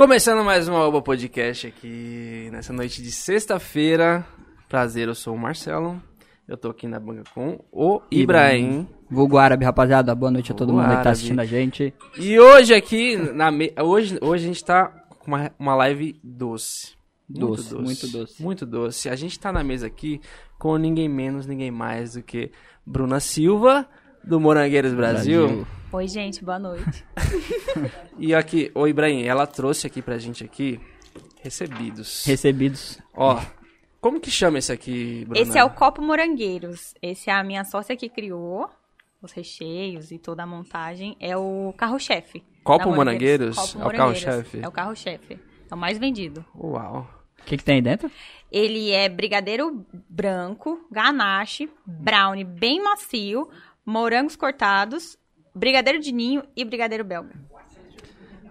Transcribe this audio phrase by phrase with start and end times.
[0.00, 4.26] Começando mais uma Oba Podcast aqui nessa noite de sexta-feira.
[4.66, 6.02] Prazer, eu sou o Marcelo.
[6.48, 8.88] Eu tô aqui na banca com o Ibrahim.
[9.10, 10.14] Vulgo árabe, rapaziada.
[10.14, 11.12] Boa noite a todo Vulgo mundo que tá árabe.
[11.12, 11.92] assistindo a gente.
[12.16, 13.74] E hoje aqui, na me...
[13.78, 14.86] hoje, hoje a gente tá
[15.18, 16.94] com uma, uma live doce.
[17.28, 18.42] Muito Doce, muito doce.
[18.42, 19.08] Muito doce.
[19.10, 20.18] A gente tá na mesa aqui
[20.58, 22.50] com ninguém menos, ninguém mais do que
[22.86, 23.86] Bruna Silva,
[24.22, 25.66] do Morangueiros Brasil.
[25.92, 27.04] Oi, gente, boa noite.
[28.18, 30.78] E aqui, o Ibrahim, ela trouxe aqui pra gente aqui
[31.42, 32.26] recebidos.
[32.26, 32.98] Recebidos.
[33.14, 33.40] Ó,
[33.98, 35.40] como que chama esse aqui, Bruna?
[35.40, 36.92] Esse é o Copo Morangueiros.
[37.00, 38.68] Esse é a minha sócia que criou
[39.22, 41.16] os recheios e toda a montagem.
[41.18, 42.42] É o carro-chefe.
[42.62, 43.56] Copo Morangueiros?
[43.56, 44.60] Copo É o carro-chefe?
[44.62, 45.38] É o carro-chefe.
[45.70, 46.44] É o mais vendido.
[46.54, 47.08] Uau.
[47.40, 48.10] O que, que tem aí dentro?
[48.52, 53.48] Ele é brigadeiro branco, ganache, brownie bem macio,
[53.90, 55.18] morangos cortados,
[55.54, 57.34] brigadeiro de ninho e brigadeiro belga.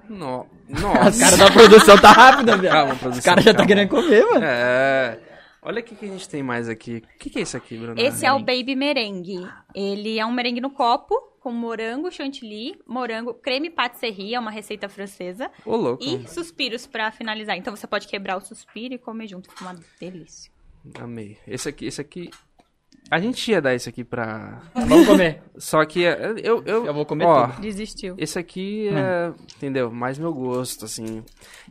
[0.09, 0.47] No...
[0.69, 1.19] Os Nossa.
[1.19, 2.69] caras da produção tá rápido, velho.
[2.71, 3.67] Calma, Os produção, caras já tá calma.
[3.67, 4.45] querendo comer, mano.
[4.45, 5.19] É.
[5.63, 7.03] Olha o que, que a gente tem mais aqui.
[7.15, 7.99] O que, que é isso aqui, Bruna?
[7.99, 9.47] Esse é o Baby Merengue.
[9.73, 14.87] Ele é um merengue no copo, com morango chantilly, morango, creme patisserie, é uma receita
[14.87, 16.03] francesa, Ô, louco.
[16.03, 17.57] e suspiros pra finalizar.
[17.57, 20.51] Então você pode quebrar o suspiro e comer junto, fica uma delícia.
[20.99, 21.37] Amei.
[21.47, 22.29] Esse aqui, esse aqui...
[23.11, 24.59] A gente ia dar esse aqui pra...
[24.75, 25.41] Vamos comer.
[25.57, 26.61] Só que é, eu...
[26.65, 27.61] Eu, Eu vou comer ó, tudo.
[27.61, 28.15] Desistiu.
[28.17, 29.89] Esse aqui é, entendeu?
[29.91, 31.23] Mais meu gosto, assim.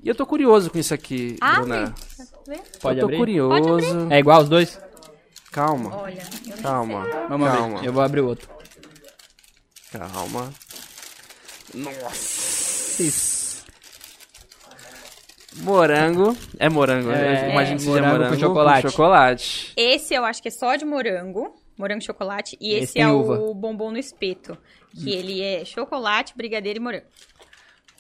[0.03, 1.95] E eu tô curioso com isso aqui, Bruna.
[2.47, 2.57] Vê?
[2.81, 3.19] Pode eu tô abrir?
[3.19, 4.09] curioso.
[4.11, 4.81] É igual os dois?
[5.53, 6.23] Calma, Olha,
[6.63, 7.87] calma, Vamos calma, ver.
[7.89, 8.49] Eu vou abrir o outro.
[9.91, 10.53] calma.
[11.75, 13.03] Nossa.
[13.03, 13.38] Isso.
[15.61, 16.37] Morango.
[16.59, 18.91] É morango, É, eu imagino que seja morango com morango chocolate.
[18.91, 19.73] chocolate.
[19.77, 23.09] Esse eu acho que é só de morango, morango e chocolate, e Esse esse, é
[23.09, 23.39] uva.
[23.41, 24.57] o bombom no espeto,
[24.95, 27.07] que ele é chocolate, brigadeiro e morango.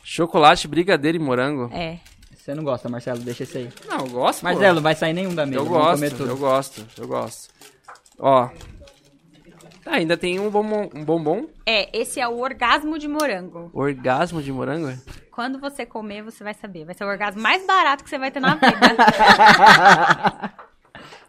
[0.02, 1.70] Chocolate, brigadeiro e morango.
[1.74, 1.98] É.
[2.34, 3.18] Você não gosta, Marcelo?
[3.20, 3.68] Deixa esse aí.
[3.86, 4.44] Não, eu gosto, pô.
[4.46, 5.58] Marcelo, não vai sair nenhum da mesa.
[5.60, 6.30] Eu gosto, comer tudo.
[6.30, 7.52] eu gosto, eu gosto.
[8.18, 8.48] Ó.
[9.90, 11.46] Ah, ainda tem um bombom, um bombom.
[11.64, 13.70] É, esse é o orgasmo de morango.
[13.72, 14.92] Orgasmo de morango?
[15.32, 16.84] Quando você comer, você vai saber.
[16.84, 18.68] Vai ser o orgasmo mais barato que você vai ter na vida.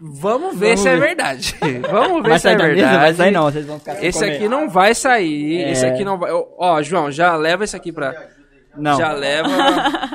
[0.01, 0.99] Vamos ver Vamos se é ver.
[1.07, 1.55] verdade.
[1.89, 2.75] Vamos ver Vai se é verdade.
[2.81, 2.99] mesa?
[2.99, 4.35] Vai sair não, vocês vão ficar Esse comer.
[4.35, 5.61] aqui não vai sair.
[5.61, 5.71] É.
[5.71, 6.31] Esse aqui não vai.
[6.31, 8.29] Ó, Ó, João, já leva esse aqui pra.
[8.75, 8.97] Não.
[8.97, 9.49] Já leva.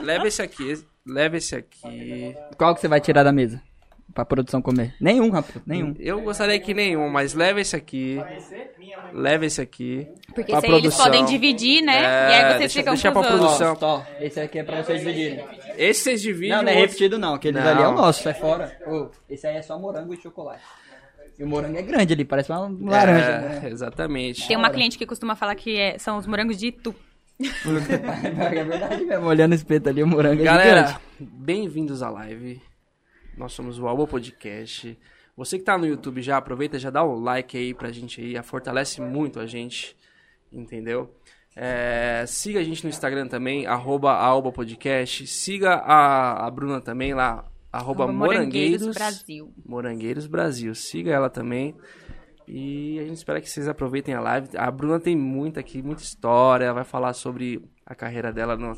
[0.02, 0.82] leva esse aqui.
[1.06, 2.34] Leva esse aqui.
[2.56, 3.60] Qual que você vai tirar da mesa?
[4.14, 4.94] Pra produção comer?
[5.00, 5.56] Nenhum, rapaz.
[5.66, 5.92] Nenhum.
[5.98, 8.16] Eu gostaria que nenhum, mas leva esse aqui.
[9.12, 10.06] Leva esse aqui.
[10.32, 11.04] Porque pra se aí eles produção.
[11.04, 11.96] podem dividir, né?
[11.96, 13.56] É, e aí vocês deixa- ficam deixa com pra os outros.
[13.58, 14.06] produção.
[14.20, 15.44] Esse aqui é pra vocês dividirem.
[15.76, 16.50] Esse vocês dividem.
[16.50, 17.66] Não, não é outro- repetido não, aquele Não.
[17.68, 18.72] ali é o nosso, sai fora.
[18.86, 20.62] Ô, esse aí é só morango e chocolate.
[21.36, 23.24] E o morango é grande ali, parece uma laranja.
[23.24, 23.68] É, né?
[23.68, 24.46] exatamente.
[24.46, 26.94] Tem uma cliente que costuma falar que é- são os morangos de Itu.
[27.40, 31.02] é verdade mesmo, olhando o espeto ali, o morango é Galera, gigante.
[31.20, 32.62] bem-vindos à live.
[33.36, 34.98] Nós somos o Albo Podcast.
[35.36, 38.40] Você que tá no YouTube já, aproveita, já dá o like aí pra gente aí,
[38.42, 39.96] fortalece muito a gente,
[40.52, 41.12] entendeu?
[41.56, 45.26] É, siga a gente no Instagram também, arroba Alba Podcast.
[45.26, 49.52] Siga a, a Bruna também lá, arroba Morangueiros, Brasil.
[49.66, 50.74] Morangueiros Brasil.
[50.74, 51.74] Siga ela também.
[52.46, 54.48] E a gente espera que vocês aproveitem a live.
[54.56, 56.72] A Bruna tem muita aqui, muita história.
[56.72, 58.76] Vai falar sobre a carreira dela no,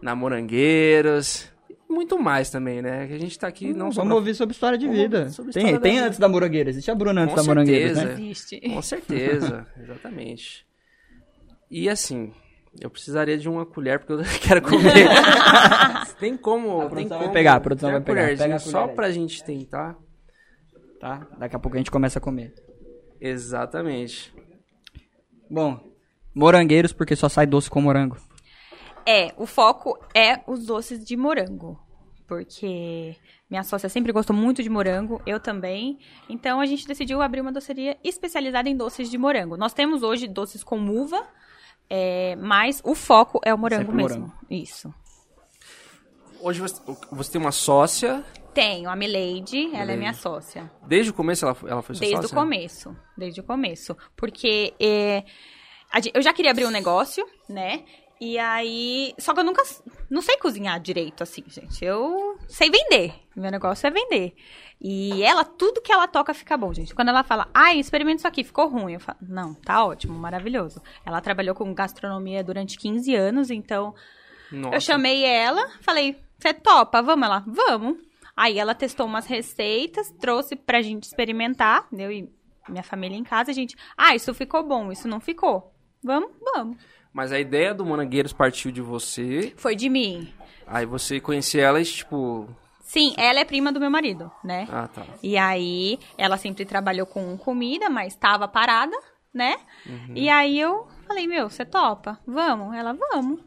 [0.00, 1.50] na Morangueiros.
[1.88, 3.06] E muito mais também, né?
[3.06, 5.28] Que a gente tá aqui não só Vamos pra- ouvir sobre história de vida.
[5.30, 7.94] sobre Tem, história tem da antes da morangueira, existe a Bruna antes Com da morangueira,
[7.94, 8.06] certeza.
[8.16, 8.20] né?
[8.24, 8.60] Existe.
[8.60, 10.66] Com certeza, exatamente.
[11.70, 12.32] E assim,
[12.80, 15.08] eu precisaria de uma colher porque eu quero comer.
[16.18, 16.80] tem como.
[16.82, 18.20] A tem como vai pegar, a produção tem vai pegar.
[18.22, 18.94] colherzinha Pega a Só aí.
[18.94, 19.96] pra gente tentar.
[21.00, 21.26] Tá?
[21.38, 22.54] Daqui a pouco a gente começa a comer.
[23.20, 24.34] Exatamente.
[25.48, 25.78] Bom,
[26.34, 28.16] morangueiros porque só sai doce com morango.
[29.06, 31.78] É, o foco é os doces de morango.
[32.26, 33.14] Porque
[33.48, 35.98] minha sócia sempre gostou muito de morango, eu também.
[36.28, 39.56] Então a gente decidiu abrir uma doceria especializada em doces de morango.
[39.56, 41.24] Nós temos hoje doces com uva,
[41.88, 44.18] é, mas o foco é o morango Sempre mesmo.
[44.22, 44.38] morango.
[44.50, 44.92] Isso.
[46.40, 46.80] Hoje você,
[47.12, 48.24] você tem uma sócia.
[48.52, 50.70] Tenho a Milady, ela é minha sócia.
[50.86, 52.36] Desde o começo ela, ela foi sua Desde sócia?
[52.36, 52.96] o começo.
[53.16, 53.96] Desde o começo.
[54.16, 55.22] Porque é,
[56.12, 57.84] eu já queria abrir um negócio, né?
[58.20, 59.14] E aí.
[59.18, 59.62] Só que eu nunca.
[60.08, 61.84] Não sei cozinhar direito, assim, gente.
[61.84, 63.14] Eu sei vender.
[63.34, 64.34] Meu negócio é vender.
[64.80, 66.94] E ela, tudo que ela toca fica bom, gente.
[66.94, 68.94] Quando ela fala, ai, experimenta isso aqui, ficou ruim.
[68.94, 70.82] Eu falo, não, tá ótimo, maravilhoso.
[71.04, 73.94] Ela trabalhou com gastronomia durante 15 anos, então
[74.50, 74.76] Nossa.
[74.76, 77.02] eu chamei ela, falei, você topa?
[77.02, 77.26] Vamos?
[77.26, 77.98] Ela, vamos.
[78.36, 82.30] Aí ela testou umas receitas, trouxe pra gente experimentar, eu e
[82.68, 85.72] minha família em casa, a gente, ah, isso ficou bom, isso não ficou.
[86.02, 86.76] Vamos, vamos.
[87.16, 89.54] Mas a ideia do Morangueiros partiu de você.
[89.56, 90.30] Foi de mim.
[90.66, 92.46] Aí você conhecia ela e, tipo...
[92.82, 94.68] Sim, ela é prima do meu marido, né?
[94.70, 95.02] Ah, tá.
[95.22, 98.94] E aí, ela sempre trabalhou com comida, mas estava parada,
[99.32, 99.56] né?
[99.86, 100.12] Uhum.
[100.14, 102.20] E aí eu falei, meu, você topa?
[102.26, 102.76] Vamos?
[102.76, 103.40] Ela, vamos.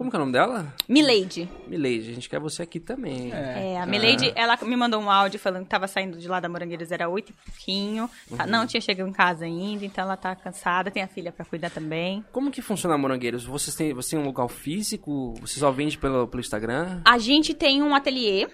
[0.00, 0.72] Como que é o nome dela?
[0.88, 1.46] Milady.
[1.68, 3.30] Milady, a gente quer você aqui também.
[3.32, 6.48] É, a Milady, ela me mandou um áudio falando que tava saindo de lá da
[6.48, 8.08] Morangueiras, era oito e pouquinho.
[8.34, 8.50] tá- Uhum.
[8.50, 11.68] Não tinha chegado em casa ainda, então ela tá cansada, tem a filha pra cuidar
[11.68, 12.24] também.
[12.32, 13.44] Como que funciona a Morangueiros?
[13.44, 15.34] Vocês têm, você tem um local físico?
[15.42, 17.02] Você só vende pelo, pelo Instagram?
[17.04, 18.48] A gente tem um ateliê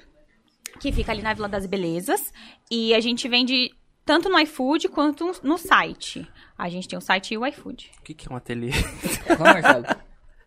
[0.80, 2.32] que fica ali na Vila das Belezas
[2.68, 3.70] e a gente vende
[4.04, 6.26] tanto no iFood quanto no site.
[6.58, 7.88] A gente tem o site e o iFood.
[8.00, 8.72] O que, que é um ateliê?
[9.36, 9.86] Qual, Marcelo?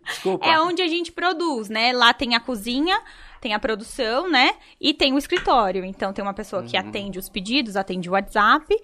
[0.10, 0.46] Desculpa.
[0.46, 1.94] É onde a gente produz, né?
[1.94, 3.00] Lá tem a cozinha,
[3.40, 4.56] tem a produção, né?
[4.80, 5.86] E tem o escritório.
[5.86, 8.76] Então tem uma pessoa que atende os pedidos, atende o WhatsApp.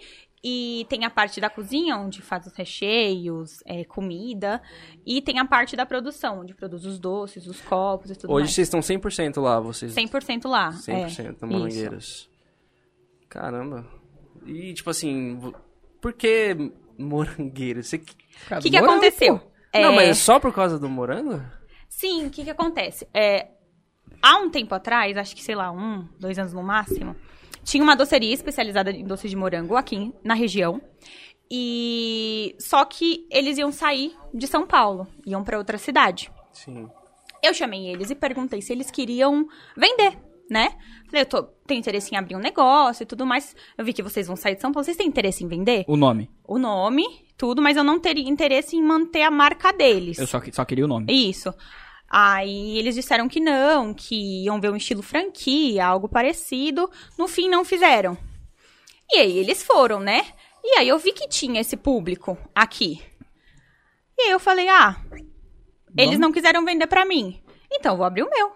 [0.47, 4.61] E tem a parte da cozinha, onde faz os recheios, é, comida.
[5.03, 8.43] E tem a parte da produção, onde produz os doces, os copos e tudo Hoje
[8.43, 8.53] mais.
[8.53, 9.95] vocês estão 100% lá, vocês?
[9.95, 10.69] 100% lá.
[10.69, 12.29] 100% é, na isso.
[13.27, 13.87] Caramba.
[14.45, 15.51] E, tipo assim,
[15.99, 16.55] por que
[16.95, 17.87] Morangueiros?
[17.87, 17.95] Você...
[17.95, 19.41] O que, que aconteceu?
[19.81, 21.41] Não, É, mas é só por causa do morango?
[21.89, 23.07] Sim, o que que acontece?
[23.13, 23.47] É,
[24.21, 27.15] há um tempo atrás, acho que, sei lá, um, dois anos no máximo,
[27.63, 30.81] tinha uma doceria especializada em doce de morango aqui na região.
[31.49, 36.31] E só que eles iam sair de São Paulo, iam pra outra cidade.
[36.51, 36.87] Sim.
[37.43, 40.17] Eu chamei eles e perguntei se eles queriam vender,
[40.49, 40.69] né?
[41.05, 43.55] Falei, eu tô, tenho interesse em abrir um negócio e tudo mais.
[43.77, 44.83] Eu vi que vocês vão sair de São Paulo.
[44.83, 45.85] Vocês têm interesse em vender?
[45.87, 46.29] O nome.
[46.47, 47.05] O nome,
[47.37, 50.17] tudo, mas eu não teria interesse em manter a marca deles.
[50.17, 51.11] Eu só, só queria o nome.
[51.11, 51.53] Isso.
[52.09, 56.89] Aí eles disseram que não, que iam ver um estilo franquia, algo parecido.
[57.17, 58.17] No fim, não fizeram.
[59.11, 60.25] E aí eles foram, né?
[60.63, 63.01] E aí eu vi que tinha esse público aqui.
[64.17, 64.95] E aí eu falei, ah,
[65.97, 67.41] eles não quiseram vender pra mim.
[67.71, 68.53] Então eu vou abrir o meu.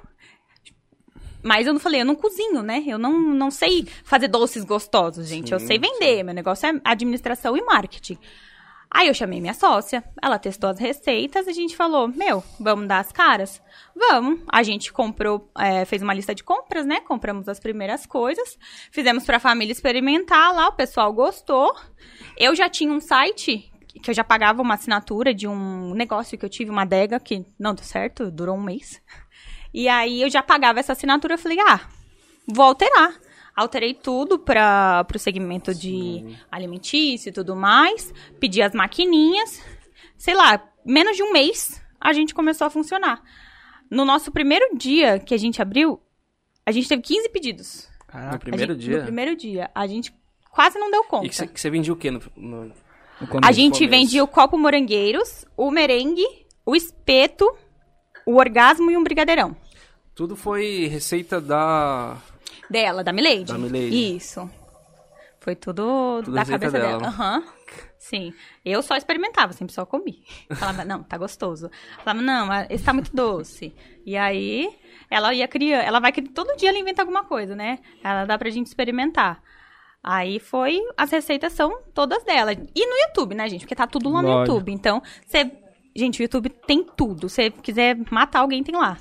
[1.42, 2.84] Mas eu não falei, eu não cozinho, né?
[2.86, 5.54] Eu não, não sei fazer doces gostosos, gente.
[5.54, 6.24] eu Sim, sei vender.
[6.24, 8.18] Meu negócio é administração e marketing.
[8.92, 13.00] Aí eu chamei minha sócia, ela testou as receitas a gente falou, meu, vamos dar
[13.00, 13.62] as caras?
[13.96, 14.42] Vamos.
[14.52, 17.00] A gente comprou, é, fez uma lista de compras, né?
[17.02, 18.58] Compramos as primeiras coisas,
[18.92, 21.76] fizemos pra família experimentar lá, o pessoal gostou.
[22.36, 23.72] Eu já tinha um site
[24.02, 27.46] que eu já pagava uma assinatura de um negócio que eu tive, uma adega, que
[27.60, 29.02] não deu certo, durou um mês.
[29.74, 31.82] E aí eu já pagava essa assinatura, eu falei, ah,
[32.48, 33.14] vou alterar.
[33.60, 38.14] Alterei tudo para o segmento de alimentício e tudo mais.
[38.40, 39.62] Pedi as maquininhas.
[40.18, 43.22] Sei lá, menos de um mês a gente começou a funcionar.
[43.92, 46.00] No nosso primeiro dia que a gente abriu,
[46.66, 47.90] a gente teve 15 pedidos.
[48.14, 48.98] No A primeiro gente- dia?
[49.00, 49.70] No primeiro dia.
[49.76, 50.14] A gente
[50.52, 51.26] quase não deu conta.
[51.26, 52.72] E que você, vendia o quê no, no-
[53.20, 53.50] No começo.
[53.50, 53.90] A gente começo.
[53.92, 56.26] vendia o copo morangueiros, o merengue,
[56.66, 57.46] o espeto,
[58.26, 59.54] o orgasmo e um brigadeirão.
[60.16, 62.18] Tudo foi receita da...
[62.70, 63.52] Dela, da Milady.
[63.52, 64.16] Da Milady.
[64.16, 64.50] Isso.
[65.40, 67.08] Foi tudo, Tudo da cabeça dela.
[67.08, 67.44] Aham.
[67.98, 68.34] Sim.
[68.64, 70.24] Eu só experimentava, sempre só comi.
[70.56, 71.70] Falava, não, tá gostoso.
[72.04, 73.74] Falava, não, mas esse tá muito doce.
[74.06, 74.70] E aí,
[75.10, 77.80] ela ia criando, ela vai criando, todo dia ela inventa alguma coisa, né?
[78.04, 79.42] Ela dá pra gente experimentar.
[80.04, 82.54] Aí foi, as receitas são todas dela.
[82.54, 83.62] E no YouTube, né, gente?
[83.62, 84.54] Porque tá tudo lá no Lógico.
[84.54, 84.72] YouTube.
[84.72, 85.52] Então, você.
[86.00, 87.28] Gente, o YouTube tem tudo.
[87.30, 88.98] Se quiser matar alguém, tem lá.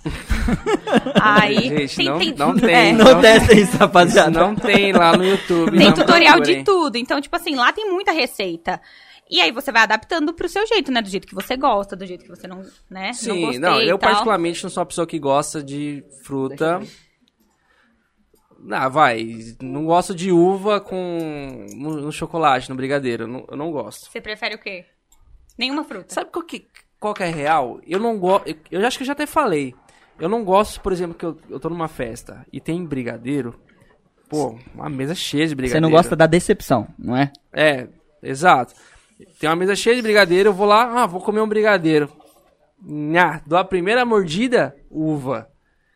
[1.20, 1.86] Aí.
[1.86, 2.74] Gente, tem, não- tem, não tem.
[2.74, 2.92] é.
[2.92, 4.40] Não testem isso, Isso rapaziada.
[4.40, 5.76] não tem lá no YouTube.
[5.76, 6.64] Tem não tutorial de procurem.
[6.64, 6.96] tudo.
[6.96, 8.80] Então, tipo assim, lá tem muita receita.
[9.30, 11.02] E aí você vai adaptando pro seu jeito, né?
[11.02, 13.08] Do jeito que você gosta, do jeito que você não, né?
[13.08, 14.10] não Sim, gostei não, e eu tal.
[14.10, 16.80] particularmente não sou uma pessoa que gosta de fruta.
[18.72, 19.36] Ah, vai.
[19.62, 23.24] Não gosto de uva com no, no chocolate, no brigadeiro.
[23.24, 24.10] Eu não, eu não gosto.
[24.10, 24.84] Você prefere o quê?
[25.56, 26.14] Nenhuma fruta.
[26.14, 26.60] Sabe qual que,
[27.00, 27.80] qual que é real?
[27.86, 28.54] Eu não gosto.
[28.70, 29.74] Eu acho que eu já até falei.
[30.18, 33.54] Eu não gosto, por exemplo, que eu, eu tô numa festa e tem brigadeiro.
[34.28, 35.86] Pô, uma mesa cheia de brigadeiro.
[35.86, 37.32] Você não gosta da decepção, não é?
[37.52, 37.86] É,
[38.22, 38.74] exato.
[39.38, 42.10] Tem uma mesa cheia de brigadeiro, eu vou lá, ah, vou comer um brigadeiro.
[42.82, 45.48] Nha, dou a primeira mordida, uva.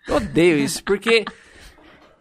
[0.09, 1.25] Eu odeio isso, porque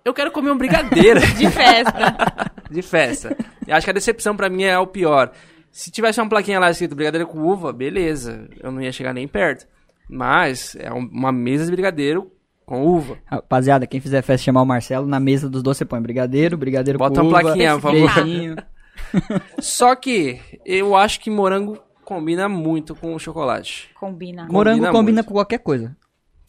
[0.03, 2.51] eu quero comer um brigadeiro De festa.
[2.69, 3.37] de festa.
[3.65, 5.31] Eu acho que a decepção pra mim é o pior.
[5.71, 9.27] Se tivesse uma plaquinha lá escrito brigadeiro com uva, beleza, eu não ia chegar nem
[9.27, 9.67] perto.
[10.09, 12.31] Mas é um- uma mesa de brigadeiro
[12.65, 13.17] com uva.
[13.25, 16.99] Rapaziada, quem fizer festa chamar o Marcelo, na mesa dos dois você põe brigadeiro, brigadeiro
[16.99, 18.65] Bota com uma uva, plaquinha, por favor.
[19.59, 23.89] Só que eu acho que morango combina muito com chocolate.
[23.99, 24.47] Combina.
[24.51, 25.27] Morango combina muito.
[25.27, 25.95] com qualquer coisa.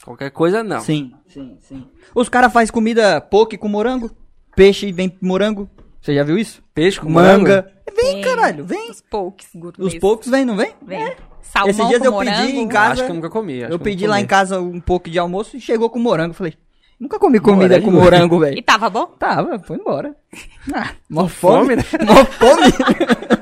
[0.05, 0.81] Qualquer coisa, não.
[0.81, 1.87] Sim, sim, sim.
[2.13, 4.11] Os caras fazem comida poke com morango,
[4.57, 5.71] peixe vem morango.
[6.03, 6.63] Você já viu isso?
[6.75, 7.45] Peixe com morango?
[7.49, 7.73] Manga.
[7.97, 8.23] Vem, Vem.
[8.25, 8.91] caralho, vem.
[8.91, 10.73] Os pokes Os poucos vem, não vem?
[10.83, 11.15] Vem.
[11.43, 12.47] Salmão Esses dias com eu morango.
[12.47, 12.93] pedi em casa.
[12.93, 13.63] Acho que eu nunca comi.
[13.63, 16.35] acho Eu pedi lá em casa um pouco de almoço e chegou com morango.
[16.35, 16.55] Falei,
[16.99, 17.85] nunca comi comida Morango?
[17.85, 18.59] com morango, velho.
[18.59, 19.07] E tava bom?
[19.19, 20.15] Tava, foi embora.
[20.75, 21.83] Ah, mó fome, né?
[22.07, 22.73] Mó fome.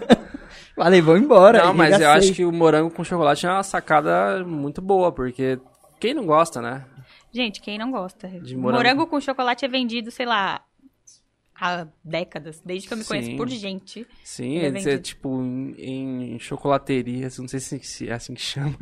[0.75, 1.65] Falei, vou embora.
[1.67, 2.29] Não, mas eu arregacei.
[2.31, 5.59] acho que o morango com chocolate é uma sacada muito boa, porque
[6.01, 6.85] quem não gosta, né?
[7.33, 8.27] Gente, quem não gosta?
[8.27, 8.79] De morango.
[8.83, 9.07] morango.
[9.07, 10.63] com chocolate é vendido, sei lá,
[11.61, 12.61] há décadas.
[12.65, 13.37] Desde que eu me conheço Sim.
[13.37, 14.07] por gente.
[14.25, 15.03] Sim, Ele é é vendido.
[15.03, 18.75] tipo em, em chocolaterias, não sei se, é assim que chama.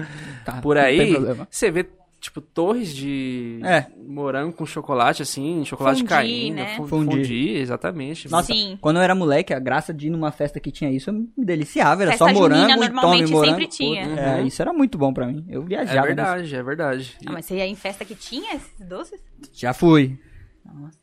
[0.45, 1.15] Tá, Por aí,
[1.51, 1.89] você vê,
[2.21, 3.87] tipo, torres de É.
[4.07, 6.55] morango com chocolate, assim, chocolate Fondue, caindo.
[6.57, 6.77] né?
[6.77, 7.17] fu- Fondue.
[7.23, 8.29] Fondue, exatamente.
[8.31, 8.77] Nossa, Sim.
[8.81, 11.29] quando eu era moleque, a graça de ir numa festa que tinha isso, eu me
[11.45, 12.03] deliciava.
[12.03, 13.51] Era Festa só morango junina, e tome normalmente, morango.
[13.59, 14.09] sempre tinha.
[14.09, 14.47] Puta, É, Uhum.
[14.47, 15.45] isso era muito bom pra mim.
[15.49, 16.07] Eu é viajava.
[16.07, 17.17] verdade, é verdade.
[17.27, 19.21] Ah, mas você ia em festa que tinha esses doces?
[19.53, 20.19] Já fui.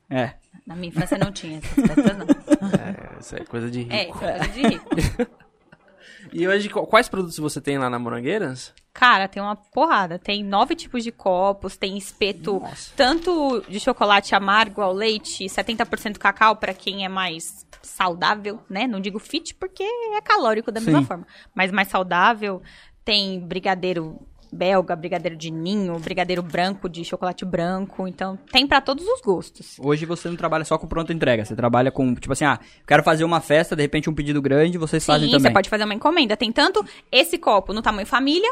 [0.10, 0.34] É.
[0.66, 2.26] Na minha infância não tinha essas festas, não.
[2.70, 3.94] É, isso é coisa de rico.
[3.94, 4.90] É, isso é coisa de rico.
[6.34, 8.74] E hoje, qu- quais produtos você tem lá na Morangueiras?
[8.92, 10.18] Cara, tem uma porrada.
[10.18, 12.92] Tem nove tipos de copos, tem espeto Nossa.
[12.96, 18.88] tanto de chocolate amargo ao leite, 70% cacau pra quem é mais saudável, né?
[18.88, 21.06] Não digo fit porque é calórico da mesma Sim.
[21.06, 22.62] forma, mas mais saudável.
[23.04, 24.20] Tem brigadeiro
[24.56, 28.08] belga, brigadeiro de ninho, brigadeiro branco de chocolate branco.
[28.08, 29.78] Então, tem pra todos os gostos.
[29.80, 31.44] Hoje você não trabalha só com pronta entrega.
[31.44, 34.78] Você trabalha com, tipo assim, ah, quero fazer uma festa, de repente um pedido grande,
[34.78, 35.50] vocês fazem Sim, também.
[35.50, 36.38] você pode fazer uma encomenda.
[36.38, 38.50] Tem tanto esse copo no tamanho família,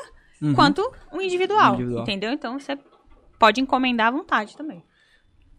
[0.56, 0.82] quanto
[1.12, 1.76] um individual, Uhum.
[1.76, 2.04] Individual.
[2.04, 2.32] Entendeu?
[2.32, 2.78] Então você
[3.40, 4.84] pode encomendar à vontade também.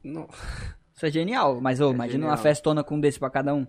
[0.04, 0.28] Não.
[0.94, 1.60] Isso é genial.
[1.60, 2.42] Mas, ô, imagina uma genial.
[2.42, 3.66] festona com um desse pra cada um.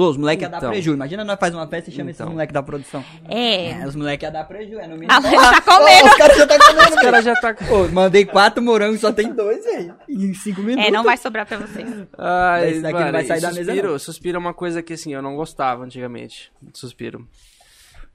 [0.00, 0.70] Os moleques iam dar Então.
[0.70, 0.92] preju.
[0.94, 2.32] Imagina nós faz uma festa e chama esses Então.
[2.32, 3.04] moleques da produção.
[3.28, 3.70] É.
[3.72, 5.08] É, os moleques iam dar preju, é no mínimo.
[5.10, 6.04] Ah, tá comendo.
[6.04, 7.56] Ô, os caras já tá comendo, O cara já tá.
[7.70, 9.94] Ô, mandei quatro morangos, só tem dois, velho.
[10.08, 10.86] Em cinco minutos.
[10.86, 11.88] É, não vai sobrar pra vocês.
[12.16, 13.98] Ai, Esse daqui mano, não vai sair e da mesa, suspiro, não.
[13.98, 16.52] Suspiro é uma coisa que, assim, eu não gostava antigamente.
[16.72, 17.26] Suspiro.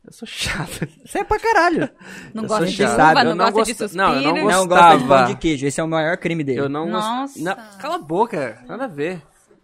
[0.06, 0.88] Eu sou chato.
[1.06, 1.90] Você é pra caralho.
[2.34, 4.04] Não Eu gosta de Eu não, não gosta de suspiro.
[4.04, 5.24] não, eu não gosto- Não gosta de Gostava.
[5.25, 5.66] pão de queijo.
[5.66, 6.60] Esse é o maior crime dele.
[6.60, 7.08] Eu não Nossa.
[7.40, 7.42] gosto.
[7.42, 9.22] Não, cala a boca, nada a ver.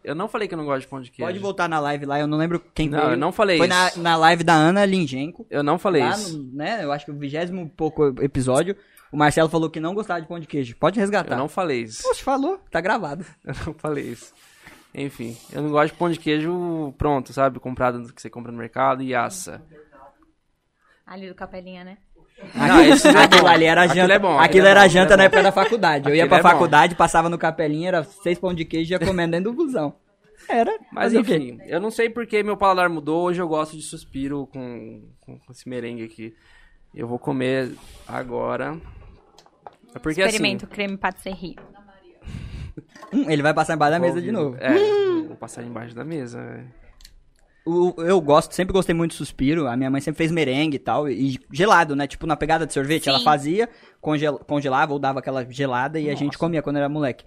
[0.09, 1.27] Eu não falei que eu não gosto de pão de queijo.
[1.29, 3.11] Pode voltar na live lá, eu não lembro quem Não, veio.
[3.11, 4.01] eu não falei Foi na, isso.
[4.01, 5.45] na live da Ana Lingenko.
[5.51, 6.37] Eu não falei Lá isso.
[6.37, 8.75] no, né, eu acho que o vigésimo pouco episódio,
[9.11, 10.75] o Marcelo falou que não gostava de pão de queijo.
[10.77, 11.35] Pode resgatar.
[11.35, 12.01] Eu não falei isso.
[12.01, 13.23] Poxa, falou, tá gravado.
[13.45, 14.33] Eu não falei isso.
[14.95, 17.59] Enfim, eu não gosto de pão de queijo pronto, sabe?
[17.59, 19.61] Comprado que você compra no mercado e assa.
[21.05, 21.97] Ali do Capelinha, né?
[22.55, 24.13] Não, esse é Aquilo ali era Aquilo janta.
[24.13, 26.09] é bom, Aquilo aquilo é era bom, janta aquilo na é época da faculdade.
[26.09, 26.49] Eu ia Aquilo pra é bom.
[26.57, 29.93] faculdade, passava no capelinha, era seis pão de queijo e ia comendo dentro do busão.
[30.47, 30.71] Era.
[30.91, 31.19] Mas quê?
[31.19, 33.23] enfim, eu não sei porque meu paladar mudou.
[33.25, 36.33] Hoje eu gosto de suspiro com, com esse merengue aqui.
[36.95, 37.71] Eu vou comer
[38.07, 38.75] agora.
[39.93, 41.55] É porque Experimento creme patisserie.
[43.13, 44.05] Hum, ele vai passar embaixo da assim.
[44.15, 44.57] mesa de novo.
[44.59, 44.73] É,
[45.27, 46.39] vou passar embaixo da mesa.
[46.41, 46.88] é.
[47.65, 49.67] Eu gosto, sempre gostei muito de suspiro.
[49.67, 51.09] A minha mãe sempre fez merengue e tal.
[51.09, 52.07] E gelado, né?
[52.07, 53.09] Tipo, na pegada de sorvete, Sim.
[53.11, 53.69] ela fazia,
[54.01, 57.25] congel- congelava ou dava aquela gelada e a gente comia quando era moleque.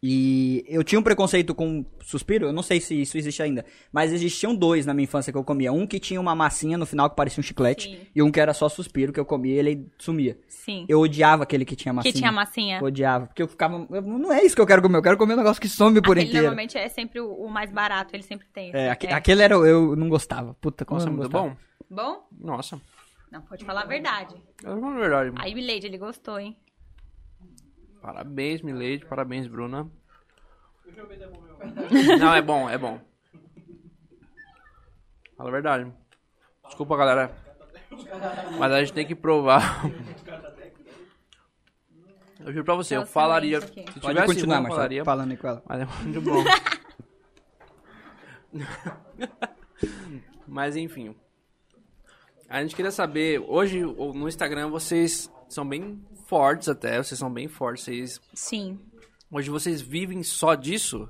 [0.00, 4.12] E eu tinha um preconceito com suspiro, eu não sei se isso existe ainda, mas
[4.12, 5.72] existiam dois na minha infância que eu comia.
[5.72, 7.98] Um que tinha uma massinha no final que parecia um chiclete, Sim.
[8.14, 10.38] e um que era só suspiro que eu comia e ele sumia.
[10.46, 10.86] Sim.
[10.88, 12.12] Eu odiava aquele que tinha massinha.
[12.12, 12.80] Que tinha massinha.
[12.82, 13.86] Odiava, porque eu ficava.
[13.90, 16.00] eu- não é isso que eu quero comer, eu quero comer um negócio que some
[16.00, 16.46] por Aquele inteiro.
[16.46, 18.70] normalmente é sempre o, o mais barato, ele sempre tem.
[18.72, 18.88] É, assim.
[18.90, 19.54] aque- aquele era.
[19.56, 20.54] Eu não gostava.
[20.60, 21.56] Puta, como Nossa, eu não muito gostava.
[21.90, 21.90] bom.
[21.90, 22.28] Bom?
[22.40, 22.80] Nossa.
[23.32, 24.34] Não, pode falar a verdade.
[24.64, 25.32] É uma verdade.
[25.36, 26.56] Aí, Milady, ele gostou, hein?
[28.00, 29.04] Parabéns, Milady.
[29.06, 29.90] Parabéns, Bruna.
[32.18, 33.00] Não, é bom, é bom.
[35.36, 35.92] Fala a verdade.
[36.66, 37.34] Desculpa, galera.
[38.58, 39.82] Mas a gente tem que provar.
[42.40, 43.60] Eu juro pra você, eu falaria.
[43.60, 45.04] Se Pode tivesse continuar, bom, eu Marcelo, falaria.
[45.04, 45.62] falando com ela.
[45.66, 46.44] Mas é muito bom.
[50.46, 51.14] Mas enfim.
[52.48, 57.48] A gente queria saber, hoje no Instagram vocês são bem fortes até, vocês são bem
[57.48, 57.84] fortes.
[57.84, 58.78] Vocês, Sim.
[59.32, 61.08] hoje vocês vivem só disso?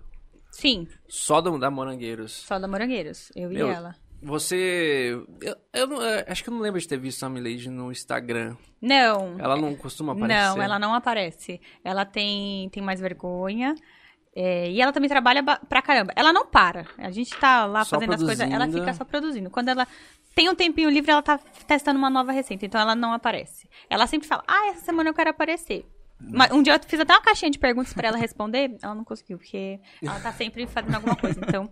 [0.50, 2.32] Sim, Só da, da Morangueiros?
[2.32, 3.30] só da Morangueiros.
[3.36, 3.94] Eu Meu, e ela.
[4.20, 5.16] Você.
[5.40, 7.92] Eu, eu não- eu acho que eu não lembro de ter visto a Milady no
[7.92, 8.56] Instagram.
[8.80, 9.36] Não.
[9.38, 10.42] Ela não costuma aparecer.
[10.56, 11.60] Não, ela não aparece.
[11.84, 13.74] Ela tem, tem mais vergonha.
[14.34, 16.12] é, e ela também trabalha ba- pra caramba.
[16.16, 16.86] Ela não para.
[16.96, 18.50] A gente tá lá Só fazendo as coisas.
[18.50, 19.50] Ela fica só produzindo.
[19.50, 19.86] Quando ela
[20.38, 22.64] tem um tempinho livre, ela tá testando uma nova receita.
[22.64, 23.68] Então ela não aparece.
[23.90, 25.84] Ela sempre fala: Ah, essa semana eu quero aparecer.
[26.20, 28.76] Mas um dia eu fiz até uma caixinha de perguntas pra ela responder.
[28.80, 31.40] Ela não conseguiu, porque ela tá sempre fazendo alguma coisa.
[31.40, 31.68] Então,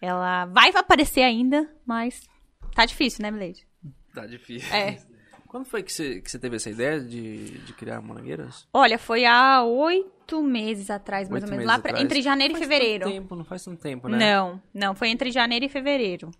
[0.00, 2.28] ela vai aparecer ainda, mas
[2.74, 3.64] tá difícil, né, Milady?
[4.12, 4.74] Tá difícil.
[4.74, 4.98] É.
[5.46, 8.66] Quando foi que você, que você teve essa ideia de, de criar Morangueiras?
[8.72, 11.72] Olha, foi há oito meses atrás, mais Oito ou menos.
[11.72, 13.04] Lá pra- entre janeiro e Faz fevereiro.
[13.04, 14.18] Tanto tempo, não faz tanto tempo, né?
[14.18, 16.30] Não, não, foi entre janeiro e fevereiro.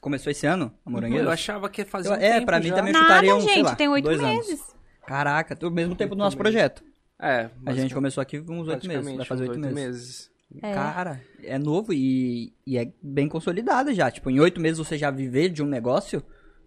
[0.00, 1.26] Começou esse ano, a Morangueiros?
[1.26, 2.74] Eu achava que fazia Eu- um é, tempo pra mim já.
[2.76, 4.46] também- Nada, chutaria um, sei gente, lá, tem oito dois anos.
[4.48, 4.62] meses.
[5.06, 6.82] Caraca, o mesmo tempo do nosso projeto.
[7.20, 9.16] É, A gente começou aqui com uns oito meses.
[9.16, 10.30] Vai fazer oito oito meses.
[10.62, 10.72] É.
[10.74, 14.10] Cara, é novo e, e é bem consolidado já.
[14.10, 16.22] Tipo, em oito meses você já viver de um negócio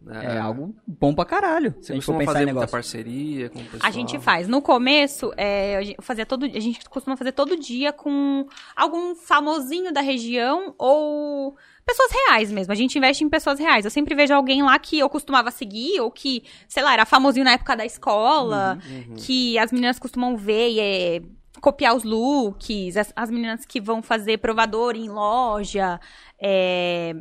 [0.09, 1.73] é, algo bom pra caralho.
[1.81, 2.69] Você a gente for pensar fazer em negócio.
[2.69, 3.81] parceria com o pessoal?
[3.83, 4.47] A gente faz.
[4.47, 10.01] No começo, é, fazia todo, a gente costuma fazer todo dia com algum famosinho da
[10.01, 12.71] região ou pessoas reais mesmo.
[12.71, 13.85] A gente investe em pessoas reais.
[13.85, 17.45] Eu sempre vejo alguém lá que eu costumava seguir ou que, sei lá, era famosinho
[17.45, 21.21] na época da escola, Uhum, que as meninas costumam ver e é,
[21.61, 25.99] copiar os looks, as, as meninas que vão fazer provador em loja,
[26.41, 27.13] é,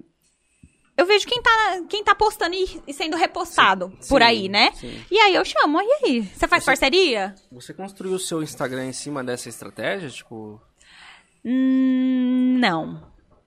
[0.97, 4.71] eu vejo quem tá, quem tá postando e, e sendo repostado por Sim, aí, né?
[4.75, 5.03] sim.
[5.11, 6.23] E aí eu chamo, e aí?
[6.23, 7.35] Você faz Você- parceria?
[7.51, 10.09] Você construiu o seu Instagram em cima dessa estratégia?
[10.11, 10.61] Tipo,
[11.45, 13.03] Hum, não.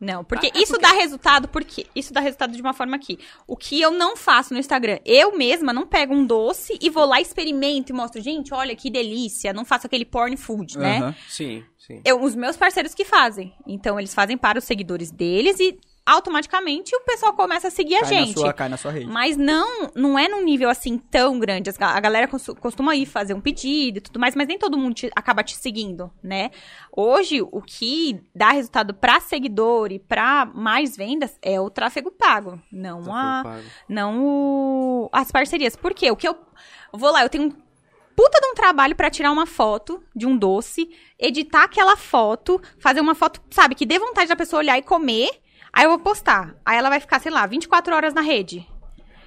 [0.06, 2.96] Não, porque Ah, é isso porque- dá resultado, porque isso dá resultado de uma forma
[2.96, 3.18] aqui.
[3.48, 7.06] O que eu não faço no Instagram, eu mesma não pego um doce e vou
[7.06, 11.16] lá, experimento e mostro, gente, olha que delícia, não faço aquele porn food, né?
[11.28, 12.02] Sim, sim.
[12.06, 13.54] Eu, os meus parceiros que fazem.
[13.68, 18.02] Então, eles fazem para os seguidores deles e automaticamente o pessoal começa a seguir a
[18.02, 18.36] Cai gente.
[18.36, 19.08] Na sua, cai na sua rede.
[19.08, 21.70] Mas não, não é num nível assim tão grande.
[21.80, 24.94] A galera cos- costuma ir fazer um pedido e tudo mais, mas nem todo mundo
[24.94, 26.52] te- acaba te seguindo, né?
[26.96, 32.62] Hoje, o que dá resultado para seguidor e para mais vendas é o tráfego pago,
[32.72, 33.72] não Tá a, preocupado.
[33.90, 35.76] não o- as parcerias.
[35.76, 36.12] Por quê?
[36.12, 36.38] O que eu
[36.94, 37.52] vou lá, eu tenho um
[38.16, 43.02] puta de um trabalho pra tirar uma foto de um doce, editar aquela foto, fazer
[43.02, 45.30] uma foto, sabe, que dê vontade da pessoa olhar e comer.
[45.76, 46.56] Aí eu vou postar.
[46.66, 48.66] Aí ela vai ficar, sei lá, 24 horas na rede.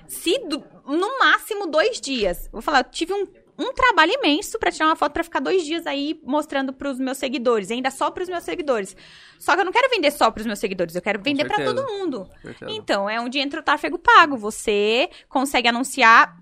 [0.06, 2.48] Se do- no máximo dois dias.
[2.50, 3.26] Vou falar, eu tive um,
[3.58, 7.18] um trabalho imenso pra tirar uma foto pra ficar dois dias aí mostrando pros meus
[7.18, 8.96] seguidores, ainda só pros meus seguidores.
[9.38, 11.76] Só que eu não quero vender só pros meus seguidores, eu quero vender pra certeza.
[11.76, 12.26] todo mundo.
[12.68, 14.38] Então, é onde entra o tráfego pago.
[14.38, 16.34] Você consegue anunciar,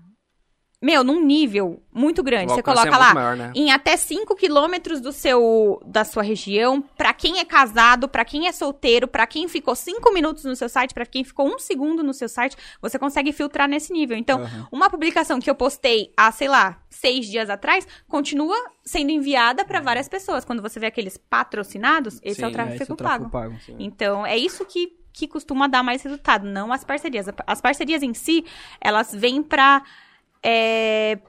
[0.79, 2.45] meu, num nível muito grande.
[2.45, 3.51] O Você alcance coloca é lá maior, né?
[3.55, 8.47] em até 5 quilômetros do seu da sua região, pra quem é casado, pra quem
[8.47, 12.03] é solteiro, pra quem ficou 5 minutos no seu site, pra quem ficou um segundo
[12.03, 14.15] no seu site, você consegue filtrar nesse nível.
[14.15, 14.67] Então, Aham.
[14.71, 19.81] uma publicação que eu postei há, sei lá, seis dias atrás, continua sendo enviada pra
[19.81, 20.45] várias pessoas.
[20.45, 23.29] Quando você vê aqueles patrocinados, esse é o Sim, tráfego, É, esse é o pago.
[23.29, 23.55] tráfego pago.
[23.79, 27.25] Então, é isso que, que costuma dar mais resultado, não as parcerias.
[27.47, 28.45] As parcerias em si,
[28.79, 29.81] elas vêm pra.
[30.51, 31.19] É,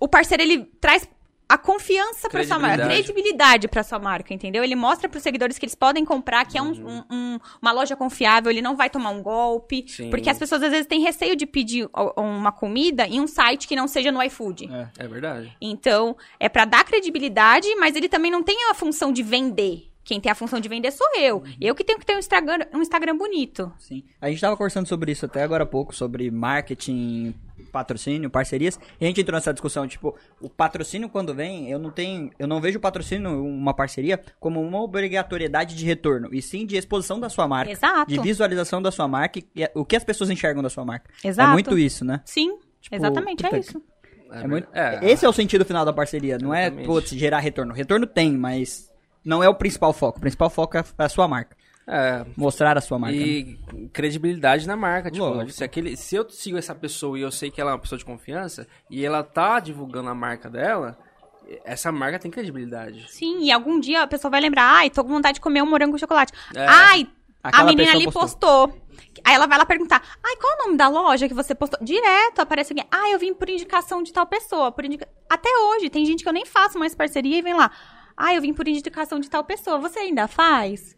[0.00, 1.08] O parceiro, ele traz
[1.48, 3.12] a confiança pra sua marca, Credibilidade.
[3.12, 4.64] credibilidade pra sua marca, entendeu?
[4.64, 7.94] Ele mostra pros seguidores que eles podem comprar, que é um- um- um- uma loja
[7.94, 9.84] confiável, ele não vai tomar um golpe.
[9.88, 10.10] Sim.
[10.10, 13.76] Porque as pessoas às vezes têm receio de pedir uma comida em um site que
[13.76, 14.68] não seja no iFood.
[14.70, 15.04] É.
[15.04, 15.56] É verdade.
[15.60, 19.90] Então, é pra dar credibilidade, mas ele também não tem a função de vender.
[20.02, 21.42] Quem tem a função de vender sou eu.
[21.58, 23.72] Eu que tenho que ter um Instagram, um Instagram bonito.
[23.78, 24.02] Sim.
[24.20, 27.34] A gente tava conversando sobre isso até agora há pouco, sobre marketing,
[27.74, 28.78] patrocínio, parcerias.
[29.00, 32.46] E a gente entrou nessa discussão, tipo, o patrocínio quando vem, eu não tenho, eu
[32.46, 37.18] não vejo o patrocínio, uma parceria, como uma obrigatoriedade de retorno, e sim de exposição
[37.18, 37.72] da sua marca.
[37.72, 38.10] Exato.
[38.10, 41.10] De visualização da sua marca e o que as pessoas enxergam da sua marca.
[41.22, 41.50] Exato.
[41.50, 42.20] É muito isso, né?
[42.24, 43.82] Sim, Tipo, exatamente, é isso.
[44.30, 44.68] É muito...
[44.74, 45.00] É.
[45.10, 46.86] Esse é o sentido final da parceria, não é, Exatamente.
[46.86, 47.72] putz, gerar retorno.
[47.72, 48.90] Retorno tem, mas
[49.24, 50.18] não é o principal foco.
[50.18, 51.56] O principal foco é a sua marca.
[51.86, 53.16] É, Mostrar a sua marca.
[53.16, 53.22] né?
[53.22, 53.58] E
[53.92, 55.10] credibilidade na marca.
[55.10, 55.52] Tipo, Lógico.
[55.52, 57.98] se, aquele, se eu sigo essa pessoa e eu sei que ela é uma pessoa
[57.98, 60.98] de confiança e ela tá divulgando a marca dela,
[61.64, 63.06] essa marca tem credibilidade.
[63.10, 65.66] Sim, e algum dia a pessoa vai lembrar, ai, tô com vontade de comer um
[65.66, 66.32] morango com chocolate.
[66.54, 66.66] É.
[66.66, 67.06] Ai,
[67.42, 68.68] a menina ali postou.
[68.68, 68.84] postou.
[69.22, 71.78] Aí ela vai lá perguntar, ai, qual é o nome da loja que você postou?
[71.82, 74.72] Direto aparece alguém, ah, eu vim por indicação de tal pessoa.
[74.72, 75.06] Por indica...
[75.28, 77.70] Até hoje, tem gente que eu nem faço mais parceria e vem lá,
[78.16, 79.78] ah, eu vim por indicação de tal pessoa.
[79.78, 80.96] Você ainda faz?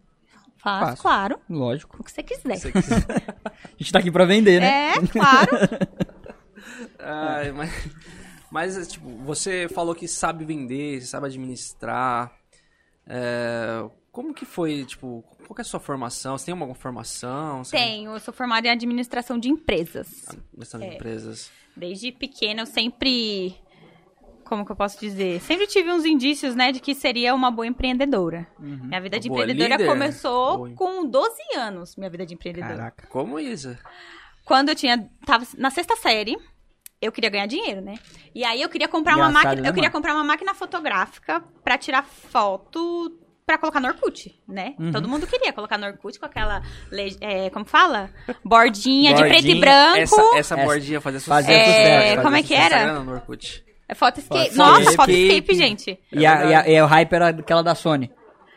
[0.59, 1.03] Faço, Faço.
[1.03, 1.39] claro.
[1.49, 1.97] Lógico.
[2.01, 2.57] O que você quiser.
[2.57, 3.07] Se você quiser.
[3.45, 4.93] A gente tá aqui pra vender, né?
[4.95, 5.51] É, claro.
[6.99, 7.71] Ai, mas,
[8.51, 12.33] mas, tipo, você falou que sabe vender, sabe administrar.
[13.07, 16.37] É, como que foi, tipo, qual que é a sua formação?
[16.37, 17.63] Você tem alguma formação?
[17.63, 20.27] Você Tenho, eu sou formada em administração de empresas.
[20.29, 20.95] Administração de É.
[20.95, 21.51] empresas.
[21.77, 23.55] Desde pequena eu sempre.
[24.47, 25.41] Como que eu posso dizer?
[25.41, 28.47] Sempre tive uns indícios, né, de que seria uma boa empreendedora.
[28.59, 29.87] Minha vida de Boa empreendedora líder.
[29.89, 30.71] começou Boa.
[30.75, 32.77] com 12 anos, minha vida de empreendedora.
[32.77, 33.07] Caraca.
[33.09, 33.77] Como isso?
[34.45, 35.09] Quando eu tinha.
[35.27, 36.37] Tava na sexta série,
[37.03, 37.95] eu queria ganhar dinheiro, né?
[38.35, 39.63] E aí eu queria comprar uma máquina.
[39.63, 43.19] né, Eu queria comprar uma máquina fotográfica pra tirar foto.
[43.45, 44.75] Pra colocar no Orkut, né?
[44.77, 44.91] Uhum.
[44.91, 46.63] Todo mundo queria colocar no Orkut com aquela.
[47.21, 48.11] é, como fala?
[48.45, 49.99] Bordinha, de preto e Bordinha, branco.
[50.01, 51.43] Essa, essa bordinha fazia sucesso.
[51.47, 53.01] fazia É, sucesso, como é fazia que era?
[53.05, 53.65] No Orkut.
[53.89, 54.49] É foto escape.
[54.51, 54.97] Foto Nossa, escape.
[54.97, 55.99] foto escape, gente.
[56.13, 58.11] E, a, e, a- e o hype era aquela da Sony.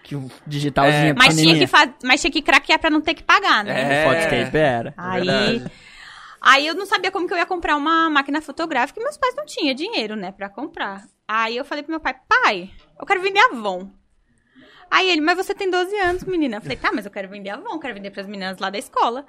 [0.03, 1.87] Que o digitalzinho É, Mas tinha, que fa...
[2.03, 4.03] Mas tinha que craquear pra não ter que pagar, né?
[4.03, 4.07] É.
[4.07, 4.93] O Foxtape era.
[4.97, 5.63] Aí,
[6.41, 9.35] aí eu não sabia como que eu ia comprar uma máquina fotográfica e meus pais
[9.35, 11.03] não tinham dinheiro, né, pra comprar.
[11.27, 13.91] Aí eu falei pro meu pai, pai, eu quero vender Avon.
[14.89, 16.57] Aí ele, mas você tem 12 anos, menina.
[16.57, 19.23] Eu falei, tá, mas eu quero vender Avon, quero vender pras meninas lá da escola.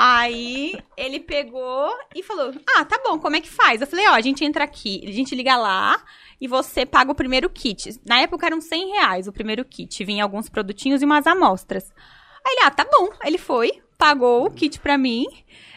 [0.00, 3.80] Aí ele pegou e falou, ah, tá bom, como é que faz?
[3.80, 6.00] Eu falei, ó, a gente entra aqui, a gente liga lá
[6.40, 8.00] e você paga o primeiro kit.
[8.06, 11.92] Na época eram 100 reais o primeiro kit, vinha alguns produtinhos e umas amostras.
[12.46, 13.08] Aí ele, ah, tá bom.
[13.24, 15.26] Ele foi, pagou o kit pra mim.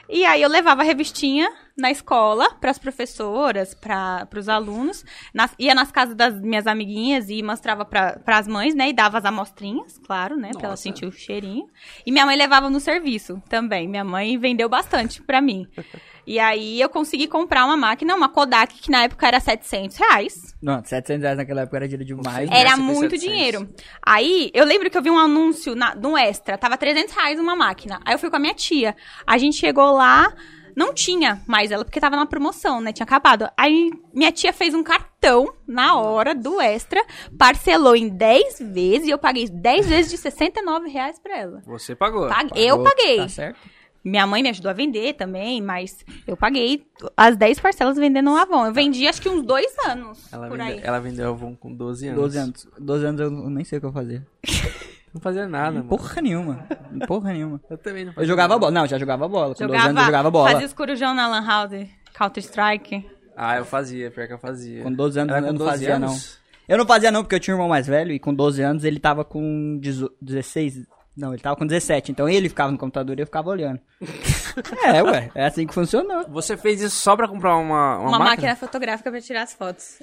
[0.07, 5.03] E aí eu levava a revistinha na escola pras professoras, para os alunos.
[5.33, 8.89] Nas- ia nas casas das minhas amiguinhas e mostrava para as mães, né?
[8.89, 10.51] E dava as amostrinhas, claro, né?
[10.57, 11.67] Pra ela sentir o cheirinho.
[12.05, 13.87] E minha mãe levava no serviço também.
[13.87, 15.67] Minha mãe vendeu bastante pra mim.
[16.25, 20.55] E aí eu consegui comprar uma máquina, uma Kodak, que na época era 700 reais.
[20.61, 22.47] Não, 700 reais naquela época era dinheiro demais.
[22.47, 22.59] Né?
[22.59, 23.19] Era muito 700.
[23.19, 23.69] dinheiro.
[24.05, 27.55] Aí, eu lembro que eu vi um anúncio na, no Extra, tava 300 reais uma
[27.55, 27.99] máquina.
[28.05, 28.95] Aí eu fui com a minha tia.
[29.25, 30.31] A gente chegou lá,
[30.75, 32.91] não tinha mais ela, porque tava na promoção, né?
[32.93, 33.49] Tinha acabado.
[33.57, 37.03] Aí minha tia fez um cartão na hora do Extra,
[37.37, 41.61] parcelou em 10 vezes e eu paguei 10 vezes de 69 reais pra ela.
[41.65, 42.23] Você pagou.
[42.55, 43.17] Eu Pagou, paguei.
[43.17, 43.59] Tá certo?
[44.03, 48.35] Minha mãe me ajudou a vender também, mas eu paguei as 10 parcelas vendendo um
[48.35, 48.65] Avon.
[48.65, 50.79] Eu vendi acho que uns dois anos Ela, por vende- aí.
[50.83, 52.19] ela vendeu Avon com 12 anos.
[52.19, 52.67] 12 anos.
[52.79, 54.25] 12 anos eu nem sei o que eu fazia.
[55.13, 55.85] Não fazia nada, mano.
[55.85, 56.65] Porra nenhuma.
[57.07, 57.59] Porra nenhuma.
[57.69, 58.59] Eu também não fazia Eu jogava nada.
[58.59, 58.71] bola.
[58.71, 59.55] Não, já jogava bola.
[59.55, 60.49] Com 12 anos eu jogava bola.
[60.51, 63.09] Fazia os corujão na Lan House, Counter Strike.
[63.35, 64.83] Ah, eu fazia, pior que eu fazia.
[64.83, 66.37] Com 12 anos Era eu não 12 fazia, anos?
[66.67, 68.83] Eu não fazia não, porque eu tinha um irmão mais velho e com 12 anos
[68.83, 70.85] ele tava com 18 16...
[71.17, 72.11] Não, ele tava com 17.
[72.13, 73.79] Então ele ficava no computador e eu ficava olhando.
[74.85, 75.29] é, ué.
[75.35, 76.25] É assim que funcionou.
[76.29, 78.29] Você fez isso só pra comprar uma, uma, Uma, máquina?
[78.29, 78.55] máquina?
[78.55, 80.01] fotográfica pra tirar as fotos.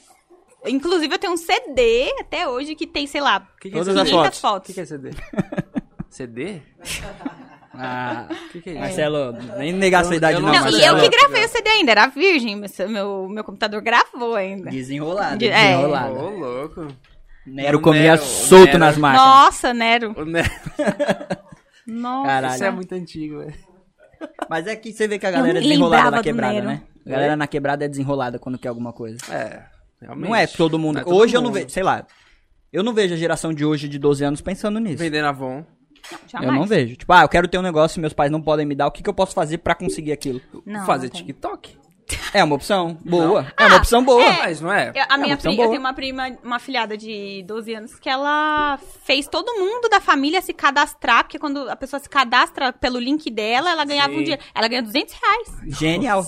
[0.68, 3.78] Inclusive, eu tenho um CD até hoje que tem, sei lá, O que, que é
[3.78, 4.00] Todas CD?
[4.00, 4.64] as 500 fotos.
[4.64, 5.10] O que, que é CD?
[6.10, 6.62] CD?
[7.80, 8.80] Ah, O que, que é isso?
[8.80, 10.98] Marcelo, nem negar a sua idade eu não, não- mas e Marcelo.
[10.98, 14.70] eu que gravei o CD ainda, era virgem, mas meu, meu computador gravou ainda.
[14.70, 15.76] Desenrolado, De- é.
[15.76, 16.14] Ô, desenrolado.
[16.14, 16.86] louco.
[17.46, 19.26] Nero O comia Nero- solto Nero- nas máquinas.
[19.26, 20.14] Nossa, Nero.
[20.18, 20.50] O Nero.
[21.86, 22.26] Nossa.
[22.28, 22.54] Caralho.
[22.54, 23.54] Isso é muito antigo, velho.
[24.50, 26.82] Mas é que você vê que a galera é desenrolada na quebrada, né?
[27.06, 29.18] A galera na quebrada é desenrolada quando quer alguma coisa.
[29.30, 29.62] É,
[30.00, 30.28] realmente.
[30.28, 30.94] Não é todo mundo.
[30.96, 31.54] Não é todo hoje eu não mundo.
[31.58, 32.06] vejo, sei lá.
[32.72, 34.98] Eu não vejo a geração de hoje de 12 anos pensando nisso.
[34.98, 35.64] Vendendo Avon.
[36.26, 36.52] Jamais.
[36.52, 36.96] Eu não vejo.
[36.96, 38.86] Tipo, ah, eu quero ter um negócio e meus pais não podem me dar.
[38.86, 40.40] O que, que eu posso fazer pra conseguir aquilo?
[40.64, 41.12] Não, fazer não.
[41.14, 41.76] TikTok.
[42.32, 43.52] É uma opção boa.
[43.58, 44.22] É uma Ah, opção boa.
[44.24, 44.38] é.
[44.38, 44.92] Mas não é?
[45.10, 45.66] A minha opção pri- boa.
[45.66, 50.00] eu tenho uma prima, uma filhada de 12 anos, que ela fez todo mundo da
[50.00, 54.20] família se cadastrar, porque quando a pessoa se cadastra pelo link dela, ela ganhava Sim.
[54.20, 54.38] um dia.
[54.54, 55.78] Ela ganha 200 reais.
[55.78, 56.22] Genial.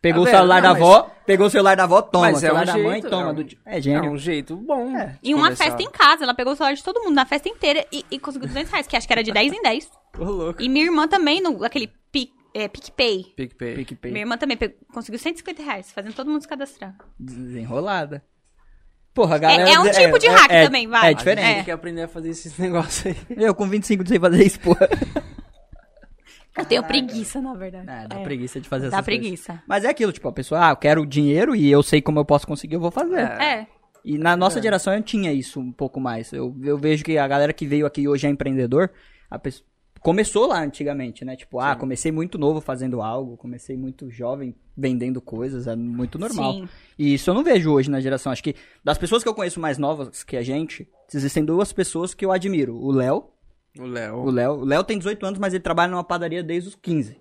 [0.00, 0.36] Pegou Tá o vendo?
[0.36, 2.26] celular Não, da mas- avó, pegou o celular da avó, toma.
[2.26, 3.22] Mas o celular é um da mãe, jeito, toma.
[3.22, 4.10] é um- do É É gênio.
[4.12, 4.92] um jeito bom.
[5.22, 6.22] E uma festa em casa.
[6.24, 8.86] Ela pegou o celular de todo mundo na festa inteira e, e conseguiu 200 reais,
[8.86, 9.90] que acho que era de 10 em 10.
[10.18, 10.62] Ô, louco.
[10.62, 13.24] E minha irmã também, no, aquele Pic, é, PicPay.
[13.36, 13.74] PicPay.
[13.74, 14.10] PicPay.
[14.12, 16.94] Minha irmã também pegou- conseguiu 150 reais, fazendo todo mundo se cadastrar.
[17.18, 18.22] Desenrolada.
[19.12, 19.68] Porra, a galera...
[19.68, 21.06] é um tipo de hack é- também, vai.
[21.06, 21.44] É A diferente.
[21.44, 23.16] gente tem que aprender a fazer esses negócios aí.
[23.36, 24.88] Eu com 25 não sei fazer isso, porra.
[26.58, 27.88] Eu tenho preguiça, na verdade.
[27.88, 28.22] É, dá É.
[28.22, 29.20] preguiça de fazer Dá essas coisas.
[29.22, 29.62] preguiça.
[29.66, 32.24] Mas é aquilo, tipo, a pessoa, ah, eu quero dinheiro e eu sei como eu
[32.24, 33.18] posso conseguir, eu vou fazer.
[33.20, 33.60] É.
[33.60, 33.66] É.
[34.04, 36.32] E na nossa geração eu tinha isso um pouco mais.
[36.32, 38.90] Eu, eu vejo que a galera que veio aqui hoje é empreendedor,
[39.30, 39.66] a pessoa
[40.00, 41.34] começou lá antigamente, né?
[41.36, 46.52] Tipo, ah, comecei muito novo fazendo algo, comecei muito jovem vendendo coisas, é muito normal.
[46.54, 46.68] Sim.
[46.96, 48.30] E isso eu não vejo hoje na geração.
[48.32, 52.14] Acho que das pessoas que eu conheço mais novas que a gente, existem duas pessoas
[52.14, 52.76] que eu admiro.
[52.80, 53.24] O Léo,
[53.78, 54.16] O Léo.
[54.16, 57.16] o Léo, o Léo tem 18 anos, mas ele trabalha numa padaria desde os 15.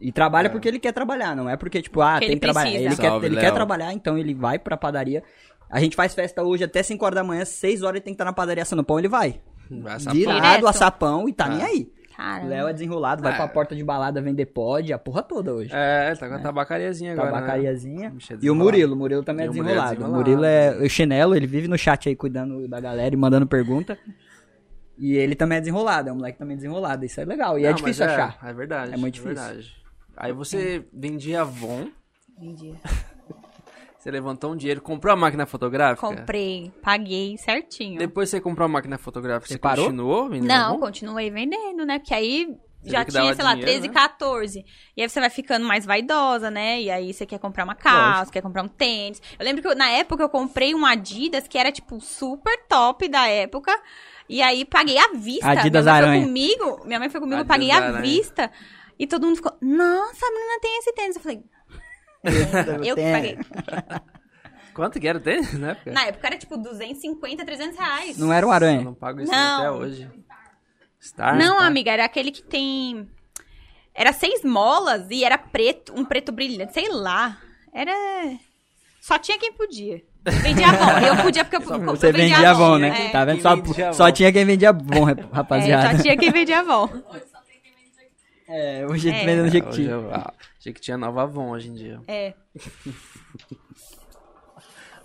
[0.00, 2.46] E trabalha porque ele quer trabalhar, não é porque, tipo, ah, Porque tem ele que
[2.46, 2.70] trabalhar.
[2.80, 3.44] Ele, quer, Salve, ele Léo.
[3.44, 5.22] quer trabalhar, então ele vai pra padaria.
[5.70, 8.16] A gente faz festa hoje até 5 horas da manhã, 6 horas ele tem que
[8.16, 9.40] estar na padaria assando pão, ele vai.
[9.70, 10.66] Virado, Direto.
[10.66, 11.48] assar pão e tá Ah.
[11.48, 11.92] nem aí.
[12.16, 12.44] Cara.
[12.44, 13.36] O Léo é desenrolado, vai Ah.
[13.36, 15.70] pra porta de balada vender pod, a porra toda hoje.
[15.72, 17.30] É, tá com a tabacariazinha agora.
[17.30, 17.32] né?
[17.34, 18.10] Tabacariazinha.
[18.10, 18.64] Bicho, é E o desenrolado.
[18.64, 19.92] Murilo, o Murilo também E é o Murilo é desenrolado.
[19.92, 20.30] O desenrolado.
[20.30, 20.44] Murilo
[20.82, 23.98] é o chinelo, ele vive no chat aí cuidando da galera e mandando pergunta.
[25.04, 27.04] E ele também é desenrolado, é um moleque também desenrolado.
[27.04, 27.58] Isso é legal.
[27.58, 28.38] E é Não, difícil mas achar.
[28.48, 28.94] É verdade.
[28.94, 29.34] É muito difícil.
[29.34, 29.74] verdade.
[30.16, 31.88] Aí você vendia Avon,
[32.38, 32.74] Vendia.
[33.98, 36.06] você levantou um dinheiro, comprou a máquina fotográfica?
[36.06, 37.98] Comprei, paguei certinho.
[37.98, 39.86] Depois você comprou a máquina fotográfica, você, Você parou?
[39.86, 40.78] continuou vendendo Não, Avon?
[40.80, 41.98] continuei vendendo, né?
[41.98, 42.46] Porque aí
[42.82, 43.94] Você já tinha, sei lá, dinheiro, 13, né?
[43.94, 44.64] 14.
[44.96, 46.80] E aí você vai ficando mais vaidosa, né?
[46.80, 48.32] E aí você quer comprar uma calça, Lógico.
[48.32, 49.20] quer comprar um tênis.
[49.38, 53.08] Eu lembro que eu- na época eu comprei um Adidas que era, tipo, super top
[53.08, 53.72] da época.
[54.28, 55.50] E aí paguei à vista.
[55.50, 56.20] Adidas minha mãe Aranha.
[56.22, 58.00] foi comigo, minha mãe foi comigo, eu Adidas paguei à Aranha.
[58.02, 58.50] vista.
[58.98, 61.16] E todo mundo ficou, nossa, a menina tem esse tênis.
[61.16, 61.42] Eu falei,
[62.84, 63.38] eu que paguei.
[64.74, 65.92] Quanto que era o tênis na época?
[65.92, 68.18] Na época era tipo 250, 300 reais.
[68.18, 68.80] Não era um Eu aranha.
[68.82, 69.58] não pago isso Não.
[69.58, 70.10] até hoje.
[71.00, 71.66] Star, Não, tá?
[71.66, 73.08] amiga, era aquele que tem.
[73.94, 77.38] Era seis molas e era preto, um preto brilhante, sei lá.
[77.72, 77.92] Era.
[79.00, 80.02] Só tinha quem podia.
[80.24, 81.06] Vendia bom.
[81.06, 83.06] Eu podia porque eu, Você vendia vendia bom, né?
[83.06, 83.42] É, Tá vendo?
[83.42, 84.12] Só, vendia só bom.
[84.12, 85.96] tinha quem vendia bom, é, rapaziada.
[85.96, 86.88] só tinha quem vendia bom.
[88.54, 89.12] É, hoje É.
[89.24, 89.88] vendendo É, hoje Jequiti.
[90.12, 90.30] ah,
[90.60, 92.00] achei que tinha Nova Avon hoje em dia.
[92.06, 92.34] É.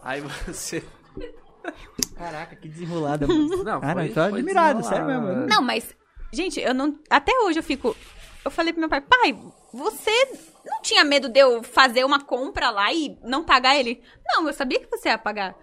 [0.04, 0.84] Aí você...
[2.18, 3.26] Caraca, que desenrolada.
[3.28, 3.64] mano.
[3.64, 5.48] Não, Cara, foi, eu tô foi admirado, sério mesmo.
[5.48, 5.96] Não, mas,
[6.34, 6.98] gente, eu não.
[7.10, 7.96] Até hoje eu fico.
[8.44, 9.38] Eu falei pro meu pai, pai,
[9.74, 10.28] você
[10.70, 14.02] não tinha medo de eu fazer uma compra lá e não pagar ele?
[14.26, 15.56] Não, eu sabia que você ia pagar.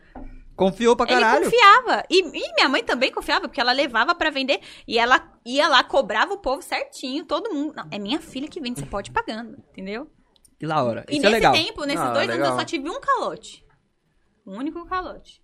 [0.56, 1.44] Confiou pra Ele caralho.
[1.44, 2.04] confiava.
[2.08, 4.60] E, e minha mãe também confiava, porque ela levava pra vender.
[4.86, 7.74] E ela ia lá, cobrava o povo certinho, todo mundo.
[7.74, 10.08] Não, é minha filha que vende, você pode ir pagando, entendeu?
[10.58, 11.04] Que da hora.
[11.08, 11.52] E Isso é nesse legal.
[11.52, 12.52] tempo, nesses Ah, dois anos, legal.
[12.52, 13.64] eu só tive um calote.
[14.46, 15.42] Um único calote.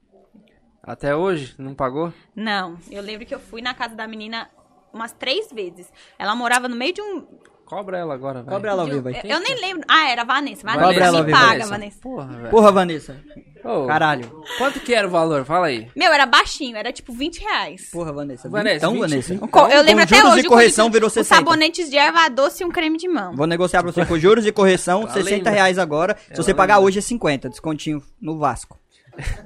[0.82, 1.56] Até hoje?
[1.58, 2.12] Não pagou?
[2.34, 4.48] Não, eu lembro que eu fui na casa da menina
[4.92, 5.92] umas três vezes.
[6.18, 7.26] Ela morava no meio de um.
[7.70, 8.52] Cobra ela agora, velho.
[8.52, 9.84] Cobra ela ao vivo eu, eu nem lembro.
[9.88, 10.62] Ah, era a Vanessa.
[10.66, 12.00] Vanessa, Cobra ela me paga, Vanessa.
[12.00, 12.50] Porra, velho.
[12.50, 13.16] Porra, Vanessa.
[13.64, 14.42] Ô, Caralho.
[14.58, 15.44] Quanto que era o valor?
[15.44, 15.88] Fala aí.
[15.94, 17.88] Meu, era baixinho, era tipo 20 reais.
[17.92, 18.48] Porra, Vanessa.
[18.48, 19.34] Vanessa, então, 20, Vanessa.
[19.34, 20.46] então, eu lembro com até juros hoje.
[20.46, 21.36] e correção código- virou Os 60.
[21.36, 23.36] sabonetes de erva doce e um creme de mão.
[23.36, 25.50] Vou negociar pra você com juros e correção, Ela 60 lembra.
[25.52, 26.16] reais agora.
[26.32, 28.78] Se você pagar hoje é 50, descontinho no Vasco.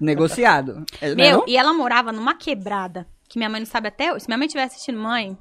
[0.00, 0.84] Negociado.
[1.00, 1.44] É, é Meu, não?
[1.46, 4.20] e ela morava numa quebrada, que minha mãe não sabe até hoje.
[4.20, 5.36] Se minha mãe estiver assistindo, mãe,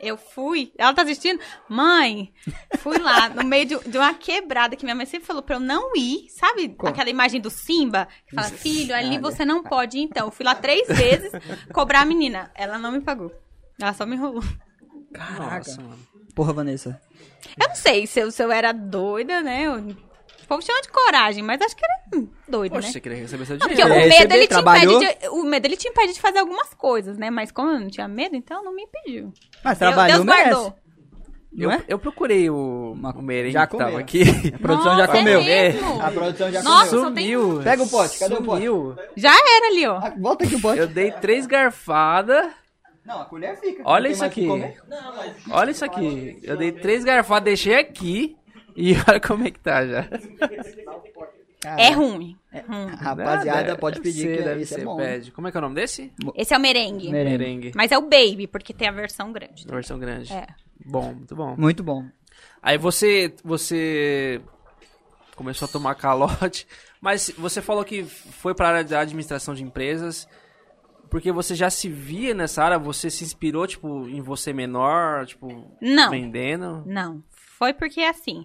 [0.00, 0.72] eu fui.
[0.76, 1.40] Ela tá assistindo?
[1.68, 2.32] Mãe,
[2.78, 5.60] fui lá, no meio de, de uma quebrada, que minha mãe sempre falou pra eu
[5.60, 6.26] não ir.
[6.30, 8.08] Sabe aquela imagem do Simba?
[8.26, 10.26] Que fala, filho, ali você não pode ir, então.
[10.26, 11.32] Eu fui lá três vezes
[11.72, 12.50] cobrar a menina.
[12.54, 13.32] Ela não me pagou.
[13.80, 14.44] Ela só me enrolou.
[15.12, 15.58] Caraca.
[15.58, 15.98] Nossa, mano.
[16.34, 17.00] Porra, Vanessa.
[17.58, 19.62] Eu não sei se eu, se eu era doida, né?
[19.62, 19.96] Eu,
[20.46, 22.92] o povo chama de coragem, mas acho que era doido, Poxa, né?
[22.92, 23.94] você queria receber seu Não, porque dinheiro.
[23.94, 25.02] o É, medo, receber, ele te trabalhou.
[25.02, 27.30] impede de, o medo ele te impede de fazer algumas coisas, né?
[27.30, 29.32] Mas como eu não tinha medo, então não me impediu.
[29.64, 30.50] Mas trabalhou, Deus merece.
[30.50, 30.76] guardou.
[31.58, 31.84] Eu, Não é?
[31.88, 34.04] eu procurei o, Uma- o merengue já que tava comeu.
[34.04, 34.22] aqui.
[34.54, 35.42] A produção já Nossa, é comeu.
[35.42, 36.02] mesmo?
[36.02, 37.04] A produção já Nossa, comeu.
[37.04, 37.60] só tem- Sumiu.
[37.64, 38.66] Pega o pote, cadê o pote?
[38.66, 38.96] Sumiu.
[39.16, 39.96] Já era ali, ó.
[39.96, 40.78] Ah, Volta aqui o pote.
[40.78, 42.46] Eu dei três garfadas.
[43.06, 43.82] Não, a colher fica.
[43.86, 44.46] Olha Não isso aqui.
[44.46, 44.76] comer?
[45.50, 46.38] Olha isso aqui.
[46.42, 48.36] Eu dei três garfadas, deixei aqui.
[48.76, 50.06] E olha como é que tá já.
[51.78, 52.36] É ruim.
[52.68, 52.86] Hum.
[52.96, 54.96] Rapaziada, Deve pode pedir ser, que deve é ser, bom.
[54.96, 55.32] pede.
[55.32, 56.12] Como é que é o nome desse?
[56.34, 57.10] Esse é o merengue.
[57.10, 57.38] Merengue.
[57.38, 57.72] Merengue.
[57.74, 59.66] Mas é o baby, porque tem a versão grande.
[59.66, 60.32] Na versão grande.
[60.32, 60.46] É.
[60.84, 61.56] Bom, muito bom.
[61.56, 62.04] Muito bom.
[62.62, 64.40] Aí você, você
[65.34, 66.66] começou a tomar calote,
[67.00, 70.28] mas você falou que foi para a área da administração de empresas,
[71.10, 75.70] porque você já se via nessa área, você se inspirou, tipo, em você menor, tipo,
[75.80, 76.10] Não.
[76.10, 76.82] vendendo?
[76.86, 77.22] Não.
[77.58, 78.44] Foi porque, assim,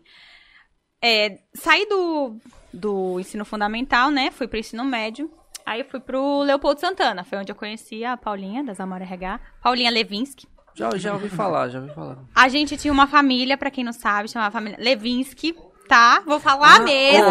[1.04, 2.38] é, saí do,
[2.74, 4.32] do ensino fundamental, né?
[4.32, 5.30] Fui pro ensino médio.
[5.66, 7.24] Aí eu fui pro Leopoldo Santana.
[7.24, 9.40] Foi onde eu conheci a Paulinha, das Amora RH.
[9.62, 10.48] Paulinha Levinsky.
[10.74, 12.18] Já, já ouvi falar, já ouvi falar.
[12.34, 15.54] A gente tinha uma família, pra quem não sabe, chamava família Levinsky,
[15.90, 16.22] tá?
[16.26, 17.28] Vou falar mesmo.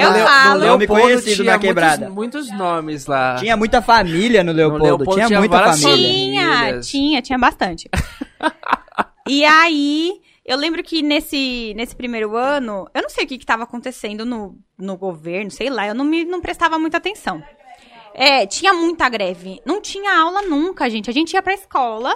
[0.00, 0.60] Eu Leo- falo.
[0.60, 2.08] no Nome Leopoldo conhecido tinha na quebrada.
[2.08, 3.36] Muitos, muitos nomes lá.
[3.36, 4.84] Tinha muita família no Leopoldo.
[4.84, 6.40] Leopoldo tinha, tinha muita família.
[6.40, 7.88] Tinha, tinha, tinha bastante.
[9.28, 10.20] e aí,
[10.50, 14.58] eu lembro que nesse, nesse primeiro ano, eu não sei o que estava acontecendo no,
[14.76, 17.40] no governo, sei lá, eu não, me, não prestava muita atenção.
[18.12, 19.62] É, tinha muita greve.
[19.64, 21.08] Não tinha aula nunca, gente.
[21.08, 22.12] A gente ia pra escola,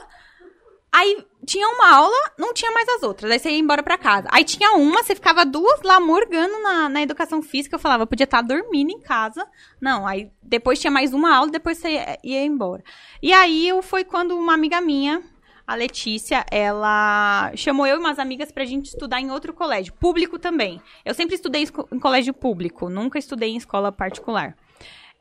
[0.92, 3.30] aí tinha uma aula, não tinha mais as outras.
[3.30, 4.26] Aí você ia embora pra casa.
[4.32, 7.76] Aí tinha uma, você ficava duas lá morgando na, na educação física.
[7.76, 9.46] Eu falava, eu podia estar dormindo em casa.
[9.80, 12.82] Não, aí depois tinha mais uma aula, depois você ia, ia embora.
[13.22, 15.22] E aí foi quando uma amiga minha,
[15.66, 20.38] a Letícia, ela chamou eu e umas amigas pra gente estudar em outro colégio, público
[20.38, 20.80] também.
[21.04, 24.56] Eu sempre estudei em colégio público, nunca estudei em escola particular.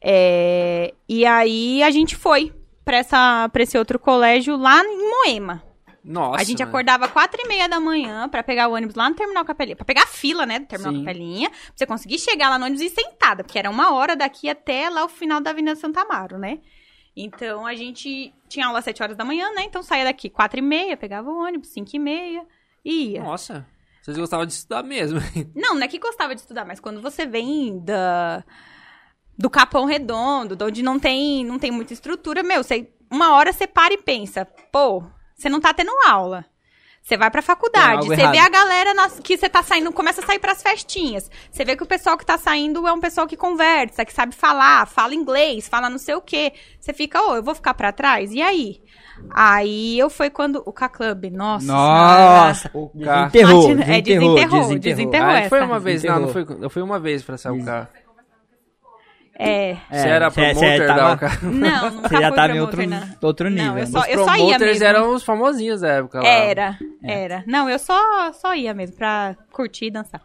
[0.02, 2.54] É, e aí a gente foi
[2.84, 5.64] pra, essa, pra esse outro colégio lá em Moema.
[6.04, 6.70] Nossa, a gente mano.
[6.70, 9.78] acordava quatro e meia da manhã pra pegar o ônibus lá no Terminal Capelinha.
[9.78, 11.00] Pra pegar a fila, né, do Terminal Sim.
[11.00, 11.50] Capelinha.
[11.50, 13.42] Pra você conseguir chegar lá no ônibus e sentada.
[13.42, 16.60] Porque era uma hora daqui até lá o final da Avenida Santa Amaro, né?
[17.16, 19.64] Então, a gente tinha aula às sete horas da manhã, né?
[19.64, 22.46] Então, saía daqui quatro e meia, pegava o ônibus, cinco e meia
[22.84, 23.24] e ia.
[23.24, 23.66] Nossa,
[24.02, 25.20] vocês gostavam de estudar mesmo.
[25.56, 28.44] Não, não é que gostava de estudar, mas quando você vem da
[29.38, 33.52] do Capão Redondo, de onde não tem, não tem muita estrutura, meu, você, uma hora
[33.52, 35.04] você para e pensa, pô,
[35.36, 36.46] você não tá tendo aula.
[37.04, 40.22] Você vai pra faculdade, algo você vê a galera nas- que você tá saindo, começa
[40.22, 41.30] a sair pras festinhas.
[41.52, 44.34] Você vê que o pessoal que tá saindo é um pessoal que conversa, que sabe
[44.34, 46.54] falar, fala inglês, fala não sei o quê.
[46.80, 48.32] Você fica, ô, eu vou ficar pra trás?
[48.32, 48.82] E aí?
[49.36, 51.66] Aí eu foi quando o K-Club, nossa.
[51.66, 54.80] Nossa, O desenterrou, Bate- é, desenterrou, desenterrou, desenterrou.
[54.80, 55.30] desenterrou.
[55.30, 56.56] Ah, foi uma vez, não, não Desenterrou.
[56.58, 57.88] foi, eu fui uma vez pra sair o carro.
[59.38, 59.78] É.
[59.92, 61.30] Você era cê- cê promoter tava- da?
[61.42, 63.08] Não, nunca Você já fui tava em promoter, outro, não.
[63.24, 63.66] outro nível.
[63.66, 63.86] Não, eu né?
[63.88, 64.86] só, Os eu só ia mesmo.
[64.86, 66.28] eram os famosinhos da época lá.
[66.28, 67.24] Era, É.
[67.24, 67.44] era.
[67.48, 70.22] Não, eu só, só ia mesmo pra curtir e dançar.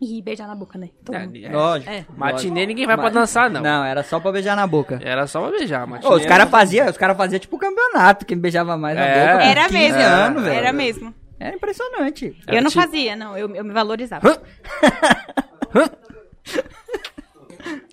[0.00, 0.90] E beijar na boca, né?
[1.04, 1.36] Todo mundo.
[1.36, 1.52] É, é.
[1.52, 1.90] Lógico.
[1.90, 2.04] É.
[2.16, 3.60] Matinê ninguém vai pra Mas- dançar, não.
[3.62, 4.98] Não, era só pra beijar na boca.
[5.02, 6.12] Era só pra beijar, matinê.
[6.12, 9.32] Ô, os caras faziam, os caras faziam tipo campeonato, quem beijava mais na É.
[9.32, 9.44] boca.
[9.44, 10.00] Era 15 mesmo.
[10.02, 10.54] anos, velho.
[10.56, 11.14] Era mesmo.
[11.38, 12.36] Era impressionante.
[12.46, 13.38] Era eu não tipo- fazia, não.
[13.38, 14.42] Eu, eu me valorizava.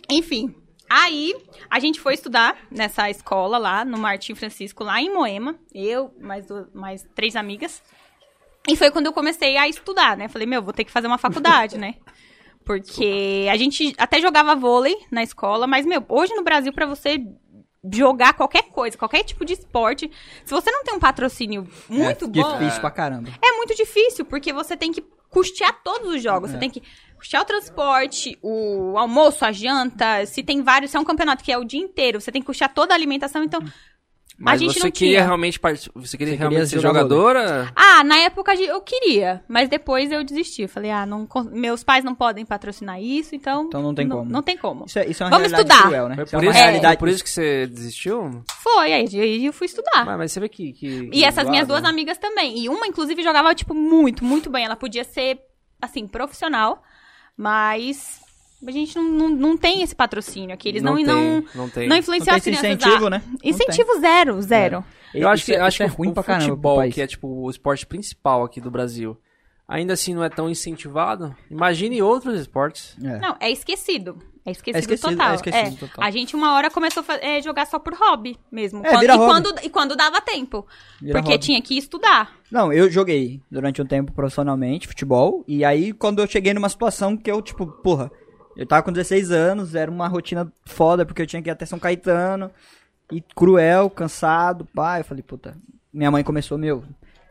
[0.10, 0.54] Enfim.
[0.90, 1.34] Aí,
[1.72, 5.56] a gente foi estudar nessa escola lá, no Martim Francisco, lá em Moema.
[5.74, 7.82] Eu, mais, duas- mais três amigas.
[8.68, 10.28] E foi quando eu comecei a estudar, né?
[10.28, 11.96] Falei, meu, vou ter que fazer uma faculdade, né?
[12.66, 17.18] Porque a gente até jogava vôlei na escola, mas, meu, hoje no Brasil, pra você
[17.92, 20.12] jogar qualquer coisa, qualquer tipo de esporte,
[20.46, 23.30] se você não tem um patrocínio muito é bom, difícil pra caramba.
[23.42, 26.52] é muito difícil, porque você tem que custear todos os jogos.
[26.52, 26.84] Você tem que
[27.22, 30.26] custear o transporte, o almoço, a janta.
[30.26, 32.48] Se tem vários, se é um campeonato que é o dia inteiro, você tem que
[32.48, 33.44] custear toda a alimentação.
[33.44, 33.62] Então,
[34.40, 35.24] Mas a gente você não queria tinha.
[35.26, 35.88] realmente part...
[35.94, 37.72] Você queria Você realmente queria ser jogadora?
[37.76, 40.64] Ah, na época eu queria, mas depois eu desisti.
[40.64, 43.66] Eu Falei, ah, não, meus pais não podem patrocinar isso, então.
[43.68, 44.26] Então não tem como.
[44.26, 44.86] Não tem como.
[44.86, 45.88] Isso é, isso é uma Vamos realidade estudar.
[45.90, 46.16] cruel, né?
[46.16, 46.94] Foi Isso é por uma isso, realidade.
[46.94, 48.44] é por isso que você desistiu?
[48.64, 50.06] Foi, aí aí eu fui estudar.
[50.06, 50.74] Mas, mas você vê que.
[50.74, 51.10] que.
[51.14, 52.58] E essas minhas duas amigas também.
[52.58, 54.66] E uma, inclusive, jogava, tipo, muito, muito bem.
[54.66, 55.40] Ela podia ser,
[55.80, 56.82] assim, profissional,
[57.42, 58.22] mas
[58.66, 60.70] a gente não, não, não tem esse patrocínio aqui.
[60.70, 61.16] Eles não, Não não, tem,
[61.56, 61.90] não, não tem.
[61.90, 62.82] Não influenciam tem as esse crianças.
[62.86, 63.22] incentivo, a- né?
[63.28, 64.86] Não Incentivo zero, zero.
[65.14, 67.08] Eu acho que, é- acho isso é que ruim o pra caramba futebol, que é
[67.08, 69.18] tipo o esporte principal aqui do Brasil,
[69.68, 71.36] ainda assim não é tão incentivado.
[71.50, 72.96] Imagine outros esportes.
[73.04, 73.18] É.
[73.20, 74.20] Não, é esquecido.
[74.46, 75.32] É esquecido, É esquecido, total.
[75.32, 76.04] é esquecido total.
[76.04, 78.84] A gente uma hora começou a é, jogar só por hobby mesmo.
[78.86, 79.26] É, Quando- e, hobby.
[79.26, 80.66] quando, e quando dava tempo.
[81.00, 81.46] Vira porque hobby.
[81.46, 82.32] tinha que estudar.
[82.52, 85.44] Não, eu joguei durante um tempo profissionalmente futebol.
[85.48, 88.12] E aí, quando eu cheguei numa situação que eu, tipo, porra,
[88.58, 91.66] eu tava com 16 anos, era uma rotina foda, porque eu tinha que ir até
[91.66, 92.50] São Caetano.
[93.12, 95.00] E cruel, cansado, pá.
[95.00, 95.56] Eu falei, puta.
[95.94, 96.84] Minha mãe começou, meu,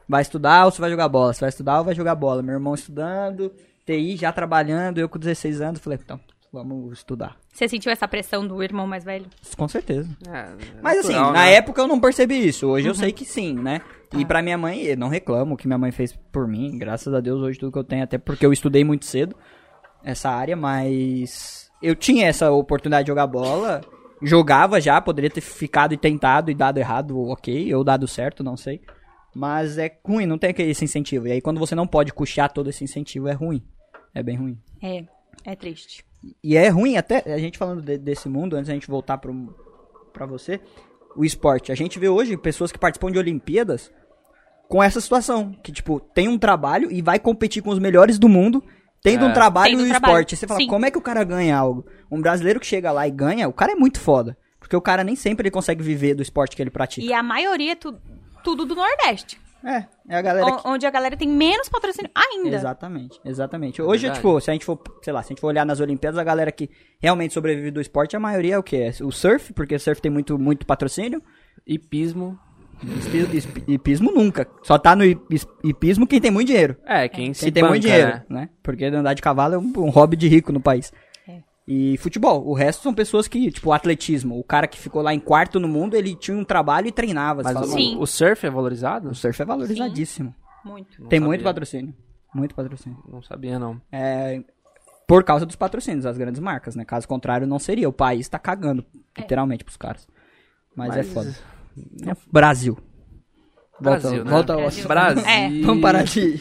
[0.09, 1.33] vai estudar ou você vai jogar bola?
[1.33, 2.43] Você vai estudar ou vai jogar bola?
[2.43, 3.51] Meu irmão estudando,
[3.87, 5.81] TI já trabalhando, eu com 16 anos.
[5.81, 6.21] Falei, então,
[6.53, 7.37] vamos estudar.
[7.53, 9.27] Você sentiu essa pressão do irmão mais velho?
[9.57, 10.09] Com certeza.
[10.29, 10.49] É,
[10.83, 11.55] Mas assim, natural, na né?
[11.55, 12.67] época eu não percebi isso.
[12.67, 13.81] Hoje eu sei que sim, né?
[14.17, 16.77] E pra minha mãe, eu não reclamo o que minha mãe fez por mim.
[16.77, 19.37] Graças a Deus, hoje tudo que eu tenho, até porque eu estudei muito cedo
[20.03, 23.81] essa área, mas eu tinha essa oportunidade de jogar bola.
[24.23, 28.57] Jogava já, poderia ter ficado e tentado e dado errado, ok, ou dado certo, não
[28.57, 28.83] sei.
[29.35, 31.29] Mas é ruim, não tem aquele esse incentivo.
[31.29, 33.63] E aí quando você não pode custear todo esse incentivo, é ruim.
[34.15, 34.59] É bem ruim.
[34.83, 35.05] É,
[35.45, 36.05] é triste.
[36.45, 39.55] E é ruim até, a gente falando de- desse mundo, antes da gente voltar pro,
[40.13, 40.61] pra você,
[41.17, 41.73] o esporte.
[41.73, 43.91] A gente vê hoje pessoas que participam de Olimpíadas
[44.69, 45.53] com essa situação.
[45.63, 48.63] Que, tipo, tem um trabalho e vai competir com os melhores do mundo,
[49.03, 49.29] tendo É.
[49.29, 50.37] um trabalho Tendo no trabalho, esporte.
[50.37, 50.67] Você fala, sim.
[50.67, 51.87] como é que o cara ganha algo?
[52.11, 54.37] Um brasileiro que chega lá e ganha, o cara é muito foda.
[54.59, 57.05] Porque o cara nem sempre ele consegue viver do esporte que ele pratica.
[57.05, 57.99] E a maioria é tu-
[58.45, 59.41] tudo do Nordeste.
[59.65, 60.67] É, é a galera que...
[60.69, 62.57] o- Onde a galera tem menos patrocínio ainda.
[62.57, 63.83] Exatamente, exatamente.
[63.83, 64.19] Hoje, verdade.
[64.21, 66.25] tipo, se a gente for, sei lá, se a gente for olhar nas Olimpíadas, a
[66.25, 66.71] galera que
[67.01, 68.91] realmente sobrevive do esporte, a maioria é o quê?
[68.99, 71.23] É o surf, porque o surf tem muito, muito patrocínio.
[71.67, 72.39] Hipismo.
[73.69, 74.47] Hipismo nunca.
[74.63, 75.21] Só tá no hip-
[75.63, 76.77] hipismo quem tem muito dinheiro.
[76.87, 78.25] É, quem se Quem tem banca, muito dinheiro, né?
[78.29, 78.49] né?
[78.63, 80.93] Porque andar de cavalo é um, um hobby de rico no país.
[81.69, 81.73] É.
[81.73, 82.47] E futebol.
[82.47, 84.39] O resto são pessoas que, tipo, atletismo.
[84.39, 87.43] O cara que ficou lá em quarto no mundo, ele tinha um trabalho e treinava.
[87.43, 87.97] Mas o, Sim.
[87.99, 89.11] o surf é valorizado?
[89.11, 90.35] o surf é valorizadíssimo.
[90.65, 91.01] Muito.
[91.01, 91.29] Não tem sabia.
[91.29, 91.95] muito patrocínio.
[92.35, 92.99] Muito patrocínio.
[93.09, 93.81] Não sabia, não.
[93.91, 94.43] É,
[95.07, 96.85] por causa dos patrocínios, das grandes marcas, né?
[96.85, 97.89] Caso contrário, não seria.
[97.89, 98.85] O país tá cagando,
[99.17, 100.07] literalmente, pros caras.
[100.77, 101.35] Mas, é Mas- foda.
[102.07, 102.79] É Brasil.
[103.81, 104.31] Volta, Brasil, né?
[104.31, 104.79] volta ao Brasil.
[104.79, 104.89] assunto.
[104.89, 105.25] Brasil.
[105.27, 105.61] É.
[105.63, 106.41] Vamos parar de...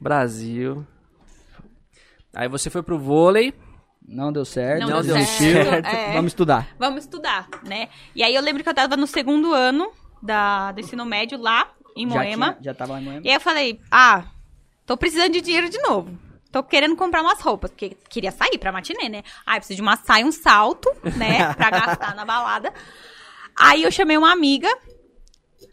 [0.00, 0.84] Brasil.
[2.34, 3.54] Aí você foi pro vôlei.
[4.06, 4.80] Não deu certo.
[4.82, 5.64] Não Não deu deu certo.
[5.68, 5.86] certo.
[5.94, 6.12] é.
[6.14, 6.68] Vamos estudar.
[6.78, 7.88] Vamos estudar, né?
[8.14, 9.90] E aí eu lembro que eu tava no segundo ano
[10.22, 12.52] da, do ensino médio lá, em Já, Moema.
[12.52, 13.20] tinha- já tava lá em Moema.
[13.24, 14.24] E aí eu falei, ah,
[14.86, 16.18] tô precisando de dinheiro de novo.
[16.50, 19.22] Tô querendo comprar umas roupas, porque queria sair pra matinê, né?
[19.46, 21.52] Ah, eu preciso de uma saia, um salto, né?
[21.56, 22.70] Pra gastar na balada.
[23.58, 24.68] Aí eu chamei uma amiga,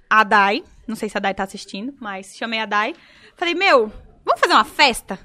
[0.10, 0.64] a Dai.
[0.88, 2.96] Não sei se a Dai tá assistindo, mas chamei a Dai.
[3.36, 3.92] Falei, meu,
[4.24, 5.20] vamos fazer uma festa?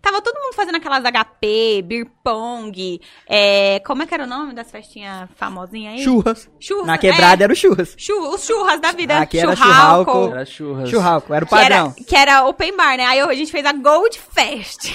[0.00, 4.54] Tava todo mundo fazendo aquelas HP, beer pong, é, como é que era o nome
[4.54, 6.04] das festinhas famosinhas aí?
[6.04, 6.48] Churras.
[6.60, 7.44] Churras, Na quebrada é.
[7.44, 7.94] era o churras.
[7.98, 9.18] Chu- os churras da vida.
[9.18, 10.04] Aqui era churrasco.
[10.12, 10.30] churrasco.
[10.34, 10.90] Era churras.
[10.90, 11.92] Churrasco, era o Que era, padrão.
[12.06, 13.04] que era open bar, né?
[13.06, 14.92] Aí a gente fez a Gold Fest.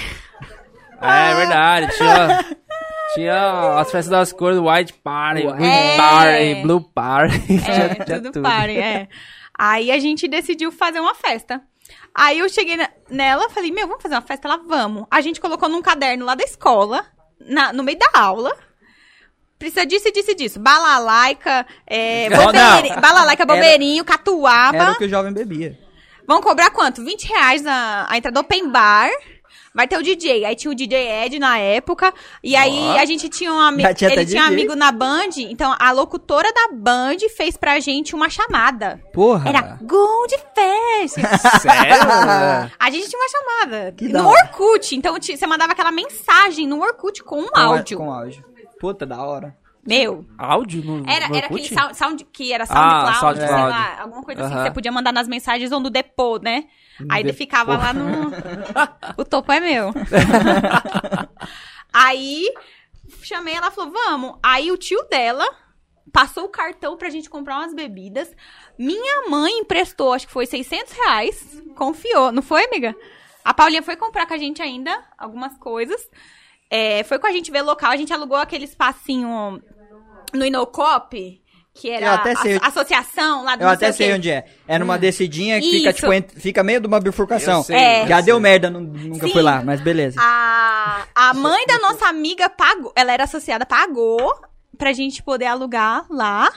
[1.00, 1.94] É verdade.
[1.96, 2.44] Tinha,
[3.14, 5.96] tinha as festas das cores, White Party, Green É.
[5.96, 7.34] Party, Blue Party.
[7.68, 9.08] É, tinha tudo party, é.
[9.56, 11.60] Aí a gente decidiu fazer uma festa.
[12.14, 14.46] Aí eu cheguei na- nela, falei, meu, vamos fazer uma festa?
[14.46, 15.04] Ela, vamos.
[15.10, 17.04] A gente colocou num caderno lá da escola,
[17.40, 18.56] na- no meio da aula.
[19.58, 20.60] precisa disso e disso e disso.
[20.60, 23.44] Balalaica, é, Não, bobeirinho, balalaica,
[24.02, 24.76] Era- catuaba.
[24.76, 25.78] Era o que o jovem bebia.
[26.26, 27.02] Vão cobrar quanto?
[27.04, 29.08] 20 reais na, a entrada do open bar.
[29.74, 30.44] Vai ter o DJ.
[30.44, 32.14] Aí tinha o DJ Ed na época.
[32.42, 33.92] E aí a gente tinha um amigo.
[33.94, 34.54] Tinha Ele tinha um DJ.
[34.54, 35.30] amigo na Band.
[35.36, 39.02] Então a locutora da Band fez pra gente uma chamada.
[39.12, 39.48] Porra.
[39.48, 41.16] Era Gold Fest.
[41.60, 42.70] Sério?
[42.78, 43.92] A gente tinha uma chamada.
[43.96, 44.28] Que no.
[44.28, 44.94] Orkut.
[44.94, 47.98] Então você mandava aquela mensagem no Orkut com um Com a- áudio.
[47.98, 48.44] Com áudio.
[48.78, 49.56] Puta, da hora.
[49.86, 50.24] Meu.
[50.38, 53.38] Áudio no, Era, no era aquele sound, sound- que era SoundCloud, Ah, SoundCloud.
[53.54, 56.64] sei lá, alguma coisa assim que você podia mandar nas mensagens ou no depô, né?
[57.08, 58.30] Aí ficava lá no.
[59.16, 59.92] o topo é meu.
[61.92, 62.52] Aí
[63.22, 64.38] chamei, ela falou: vamos.
[64.42, 65.46] Aí o tio dela
[66.12, 68.34] passou o cartão pra gente comprar umas bebidas.
[68.78, 71.62] Minha mãe emprestou, acho que foi 600 reais.
[71.74, 72.94] Confiou, não foi, amiga?
[73.44, 76.08] A Paulinha foi comprar com a gente ainda algumas coisas.
[76.70, 79.62] É, foi com a gente ver local, a gente alugou aquele espacinho
[80.32, 81.42] no Inocop,
[81.74, 82.56] que era até sei.
[82.62, 84.44] a associação lá do Eu não até sei onde é.
[84.66, 87.62] É numa descidinha que fica, tipo, ent- fica meio de uma bifurcação.
[87.64, 88.06] Sei, É.
[88.06, 88.42] Já eu deu sei.
[88.42, 89.32] merda, nu- nunca Sim.
[89.32, 90.18] fui lá, mas beleza.
[90.22, 94.32] A, a mãe da nossa amiga pagou, ela era associada, pagou
[94.78, 96.50] pra gente poder alugar lá.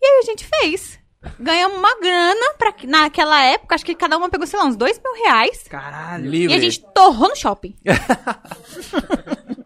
[0.00, 0.98] E aí a gente fez.
[1.40, 5.00] Ganhamos uma grana, pra, naquela época, acho que cada uma pegou, sei lá, uns dois
[5.02, 5.64] mil reais.
[5.68, 6.30] Caralho.
[6.30, 6.54] Livre.
[6.54, 7.74] E a gente torrou no shopping.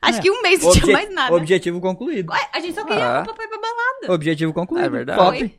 [0.00, 1.34] acho que um mês não tinha mais nada.
[1.34, 2.30] Objetivo concluído.
[2.32, 3.22] Ué, a gente só queria Ah.
[3.22, 4.12] roupa pra balada.
[4.14, 4.84] Objetivo concluído.
[4.84, 5.18] É verdade.
[5.18, 5.38] Top.
[5.38, 5.58] Foi.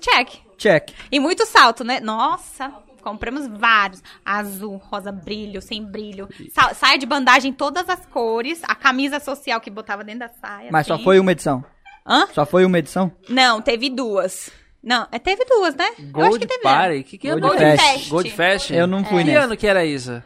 [0.00, 0.30] Check.
[0.58, 0.90] Check.
[1.10, 2.00] E muito salto, né?
[2.00, 2.72] Nossa,
[3.02, 4.02] compramos vários.
[4.24, 6.28] Azul, rosa, brilho, sem brilho.
[6.52, 8.60] Sa- saia de bandagem, todas as cores.
[8.64, 10.68] A camisa social que botava dentro da saia.
[10.70, 11.04] Mas só assim.
[11.04, 11.64] foi uma edição.
[12.06, 12.26] Hã?
[12.32, 13.12] Só foi uma edição?
[13.28, 14.50] Não, teve duas.
[14.82, 15.84] Não, é, teve duas, né?
[15.96, 16.62] Eu acho Gold que teve.
[16.62, 16.98] Party?
[16.98, 17.82] O que, que é Gold Gold Fest.
[17.92, 18.08] Fest.
[18.08, 18.70] Gold Fest?
[18.72, 19.44] Eu não fui Que nessa.
[19.46, 20.20] ano que era isso?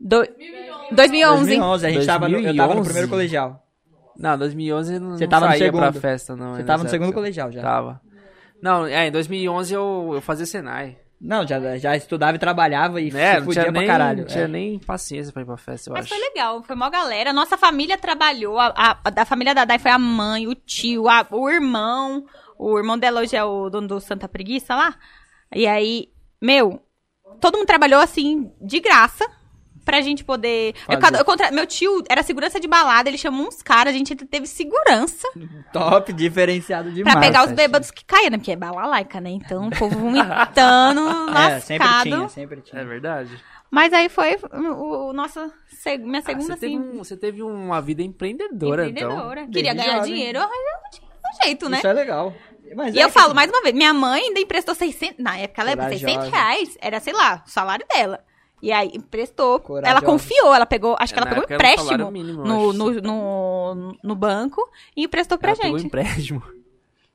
[0.00, 0.26] Do...
[0.92, 1.44] 2011.
[1.56, 2.84] 2011, a gente tava no, eu tava no 2011.
[2.88, 3.66] primeiro colegial.
[4.18, 6.00] Não, 2011 eu não, Você não tava no saía pra segundo.
[6.00, 6.54] festa, não.
[6.54, 7.20] Você tava no segundo época.
[7.20, 7.62] colegial já.
[7.62, 8.00] Tava.
[8.62, 10.98] Não, é, em 2011 eu, eu fazia Senai.
[11.18, 13.40] Não, já, já estudava e trabalhava e Né?
[13.40, 14.18] se Não pra nem, caralho.
[14.20, 14.48] não tinha É.
[14.48, 16.14] nem paciência pra ir pra festa, eu Mas acho.
[16.14, 17.32] foi legal, foi mó galera.
[17.32, 18.58] Nossa família trabalhou.
[18.58, 22.24] A, a, a da família da Dai foi a mãe, o tio, a- o irmão.
[22.58, 24.94] O irmão dela hoje é o dono do Santa Preguiça lá.
[25.54, 26.08] E aí,
[26.40, 26.82] meu,
[27.40, 29.26] todo mundo trabalhou assim, de graça.
[29.84, 30.74] Pra gente poder.
[30.88, 34.14] Eu, eu contra- Meu tio era segurança de balada, ele chamou uns caras, a gente
[34.14, 35.26] teve segurança
[35.72, 37.12] Top, diferenciado demais.
[37.14, 38.38] pra pegar os bêbados que caíam, né?
[38.38, 39.30] Porque é balalaica, né?
[39.30, 42.02] Então o povo vomitando, É, sempre lascado.
[42.10, 42.82] tinha, sempre tinha.
[42.82, 43.30] É verdade.
[43.70, 47.16] Mas aí foi o, o nossa, seg- minha Ah, segunda, você, teve assim, um- você
[47.16, 49.40] teve uma vida empreendedora, empreendedora.
[49.42, 49.52] então.
[49.52, 50.12] Queria ganhar jovem.
[50.14, 51.00] dinheiro, eu arranjei
[51.40, 51.78] um jeito, né?
[51.78, 52.34] Isso é legal.
[52.74, 55.36] Mas E é eu que- falo mais uma vez, minha mãe ainda emprestou 600, na
[55.38, 55.98] época ela Corajosa.
[55.98, 58.20] 600 reais, era, sei lá, o salário dela.
[58.62, 59.90] E aí emprestou, Corajosa.
[59.90, 62.90] ela confiou, ela pegou, acho que É, ela na pegou um empréstimo mínimo, no, no,
[63.00, 64.60] no, no banco
[64.96, 66.42] e emprestou pra Ela pegou gente, empréstimo.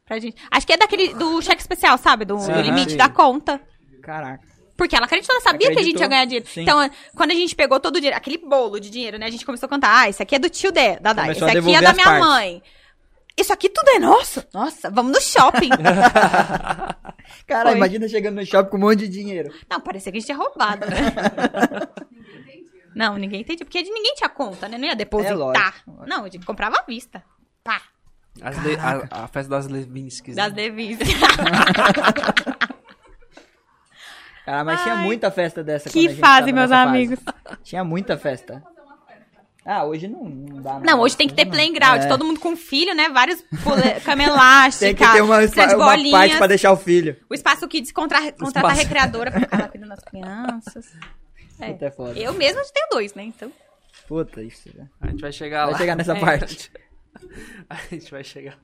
[0.05, 0.35] pra gente.
[0.49, 2.25] Acho que é daquele, do cheque especial, sabe?
[2.25, 2.97] Do, Sim, do limite sim.
[2.97, 3.61] da conta.
[4.01, 4.43] Caraca.
[4.77, 6.45] Porque ela acreditou, ela sabia que a gente Acreditou, ia ganhar dinheiro.
[6.47, 6.61] sim.
[6.63, 9.27] Então, quando a gente pegou todo o dinheiro, aquele bolo de dinheiro, né?
[9.27, 11.31] A gente começou a contar, ah, esse aqui é do tio de, da Dai, a
[11.31, 11.43] aqui
[11.75, 12.19] é da minha partes.
[12.27, 12.63] mãe.
[13.37, 14.43] Isso aqui tudo é nosso.
[14.53, 15.69] Nossa, vamos no shopping.
[17.45, 17.77] Cara, Foi.
[17.77, 19.53] imagina chegando no shopping com um monte de dinheiro.
[19.69, 20.95] Não, parecia que a gente tinha roubado, né?
[22.95, 23.65] Não, ninguém entendia.
[23.65, 24.77] Porque ninguém tinha conta, né?
[24.77, 25.33] Não ia depositar.
[25.33, 25.35] É,
[25.91, 26.05] lógico.
[26.07, 27.21] Não, a gente comprava à vista.
[27.61, 27.81] Pá.
[28.41, 30.35] As Le- a, a festa das Levinskis.
[30.35, 30.55] Das né?
[30.55, 31.07] devisas.
[34.45, 36.83] Cara, mas tinha Ai, muita festa dessa que quando a gente fase, tava meus nessa
[36.83, 36.89] fase.
[36.89, 37.19] amigos.
[37.63, 38.63] Tinha muita festa.
[39.65, 40.83] Ah, hoje não, não dá mais.
[40.83, 42.03] Não, hoje tem que ter playground.
[42.03, 42.07] É.
[42.07, 43.09] Todo mundo com filho, né?
[43.09, 43.43] Vários
[44.05, 44.85] cama elástica.
[44.85, 46.11] Tem que ter uma, uma bolinhas.
[46.11, 47.17] parte pra deixar o filho.
[47.29, 48.19] O Espaço Kids contra...
[48.31, 48.81] contrata a Espaço.
[48.81, 50.93] recreadora pra ficar lá cuidando das crianças.
[51.59, 51.71] É.
[51.71, 52.19] Puta, é foda.
[52.19, 53.23] Eu mesma já tenho dois, né?
[53.23, 53.51] Então...
[54.07, 54.69] Puta, isso.
[54.77, 54.87] né?
[55.01, 55.77] A gente vai chegar Vai lá.
[55.79, 56.19] chegar nessa É.
[56.19, 56.71] parte.
[57.67, 58.57] A gente vai chegar.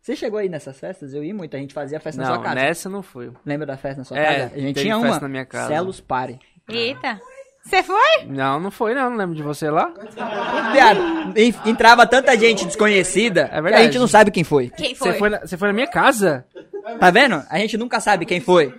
[0.00, 1.12] Você chegou aí nessas festas?
[1.14, 2.54] Eu ia muito, a gente fazia festa na Não, sua casa.
[2.56, 3.30] nessa não fui.
[3.44, 4.54] Lembra da festa na sua É, casa?
[4.54, 5.20] A gente teve tinha festa uma.
[5.20, 5.68] na minha casa.
[5.68, 6.40] Celos Party.
[6.68, 7.20] Eita.
[7.68, 8.24] Você foi?
[8.26, 9.90] Não, não foi não, não lembro de você lá.
[11.66, 13.84] Entrava tanta gente desconhecida É que a verdade.
[13.84, 14.70] gente não sabe quem foi.
[14.70, 15.12] Quem foi?
[15.12, 16.44] Você foi, na, você foi na minha casa?
[16.98, 17.42] Tá vendo?
[17.50, 18.72] A gente nunca sabe quem foi.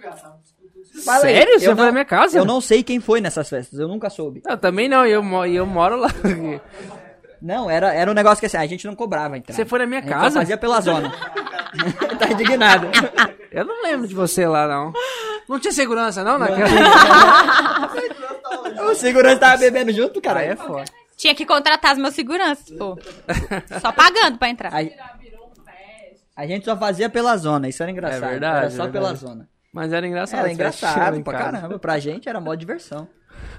[1.05, 1.53] Fala aí, Sério?
[1.53, 2.37] eu Você foi não- na minha casa?
[2.37, 4.41] Eu não sei quem foi nessas festas, eu nunca soube.
[4.45, 6.09] Eu também não, e eu, mo- eu moro lá.
[7.41, 9.55] Não, era, era um negócio que assim, a gente não cobrava entrar.
[9.55, 10.39] Você foi na minha A gente só casa?
[10.39, 11.09] fazia pela zona.
[12.19, 12.87] tá indignado.
[13.51, 14.91] Eu não lembro de você lá, não.
[15.47, 16.67] Não tinha segurança, não, naquela?
[18.91, 20.39] o segurança tava bebendo junto, cara.
[20.41, 20.85] Aí é foda.
[21.17, 22.97] Tinha que contratar os meus seguranças, pô.
[23.81, 24.71] Só pagando pra entrar.
[24.73, 24.79] A,
[26.35, 28.23] a gente só fazia pela zona, isso era engraçado.
[28.23, 29.19] É verdade, Era só é pela verdade.
[29.19, 29.49] zona.
[29.73, 30.39] Mas era engraçado.
[30.39, 31.51] Era engraçado pra casa.
[31.51, 31.79] caramba.
[31.79, 33.07] Pra gente era mó diversão.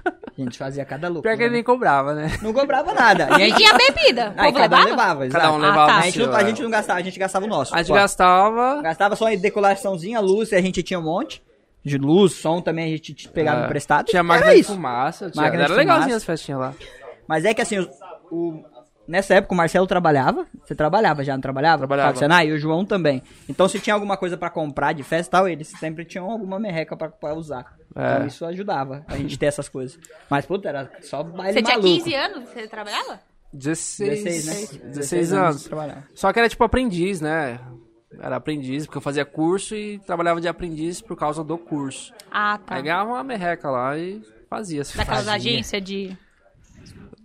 [0.05, 0.11] A
[0.41, 1.21] gente fazia cada louco.
[1.23, 2.27] Pior que ele nem cobrava, né?
[2.41, 3.29] Não cobrava nada.
[3.31, 4.33] E a E gente, tinha bebida.
[4.35, 4.89] O aí povo cada um levava?
[4.89, 5.43] levava, exato.
[5.43, 5.95] Cada um Ah, levava tá.
[5.95, 6.45] o A gente, não, seu, a é.
[6.45, 7.73] gente não gastava, a gente gastava o nosso.
[7.75, 7.93] A gente Pô.
[7.93, 8.81] gastava.
[8.81, 11.41] Gastava só em decoraçãozinha, luz, e a gente tinha um monte.
[11.83, 14.05] De luz, som também a gente pegava é, emprestado.
[14.05, 14.73] Tinha Era máquina de isso.
[14.73, 15.31] fumaça.
[15.31, 16.17] Tinha, Máquina de era legalzinho fumaça.
[16.17, 16.73] as festinhas lá.
[17.27, 17.89] Mas é que assim, o,
[18.31, 18.63] o-
[19.07, 20.45] nessa época o Marcelo trabalhava.
[20.63, 21.79] Você trabalhava já, não trabalhava?
[21.79, 22.15] Trabalhava.
[22.17, 23.23] Senai, e o João também.
[23.49, 26.59] Então se tinha alguma coisa pra comprar de festa e tal, eles sempre tinham alguma
[26.59, 27.73] merreca pra, pra usar.
[27.95, 28.13] É.
[28.15, 29.99] Então isso ajudava a gente ter essas coisas.
[30.29, 32.03] Mas, puta, era só baile Você tinha maluco.
[32.03, 32.49] 15 anos?
[32.49, 33.19] Você trabalhava?
[33.53, 34.53] 16, 16, né?
[34.53, 35.63] 16, 16 anos.
[35.63, 36.03] trabalhava.
[36.13, 37.59] Só que era tipo aprendiz, né?
[38.19, 42.13] Era aprendiz, porque eu fazia curso e trabalhava de aprendiz por causa do curso.
[42.29, 42.75] Ah, tá.
[42.75, 44.83] Aí ganhava uma merreca lá e fazia.
[44.95, 46.17] Daquelas agências de...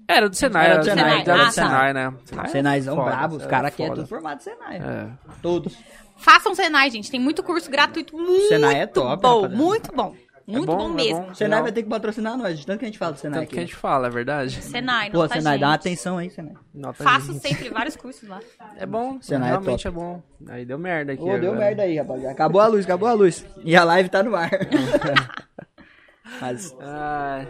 [0.09, 1.21] Era do Senai, Era era do do Senai.
[1.21, 2.15] Era Ah, do Senai, né?
[2.25, 4.77] Senai é Senaizão foda, brabo, os é caras aqui é tudo formado Senai.
[4.77, 5.09] É.
[5.43, 5.77] Todos.
[6.17, 7.11] Façam Senai, gente.
[7.11, 9.29] Tem muito curso gratuito muito Senai é top, bom.
[9.41, 9.57] rapaziada.
[9.57, 10.15] Muito bom.
[10.47, 11.21] Muito bom, bom, é mesmo.
[11.23, 11.35] bom.
[11.35, 13.51] Senai vai ter que patrocinar nós, de tanto que a gente fala do Senai Tanto
[13.51, 13.71] que a aqui.
[13.71, 14.63] gente fala, é verdade.
[14.63, 15.81] Senai, Pô, nota Senai, dá uma gente.
[15.81, 16.55] atenção aí, Senai.
[16.73, 17.41] Nota Faço gente.
[17.49, 18.39] sempre vários cursos lá.
[18.77, 20.23] É bom, Senai é realmente é, bom.
[20.49, 21.23] Aí deu merda aqui.
[21.23, 21.57] Ô, deu agora.
[21.57, 22.31] merda aí, rapaziada.
[22.33, 23.45] Acabou a luz, acabou a luz.
[23.65, 24.51] E a live tá no ar.
[26.41, 27.49] Mas, Ai,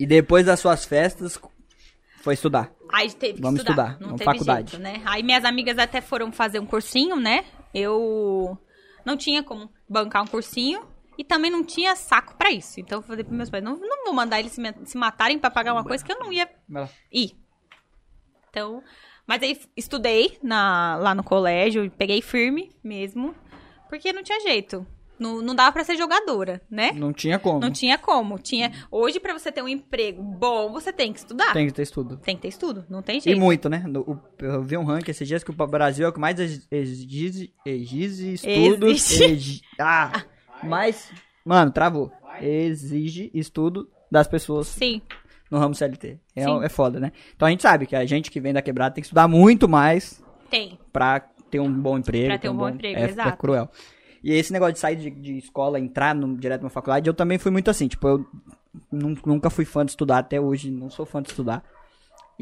[0.00, 1.38] e depois das suas festas,
[2.22, 2.70] foi estudar.
[2.92, 3.92] Aí teve que Vamos estudar.
[3.92, 4.70] estudar, Não vamos teve faculdade.
[4.72, 5.00] jeito, né?
[5.06, 7.44] Aí minhas amigas até foram fazer um cursinho, né?
[7.72, 8.58] Eu
[9.04, 10.82] não tinha como bancar um cursinho
[11.18, 12.80] e também não tinha saco pra isso.
[12.80, 15.50] Então eu falei pros meus pais, não, não vou mandar eles se, se matarem pra
[15.50, 16.48] pagar uma coisa que eu não ia
[17.12, 17.36] ir.
[18.50, 18.82] Então,
[19.26, 23.34] mas aí estudei na, lá no colégio, peguei firme mesmo,
[23.88, 24.86] porque não tinha jeito.
[25.18, 26.90] Não, não dava pra ser jogadora, né?
[26.92, 27.60] Não tinha como.
[27.60, 28.38] Não tinha como.
[28.40, 31.52] Tinha hoje pra você ter um emprego bom, você tem que estudar.
[31.52, 32.16] Tem que ter estudo.
[32.16, 33.38] Tem que ter estudo, não tem E jeito.
[33.38, 33.84] muito, né?
[33.86, 36.66] No- eu vi um ranking esses dias que o Brasil é o que mais ex-
[36.72, 38.90] exige, exige estudos.
[38.90, 39.22] Existe.
[39.22, 40.24] exi- ah,
[40.62, 41.10] mas,
[41.44, 42.12] mano, travou.
[42.40, 45.00] Exige estudo das pessoas Sim,
[45.50, 46.18] no ramo CLT.
[46.34, 46.62] É, Sim.
[46.64, 47.12] é foda, né?
[47.34, 49.68] Então a gente sabe que a gente que vem da quebrada tem que estudar muito
[49.68, 50.78] mais tem.
[50.92, 52.26] pra ter um bom emprego.
[52.28, 53.28] Pra ter um bom emprego, é, exato.
[53.28, 53.70] É cruel.
[54.24, 57.38] E esse negócio de sair de, de escola, entrar no, direto numa faculdade, eu também
[57.38, 57.88] fui muito assim.
[57.88, 58.26] Tipo, eu
[58.90, 61.64] nun- nunca fui fã de estudar, até hoje não sou fã de estudar.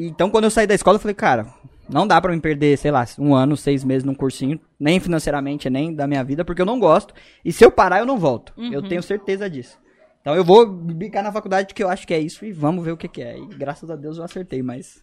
[0.07, 1.47] Então, quando eu saí da escola, eu falei, cara,
[1.89, 5.69] não dá pra me perder, sei lá, um ano, seis meses num cursinho, nem financeiramente,
[5.69, 7.13] nem da minha vida, porque eu não gosto.
[7.45, 8.53] E se eu parar, eu não volto.
[8.57, 8.73] Uhum.
[8.73, 9.79] Eu tenho certeza disso.
[10.21, 12.93] Então eu vou bicar na faculdade que eu acho que é isso e vamos ver
[12.93, 13.39] o que, que é.
[13.39, 15.03] E graças a Deus eu acertei, mas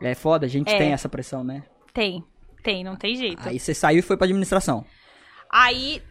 [0.00, 0.78] é foda, a gente É.
[0.78, 1.64] tem essa pressão, né?
[1.92, 2.24] Tem.
[2.62, 3.46] Tem, não tem jeito.
[3.46, 4.84] Aí você saiu e foi pra administração.
[5.50, 6.02] Aí,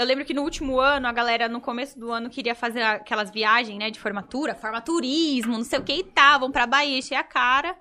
[0.00, 3.30] eu lembro que no último ano, a galera, no começo do ano, queria fazer aquelas
[3.30, 7.16] viagens, né, de formatura, formaturismo, não sei o que e tal, vão pra Bahia, encher
[7.16, 7.76] a cara.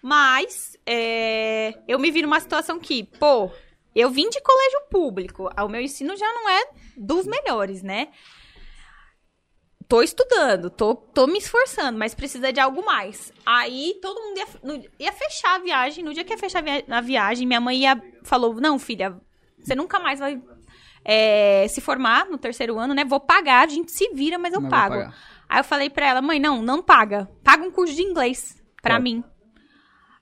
[0.00, 3.50] Mas, é, eu me vi numa situação que, pô,
[3.94, 6.66] eu vim de colégio público, o meu ensino já não é
[6.96, 8.08] dos melhores, né?
[9.88, 13.32] Tô estudando, tô, tô me esforçando, mas precisa de algo mais.
[13.44, 16.02] Aí todo mundo ia, no- ia fechar a viagem.
[16.02, 19.20] No dia que ia fechar a viagem, minha mãe ia, falou: Não, filha,
[19.58, 20.40] você nunca mais vai
[21.04, 23.04] é, se formar no terceiro ano, né?
[23.04, 25.12] Vou pagar, a gente se vira, mas eu Mas pago.
[25.48, 27.28] Aí eu falei pra ela: Mãe, não, não paga.
[27.42, 29.02] Paga um curso de inglês pra Top.
[29.02, 29.22] mim.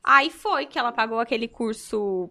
[0.03, 2.29] Aí foi que ela pagou aquele curso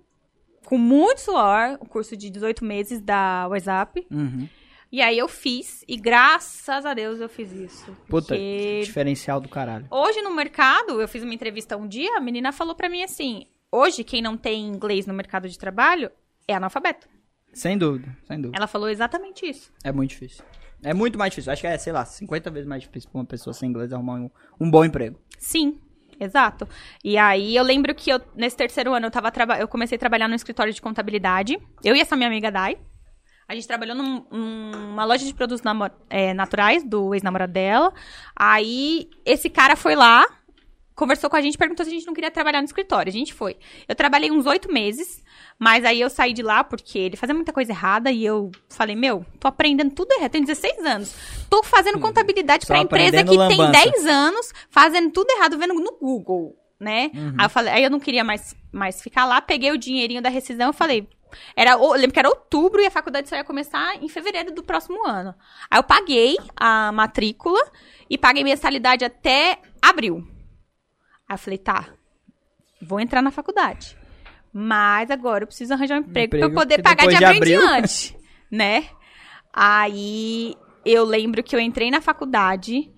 [0.66, 4.06] com muito suor, o curso de 18 meses da WhatsApp.
[4.12, 4.48] Uhum.
[4.92, 7.86] E aí eu fiz, e graças a Deus eu fiz isso.
[8.10, 9.88] Puta, Porque diferencial do caralho.
[9.90, 13.46] hoje no mercado, eu fiz uma entrevista um dia, a menina falou pra mim assim:
[13.72, 16.12] hoje quem não tem inglês no mercado de trabalho
[16.46, 17.08] é analfabeto.
[17.54, 18.58] Sem dúvida, sem dúvida.
[18.58, 19.72] Ela falou exatamente isso.
[19.84, 20.44] É muito difícil.
[20.84, 21.52] É muito mais difícil.
[21.52, 24.16] Acho que é, sei lá, 50 vezes mais difícil pra uma pessoa sem inglês arrumar
[24.16, 24.30] um,
[24.60, 25.20] um bom emprego.
[25.38, 25.80] Sim,
[26.20, 26.68] exato.
[27.04, 30.28] E aí eu lembro que eu, nesse terceiro ano eu, tava eu comecei a trabalhar
[30.28, 31.60] no escritório de contabilidade.
[31.84, 32.78] Eu e essa minha amiga Dai.
[33.48, 35.62] A gente trabalhou num- numa loja de produtos
[36.10, 37.94] é, naturais do ex-namorado dela.
[38.34, 40.26] Aí esse cara foi lá,
[41.02, 43.10] conversou com a gente, perguntou se a gente não queria trabalhar no escritório.
[43.10, 43.58] A gente foi.
[43.88, 45.24] Eu trabalhei uns oito meses,
[45.58, 48.96] mas aí eu saí de lá porque ele fazia muita coisa errada e eu falei,
[48.96, 51.16] meu, tô aprendendo tudo errado, tenho 16 anos.
[51.50, 53.72] Tô fazendo contabilidade Só pra empresa que tem lambança.
[53.72, 57.10] 10 anos, fazendo tudo errado, vendo no Google, né?
[57.36, 60.30] Aí eu falei, aí eu não queria mais, mais ficar lá, peguei o dinheirinho da
[60.30, 61.10] rescisão e falei,
[61.56, 64.62] era, eu lembro que era outubro e a faculdade só ia começar em fevereiro do
[64.62, 65.34] próximo ano.
[65.68, 67.60] Aí eu paguei a matrícula
[68.08, 70.28] e paguei mensalidade até abril.
[71.32, 71.88] Aí eu falei, tá,
[72.82, 73.98] vou entrar na faculdade.
[74.52, 77.42] Mas agora eu preciso arranjar um emprego, pra eu Emprego, poder pagar de depois abril,
[77.60, 78.18] de em diante,
[78.52, 78.90] né?
[79.54, 82.92] Aí eu lembro que eu entrei na faculdade,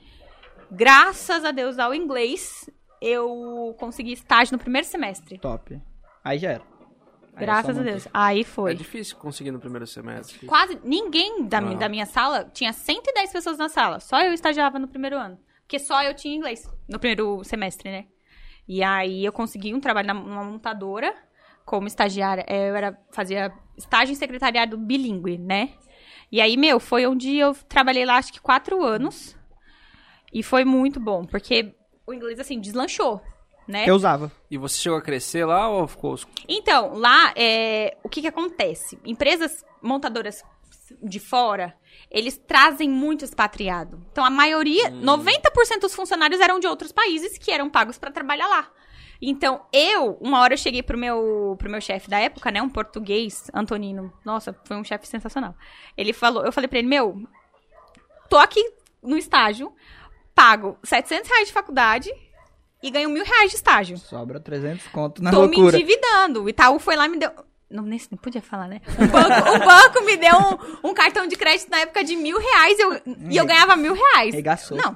[0.71, 2.67] graças a Deus ao inglês,
[2.99, 5.38] eu consegui estágio no primeiro semestre.
[5.38, 5.79] Top.
[6.23, 6.63] Aí já era.
[6.63, 7.84] Aí é Graças a.
[7.84, 8.07] Deus.
[8.11, 8.73] Aí É foi.
[8.73, 10.47] difícil conseguir no primeiro semestre.
[10.47, 11.77] Quase ninguém da, mi- Não.
[11.77, 15.38] da minha sala, tinha 110 pessoas na sala, só eu estagiava no primeiro ano.
[15.61, 18.05] Porque só eu tinha inglês no primeiro semestre, né?
[18.68, 21.14] E aí eu consegui um trabalho na- numa montadora
[21.66, 22.45] como estagiária.
[22.47, 25.70] É, Eu era, fazia estágio em secretariado bilíngue, né?
[26.32, 29.36] E aí, meu, foi onde eu trabalhei lá acho que quatro anos.
[30.34, 31.76] E foi muito bom, porque
[32.07, 33.22] o inglês, assim, deslanchou,
[33.68, 33.84] né?
[33.88, 34.32] Eu usava.
[34.49, 36.16] E você chegou a crescer lá ou ficou...
[36.47, 38.99] Então, lá, é, o que que acontece?
[39.05, 40.43] Empresas montadoras
[41.02, 41.76] de fora,
[42.10, 44.04] eles trazem muito expatriado.
[44.12, 48.48] Então, a maioria, 90% dos funcionários eram de outros países que eram pagos para trabalhar
[48.48, 48.70] lá.
[49.22, 52.70] Então, eu, uma hora eu cheguei pro meu, pro meu chefe da época, né, um
[52.70, 54.12] português, Antonino.
[54.26, 55.56] Nossa, foi um chefe sensacional.
[55.96, 57.16] Ele falou, eu falei pra ele, meu,
[58.30, 58.62] tô aqui
[59.02, 59.74] no estágio,
[60.36, 62.10] pago 700 reais de faculdade
[62.82, 63.98] e ganho mil reais de estágio.
[63.98, 65.78] Sobra 300 conto na Tô me loucura.
[65.78, 66.44] endividando.
[66.44, 67.32] O Itaú foi lá e me deu.
[67.74, 68.82] Não, nesse não podia falar, né?
[68.88, 70.36] O banco, o banco me deu
[70.84, 73.93] um, um cartão de crédito na época de mil reais eu- e eu ganhava mil
[73.93, 74.34] reais.
[74.34, 74.78] Regaçou.
[74.78, 74.95] Não.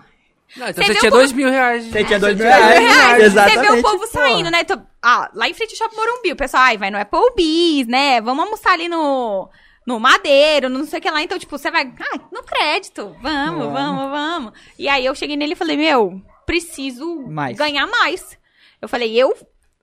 [0.56, 1.86] Não, então Você você, tinha como- dois mil reais.
[1.86, 2.80] Você tinha dois mil reais.
[2.80, 3.24] reais.
[3.24, 3.58] Exatamente.
[3.66, 4.08] Você vê o povo porra.
[4.12, 4.64] saindo, né?
[4.64, 8.22] Tô- ah, lá em frente ao Shopping Morumbi, o pessoal, ai, vai no Applebee's, né?
[8.22, 9.50] Vamos almoçar ali no,
[9.86, 11.22] no Madeiro, no não sei o que lá.
[11.22, 13.74] Então, tipo, você vai, ah, no crédito, vamos, Vamos.
[13.74, 14.54] vamos, vamos.
[14.80, 17.58] E aí eu cheguei nele e falei, meu, preciso Mais.
[17.58, 18.38] ganhar mais.
[18.82, 19.36] Eu falei, eu,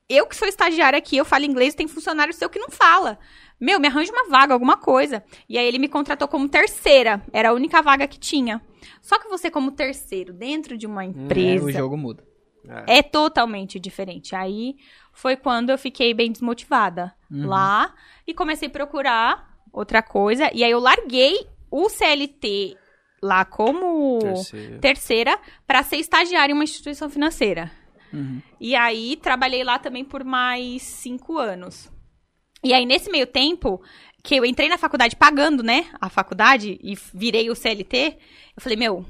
[0.09, 3.19] eu que sou estagiária aqui, eu falo inglês, tem funcionário seu que não fala.
[3.61, 5.25] Meu, me arranja uma vaga, alguma coisa.
[5.49, 7.25] E aí ele me contratou como terceira.
[7.33, 8.61] Era a única vaga que tinha.
[9.01, 12.25] Só que você, como terceiro, dentro de uma É, empresa, o jogo muda.
[12.87, 14.35] é totalmente diferente.
[14.35, 14.77] Aí
[15.13, 17.95] foi quando eu fiquei bem desmotivada lá
[18.27, 20.51] e comecei a procurar outra coisa.
[20.53, 22.77] E aí eu larguei o CLT
[23.23, 24.19] lá como
[24.81, 27.71] terceira para ser estagiária em uma instituição financeira.
[28.15, 28.43] Uhum.
[28.61, 31.91] E aí trabalhei lá também por mais cinco anos.
[32.63, 33.83] E aí, nesse meio tempo,
[34.23, 35.87] que eu entrei na faculdade pagando, né?
[36.01, 38.17] A faculdade e virei o CLT,
[38.57, 39.05] eu falei, meu,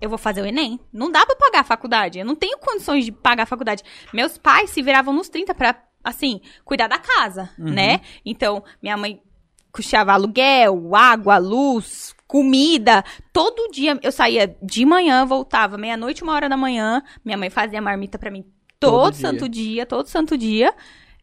[0.00, 0.78] eu vou fazer o Enem.
[0.92, 2.18] Não dá pra pagar a faculdade.
[2.18, 3.82] Eu não tenho condições de pagar a faculdade.
[4.12, 8.00] Meus pais se viravam nos 30 pra, assim, cuidar da casa, né?
[8.24, 9.22] Então, minha mãe
[9.72, 13.02] custeava aluguel, água, luz, comida.
[13.32, 17.02] Todo dia eu saía de manhã, voltava meia-noite, uma hora da manhã.
[17.24, 18.44] Minha mãe fazia marmita pra mim
[18.78, 19.20] todo, Todo dia.
[19.20, 20.72] santo dia, todo santo dia.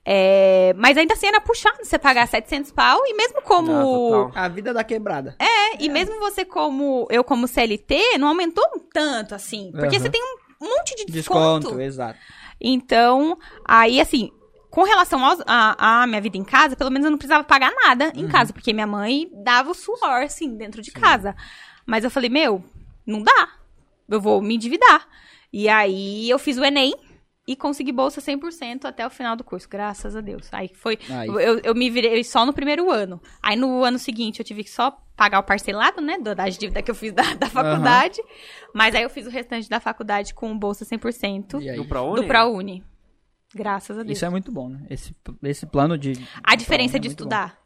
[0.09, 4.45] É, mas ainda assim era puxado você pagar 700 pau e mesmo como Ah.
[4.45, 5.35] A vida da quebrada.
[5.39, 9.99] é, e mesmo você como eu como CLT não aumentou tanto assim, porque Aham.
[10.05, 11.59] você tem um monte de desconto.
[11.67, 12.19] Desconto, exato.
[12.59, 14.31] Então, aí assim,
[14.69, 17.71] com relação aos- a, a minha vida em casa, pelo menos eu não precisava pagar
[17.71, 21.35] nada em casa, porque minha mãe dava o suor assim dentro de casa.
[21.85, 22.63] Mas eu falei, meu,
[23.05, 23.49] não dá.
[24.09, 25.07] Eu vou me endividar.
[25.51, 26.93] E aí eu fiz o ENEM
[27.47, 30.49] e consegui bolsa 100% até o final do curso, graças a Deus.
[30.51, 31.27] Aí foi Aí.
[31.29, 33.21] eu, eu me virei só no primeiro ano.
[33.41, 36.91] Aí no ano seguinte eu tive que só pagar o parcelado, né, das dívidas que
[36.91, 38.21] eu fiz da, da faculdade.
[38.73, 41.77] Mas aí eu fiz o restante da faculdade com bolsa 100% E aí?
[41.77, 42.21] Do ProUni?
[42.21, 42.83] do ProUni.
[43.53, 44.17] Graças a Deus.
[44.17, 44.85] Isso é muito bom, né?
[44.89, 46.13] Esse, esse plano de.
[46.43, 47.59] A diferença é de estudar.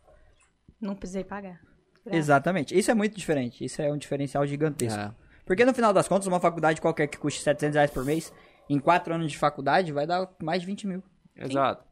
[0.79, 1.59] Não precisei pagar.
[2.05, 2.15] bom.
[2.15, 2.77] Exatamente.
[2.77, 3.63] Isso é muito diferente.
[3.63, 4.99] Isso é um diferencial gigantesco.
[4.99, 5.11] É.
[5.45, 8.31] Porque no final das contas, uma faculdade qualquer que custe 700 reais por mês,
[8.69, 11.03] em 4 anos de faculdade, vai dar mais de 20 mil.
[11.35, 11.83] Exato.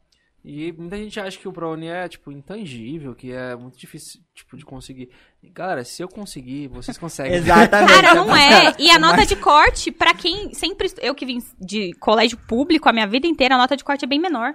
[0.42, 4.56] E muita gente acha que o ProUni é, tipo, intangível, que é muito difícil, tipo,
[4.56, 5.10] de conseguir.
[5.44, 7.34] Galera, se eu conseguir, vocês conseguem.
[7.36, 7.92] Exatamente.
[7.92, 8.74] Cara, não é.
[8.80, 10.88] E a Mas- nota de corte, pra quem sempre.
[11.02, 14.08] Eu que vim de colégio público a minha vida inteira, a nota de corte é
[14.08, 14.54] bem menor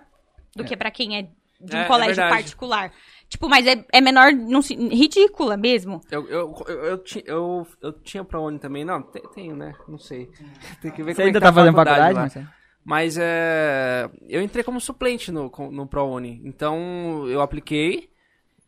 [0.55, 1.21] do que pra quem é
[1.61, 2.35] de um É, é colégio verdade.
[2.35, 2.91] particular.
[3.29, 6.01] Tipo, mas é, é menor, não se- ridícula mesmo.
[6.11, 8.83] Eu, eu, eu, eu, eu, eu tinha ProUni também.
[8.85, 9.73] Não, te- tenho, né?
[9.87, 10.29] Não sei.
[10.81, 12.47] Tem que ver Você como é ainda que tá a fazendo faculdade, lá.
[12.85, 14.07] Mas é.
[14.29, 16.39] Eu entrei como suplente no, no ProUni.
[16.45, 18.11] Então eu apliquei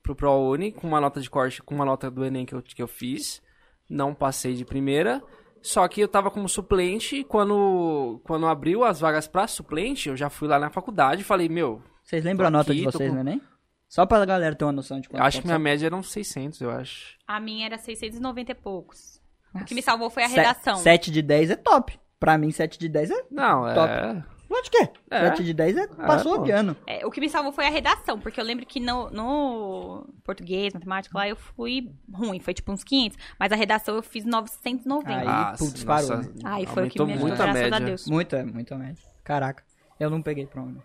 [0.01, 2.82] pro ProUni com uma nota de corte, com uma nota do Enem que eu, que
[2.82, 3.41] eu fiz.
[3.88, 5.22] Não passei de primeira.
[5.61, 7.24] Só que eu tava como suplente.
[7.26, 11.47] Quando, quando abriu as vagas pra suplente, eu já fui lá na faculdade e falei,
[11.47, 13.41] meu, Vocês lembram a nota aqui, de vocês, com- né, nem?
[13.88, 16.11] Só pra galera ter uma noção de quanto acho que minha quanto média era uns
[16.11, 17.18] 600, eu acho.
[17.26, 19.22] A minha era 690 e poucos.
[19.53, 20.76] O que me salvou foi a redação.
[20.78, 21.97] 7 de 10 é top.
[22.20, 23.74] Pra mim, 7 de 10 é Não, é.
[23.74, 24.24] Top.
[24.49, 24.91] Lógico que é.
[25.11, 25.30] É.
[25.30, 26.41] 7 de 10 é passou pô.
[26.41, 26.76] o piano.
[26.88, 30.74] É, o que me salvou foi a redação, porque eu lembro que no, no português,
[30.74, 35.09] matemática, lá eu fui ruim, foi tipo uns 500, mas a redação eu fiz 990.
[35.20, 36.30] Aí, Ah, putz, parou, né?
[36.45, 37.86] Ai, foi o que me ajudou, muito a graças a média.
[37.86, 38.07] Deus.
[38.07, 39.03] Muito, é, muito a média.
[39.24, 39.63] Caraca.
[39.99, 40.82] Eu não peguei ProUni.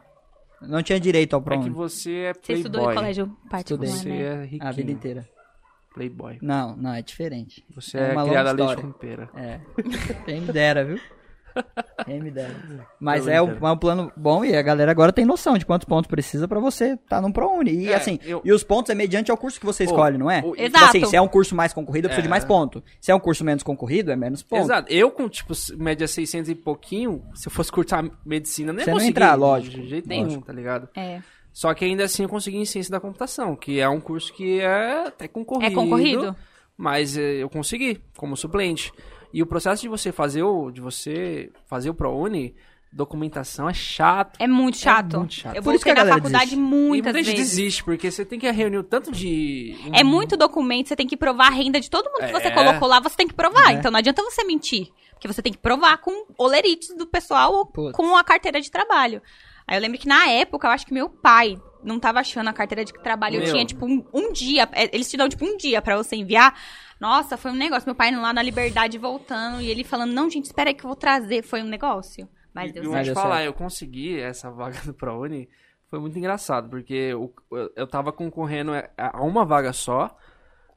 [0.60, 2.94] Não tinha direito ao É que você é Você estudou em playboy.
[3.02, 4.22] colégio particular, Você né?
[4.22, 4.68] é riquinho.
[4.68, 5.28] a vida inteira.
[5.94, 6.38] Playboy.
[6.40, 7.64] Não, não, é diferente.
[7.74, 9.28] Você É é, uma criada a leite com pera.
[9.36, 9.60] É.
[10.24, 10.98] Quem dera, viu?
[13.00, 15.84] Mas é um, é um plano bom e a galera agora tem noção de quantos
[15.86, 17.72] pontos precisa pra você estar num ProUni.
[17.72, 20.30] E É, assim, eu- e os pontos é mediante ao curso que você escolhe, não
[20.30, 20.42] é?
[20.42, 20.84] Tipo Exato.
[20.84, 22.30] assim, se é um curso mais concorrido, precisa de É.
[22.30, 22.82] mais ponto.
[23.00, 24.62] Se é um curso menos concorrido, é menos ponto.
[24.62, 24.92] Exato.
[24.92, 29.00] Eu com, tipo, média 600 e pouquinho, se eu fosse cursar medicina, nem Você não
[29.00, 30.44] entrar, lógico, De jeito nenhum, lógico.
[30.46, 30.88] tá ligado?
[30.96, 31.20] É.
[31.52, 34.60] Só que ainda assim eu consegui em ciência da computação, que é um curso que
[34.60, 35.66] é até concorrido.
[35.66, 36.36] É concorrido?
[36.76, 38.90] Mas eh, eu consegui, como suplente.
[39.32, 42.54] E o processo de você fazer o, de você fazer o ProUni,
[42.92, 44.36] documentação é chato.
[44.38, 45.18] É muito chato.
[45.18, 45.56] muito chato.
[45.56, 46.54] Eu Por voltei na faculdade desiste.
[46.56, 47.56] e muitas muita gente vezes.
[47.56, 49.74] desiste, porque você tem que reunir o tanto de...
[49.94, 52.50] É muito documento, você tem que provar a renda de todo mundo que você É.
[52.50, 53.70] colocou lá, você tem que provar.
[53.70, 53.72] É.
[53.74, 54.88] Então não adianta você mentir.
[55.12, 57.96] Porque você tem que provar com olerites do pessoal ou Putz.
[57.96, 59.22] com a carteira de trabalho.
[59.66, 62.52] Aí eu lembro que na época, eu acho que meu pai não tava achando a
[62.52, 63.36] carteira de trabalho.
[63.36, 63.52] Eu Meu.
[63.52, 64.68] tinha, tipo, um, um dia.
[64.72, 66.54] é, Eles te dão, tipo, um dia pra você enviar.
[67.02, 67.84] Nossa, foi um negócio.
[67.84, 70.84] Meu pai indo lá na Liberdade voltando e ele falando, não, gente, espera aí que
[70.84, 71.42] eu vou trazer.
[71.42, 72.28] Foi um negócio.
[72.54, 73.46] Mas E deu eu vou te falar, certo.
[73.46, 75.48] eu consegui essa vaga do ProUni,
[75.90, 77.34] foi muito engraçado, porque eu,
[77.74, 80.16] eu tava concorrendo a a uma vaga só,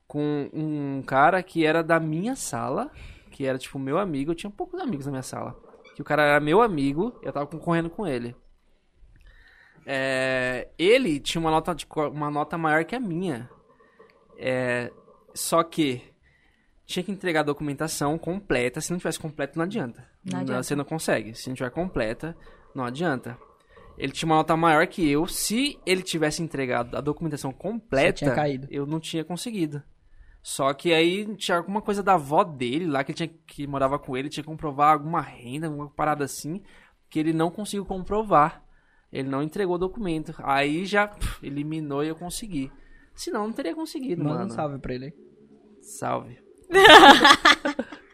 [0.08, 2.90] com um cara que era da minha sala,
[3.30, 5.56] que era tipo meu amigo, eu tinha poucos amigos na minha sala.
[5.94, 8.36] Que o cara era meu amigo, eu tava concorrendo com ele.
[9.86, 13.48] É, ele tinha uma nota, de, uma nota maior que a minha.
[14.40, 14.92] É,
[15.36, 16.15] só que
[16.86, 18.80] tinha que entregar a documentação completa.
[18.82, 20.08] Se não tivesse completa, não adianta.
[20.24, 20.64] Não adianta.
[20.64, 21.34] Você não consegue.
[21.36, 22.36] Se não tiver completa,
[22.74, 23.38] não adianta.
[23.98, 25.26] Ele tinha uma nota maior que eu.
[25.28, 28.68] Se ele tivesse entregado a documentação completa, tinha caído.
[28.70, 29.82] eu não tinha conseguido.
[30.44, 34.16] Só que aí tinha alguma coisa da avó dele lá que tinha que morava com
[34.16, 36.62] ele, tinha que comprovar alguma renda, alguma parada assim,
[37.10, 38.64] que ele não conseguiu comprovar.
[39.12, 40.36] Ele não entregou o documento.
[40.44, 42.72] Aí já pff, eliminou e eu consegui.
[43.16, 44.52] Senão não teria conseguido, Manda mano.
[44.52, 45.14] um salve pra ele aí.
[45.82, 46.38] Salve.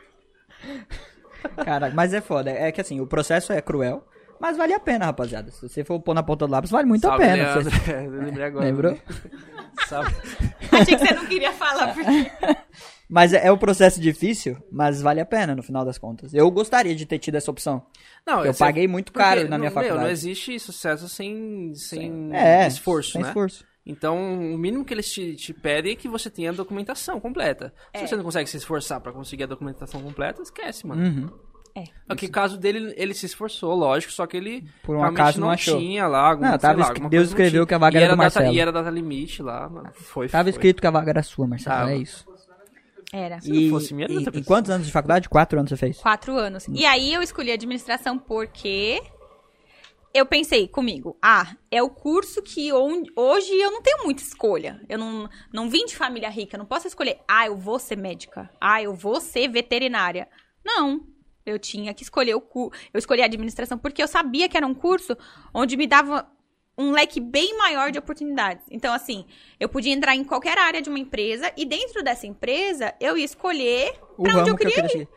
[1.66, 2.50] Cara, mas é foda.
[2.52, 4.06] É que assim, o processo é cruel,
[4.40, 5.52] mas vale a pena, rapaziada.
[5.52, 7.44] Se você for pôr na ponta do lápis, vale muito Salve, a pena.
[7.56, 7.72] Leandro.
[7.72, 8.66] Você- lembrei agora.
[8.66, 8.98] Lembrou?
[9.88, 10.14] Salve.
[10.72, 11.94] Achei que você não queria falar.
[11.94, 12.32] Porque...
[13.10, 16.34] Mas é, é um processo difícil, mas vale a pena no final das contas.
[16.34, 17.86] Eu gostaria de ter tido essa opção.
[18.26, 20.04] Não, Eu paguei muito caro na minha não, meu, faculdade.
[20.04, 23.28] não existe sucesso sem, sem É, esforço, sem né?
[23.28, 23.66] esforço.
[23.86, 24.16] Então,
[24.54, 27.74] o mínimo que eles te, te pedem é que você tenha a documentação completa.
[27.96, 28.08] Se É.
[28.08, 31.02] você não consegue se esforçar pra conseguir a documentação completa, esquece, mano.
[31.04, 31.30] Uhum.
[31.74, 32.16] É.
[32.16, 35.48] Que o caso dele, ele se esforçou, lógico, só que ele Por um acaso não
[35.48, 35.80] não achou.
[35.80, 37.66] tinha lá, algum, Não, sei tava lá, Deus escreveu tinha.
[37.68, 38.54] que a vaga E era do data, Marcelo.
[38.56, 39.90] E era data limite lá, mano.
[39.94, 40.50] Foi, Tava foi.
[40.52, 41.76] escrito que a vaga era sua, Marcelo.
[41.78, 41.92] Tava.
[41.94, 42.26] É isso.
[43.14, 43.42] Era.
[43.42, 45.28] Se não E, fosse minha, era e, e quantos anos de faculdade?
[45.30, 45.98] Quatro anos você fez?
[45.98, 46.66] Quatro anos.
[46.70, 49.02] E aí eu escolhi administração porque
[50.14, 54.82] eu pensei comigo, ah, é o curso que hoje eu não tenho muita escolha.
[54.90, 58.50] Eu não, não vim de família rica, não posso escolher, ah, eu vou ser médica,
[58.60, 60.28] ah, eu vou ser veterinária.
[60.64, 61.08] Não.
[61.46, 62.80] Eu tinha que escolher o curso.
[62.94, 65.18] Eu escolhi a administração porque eu sabia que era um curso
[65.54, 66.30] onde me dava
[66.78, 68.66] um leque bem maior de oportunidades.
[68.70, 69.26] Então, assim,
[69.60, 73.26] eu podia entrar em qualquer área de uma empresa e dentro dessa empresa eu ia
[73.26, 75.10] escolher O pra onde eu ramo que eu queria queria seguir.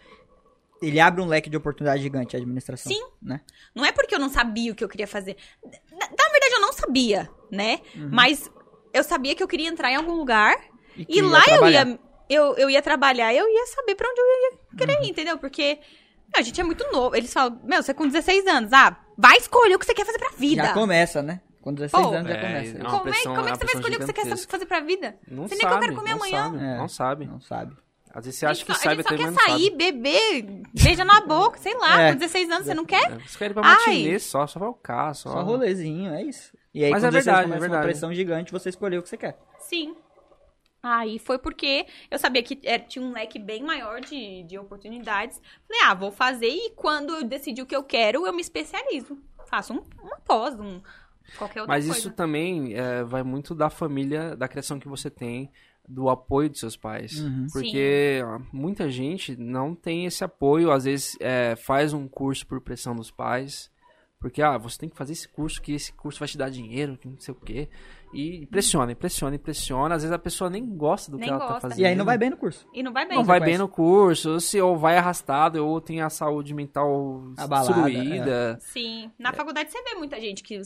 [0.86, 2.92] Ele abre um leque de oportunidade gigante, a administração.
[2.92, 3.02] Sim.
[3.22, 3.40] Né?
[3.74, 5.36] Não é porque eu não sabia o que eu queria fazer.
[5.64, 7.80] Na, na verdade, eu não sabia, né?
[7.94, 8.08] Uhum.
[8.12, 8.50] Mas
[8.92, 10.56] eu sabia que eu queria entrar em algum lugar.
[10.96, 14.08] E E, que ia lá eu ia, eu, eu ia trabalhar, eu ia saber pra
[14.08, 15.04] onde eu ia querer Uhum.
[15.04, 15.38] ir, entendeu?
[15.38, 15.78] Porque
[16.36, 17.14] a gente é muito novo.
[17.16, 20.04] Eles falam, meu, você é com 16 anos, ah, vai escolher o que você quer
[20.06, 20.62] fazer pra vida.
[20.64, 21.40] Já começa, né?
[21.60, 22.12] Com 16 Pô.
[22.12, 22.76] anos já É, começa.
[22.76, 24.06] é uma como, pressão- é, como é é que uma você vai escolher o que
[24.06, 25.16] você quer fazer pra vida?
[25.26, 26.42] Não você sabe, nem que eu quero comer não amanhã.
[26.44, 26.76] Sabe, É.
[26.76, 27.26] Não sabe.
[27.26, 27.76] Não sabe.
[28.14, 29.76] Às vezes você acha que só, a sabe gente até só quer sair, sabe.
[29.76, 32.12] beber, beija na boca, sei lá, É.
[32.12, 33.10] com 16 anos, você não quer?
[33.12, 33.74] É, Você quer ir pra Ai.
[33.74, 35.32] matinê só, só focar, só.
[35.32, 36.56] Só rolezinho, é isso.
[36.72, 37.82] E aí, Mas com é 16 verdade, é uma verdade.
[37.84, 39.36] pressão gigante, você escolheu o que você quer.
[39.58, 39.96] Sim.
[40.82, 45.40] Aí foi porque eu sabia que era- tinha um leque bem maior de, de oportunidades.
[45.66, 49.16] Falei, ah, vou fazer e quando eu decidir o que eu quero, eu me especializo.
[49.46, 50.80] Faço um, uma pós, um,
[51.38, 51.98] qualquer outra Mas coisa.
[51.98, 55.50] isso também é, vai muito da família, da criação que você tem,
[55.88, 57.20] do apoio de seus pais.
[57.20, 57.46] Uhum.
[57.52, 62.60] Porque ó, muita gente não tem esse apoio, às vezes é, faz um curso por
[62.60, 63.72] pressão dos pais.
[64.24, 66.96] Porque, ah, você tem que fazer esse curso, que esse curso vai te dar dinheiro,
[66.96, 67.68] que não sei o quê.
[68.10, 69.94] E pressiona, impressiona, impressiona.
[69.96, 71.60] Às vezes a pessoa nem gosta do Nem que ela tá gosta.
[71.60, 71.80] fazendo.
[71.80, 72.66] E aí não vai bem no curso.
[72.72, 73.18] E não vai bem.
[73.18, 77.22] Não vai bem no curso, ou se ou vai arrastado, ou tem a saúde mental
[77.36, 78.58] Abalada, destruída.
[78.62, 79.12] Sim.
[79.18, 80.58] Na faculdade você vê muita gente que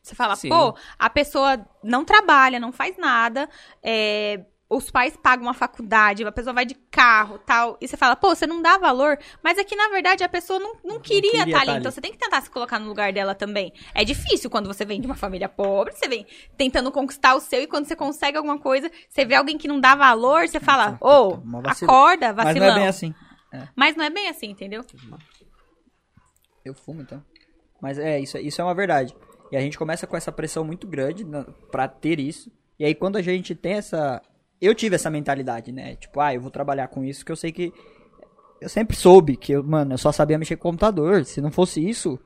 [0.00, 0.48] você fala, Sim.
[0.48, 3.48] pô, a pessoa não trabalha, não faz nada,
[3.82, 8.14] é, os pais pagam uma faculdade, a pessoa vai de carro tal, e você fala,
[8.14, 11.30] pô, você não dá valor, mas é que na verdade a pessoa não, não queria
[11.30, 11.80] queria estar tá ali, ali.
[11.80, 13.72] então você tem que tentar se colocar no lugar dela também.
[13.92, 16.24] É difícil quando você vem de uma família pobre, você vem
[16.56, 19.80] tentando conquistar o seu, e quando você consegue alguma coisa, você vê alguém que não
[19.80, 22.68] dá valor, você fala, ô, vacila- acorda, Mas vacilão.
[22.68, 23.14] não é bem assim.
[23.74, 24.84] Mas não é bem assim, entendeu?
[26.64, 27.22] Eu fumo, então.
[27.80, 29.16] Mas é, isso, isso é uma verdade.
[29.50, 32.52] E a gente começa com essa pressão muito grande na, pra ter isso.
[32.78, 34.22] E aí quando a gente tem essa.
[34.60, 35.96] Eu tive essa mentalidade, né?
[35.96, 37.72] Tipo, ah, eu vou trabalhar com isso, que eu sei que.
[38.60, 41.24] Eu sempre soube que, eu, mano, eu só sabia mexer com computador.
[41.24, 42.18] Se não fosse isso,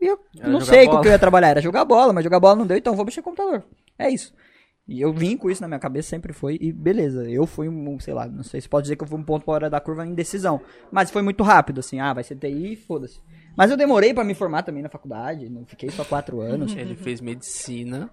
[0.00, 0.18] eu.
[0.38, 1.48] Era não sei com o que eu ia trabalhar.
[1.48, 3.64] Era jogar bola, mas jogar bola não deu, então eu vou mexer com computador.
[3.98, 4.34] É isso.
[4.86, 7.98] E eu vim com isso na minha cabeça, sempre foi, e beleza, eu fui um,
[7.98, 10.06] sei lá, não sei se pode dizer que eu fui um ponto fora da curva
[10.06, 10.60] em decisão,
[10.92, 13.18] mas foi muito rápido, assim, ah, vai ser TI, foda-se.
[13.56, 16.76] Mas eu demorei pra me formar também na faculdade, não fiquei só quatro anos.
[16.76, 18.10] Ele fez medicina.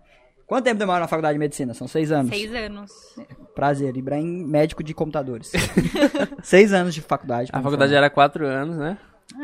[0.52, 1.74] Quanto tempo demora na faculdade de medicina?
[1.74, 2.30] São seis anos.
[2.30, 2.92] Seis anos.
[3.56, 5.50] Prazer, Ibrahim, médico de computadores.
[6.44, 7.50] seis anos de faculdade.
[7.54, 8.98] A faculdade era quatro anos, né?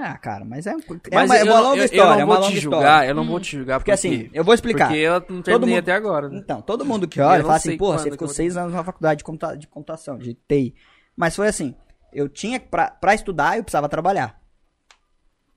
[0.04, 2.02] Ah, cara, mas é, um- é Mas uma, é eu, uma não- longa eu- história,
[2.10, 2.78] eu é não uma vou longa te história.
[2.78, 3.80] julgar, eu não vou te julgar.
[3.80, 4.88] Porque assim, eu vou explicar.
[4.88, 6.28] Porque eu não Todo terminei mundo- até agora.
[6.28, 6.40] né?
[6.40, 8.74] Então, todo mundo que olha Eu fala assim, sei porra, você que ficou seis anos
[8.74, 10.76] na faculdade de, computa- de computação, de TI.
[11.16, 11.74] Mas foi assim,
[12.12, 14.38] eu tinha, pra, pra estudar, eu precisava trabalhar.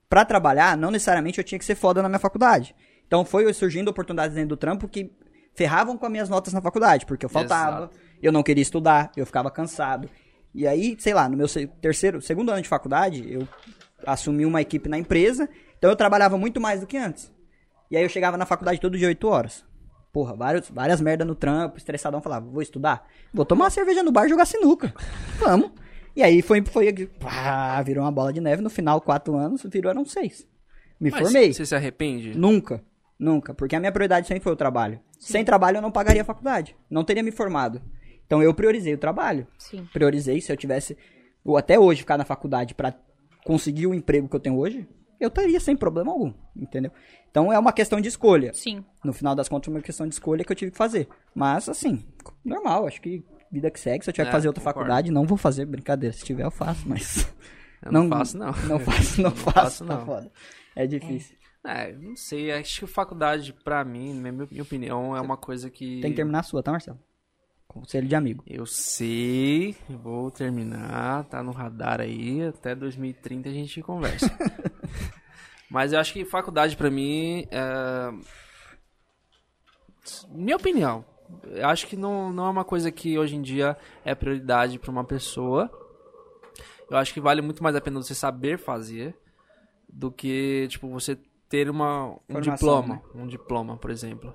[0.09, 2.73] Pra trabalhar, não necessariamente eu tinha que ser foda na minha faculdade.
[3.05, 5.11] Então foi surgindo oportunidades dentro do trampo que
[5.61, 7.97] ferravam com as minhas notas na faculdade, porque eu faltava, Exato.
[8.23, 10.09] eu não queria estudar, eu ficava cansado.
[10.55, 11.47] E aí, sei lá, no meu
[11.83, 13.47] terceiro, segundo ano de faculdade, eu
[14.07, 17.31] assumi uma equipe na empresa, então eu trabalhava muito mais do que antes.
[17.91, 19.63] E aí eu chegava na faculdade todo dia 8 horas.
[20.11, 23.07] Porra, vários, várias merda no trampo, estressadão, falava, vou estudar?
[23.31, 24.95] Vou tomar uma cerveja no bar e jogar sinuca.
[25.39, 25.73] Vamos.
[26.17, 29.91] E aí foi, foi pá, virou uma bola de neve, no final, quatro anos, virou
[29.91, 30.49] eram seis.
[30.99, 31.53] Me Mas formei.
[31.53, 32.37] Você se arrepende?
[32.37, 32.83] Nunca,
[33.21, 34.99] nunca, porque a minha prioridade sempre foi o trabalho.
[35.19, 37.81] Sem trabalho eu não pagaria a faculdade, não teria me formado.
[38.27, 39.47] Então eu priorizei o trabalho.
[39.59, 39.87] Sim.
[39.93, 40.97] Priorizei, se eu tivesse,
[41.45, 42.95] ou até hoje, ficar na faculdade pra
[43.45, 46.91] conseguir o emprego que eu tenho hoje, eu estaria sem problema algum, entendeu?
[47.31, 48.53] Então é uma questão de escolha.
[48.55, 48.85] Sim.
[49.05, 51.07] No final das contas, é uma questão de escolha que eu tive que fazer.
[51.35, 52.05] Mas, assim,
[52.45, 54.03] normal, acho que vida que segue.
[54.05, 54.81] Se eu tiver que É, fazer outra concordo.
[54.81, 56.15] faculdade, não vou fazer, brincadeira.
[56.15, 57.31] Se tiver, eu faço, mas.
[57.83, 58.53] Eu não, faço, não.
[58.67, 60.07] Não faço, não, faço, faço, tá não.
[60.07, 60.33] foda.
[60.75, 61.37] É difícil.
[61.65, 62.53] É, não sei.
[62.53, 66.01] Acho que faculdade, pra mim, na minha, opinião, é uma coisa que.
[66.01, 66.99] Tem que terminar a sua, tá, Marcelo?
[67.69, 68.43] Conselho de amigo.
[68.47, 74.27] Eu sei, vou terminar, tá no radar aí, até 2030 a gente conversa.
[75.71, 78.13] Mas eu acho que faculdade pra mim é...
[80.31, 81.05] Minha opinião,
[81.45, 84.91] eu acho que não, não é uma coisa que hoje em dia é prioridade pra
[84.91, 85.71] uma pessoa.
[86.91, 89.15] Eu acho que vale muito mais a pena você saber fazer
[89.89, 91.17] do que, tipo, você
[91.51, 92.95] ter uma, um Formação, diploma.
[92.95, 93.03] né?
[93.15, 94.33] Um diploma, por exemplo.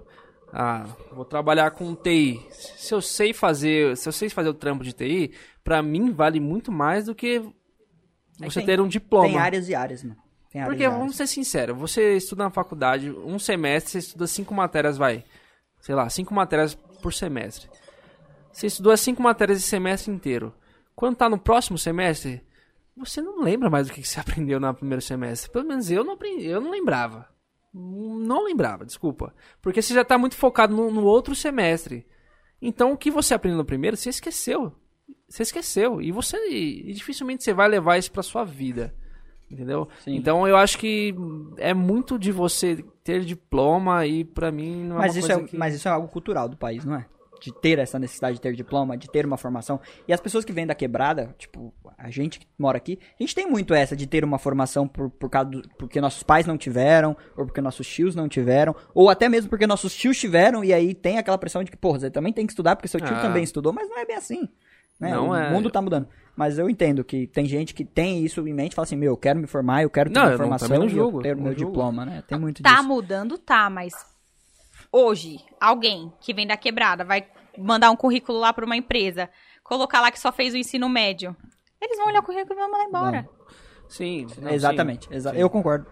[0.54, 2.46] Ah, vou trabalhar com TI.
[2.52, 5.32] Se eu sei fazer, se eu sei fazer o trampo de TI,
[5.64, 7.42] pra mim vale muito mais do que
[8.40, 9.28] você tem- ter um diploma.
[9.28, 10.18] Tem áreas e áreas, mano.
[10.52, 11.00] Tem áreas Porque, áreas.
[11.00, 15.24] vamos ser sinceros, você estuda na faculdade, um semestre, você estuda cinco matérias, vai.
[15.82, 17.68] Sei lá, cinco matérias por semestre.
[18.52, 20.54] Você estudou as cinco matérias esse semestre inteiro.
[20.96, 22.42] Quando tá no próximo semestre,
[22.96, 25.52] você não lembra mais do que você aprendeu no primeiro semestre.
[25.52, 27.28] Pelo menos eu não aprendi, eu não lembrava.
[27.74, 29.34] Não lembrava, desculpa.
[29.62, 32.08] Porque você já tá muito focado no, no outro semestre.
[32.62, 34.74] Então o que você aprendeu no primeiro, você esqueceu.
[35.28, 36.02] Você esqueceu.
[36.02, 36.38] E você.
[36.50, 38.94] E dificilmente você vai levar isso pra sua vida.
[39.50, 39.88] Entendeu?
[40.04, 40.16] Sim.
[40.16, 41.14] Então eu acho que
[41.58, 45.56] é muito de você ter diploma e pra mim não é Mas isso é, que...
[45.56, 47.06] mas isso é algo cultural do país, não é?
[47.42, 49.80] De ter essa necessidade de ter diploma, de ter uma formação.
[50.08, 53.36] E as pessoas que vêm da quebrada, tipo, a gente que mora aqui, a gente
[53.36, 56.58] tem muito essa de ter uma formação por, por causa do, porque nossos pais não
[56.58, 60.74] tiveram, ou porque nossos tios não tiveram, ou até mesmo porque nossos tios tiveram, e
[60.74, 63.16] aí tem aquela pressão de que, porra, você também tem que estudar porque seu tio
[63.16, 63.22] Ah.
[63.22, 64.48] também estudou, mas não é bem assim.
[65.00, 65.12] Né?
[65.12, 65.52] Não o é.
[65.52, 66.08] mundo tá mudando.
[66.38, 69.12] Mas eu entendo que tem gente que tem isso em mente e fala assim, meu,
[69.14, 71.18] eu quero me formar, eu quero ter Não, uma eu não- formação não e julgo,
[71.20, 71.72] eu ter o meu julgo.
[71.72, 72.24] diploma, né?
[72.28, 72.88] Tem muito Tá disso.
[72.88, 73.94] mudando, tá, mas
[74.96, 77.28] hoje, alguém que vem da quebrada vai
[77.58, 79.30] mandar um currículo lá pra uma empresa,
[79.64, 81.36] colocar lá que só fez o ensino médio.
[81.82, 83.30] Eles vão olhar o currículo e vão mandar embora.
[83.88, 85.38] Sim, não, Exatamente, sim, exa- sim.
[85.38, 85.86] eu concordo.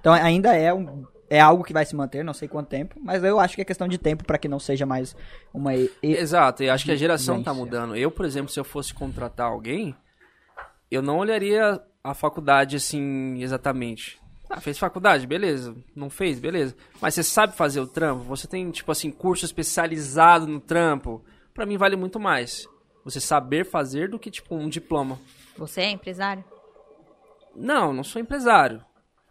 [0.00, 3.24] Então ainda é um é algo que vai se manter, não sei quanto tempo, mas
[3.24, 5.16] eu acho que é questão de tempo para que não seja mais
[5.52, 7.64] uma e- e- Exato, e acho que a geração tá Vivência.
[7.80, 7.96] mudando.
[7.96, 9.96] Eu, por exemplo, se eu fosse contratar alguém,
[10.90, 14.20] eu não olharia a faculdade assim exatamente.
[14.48, 15.74] Ah, fez faculdade, beleza.
[15.96, 16.76] Não fez, beleza.
[17.00, 18.22] Mas você sabe fazer o trampo?
[18.24, 21.24] Você tem, tipo assim, curso especializado no trampo?
[21.52, 22.68] Pra mim vale muito mais.
[23.04, 25.18] Você saber fazer do que, tipo, um diploma.
[25.56, 26.44] Você é empresário?
[27.54, 28.84] Não, não sou empresário.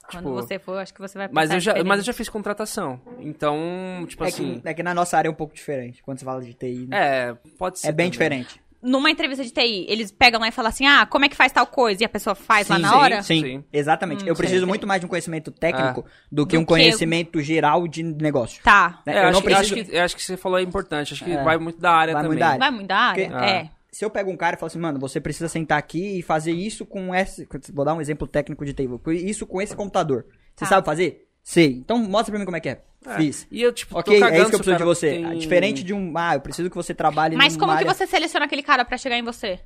[0.09, 2.05] Quando Tipo, você for, acho que você vai Mas eu, já, mas eu diferente.
[2.05, 2.99] já fiz contratação.
[3.19, 4.59] Então, tipo é, assim.
[4.59, 6.87] que, é que na nossa área é um pouco diferente, quando você fala de TI,
[6.87, 6.97] né?
[7.29, 7.87] É, pode ser.
[7.87, 8.11] É, bem também.
[8.11, 8.61] diferente.
[8.83, 11.51] Numa entrevista de TI, eles pegam lá e falam assim, ah, como é que faz
[11.51, 12.03] tal coisa?
[12.03, 13.21] E a pessoa faz lá Sim, na sim, hora?
[13.23, 13.63] Sim, Sim.
[13.71, 14.23] exatamente.
[14.25, 14.67] Hum, eu preciso sei.
[14.67, 18.61] muito mais de um conhecimento técnico do que Do um que- conhecimento geral de negócio.
[18.63, 19.01] Tá.
[19.05, 19.13] né?
[19.13, 19.89] É, eu acho, não que- acho preciso...
[19.91, 21.13] que, eu acho que você falou é importante.
[21.13, 21.43] Acho que É.
[21.43, 22.39] vai muito da área Vai muito também.
[22.39, 22.59] da área.
[22.59, 23.29] Vai muito da área?
[23.29, 23.69] Porque- É.
[23.91, 26.51] se eu pego um cara e falo assim, mano, você precisa sentar aqui e fazer
[26.51, 27.47] isso com esse.
[27.73, 28.99] Vou dar um exemplo técnico de table.
[29.29, 30.25] Isso com esse computador.
[30.55, 30.67] Você Tá.
[30.67, 31.25] sabe fazer?
[31.43, 31.67] Sei.
[31.73, 32.81] Então mostra pra mim como é que é.
[33.05, 33.17] É.
[33.17, 33.45] Fiz.
[33.51, 35.09] E eu, tipo, Ok, tô é isso que eu preciso de você.
[35.11, 36.17] tem- Diferente de um.
[36.17, 38.97] Ah, eu preciso que você trabalhe Mas como que área você seleciona aquele cara pra
[38.97, 39.59] chegar em você?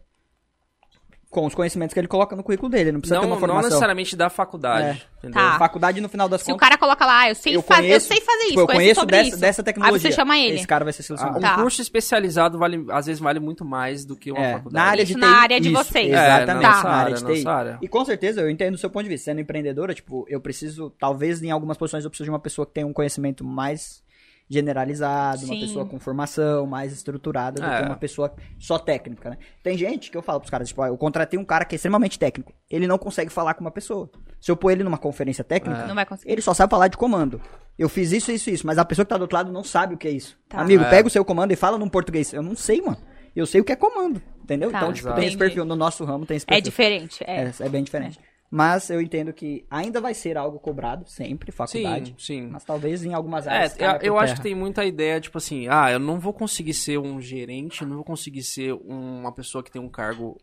[1.40, 2.92] Com os conhecimentos que ele coloca no currículo dele.
[2.92, 3.70] Não precisa Não, ter uma não formação.
[3.70, 5.06] necessariamente da faculdade.
[5.20, 5.40] Entendeu?
[5.40, 5.58] Tá.
[5.60, 6.68] Faculdade, no final das Se o contas.
[6.68, 8.68] cara coloca lá, ah, eu sei, eu faz- conheço, eu sei fazer isso, tipo, eu
[8.68, 9.38] conheço dessa, isso.
[9.40, 9.96] dessa tecnologia.
[9.96, 10.56] Aí você chama ele.
[10.56, 11.38] Esse cara vai ser Ah, selecionado.
[11.38, 11.56] um Tá.
[11.56, 14.84] curso especializado vale, às vezes vale muito mais do que uma É, faculdade.
[14.86, 16.08] na área Isso de na TI, área de isso, vocês.
[16.10, 17.44] Exatamente, É, na na área área, de na TI.
[17.44, 17.78] nossa área.
[17.82, 19.26] E com certeza eu entendo o seu ponto de vista.
[19.26, 22.74] Sendo empreendedora, tipo, eu preciso, talvez em algumas posições eu preciso de uma pessoa que
[22.74, 24.02] tenha um conhecimento mais
[24.50, 25.60] generalizado, uma Sim.
[25.62, 27.82] pessoa com formação mais estruturada do É.
[27.82, 29.38] que uma pessoa só técnica, né?
[29.64, 31.78] Tem gente que eu falo pros caras, tipo, ah, eu contratei um cara que é
[31.78, 32.54] extremamente técnico.
[32.70, 34.10] Ele não consegue falar com uma pessoa.
[34.40, 36.32] Se eu pôr ele numa conferência técnica, Não vai conseguir.
[36.32, 37.42] ele só sabe falar de comando.
[37.78, 39.96] Eu fiz isso, isso, isso, mas a pessoa que tá do outro lado não sabe
[39.96, 40.38] o que é isso.
[40.50, 40.60] Tá.
[40.62, 40.90] Amigo, É.
[40.90, 42.34] pega o seu comando e fala num português.
[42.34, 42.98] Eu não sei, mano.
[43.36, 44.72] Eu sei o que é comando, entendeu?
[44.72, 44.80] Tá.
[44.80, 45.20] Então, tipo, Exato.
[45.20, 45.64] tem esse perfil.
[45.64, 46.64] No nosso ramo tem esse É perfil.
[46.72, 47.44] diferente, é.
[47.44, 48.20] É, é bem diferente.
[48.50, 52.16] Mas eu entendo que ainda vai ser algo cobrado, sempre, faculdade.
[52.18, 52.48] Sim, sim.
[52.50, 53.78] Mas talvez em algumas É, áreas.
[53.78, 56.74] eu, por eu acho que tem muita ideia, tipo assim, ah, eu não vou conseguir
[56.74, 60.38] ser um gerente, não vou conseguir ser uma pessoa que tem um cargo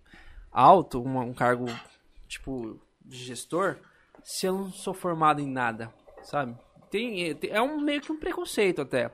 [0.53, 1.65] alto, uma- um cargo,
[2.29, 3.77] tipo, de gestor,
[4.23, 5.91] se eu não sou formado em nada,
[6.23, 6.55] sabe?
[6.91, 9.11] Tem, é um meio que um preconceito até.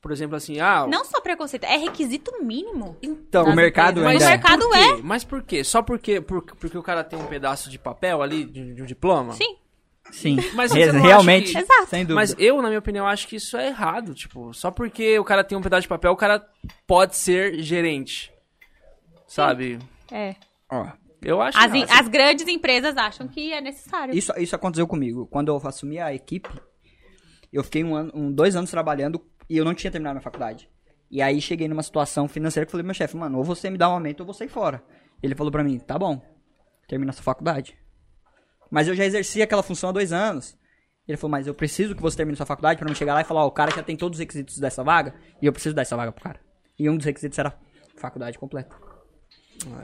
[0.00, 0.86] Por exemplo, assim, ah...
[0.88, 2.96] Não só preconceito, é requisito mínimo.
[3.02, 4.28] Então, o mercado empresas.
[4.28, 4.42] ainda.
[4.42, 5.00] Mas o mercado por quê?
[5.00, 5.02] é.
[5.02, 5.64] Mas por quê?
[5.64, 8.86] Só porque, por- porque o cara tem um pedaço de papel ali, de, de um
[8.86, 9.32] diploma?
[9.32, 9.56] Sim.
[10.12, 10.36] Sim.
[10.54, 11.56] Mas realmente.
[11.56, 11.86] acha Exato.
[11.90, 12.14] Sem dúvida.
[12.14, 14.14] Mas eu, na minha opinião, acho que isso é errado.
[14.14, 16.46] Tipo, só porque o cara tem um pedaço de papel, o cara
[16.86, 18.32] pode ser gerente.
[19.26, 19.78] Sabe?
[20.12, 20.36] É.
[20.70, 20.86] Ó,
[21.22, 21.90] Eu acho As, errado.
[22.00, 24.14] as grandes empresas acham que é necessário.
[24.16, 25.26] Isso, isso aconteceu comigo.
[25.26, 26.48] Quando eu assumi a equipe,
[27.52, 30.68] eu fiquei um ano, um, dois anos trabalhando e eu não tinha terminado minha faculdade.
[31.10, 33.78] E aí cheguei numa situação financeira que eu falei meu chefe, mano, ou você me
[33.78, 34.82] dá um aumento ou vou sair fora.
[35.22, 36.20] Ele falou pra mim, tá bom,
[36.88, 37.76] termina sua faculdade.
[38.70, 40.58] Mas eu já exerci aquela função há dois anos.
[41.06, 43.24] Ele falou, mas eu preciso que você termine sua faculdade pra não chegar lá e
[43.24, 45.82] falar, ó, o cara já tem todos os requisitos dessa vaga e eu preciso dar
[45.82, 46.40] essa vaga pro cara.
[46.76, 47.56] E um dos requisitos era
[47.96, 48.85] faculdade completa.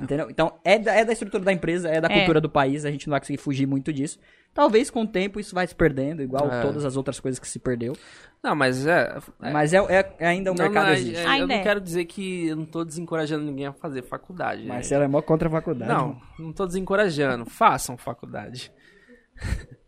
[0.00, 0.28] Entendeu?
[0.30, 2.18] Então, é da, é da estrutura da empresa, é da É.
[2.18, 4.18] cultura do país, a gente não vai conseguir fugir muito disso.
[4.54, 6.60] Talvez com o tempo isso vai se perdendo, igual É.
[6.62, 7.96] todas as outras coisas que se perdeu.
[8.42, 9.16] Não, mas é.
[9.42, 11.16] é- Mas é, é- é ainda o não, mercado não, é- existe.
[11.16, 11.62] é- eu não é.
[11.62, 14.62] quero dizer que eu não tô desencorajando ninguém a fazer faculdade.
[14.62, 14.68] né?
[14.74, 15.90] Marcelo é mó contra a faculdade.
[15.92, 17.46] Não, não tô desencorajando.
[17.46, 18.70] Façam faculdade.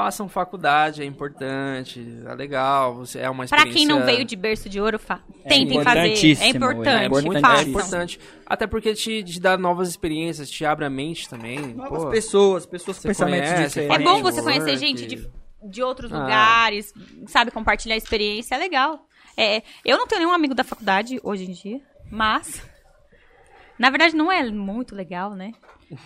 [0.00, 3.74] Façam faculdade, é importante, é legal, você é uma Pra experiência...
[3.74, 5.20] quem não veio de berço de ouro, fa...
[5.46, 6.06] tentem fazer.
[6.06, 7.04] importantíssimo, É é importante.
[7.04, 8.20] É muito é importante.
[8.46, 11.58] Até porque te, te dá novas experiências, te abre a mente também.
[11.74, 12.08] Novas pô.
[12.08, 14.10] pessoas, pessoas com Você pensamentos conhece, É diferentes.
[14.10, 15.30] bom você conhecer gente de,
[15.68, 16.18] de outros Ah.
[16.22, 16.94] lugares,
[17.26, 19.06] sabe, compartilhar experiência, é legal.
[19.36, 21.78] É, eu não tenho nenhum amigo da faculdade hoje em dia,
[22.10, 22.62] mas.
[23.78, 25.52] Na verdade, não é muito legal, né?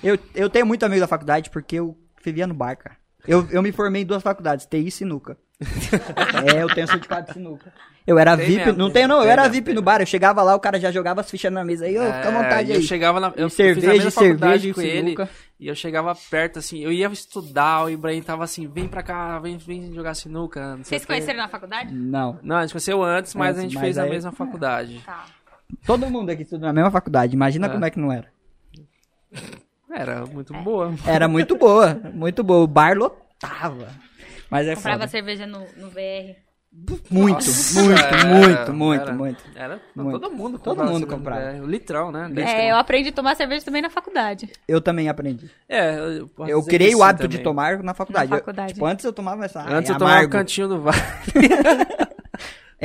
[0.03, 2.97] Eu, eu tenho muito amigo da faculdade porque eu vivia no bar, cara.
[3.27, 5.37] Eu, eu me formei em duas faculdades, TI e Sinuca.
[6.55, 7.73] é, eu tenho certificado de Sinuca.
[8.07, 9.81] Eu era Tem VIP, mesmo, não tem tenho não, eu mesmo, era tem VIP mesmo.
[9.81, 12.05] no bar, eu chegava lá, o cara já jogava as fichas na mesa aí, ô,
[12.05, 12.81] fica à vontade É, aí.
[12.81, 13.29] Eu chegava na.
[13.35, 15.03] Eu fiz a cerveja, cerveja e com ele.
[15.13, 15.31] sinuca.
[15.59, 19.39] E eu chegava perto, assim, eu ia estudar, o Ibrahim tava assim, vem pra cá,
[19.39, 20.77] vem, vem jogar sinuca.
[20.77, 21.07] Não sei Vocês quê.
[21.15, 21.95] conheceram na faculdade?
[21.95, 22.39] Não.
[22.43, 25.01] Não, a gente conheceu antes, mas Antes, a gente mas fez a aí- mesma faculdade.
[25.07, 25.25] Tá.
[25.87, 27.71] Todo mundo aqui estuda na mesma faculdade, imagina É.
[27.71, 28.29] como é que não era.
[29.95, 30.93] Era muito boa.
[31.07, 32.65] Era muito boa, muito boa.
[32.65, 33.89] O bar lotava.
[34.51, 35.09] Mas é Comprava foda.
[35.11, 36.43] cerveja no, no VR.
[37.09, 39.45] Muito, Nossa, muito, era- muito, muito, era- muito.
[39.55, 40.19] Era, Muito.
[40.19, 41.41] todo mundo Todo mundo comprava.
[41.41, 42.29] é, o litrão, né?
[42.37, 44.51] É, eu aprendi a tomar cerveja também na faculdade.
[44.67, 45.49] Eu também aprendi.
[45.69, 47.45] É, eu, posso Eu criei o hábito de também.
[47.45, 48.29] tomar na faculdade.
[48.29, 48.73] Na Eu- faculdade.
[48.75, 49.61] tipo, antes eu tomava essa.
[49.63, 50.33] Antes é eu tomava o amargo.
[50.33, 50.97] cantinho do VAR.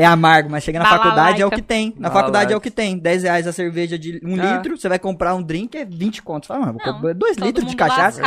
[0.01, 1.09] É amargo, mas chega na Balalaica.
[1.09, 1.93] faculdade é o que tem.
[1.97, 2.53] Na faculdade Balalaica.
[2.53, 2.97] é o que tem.
[2.97, 4.55] 10 reais a cerveja de um Ah.
[4.57, 6.47] litro, você vai comprar um drink, é 20 contos.
[6.47, 8.21] Fala, mano, vou Não, comprar 2 todo litros de cachaça.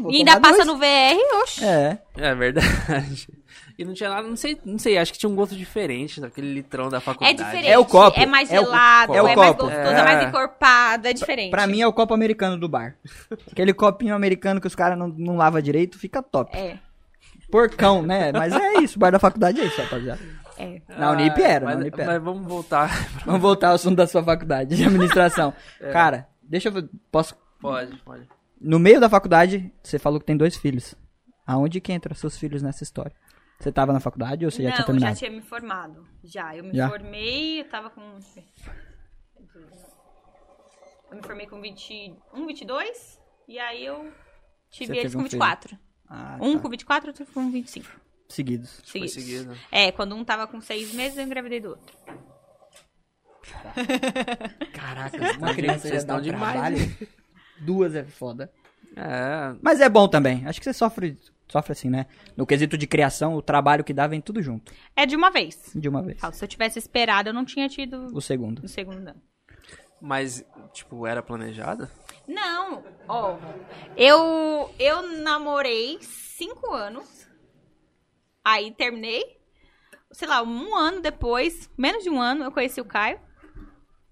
[0.00, 0.66] Vou e ainda passa dois.
[0.66, 1.64] no VR, oxe.
[1.64, 1.98] É.
[2.16, 3.28] É verdade.
[3.78, 6.52] E não tinha nada, não sei, não sei, acho que tinha um gosto diferente daquele
[6.52, 7.38] litrão da É faculdade.
[7.42, 7.68] diferente.
[7.68, 9.62] É o copo, É mais é o- gelado, é é, o mais copo.
[9.64, 9.98] gostoso, É.
[9.98, 11.50] é mais encorpado, é diferente.
[11.50, 12.94] Pra mim é o copo americano do bar.
[13.50, 16.54] Aquele copinho americano que os caras não, não lavam direito, fica top.
[16.56, 16.76] É,
[17.50, 18.30] Porcão, né?
[18.30, 20.20] Mas é isso, o bar da faculdade é isso, rapaziada.
[20.58, 20.82] É.
[20.88, 22.12] Na Unip era, mas, na Unip era.
[22.12, 22.88] mas vamos voltar.
[23.24, 25.52] Vamos voltar ao assunto da sua faculdade de administração.
[25.92, 26.88] Cara, deixa eu.
[27.10, 27.36] Posso.
[27.60, 28.28] Pode, pode.
[28.60, 30.94] No meio da faculdade, você falou que tem dois filhos.
[31.46, 33.12] Aonde que entram seus filhos nessa história?
[33.58, 35.14] Você tava na faculdade ou você já não, tinha eu terminado?
[35.14, 36.06] já tinha me formado.
[36.24, 36.88] Já, eu me Já?
[36.88, 38.00] formei, eu tava com.
[41.10, 44.12] Eu me formei com 21, 22, e aí eu
[44.70, 45.40] tive Você eles com um filho.
[45.40, 45.78] 24.
[46.08, 46.60] Ah, Um tá.
[46.60, 47.86] com 24, outro com 25.
[48.32, 48.80] Seguidos.
[48.84, 49.12] Seguidos.
[49.12, 49.56] seguido.
[49.70, 51.94] É, quando um tava com seis meses, eu engravidei do outro.
[54.72, 57.08] Caraca, uma criança já dá um demais, trabalho.
[57.60, 58.50] Duas é foda.
[58.96, 59.54] É.
[59.60, 60.46] Mas é bom também.
[60.46, 61.18] Acho que você sofre,
[61.48, 62.06] sofre assim, né?
[62.36, 64.72] No quesito de criação, o trabalho que dá vem tudo junto.
[64.96, 65.70] É de uma vez.
[65.74, 66.18] De uma vez.
[66.32, 68.62] Se eu tivesse esperado, eu não tinha tido O segundo.
[68.62, 69.14] no segundo não.
[70.00, 71.90] Mas, tipo, era planejada?
[72.26, 73.36] Não, ó.
[73.96, 77.30] Eu, eu namorei cinco anos.
[78.44, 79.22] Aí terminei.
[80.12, 83.18] Sei lá, um ano depois, menos de um ano, eu conheci o Caio.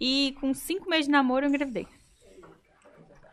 [0.01, 1.87] E com cinco meses de namoro eu engravidei.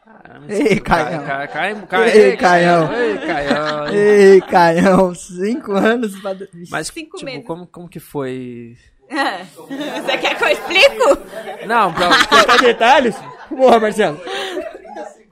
[0.04, 1.26] Caramba, Ei, Caião.
[1.26, 2.94] Ca- Ca- Ca- Ei, Caião.
[2.94, 3.88] Ei, Caião.
[3.94, 6.36] Ei, Caião, cinco anos pra...
[6.70, 7.46] Mas, Cinco tipo, meses.
[7.46, 8.78] como, como que foi...
[9.10, 11.66] Você quer que eu explico?
[11.68, 12.10] Não, pra...
[12.58, 13.16] Quer detalhes?
[13.50, 14.20] Porra, Marcelo.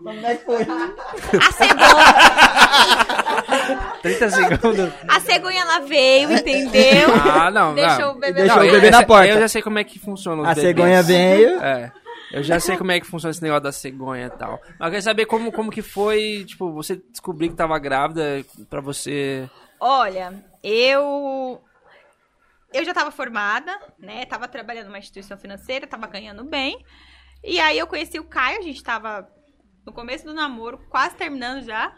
[0.06, 0.62] Como é que foi?
[0.62, 2.06] A cegonha,
[4.04, 4.94] 30 segundos.
[5.08, 7.10] a cegonha ela veio, entendeu?
[7.34, 8.12] Ah, não, Deixou não.
[8.12, 9.28] o bebê Deixou na o eu bebê na porta.
[9.34, 10.68] Eu já sei como é que funciona os A bebês.
[10.68, 11.60] cegonha veio.
[11.64, 11.92] É.
[12.32, 14.60] Eu já sei como é que funciona esse negócio da cegonha e tal.
[14.80, 18.82] Mas eu quero saber como, como que foi, tipo, você descobrir que tava grávida pra
[18.82, 19.50] você...
[19.80, 20.34] Olha,
[20.64, 21.62] eu.
[22.74, 24.26] Eu já tava formada, né?
[24.26, 26.78] Tava trabalhando numa instituição financeira, tava ganhando bem.
[27.44, 29.28] E aí eu conheci o Caio, a gente tava
[29.86, 31.94] no começo do namoro, quase terminando já.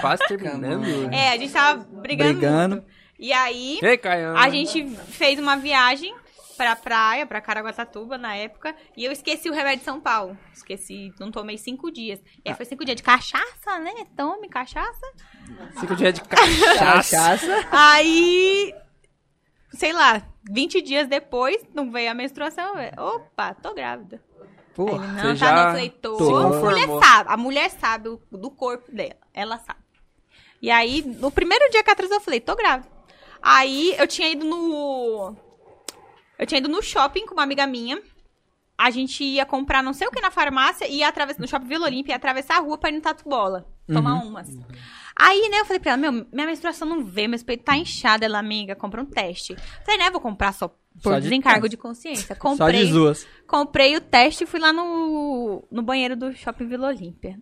[0.00, 1.12] Quase terminando.
[1.12, 2.32] É, a gente tava brigando.
[2.34, 2.76] Brigando.
[2.76, 2.88] muito.
[3.18, 4.00] E aí Ei,
[4.36, 6.14] a gente fez uma viagem
[6.56, 10.36] pra praia, pra Caraguatatuba na época, e eu esqueci o remédio de São Paulo.
[10.52, 12.20] Esqueci, não tomei cinco dias.
[12.44, 13.92] E aí foi cinco dias de cachaça, né?
[14.16, 15.06] Tome cachaça.
[15.78, 16.78] Cinco dias de cachaça.
[16.78, 17.68] Cachaça.
[17.70, 18.74] Aí,
[19.72, 22.74] sei lá, 20 dias depois, não veio a menstruação.
[22.78, 24.22] eu, Opa, tô grávida.
[24.76, 25.06] Porra.
[25.06, 26.18] ele, não, tá tô.
[26.18, 29.16] se A mulher sabe, a mulher sabe do corpo dela.
[29.32, 29.80] Ela sabe.
[30.60, 32.88] E aí, no primeiro dia que atrasou, eu falei, tô grávida.
[33.42, 35.34] Aí, eu tinha ido no...
[36.38, 38.02] Eu tinha ido no shopping com uma amiga minha.
[38.76, 41.66] A gente ia comprar não sei o que na farmácia e ia atravessar no shopping
[41.66, 43.66] Vila Olímpia, ia atravessar a rua pra ir no Tatu Bola.
[43.90, 44.48] Tomar umas.
[45.18, 48.24] Aí, né, eu falei pra ela, meu, minha menstruação não veio, meu peito tá inchado.
[48.24, 49.56] Ela, amiga, compra um teste.
[49.84, 50.76] Falei, né, vou comprar só por
[51.12, 52.34] Só de desencargo de consciência.
[52.36, 53.26] Só Comprei, de duas.
[53.46, 57.38] comprei o teste e fui lá no, no banheiro do shopping Vila Olímpia.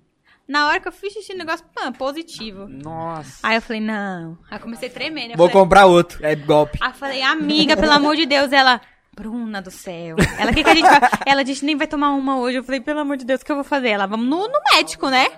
[0.47, 2.69] Na hora que eu fiz xixi, o negócio, pã, positivo.
[2.69, 3.39] Nossa.
[3.43, 4.39] Aí eu falei, não.
[4.51, 5.37] Aí eu comecei a tremer, né?
[5.37, 6.25] Vou falei, comprar outro.
[6.25, 6.79] É golpe.
[6.83, 8.81] Aí eu falei, amiga, pelo amor de Deus, ela.
[9.17, 10.17] Bruna do céu.
[10.39, 11.01] Ela, o que, que a gente vai.
[11.25, 12.59] Ela disse, nem vai tomar uma hoje.
[12.59, 13.91] Eu falei, pelo amor de Deus, o que eu vou fazer?
[13.91, 15.29] Ela, vamos no, no médico, né?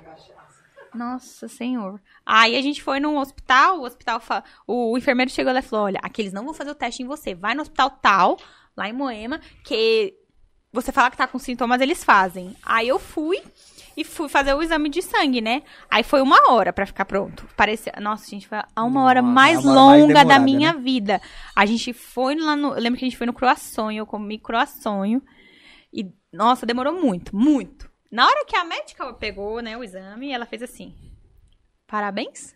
[0.96, 2.00] Nossa senhor.
[2.24, 4.18] Aí a gente foi num hospital, o hospital.
[4.20, 7.02] fa- O, enfermeiro chegou lá e falou: olha, aqui eles não vão fazer o teste
[7.02, 7.34] em você.
[7.34, 8.36] Vai no hospital tal,
[8.76, 10.14] lá em Moema, que
[10.72, 12.54] você fala que tá com sintomas, eles fazem.
[12.62, 13.42] Aí eu fui
[13.96, 15.62] e fui fazer o exame de sangue, né?
[15.90, 17.48] Aí foi uma hora pra ficar pronto.
[17.56, 17.94] Parecia.
[17.98, 20.72] Nossa, gente, foi a uma hora Nossa, mais uma hora mais longa da demorada, minha
[20.74, 20.78] né?
[20.80, 21.20] vida.
[21.54, 22.74] A gente foi lá no.
[22.74, 25.22] Eu lembro que a gente foi no croissonho, eu comi croissonho.
[25.92, 27.88] E, nossa, demorou muito, muito.
[28.10, 30.94] Na hora que a médica pegou, né, o exame, ela fez assim.
[31.86, 32.54] Parabéns?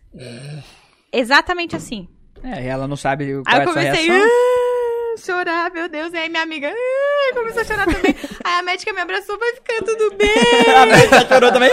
[1.11, 2.07] Exatamente assim.
[2.43, 6.13] É, e ela não sabe qual Aí é eu sua comecei a chorar, meu Deus.
[6.13, 8.15] E aí minha amiga "Ah", começou a chorar também.
[8.43, 10.29] aí a médica me abraçou, vai ficar tudo bem.
[10.75, 11.69] A médica chorou também.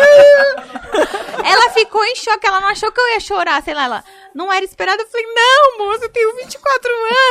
[1.45, 4.05] Ela ficou em choque, ela não achou que eu ia chorar, sei lá, ela
[4.35, 5.03] não era esperada.
[5.03, 6.91] Eu falei, não, moço, eu tenho 24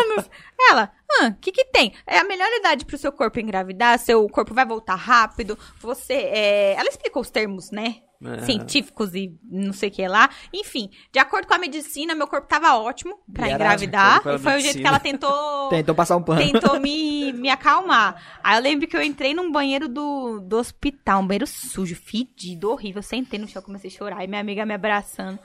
[0.10, 0.30] anos.
[0.72, 1.94] Ela, ah, o que que tem?
[2.06, 6.74] É a melhor idade pro seu corpo engravidar, seu corpo vai voltar rápido, você, é...
[6.74, 7.98] Ela explicou os termos, né?
[8.24, 8.40] É.
[8.46, 10.28] Científicos e não sei o que lá.
[10.52, 14.18] Enfim, de acordo com a medicina, meu corpo tava ótimo pra era- engravidar.
[14.22, 14.90] E foi o jeito que medicina.
[14.90, 16.42] ela tentou Tentou passar um pano.
[16.42, 18.40] tentou me, me acalmar.
[18.44, 22.72] Aí eu lembro que eu entrei num banheiro do, do hospital, um banheiro sujo, fedido,
[22.72, 23.00] horrível.
[23.00, 24.24] Eu sentei no chão, comecei a chorar.
[24.24, 25.38] E minha amiga me abraçando.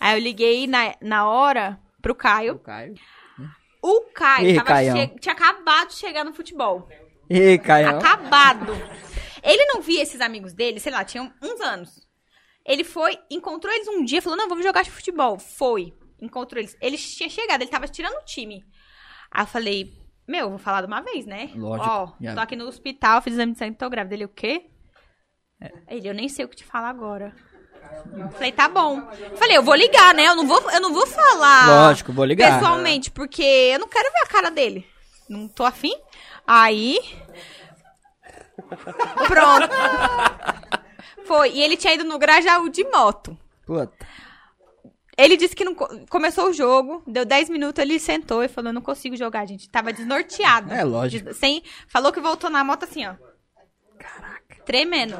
[0.00, 2.58] Aí eu liguei na, na hora pro Caio.
[2.58, 2.94] Caio.
[3.88, 4.96] O Caio Ih, tava Caião.
[4.96, 6.88] che- tinha acabado de chegar no futebol.
[7.30, 7.88] Ih, Caio.
[7.90, 8.72] Acabado.
[9.42, 12.06] Ele não via esses amigos dele, sei lá, tinham uns anos.
[12.64, 15.38] Ele foi, encontrou eles um dia, falou, não, vamos jogar futebol.
[15.38, 16.76] Foi, encontrou eles.
[16.80, 18.64] Eles tinham chegado, ele tava tirando o time.
[19.30, 19.92] Aí eu falei,
[20.26, 21.50] meu, vou falar de uma vez, né?
[21.54, 21.88] Lógico.
[21.88, 24.16] Ó, Já- tô aqui no hospital, fiz exame de sangue, tô grávida.
[24.16, 24.66] Ele, o quê?
[25.88, 27.34] Ele, eu nem sei o que te falar agora.
[28.32, 29.02] Falei, tá bom.
[29.36, 30.26] Falei, eu vou ligar, né?
[30.26, 32.58] Eu não vou, eu não vou falar Lógico, vou ligar.
[32.58, 34.86] pessoalmente, porque eu não quero ver a cara dele.
[35.28, 35.92] Não tô afim.
[36.46, 36.98] Aí.
[39.28, 39.68] Pronto.
[41.26, 41.50] Foi.
[41.52, 43.36] E ele tinha ido no Grajaú de moto.
[43.66, 43.92] Puta.
[45.18, 48.72] Ele disse que não co- começou o jogo, deu 10 minutos, ele sentou e falou:
[48.72, 49.68] não consigo jogar, gente.
[49.68, 50.72] Tava desnorteado.
[50.72, 51.32] É, lógico.
[51.34, 53.14] Sem, falou que voltou na moto assim, ó.
[53.98, 54.62] Caraca.
[54.64, 55.16] Tremendo.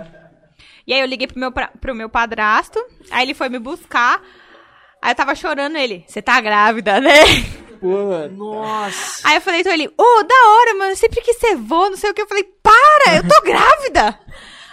[0.87, 2.79] E aí eu liguei pro meu, pra- pro meu padrasto,
[3.11, 4.23] aí ele foi me buscar.
[5.03, 6.05] Aí eu tava chorando ele.
[6.07, 7.13] Você tá grávida, né?
[8.29, 9.27] Nossa.
[9.29, 12.11] Aí eu falei, então ele, ô, da hora, mano, sempre quis ser vô, não sei
[12.11, 12.23] o que.
[12.23, 14.19] Eu falei, para, eu tô grávida.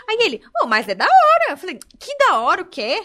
[0.10, 1.52] Aí ele, ô, mas é da hora.
[1.52, 3.02] Eu falei, que da hora, o quê?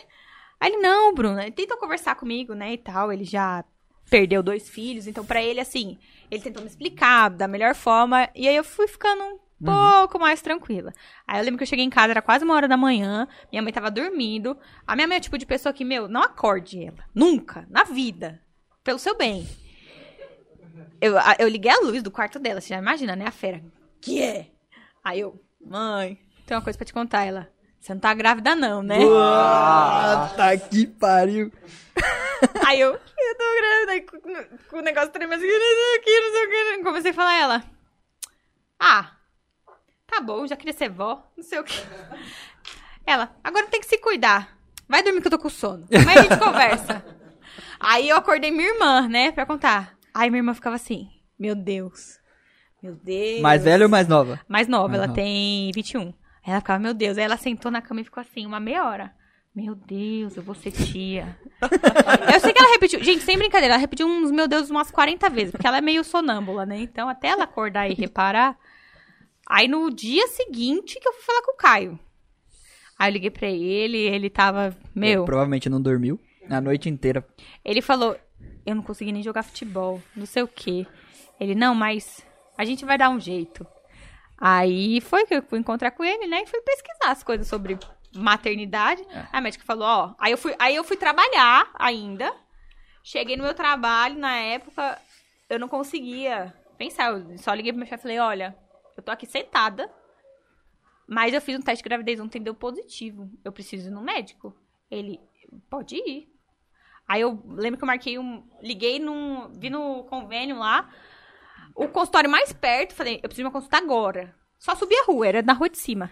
[0.60, 3.64] Aí ele, não, Bruno, ele tentou conversar comigo, né, e tal, ele já
[4.10, 5.96] perdeu dois filhos, então pra ele, assim,
[6.30, 10.40] ele tentou me explicar da melhor forma, e aí eu fui ficando um pouco mais
[10.40, 10.92] tranquila.
[11.26, 13.62] Aí eu lembro que eu cheguei em casa, era quase uma hora da manhã, minha
[13.62, 14.56] mãe tava dormindo,
[14.86, 17.84] a minha mãe é o tipo de pessoa que, meu, não acorde ela, nunca, na
[17.84, 18.40] vida,
[18.84, 19.48] pelo seu bem.
[21.00, 23.62] Eu, eu liguei a luz do quarto dela, você já imagina, né, a fera,
[24.00, 24.46] que é?
[25.04, 27.48] Aí eu, mãe, tem uma coisa pra te contar, ela,
[27.80, 28.98] você não tá grávida não, né?
[29.16, 31.52] Ah, tá que pariu.
[32.66, 36.32] Aí eu, eu tô grávida, com o negócio tremendo assim, não sei o que, não
[36.32, 36.84] sei o que.
[36.84, 37.64] Comecei a falar a ela.
[38.80, 39.12] Ah,
[40.08, 41.80] tá bom, já queria ser vó, não sei o que.
[43.06, 44.56] Ela, agora tem que se cuidar.
[44.88, 45.86] Vai dormir que eu tô com sono.
[45.92, 47.04] Amanhã a gente conversa.
[47.78, 49.96] Aí eu acordei minha irmã, né, pra contar.
[50.12, 51.08] Aí minha irmã ficava assim,
[51.38, 52.18] meu Deus,
[52.82, 53.40] meu Deus.
[53.40, 54.40] Mais velha ou mais nova?
[54.48, 55.14] Mais nova, Mais ela nova.
[55.20, 56.00] tem 21.
[56.08, 57.18] Aí ela ficava, meu Deus.
[57.18, 59.12] Aí ela sentou na cama e ficou assim, uma meia hora.
[59.54, 61.36] Meu Deus, eu vou ser tia.
[62.32, 63.02] eu sei que ela repetiu.
[63.02, 66.04] Gente, sem brincadeira, ela repetiu uns, meu Deus, umas 40 vezes, porque ela é meio
[66.04, 66.78] sonâmbula, né?
[66.78, 68.56] Então, até ela acordar e reparar.
[69.48, 71.98] Aí no dia seguinte que eu fui falar com o Caio.
[72.98, 75.20] Aí eu liguei pra ele, ele tava, meu.
[75.20, 76.20] Ele provavelmente não dormiu
[76.50, 77.26] a noite inteira.
[77.64, 78.18] Ele falou,
[78.66, 80.86] eu não consegui nem jogar futebol, não sei o quê.
[81.40, 82.26] Ele, não, mas
[82.58, 83.66] a gente vai dar um jeito.
[84.36, 86.42] Aí foi que eu fui encontrar com ele, né?
[86.42, 87.78] E fui pesquisar as coisas sobre
[88.14, 89.02] maternidade.
[89.10, 90.14] Aí a médica falou, ó.
[90.18, 92.34] Aí eu fui, aí eu fui trabalhar ainda.
[93.02, 95.00] Cheguei no meu trabalho, na época,
[95.48, 97.12] eu não conseguia pensar.
[97.12, 98.56] Eu só liguei pro meu chefe e falei, olha,
[98.98, 99.90] eu tô aqui sentada.
[101.06, 103.30] Mas eu fiz um teste de gravidez ontem, deu positivo.
[103.44, 104.54] Eu preciso ir no médico.
[104.90, 105.20] Ele,
[105.70, 106.28] pode ir.
[107.06, 108.46] Aí eu lembro que eu marquei um.
[108.60, 109.50] Liguei num.
[109.54, 110.92] Vi no convênio lá.
[111.74, 114.34] O consultório mais perto, falei, eu preciso de uma consulta agora.
[114.58, 116.10] Só subi a rua, era na rua de cima.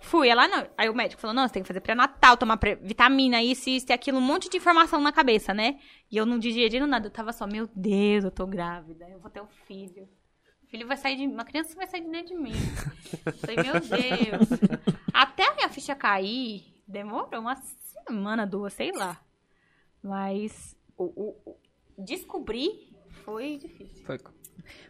[0.00, 0.66] Fui, ela não.
[0.76, 3.86] Aí o médico falou: não, você tem que fazer pré-natal, tomar pré- vitamina, isso, isso
[3.88, 5.78] e aquilo, um monte de informação na cabeça, né?
[6.10, 9.30] E eu não digerindo nada, eu tava só, meu Deus, eu tô grávida, eu vou
[9.30, 10.08] ter um filho.
[10.68, 11.26] Filho vai sair de.
[11.26, 12.52] Uma criança vai sair de dentro de mim.
[13.24, 14.48] Eu Falei, meu Deus.
[15.12, 17.56] Até a minha ficha cair, demorou uma
[18.06, 19.20] semana, duas, sei lá.
[20.02, 21.56] Mas o, o- o-
[21.98, 22.94] descobrir
[23.24, 24.04] foi difícil.
[24.04, 24.18] Foi.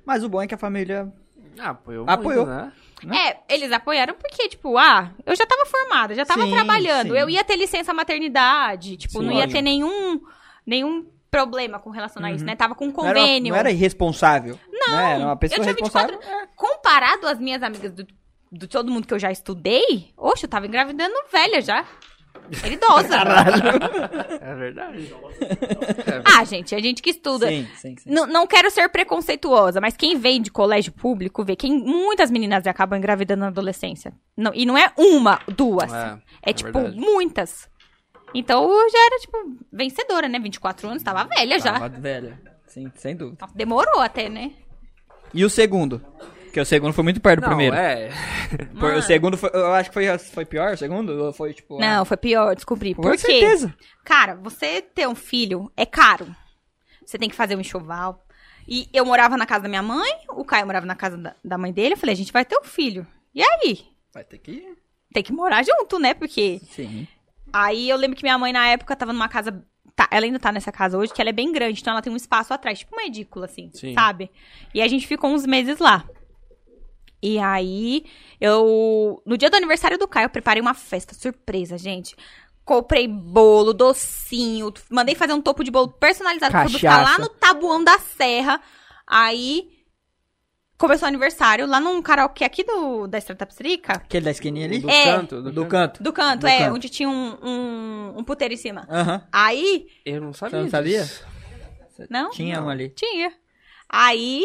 [0.04, 1.12] Mas o bom é que a família.
[1.58, 2.46] Ah, apoiou, Apoiou.
[2.46, 3.30] muito, né?
[3.48, 7.12] É, eles apoiaram porque, tipo, ah, eu já tava formada, já tava Sim, trabalhando.
[7.12, 7.18] sim.
[7.18, 9.26] Eu ia ter licença maternidade, tipo, Sim.
[9.26, 10.20] não ia ter nenhum,
[10.66, 12.54] nenhum problema com relação a isso, né?
[12.56, 13.52] Tava com Não era, uma- convênio.
[13.52, 14.58] não era irresponsável.
[14.70, 14.98] Não.
[14.98, 16.14] Era uma pessoa eu tinha responsável.
[16.18, 16.48] 24 anos.
[16.56, 18.06] Comparado às minhas amigas do,
[18.52, 21.84] do todo mundo que eu já estudei, oxe, eu tava engravidando velha já.
[22.62, 23.16] Era idosa.
[24.46, 25.12] É verdade.
[26.38, 27.48] ah, gente, a gente que estuda.
[27.48, 28.10] Sim, sim, sim.
[28.10, 32.64] Não, não quero ser preconceituosa, mas quem vem de colégio público vê que muitas meninas
[32.66, 34.12] acabam engravidando na adolescência.
[34.36, 35.92] Não, e não é uma, duas.
[35.92, 36.96] É, É, é tipo, verdade.
[36.96, 37.68] muitas.
[38.34, 40.38] Então eu já era, tipo, vencedora, né?
[40.38, 41.72] 24 anos, tava velha já.
[41.72, 42.40] Tava velha.
[42.66, 43.46] Sim, sem dúvida.
[43.54, 44.52] Demorou até, né?
[45.32, 46.00] E o segundo?
[46.44, 47.76] Porque o segundo foi muito perto do Não, primeiro.
[47.76, 48.10] é.
[48.72, 48.98] Mano.
[48.98, 49.50] o segundo foi.
[49.52, 51.10] Eu acho que foi, foi pior, o segundo?
[51.10, 51.78] Ou foi tipo.
[51.78, 52.94] Não, foi pior, descobri.
[52.94, 53.18] Com Por quê?
[53.18, 53.74] certeza.
[54.04, 56.26] Cara, você ter um filho é caro.
[57.04, 58.24] Você tem que fazer um enxoval.
[58.66, 61.56] E eu morava na casa da minha mãe, o Caio morava na casa da, da
[61.58, 61.94] mãe dele.
[61.94, 63.06] Eu falei, a gente vai ter um filho.
[63.34, 63.84] E aí?
[64.12, 64.78] Vai ter que ir.
[65.12, 66.14] Tem que morar junto, né?
[66.14, 67.06] Porque Sim.
[67.58, 69.64] Aí eu lembro que minha mãe, na época, tava numa casa.
[69.94, 72.12] tá, ela ainda tá nessa casa hoje, que ela é bem grande, então ela tem
[72.12, 73.94] um espaço atrás, tipo uma edícula, assim, Sim.
[73.94, 74.30] sabe?
[74.74, 76.04] E a gente ficou uns meses lá.
[77.22, 78.04] E aí,
[78.38, 79.22] eu.
[79.24, 82.14] No dia do aniversário do Caio, eu preparei uma festa surpresa, gente.
[82.62, 87.22] Comprei bolo, docinho, mandei fazer um topo de bolo personalizado pra buscar lá Cachaça.
[87.22, 88.60] no Tabuão da Serra.
[89.06, 89.70] Aí.
[90.78, 93.94] Começou o aniversário lá num karaokê aqui do, da Estrada Tapsirica.
[93.94, 94.78] Aquele da esquininha ali?
[94.78, 95.04] Do É.
[95.04, 95.40] canto.
[95.42, 96.02] Do, Do canto.
[96.02, 96.74] Do canto, Do é, canto.
[96.74, 98.86] onde tinha um, um, um puteiro em cima.
[98.90, 99.26] Aham.
[99.32, 100.58] Aí, Eu não sabia.
[100.58, 101.06] Você não sabia?
[102.10, 102.30] não?
[102.30, 102.90] Tinha um ali.
[102.90, 103.32] Tinha.
[103.88, 104.44] Aí,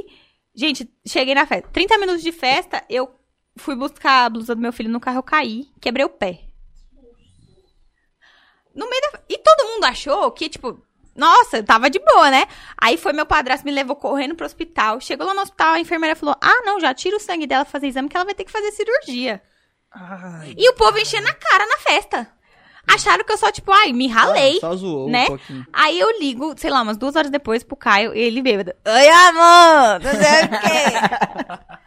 [0.56, 1.68] gente, cheguei na festa.
[1.74, 3.14] 30 minutos de festa, eu
[3.58, 6.44] fui buscar a blusa do meu filho no carro, eu caí, quebrei o pé.
[8.74, 9.20] No meio da...
[9.28, 10.82] E todo mundo achou que, tipo,
[11.16, 12.46] nossa, eu tava de boa, né?
[12.78, 15.00] Aí foi meu padrasto, me levou correndo pro hospital.
[15.02, 17.88] Chegou lá no hospital, a enfermeira falou, ah, não, já tira o sangue dela fazer
[17.88, 19.42] exame que ela vai ter que fazer cirurgia.
[19.92, 20.56] Ai.
[20.58, 22.28] E o povo enchendo a cara na festa.
[22.88, 24.60] Acharam que eu só, tipo, ai, me ralei.
[24.60, 25.24] Só zoou né?
[25.26, 25.68] um pouquinho.
[25.72, 28.74] Aí eu ligo, sei lá, umas duas horas depois pro Caio, ele bêbado.
[28.86, 30.00] Oi, amor!
[30.02, 31.66] Não sei o quê.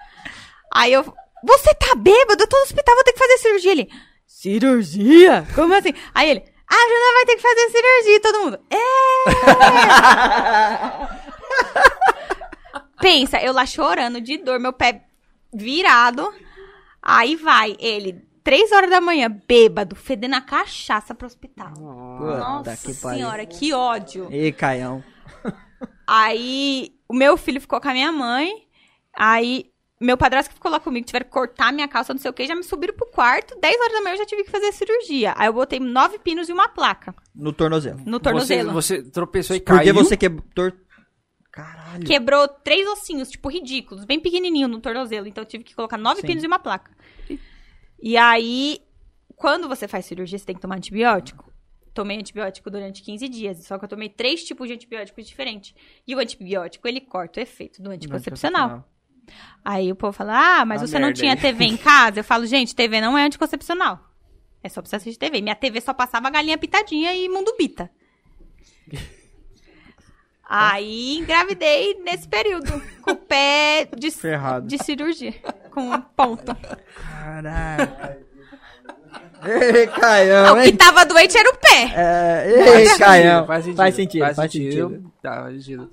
[0.72, 1.02] Aí eu,
[1.42, 2.42] você tá bêbado?
[2.42, 3.72] Eu tô no hospital, vou ter que fazer cirurgia.
[3.72, 3.90] Ele,
[4.26, 5.46] cirurgia?
[5.55, 5.94] Como assim?
[6.14, 8.16] Aí ele, a Jana vai ter que fazer cirurgia.
[8.16, 8.78] E todo mundo, é!
[13.01, 15.05] Pensa, eu lá chorando de dor, meu pé
[15.53, 16.32] virado.
[17.03, 21.74] Aí vai ele, três horas da manhã, bêbado, fedendo a cachaça pro hospital.
[21.74, 23.19] Puta Nossa que pariu.
[23.19, 24.28] senhora, que ódio.
[24.32, 25.05] Ih, Caião.
[26.07, 28.51] Aí o meu filho ficou com a minha mãe.
[29.15, 32.34] Aí meu padrasto que ficou lá comigo, tiveram que cortar minha calça, não sei o
[32.34, 33.58] que, já me subiram pro quarto.
[33.60, 35.34] 10 horas da manhã eu já tive que fazer cirurgia.
[35.36, 38.00] Aí eu botei nove pinos e uma placa No tornozelo.
[38.04, 38.72] no tornozelo.
[38.72, 39.94] Você, você tropeçou e Porque caiu.
[39.94, 40.72] você quebrou...
[41.50, 42.04] Caralho.
[42.04, 45.28] Quebrou três ossinhos, tipo, ridículos, bem pequenininho no tornozelo.
[45.28, 46.26] Então eu tive que colocar nove Sim.
[46.26, 46.90] pinos e uma placa.
[48.02, 48.80] E aí,
[49.36, 51.52] quando você faz cirurgia, você tem que tomar antibiótico.
[51.94, 55.72] Tomei antibiótico durante 15 dias, só que eu tomei três tipos de antibióticos diferentes.
[56.04, 58.84] E o antibiótico, ele corta o efeito do anticoncepcional.
[59.64, 61.40] Aí o povo fala, ah, mas você não merda tinha aí.
[61.40, 62.20] TV em casa?
[62.20, 64.01] Eu falo, gente, TV não é anticoncepcional.
[64.62, 65.40] É só pra você assistir TV.
[65.40, 67.90] Minha TV só passava galinha pitadinha e mundo bita.
[70.46, 72.70] Aí engravidei nesse período,
[73.01, 74.66] com o pé de, Ferrado.
[74.66, 75.32] de cirurgia,
[75.70, 76.55] com um ponto.
[76.96, 77.88] Caralho.
[79.46, 81.92] Ei, Caião, Não, o que tava doente era o pé.
[81.94, 83.46] É, Faz ei, sentido, Caião.
[83.46, 83.76] Faz sentido.
[83.76, 85.12] Faz sentido, faz sentido.
[85.22, 85.90] Tá, faz sentido.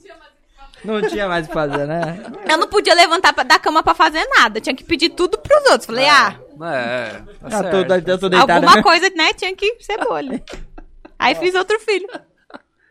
[0.83, 2.01] Não tinha mais o que fazer, né?
[2.49, 4.59] Eu não podia levantar pra- da cama pra fazer nada.
[4.59, 5.85] Tinha que pedir tudo pros outros.
[5.85, 7.87] Falei, ah, É, tá Ah, certo.
[7.87, 8.83] tô, eu tô deitada, alguma né?
[8.83, 9.33] coisa, né?
[9.33, 10.43] Tinha que ser bolha.
[11.19, 12.07] Aí fiz outro filho.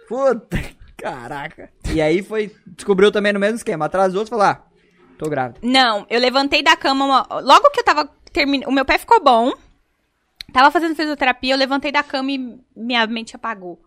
[0.09, 0.59] Puta,
[0.97, 1.71] caraca.
[1.93, 3.87] E aí foi, descobriu também no mesmo esquema.
[3.87, 4.63] Atrasou, você falou, ah,
[5.19, 5.59] tô grávida.
[5.63, 7.05] Não, eu levantei da cama.
[7.05, 8.69] uma- Logo que eu tava terminando.
[8.69, 9.53] O meu pé ficou bom.
[10.53, 13.81] Tava fazendo fisioterapia, eu levantei da cama e minha mente apagou.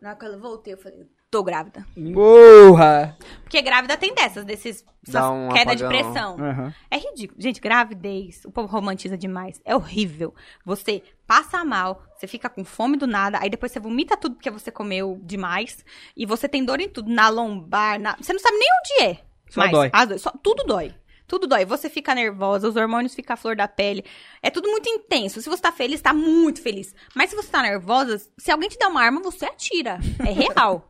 [0.00, 1.86] Na hora que eu voltei, eu falei, tô grávida.
[2.12, 3.16] Porra!
[3.42, 5.88] Porque grávida tem dessas, desses um queda de apagão.
[6.12, 6.36] pressão.
[6.40, 6.74] Aham.
[6.90, 7.40] É ridículo.
[7.40, 9.60] Gente, gravidez, o povo romantiza demais.
[9.64, 10.34] É horrível.
[10.64, 14.50] Você passa mal, você fica com fome do nada, aí depois você vomita tudo porque
[14.50, 15.84] você comeu demais.
[16.16, 18.16] E você tem dor em tudo, na lombar, na...
[18.20, 19.20] Você não sabe nem onde é.
[19.48, 19.90] Só mas dói.
[19.92, 20.94] as só- tudo dói.
[21.26, 21.64] Tudo dói.
[21.64, 24.04] Você fica nervosa, os hormônios ficam à flor da pele.
[24.42, 25.40] É tudo muito intenso.
[25.40, 26.92] Se você tá feliz, tá muito feliz.
[27.14, 29.98] Mas se você tá nervosa, se alguém te der uma arma, você atira.
[30.18, 30.86] É real.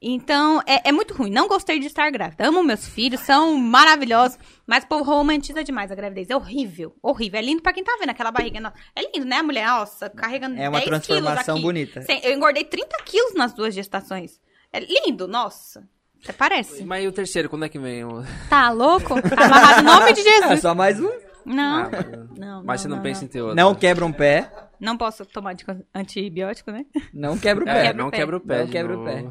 [0.00, 1.30] Então, é, é muito ruim.
[1.30, 2.46] Não gostei de estar grávida.
[2.46, 4.38] Amo meus filhos, são maravilhosos.
[4.66, 6.30] Mas o povo romantiza demais a gravidez.
[6.30, 6.94] É horrível.
[7.02, 7.38] Horrível.
[7.40, 8.72] É lindo pra quem tá vendo aquela barriga.
[8.94, 9.66] É lindo, né, a mulher?
[9.66, 12.02] Nossa, carregando É uma 10 quilos transformação bonita.
[12.02, 14.40] Sim, Eu engordei 30 quilos nas duas gestações.
[14.72, 15.88] É lindo, nossa.
[16.22, 16.84] Até parece.
[16.84, 18.04] Mas e o terceiro, quando é que vem?
[18.04, 19.20] o- Tá louco?
[19.22, 20.60] Tá amarrado no nome de É Jesus.
[20.60, 21.10] só mais um.
[21.44, 21.82] Não.
[21.84, 21.90] Ah,
[22.38, 23.26] Não, Mas você não, não, pensa não.
[23.26, 23.56] em ter outro?
[23.56, 24.50] Não quebra um pé.
[24.78, 25.64] Não posso tomar anti-
[25.94, 26.84] antibiótico, né?
[27.12, 27.90] Não quebra o É, pé.
[27.92, 28.58] O não quebra o pé.
[28.60, 29.24] Não quebra o pé.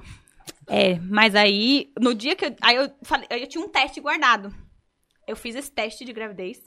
[0.68, 2.56] É, mas aí, no dia que eu.
[2.62, 4.54] Aí eu falei, eu tinha um teste guardado.
[5.26, 6.60] Eu fiz esse teste de gravidez.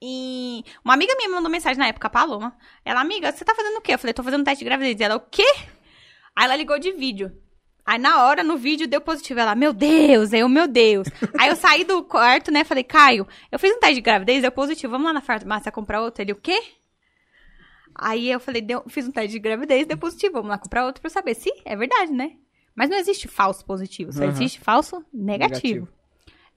[0.00, 2.56] E uma amiga minha me mandou mensagem na época, a Paloma.
[2.84, 3.94] Ela, amiga, você tá fazendo o quê?
[3.94, 5.00] Eu falei, tô fazendo um teste de gravidez.
[5.00, 5.50] E ela, o quê?
[6.36, 7.32] Aí ela ligou de vídeo.
[7.84, 9.40] Aí na hora, no vídeo, deu positivo.
[9.40, 11.08] Ela, meu Deus, eu, meu Deus.
[11.40, 12.62] Aí eu saí do quarto, né?
[12.62, 14.92] Falei, Caio, eu fiz um teste de gravidez, deu positivo.
[14.92, 16.22] Vamos lá na farmácia comprar outro?
[16.22, 16.62] Ele, o quê?
[17.94, 20.34] Aí eu falei, deu, fiz um teste de gravidez, deu positivo.
[20.34, 22.36] Vamos lá comprar outro pra eu saber se é verdade, né?
[22.78, 24.30] Mas não existe falso positivo, só Aham.
[24.30, 25.80] existe falso negativo.
[25.80, 25.88] Negativo.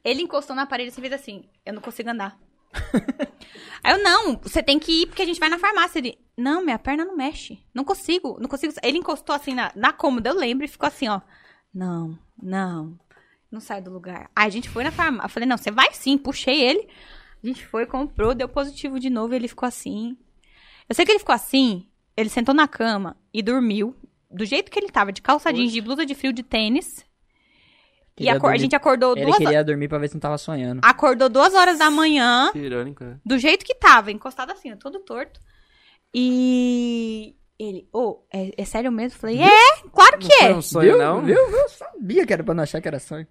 [0.04, 2.38] Ele encostou na parede e fez assim: Eu não consigo andar.
[3.84, 5.98] Aí eu, não, você tem que ir porque a gente vai na farmácia.
[5.98, 7.66] Ele, não, minha perna não mexe.
[7.74, 8.72] Não consigo, não consigo.
[8.84, 11.22] Ele encostou assim na, na cômoda, eu lembro, e ficou assim, ó.
[11.74, 13.00] Não, não,
[13.52, 14.30] não sai do lugar.
[14.36, 15.26] Aí a gente foi na farmácia.
[15.26, 16.88] Eu falei, não, você vai sim, puxei ele.
[17.44, 20.16] A gente foi, comprou, deu positivo de novo e ele ficou assim.
[20.88, 23.96] Eu sei que ele ficou assim, ele sentou na cama e dormiu.
[24.34, 27.06] Do jeito que ele tava, de calça jeans, de blusa de frio, de tênis.
[28.14, 30.20] E Queria acor- a dormir- gente acordou Ele duas queria dormir pra ver se não
[30.22, 30.82] tava sonhando.
[30.84, 33.20] Acordou duas horas da manhã, Que irônico, né?
[33.26, 35.40] do jeito que tava, encostado assim, ó, todo torto.
[36.14, 39.18] E ele, ô, é, é sério mesmo?
[39.20, 39.50] Falei, é,
[39.92, 40.54] claro que Foi é.
[40.56, 40.98] um sonho, viu?
[40.98, 41.22] não?
[41.22, 41.36] Viu?
[41.38, 43.28] Eu sabia que era pra não achar que era sonho.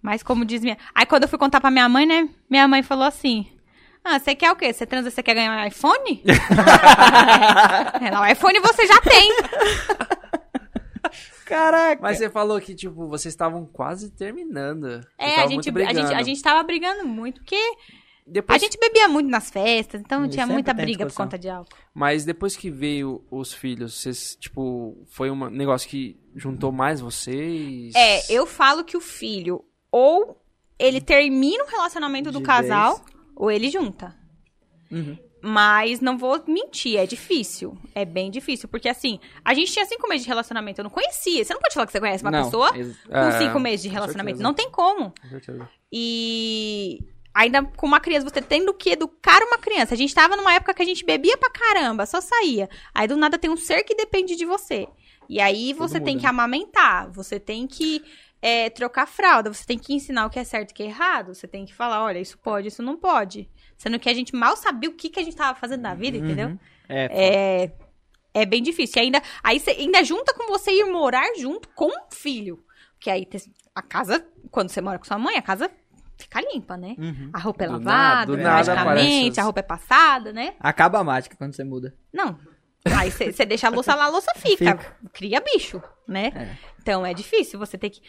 [0.00, 0.76] Mas como diz minha.
[0.94, 2.28] Aí quando eu fui contar pra minha mãe, né?
[2.50, 3.46] Minha mãe falou assim:
[4.04, 4.72] Ah, você quer o quê?
[4.72, 6.22] Você transa, você quer ganhar um iPhone?
[8.00, 9.36] Ela, o iPhone você já tem.
[11.46, 12.00] Caraca.
[12.02, 15.00] Mas você falou que, tipo, vocês estavam quase terminando.
[15.18, 17.60] É, a gente, a, gente, a gente tava brigando muito, porque
[18.26, 18.60] Depois...
[18.60, 21.48] a gente bebia muito nas festas, então E tinha sempre muita briga por conta de
[21.48, 21.76] álcool.
[21.94, 27.94] Mas depois que veio os filhos, vocês, tipo, foi um negócio que juntou mais vocês?
[27.94, 30.42] É, eu falo que o filho, ou
[30.78, 33.11] ele termina o relacionamento do De casal, vez.
[33.42, 34.14] Ou ele junta.
[34.88, 35.18] Uhum.
[35.44, 37.76] Mas não vou mentir, é difícil.
[37.92, 38.68] É bem difícil.
[38.68, 41.44] Porque assim, a gente tinha cinco meses de relacionamento, eu não conhecia.
[41.44, 43.82] Você não pode falar que você conhece uma Não, pessoa ex- com É, cinco meses
[43.82, 44.40] de relacionamento.
[44.40, 45.10] Não tem como.
[45.10, 45.66] Com.
[45.92, 47.00] E
[47.34, 49.94] ainda com uma criança, você tendo que educar uma criança.
[49.94, 52.68] A gente tava numa época que a gente bebia pra caramba, só saía.
[52.94, 54.86] Aí do nada tem um ser que depende de você.
[55.28, 56.28] E aí você tem que né?
[56.28, 58.02] amamentar, você tem que
[58.42, 59.52] é, trocar fralda.
[59.54, 61.34] Você tem que ensinar o que é certo e o que é errado.
[61.34, 63.48] Você tem que falar, olha, isso pode, isso não pode.
[63.78, 66.18] Sendo que a gente mal sabia o que, que a gente tava fazendo na vida,
[66.18, 66.58] entendeu?
[66.88, 67.08] É,
[68.34, 69.00] É, é bem difícil.
[69.00, 72.64] E ainda, aí você ainda junta com você ir morar junto com um filho.
[72.94, 73.26] Porque aí
[73.74, 75.70] a casa, quando você mora com sua mãe, a casa
[76.18, 76.94] fica limpa, né?
[77.32, 80.54] A roupa é Do lavada, nada- magicamente, a roupa é passada, né?
[80.60, 81.94] Acaba a mágica quando você muda.
[82.12, 82.38] Não.
[82.98, 84.76] Aí você deixa a louça lá, a louça fica.
[84.76, 84.96] Fica.
[85.12, 86.32] Cria bicho, né?
[86.34, 86.56] É.
[86.80, 87.58] Então é difícil.
[87.58, 88.02] Você tem que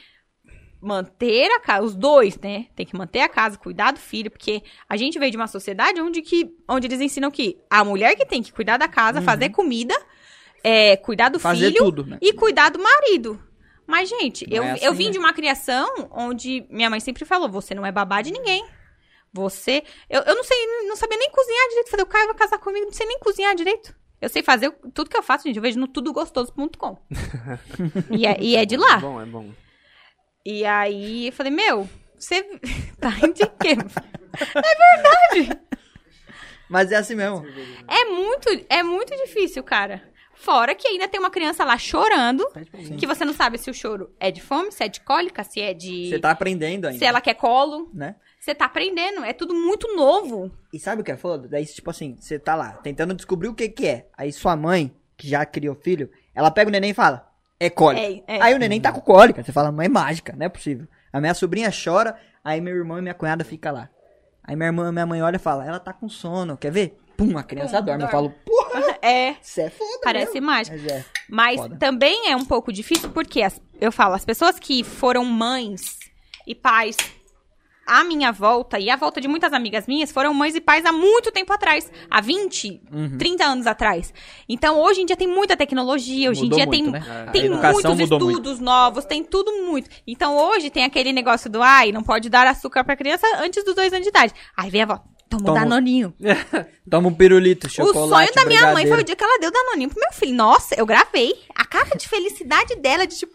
[0.84, 2.68] manter a casa, os dois, né?
[2.76, 6.01] Tem que manter a casa, cuidar do filho, porque a gente veio de uma sociedade
[6.01, 9.49] onde, que, onde eles ensinam que a mulher que tem que cuidar da casa, fazer
[9.49, 9.95] comida,
[10.64, 11.39] é, cuidar do Uhum.
[11.41, 12.18] Fazer filho tudo, né?
[12.22, 13.41] e cuidar do marido.
[13.88, 15.11] Mas, gente, Não eu, é assim, eu vim né?
[15.11, 18.65] de uma criação onde minha mãe sempre falou: você não é babá de ninguém.
[19.31, 19.84] Você.
[20.10, 20.57] Eu, eu não sei,
[20.88, 21.89] não sabia nem cozinhar direito.
[21.89, 23.95] Falei, o Caio vai casar comigo, não sei nem cozinhar direito.
[24.22, 25.57] Eu sei fazer tudo que eu faço, gente.
[25.57, 26.97] Eu vejo no tudogostoso.com.
[28.10, 28.97] e, é, e é de lá.
[28.97, 29.49] É bom, é bom.
[30.45, 32.44] E aí eu falei, meu, você
[32.99, 33.78] tá de quê?
[36.70, 37.45] Mas é assim mesmo.
[37.88, 40.02] É muito, é muito difícil, cara.
[40.34, 42.45] Fora que ainda tem uma criança lá chorando,
[42.99, 45.61] que você não sabe se o choro é de fome, se é de cólica, se
[45.61, 46.10] é de.
[46.10, 46.99] Você tá aprendendo ainda.
[46.99, 47.90] Se ela quer colo.
[47.94, 48.15] Né?
[48.40, 49.24] Você tá aprendendo.
[49.24, 50.52] É tudo muito novo.
[50.74, 51.48] E sabe o que é foda?
[51.48, 54.10] Daí, tipo assim, você tá lá, tentando descobrir o que que é.
[54.18, 57.32] Aí sua mãe, que já criou filho, ela pega o neném e fala,
[57.65, 58.23] é cólica.
[58.27, 58.41] É, é.
[58.41, 59.44] Aí o neném tá com cólica.
[59.44, 60.88] Você fala, mãe, é mágica, não é possível.
[61.11, 63.90] A minha sobrinha chora, aí meu irmão e minha cunhada fica lá.
[64.44, 66.98] Aí minha irmã, minha mãe olha e fala, ela tá com sono, quer ver?
[67.15, 68.03] Pum, a criança Pum, dorme.
[68.03, 68.11] Eu dorme.
[68.11, 69.35] falo, porra, É.
[69.41, 70.48] isso é foda Parece mesmo.
[70.48, 70.76] mágica.
[70.76, 71.06] Mas é.
[71.30, 75.98] Mas também é um pouco difícil porque as- eu falo, as pessoas que foram mães
[76.48, 76.98] e pais
[77.85, 80.91] à minha volta e à volta de muitas amigas minhas foram mães e pais há
[80.91, 83.18] muito tempo atrás, há 20, Uhum.
[83.18, 84.14] 30 anos atrás.
[84.47, 87.30] Então, hoje em dia tem muita tecnologia, hoje Mudou em dia muito, tem, né?
[87.31, 89.89] tem A muitos estudos novos, tem tudo muito.
[90.07, 93.76] Então, hoje tem aquele negócio do, ai, não pode dar açúcar pra criança antes dos
[93.76, 94.34] dois anos de idade.
[94.55, 95.60] Aí vem a avó, toma Toma.
[95.60, 96.14] danoninho.
[96.89, 99.05] Toma um pirulito, O chocolate, sonho da minha mãe foi o brigadeiro.
[99.05, 100.35] dia que ela deu danoninho pro meu filho.
[100.35, 101.34] Nossa, eu gravei.
[101.55, 103.34] A cara de felicidade dela, de tipo.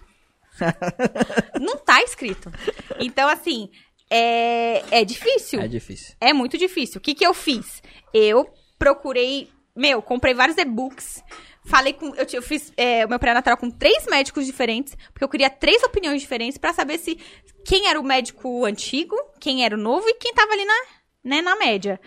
[1.61, 2.51] não tá escrito.
[2.99, 3.69] Então, assim,
[4.11, 5.61] é, é difícil.
[5.61, 6.15] É difícil.
[6.21, 6.99] É muito difícil.
[6.99, 7.83] O que que eu fiz?
[8.13, 8.49] Eu
[8.79, 11.23] procurei, meu, comprei vários e-books.
[11.65, 15.29] Falei com, eu, eu fiz é, o meu pré-natal com três médicos diferentes, porque eu
[15.29, 17.19] queria três opiniões diferentes pra saber se
[17.65, 20.75] quem era o médico antigo, quem era o novo e quem tava ali na,
[21.23, 22.01] né, na média.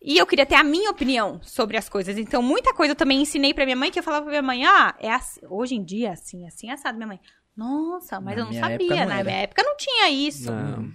[0.00, 2.16] E eu queria ter a minha opinião sobre as coisas.
[2.16, 4.64] Então, muita coisa eu também ensinei pra minha mãe, que eu falava pra minha mãe,
[4.64, 6.96] ah, é assim, hoje em dia, é assim, assim, assado.
[6.96, 7.20] Minha mãe,
[7.56, 9.04] nossa, mas Na eu não sabia.
[9.04, 10.52] não Na minha época não tinha isso.
[10.52, 10.88] Não.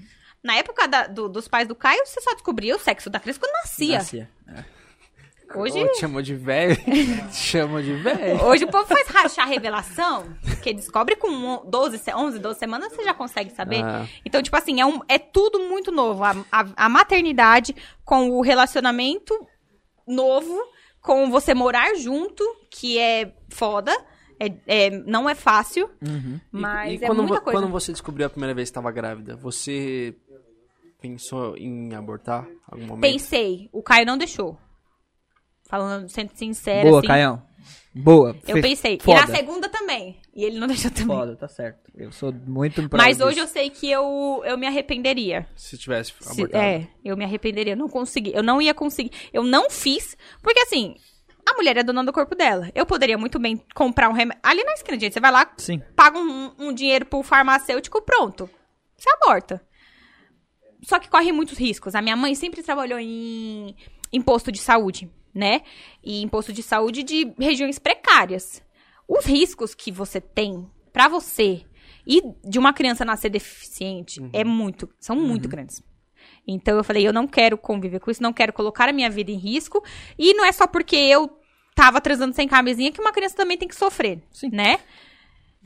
[0.44, 3.40] Na época da- do- dos pais do Caio, você só descobria o sexo da criança
[3.40, 3.98] quando nascia.
[4.00, 4.30] Nascia.
[4.48, 4.64] É.
[5.56, 6.76] Hoje, Ô, te chamou de velho.
[7.30, 8.44] Te chamou de velho.
[8.44, 10.26] hoje o povo faz rachar revelação,
[10.64, 13.84] que descobre com um- 12, se- 11, 12 semanas, você já consegue saber.
[13.84, 14.08] Ah.
[14.26, 16.24] Então, tipo assim, é, um- é tudo muito novo.
[16.24, 19.34] A, a- a maternidade com o relacionamento
[20.08, 20.60] novo,
[21.02, 23.96] com você morar junto, que é foda.
[24.40, 24.52] É,
[24.88, 26.40] é- não é fácil, Uhum.
[26.52, 27.60] mas e é quando, muita coisa.
[27.60, 30.16] quando você descobriu a primeira vez que estava grávida, você
[31.04, 33.02] pensou em abortar algum momento?
[33.12, 34.58] Pensei, o Caio não deixou.
[35.70, 37.08] Falando, sendo sincera, Boa, assim.
[37.08, 37.44] Caião.
[37.94, 38.36] Boa.
[38.48, 38.96] Eu pensei.
[38.96, 39.22] E Foda.
[39.22, 40.20] na segunda também.
[40.34, 41.08] E ele não deixou também.
[41.18, 41.92] Foda, tá certo.
[41.94, 45.46] Eu sou muito Mas hoje eu sei que eu, eu me arrependeria.
[45.56, 46.64] Se tivesse Se- abortado.
[46.64, 47.74] é, eu me arrependeria.
[47.74, 48.32] Eu não consegui.
[48.34, 49.12] Eu não ia conseguir.
[49.34, 50.16] Eu não fiz.
[50.42, 50.96] Porque assim,
[51.50, 52.70] a mulher é dona do corpo dela.
[52.74, 54.42] Eu poderia muito bem comprar um remédio.
[54.44, 55.82] Ali na esquina, gente, você vai lá, Sim.
[55.96, 58.50] paga um, um dinheiro pro farmacêutico, pronto.
[58.98, 59.62] Você aborta.
[60.84, 61.96] Só que corre muitos riscos.
[61.96, 63.76] A minha mãe sempre trabalhou em,
[64.12, 65.62] em posto de saúde, né?
[66.04, 68.62] E em posto de saúde de regiões precárias.
[69.08, 71.66] Os riscos que você tem pra você
[72.06, 75.82] e de uma criança nascer deficiente é muito, são muito grandes.
[76.48, 79.32] Então eu falei, eu não quero conviver com isso, não quero colocar a minha vida
[79.32, 79.84] em risco.
[80.18, 81.40] E não é só porque eu
[81.76, 84.50] tava transando sem camisinha que uma criança também tem que sofrer, Sim.
[84.52, 84.80] né?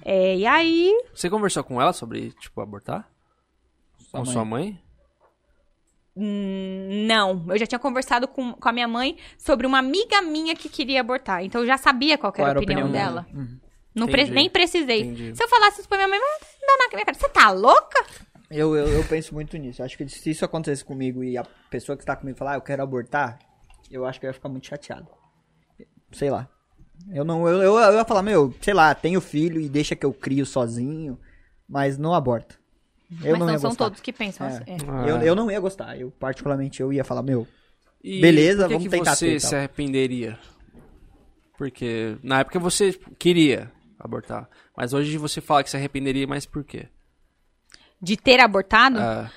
[0.05, 3.09] É, e aí, Você conversou com ela sobre, tipo, abortar?
[4.11, 4.33] com mãe.
[4.33, 4.79] sua mãe?
[6.17, 7.45] Hum, não.
[7.49, 11.01] Eu já tinha conversado com, com a minha mãe sobre uma amiga minha que queria
[11.01, 11.43] abortar.
[11.43, 13.27] Então eu já sabia qual, Qual era a opinião, opinião dela.
[13.33, 13.59] Uhum.
[13.95, 15.01] Não pre- nem precisei.
[15.01, 15.35] Entendi.
[15.35, 16.29] Se eu falasse isso pra minha mãe, vai
[16.67, 17.17] dar na minha cara.
[17.17, 18.05] Você tá louca?
[18.49, 19.81] Eu, eu, eu penso muito nisso.
[19.83, 22.61] Acho que se isso acontecesse comigo e a pessoa que está comigo falar, ah, eu
[22.61, 23.39] quero abortar,
[23.89, 25.07] eu acho que eu ia ficar muito chateado.
[26.11, 26.47] Sei lá.
[27.11, 27.47] Eu não.
[27.47, 30.45] Eu, eu, eu ia falar, meu, sei lá, tenho filho e deixa que eu crio
[30.45, 31.19] sozinho,
[31.67, 32.55] mas não aborta.
[33.09, 33.85] Eu Mas não não ia são gostar.
[33.85, 34.49] todos que pensam É.
[34.49, 34.63] assim.
[34.67, 34.77] É.
[34.87, 35.07] Ah.
[35.07, 35.97] Eu, eu não ia gostar.
[35.97, 37.47] Eu, particularmente, eu ia falar, meu,
[38.03, 40.37] E Beleza, por que vamos que tentar você se arrependeria?
[41.57, 44.49] Porque na época você tipo, queria abortar.
[44.75, 46.87] Mas hoje você fala que se arrependeria, mas por quê?
[47.99, 49.31] de ter abortado, Ah,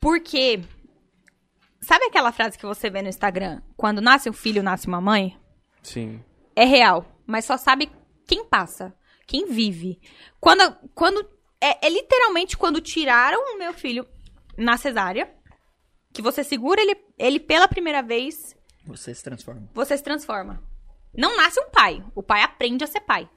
[0.00, 0.62] porque.
[1.82, 3.60] Sabe aquela frase que você vê no Instagram?
[3.76, 5.36] Quando nasce um filho, nasce uma mãe?
[5.82, 6.20] sim.
[6.58, 7.90] É real, mas só sabe
[8.26, 8.94] quem passa,
[9.26, 10.00] quem vive.
[10.40, 10.74] Quando.
[10.94, 11.28] quando
[11.60, 14.06] é, é literalmente quando tiraram o meu filho
[14.56, 15.32] na cesárea,
[16.12, 18.56] que você segura ele, ele pela primeira vez,
[18.86, 19.68] Você se transforma.
[19.74, 20.62] você se transforma.
[21.14, 22.02] Não nasce um pai.
[22.14, 23.28] O pai aprende a ser pai.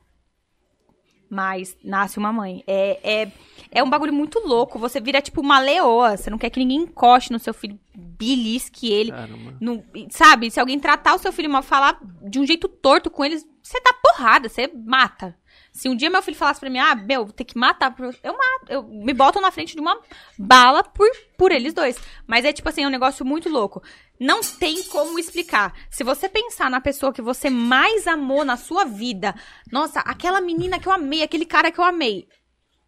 [1.30, 2.64] Mas nasce uma mãe.
[2.66, 3.32] É, é,
[3.72, 4.80] é um bagulho muito louco.
[4.80, 6.18] Você vira tipo uma leoa.
[6.18, 9.12] Você não quer que ninguém encoste no seu filho, belisque ele.
[9.12, 9.56] Caramba.
[9.62, 10.50] Não- sabe?
[10.50, 13.80] Se alguém tratar o seu filho mal, falar de um jeito torto com eles, você
[13.80, 15.38] dá porrada, você mata.
[15.72, 18.34] Se um dia meu filho falasse pra mim, ah, meu, vou ter que matar, eu
[18.34, 18.66] mato.
[18.70, 20.00] Eu me boto na frente de uma
[20.38, 21.98] bala por, por eles dois.
[22.28, 23.82] Mas é tipo assim, é um negócio muito louco.
[24.20, 25.74] Não tem como explicar.
[25.90, 29.34] Se você pensar na pessoa que você mais amou na sua vida,
[29.72, 32.28] nossa, aquela menina que eu amei, aquele cara que eu amei,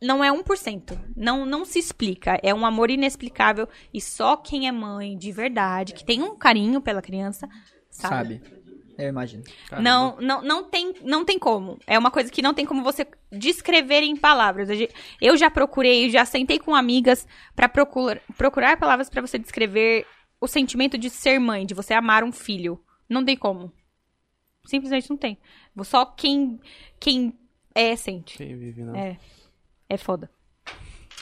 [0.02, 0.98] não é 1%.
[1.16, 2.40] Não, não se explica.
[2.42, 3.70] É um amor inexplicável.
[3.94, 7.48] E só quem é mãe de verdade, que tem um carinho pela criança,
[7.90, 8.42] sabe.
[8.44, 8.61] Sabe?
[9.04, 9.44] Eu imagino.
[9.82, 11.80] Não, não, não, tem, não tem como.
[11.88, 14.70] É uma coisa que não tem como você descrever em palavras.
[14.70, 14.88] Eu já-
[15.20, 20.06] Eu já procurei, já sentei com amigas pra procurar, procurar palavras pra você descrever
[20.40, 22.80] o sentimento de ser mãe, de você amar um filho.
[23.10, 23.72] Não tem como.
[24.66, 25.38] Simplesmente não tem.
[25.84, 26.60] Só quem,
[27.00, 27.34] quem
[27.74, 28.38] é sente.
[28.38, 28.96] Quem vive, não.
[28.96, 29.18] É.
[29.90, 30.30] É foda.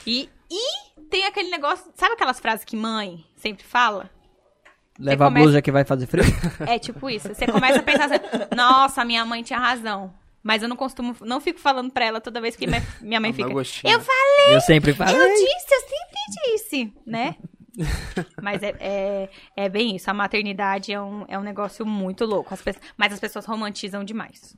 [0.06, 1.92] E, e tem aquele negócio.
[1.96, 4.10] Sabe aquelas frases que mãe sempre fala?
[5.00, 6.24] Leva a começa- blusa que vai fazer frio.
[6.68, 7.30] É tipo isso.
[7.30, 8.20] Você começa a pensar assim,
[8.56, 10.14] nossa, minha mãe tinha razão.
[10.44, 12.66] Mas eu não costumo, não fico falando pra ela toda vez que
[13.02, 13.50] minha, mãe fica.
[13.50, 15.12] Eu falei, Eu sempre falo.
[15.12, 17.36] eu disse, eu sempre disse, né?
[18.42, 20.10] Mas é, é, é bem isso.
[20.10, 22.54] A maternidade é um, é um negócio muito louco.
[22.54, 22.62] As
[22.98, 24.56] mas as pessoas romantizam demais.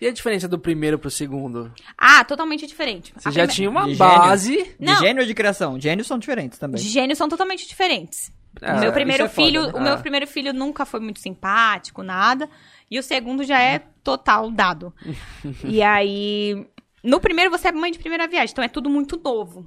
[0.00, 1.72] E a diferença do primeiro pro segundo?
[1.96, 3.12] Ah, totalmente diferente.
[3.16, 4.56] Você A já prime- tinha uma De base.
[4.62, 4.96] De Não.
[4.96, 5.78] gênio ou de criação?
[5.80, 6.80] Gênios são diferentes também.
[6.82, 8.32] De gênios são totalmente diferentes.
[8.60, 9.72] Ah, o meu primeiro isso é foda, filho, né?
[9.74, 9.98] o meu Ah.
[9.98, 12.48] primeiro filho nunca foi muito simpático, nada.
[12.90, 14.92] E o segundo já é total dado.
[15.64, 16.66] e aí,
[17.02, 19.66] no primeiro você é mãe de primeira viagem, então é tudo muito novo.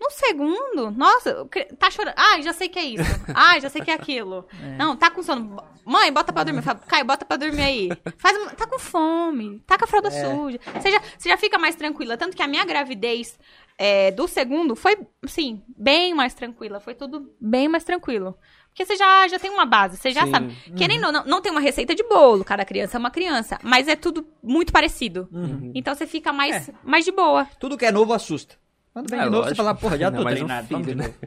[0.00, 1.46] No segundo, nossa,
[1.78, 2.14] tá chorando.
[2.18, 3.24] Ah, já sei que é isso.
[3.34, 4.46] Ah, já sei que é aquilo.
[4.76, 5.56] Não, tá com sono.
[5.82, 6.60] Mãe, bota pra dormir.
[6.60, 7.88] Fala, Caio, bota pra dormir aí.
[8.18, 9.60] Faz uma- Tá com fome.
[9.60, 10.58] Tá com a fralda suja.
[10.78, 12.18] Você já, você já fica mais tranquila.
[12.18, 13.38] Tanto que a minha gravidez
[13.78, 16.80] é, do segundo foi, assim, bem mais tranquila.
[16.80, 18.36] Foi tudo bem mais tranquilo.
[18.68, 20.30] Porque você já, já tem uma base, você já Sim.
[20.32, 20.56] sabe.
[20.76, 23.86] Querendo ou não, não tem uma receita de bolo, cada criança é uma criança, mas
[23.86, 25.28] é tudo muito parecido.
[25.74, 27.46] Então você fica mais, mais de boa.
[27.60, 28.56] Tudo que é novo assusta.
[28.92, 29.56] Quando vem É, de novo, você lógico.
[29.64, 30.66] fala, porra, já tô mais um treinado.
[30.68, 31.04] filho, de né?
[31.06, 31.18] novo.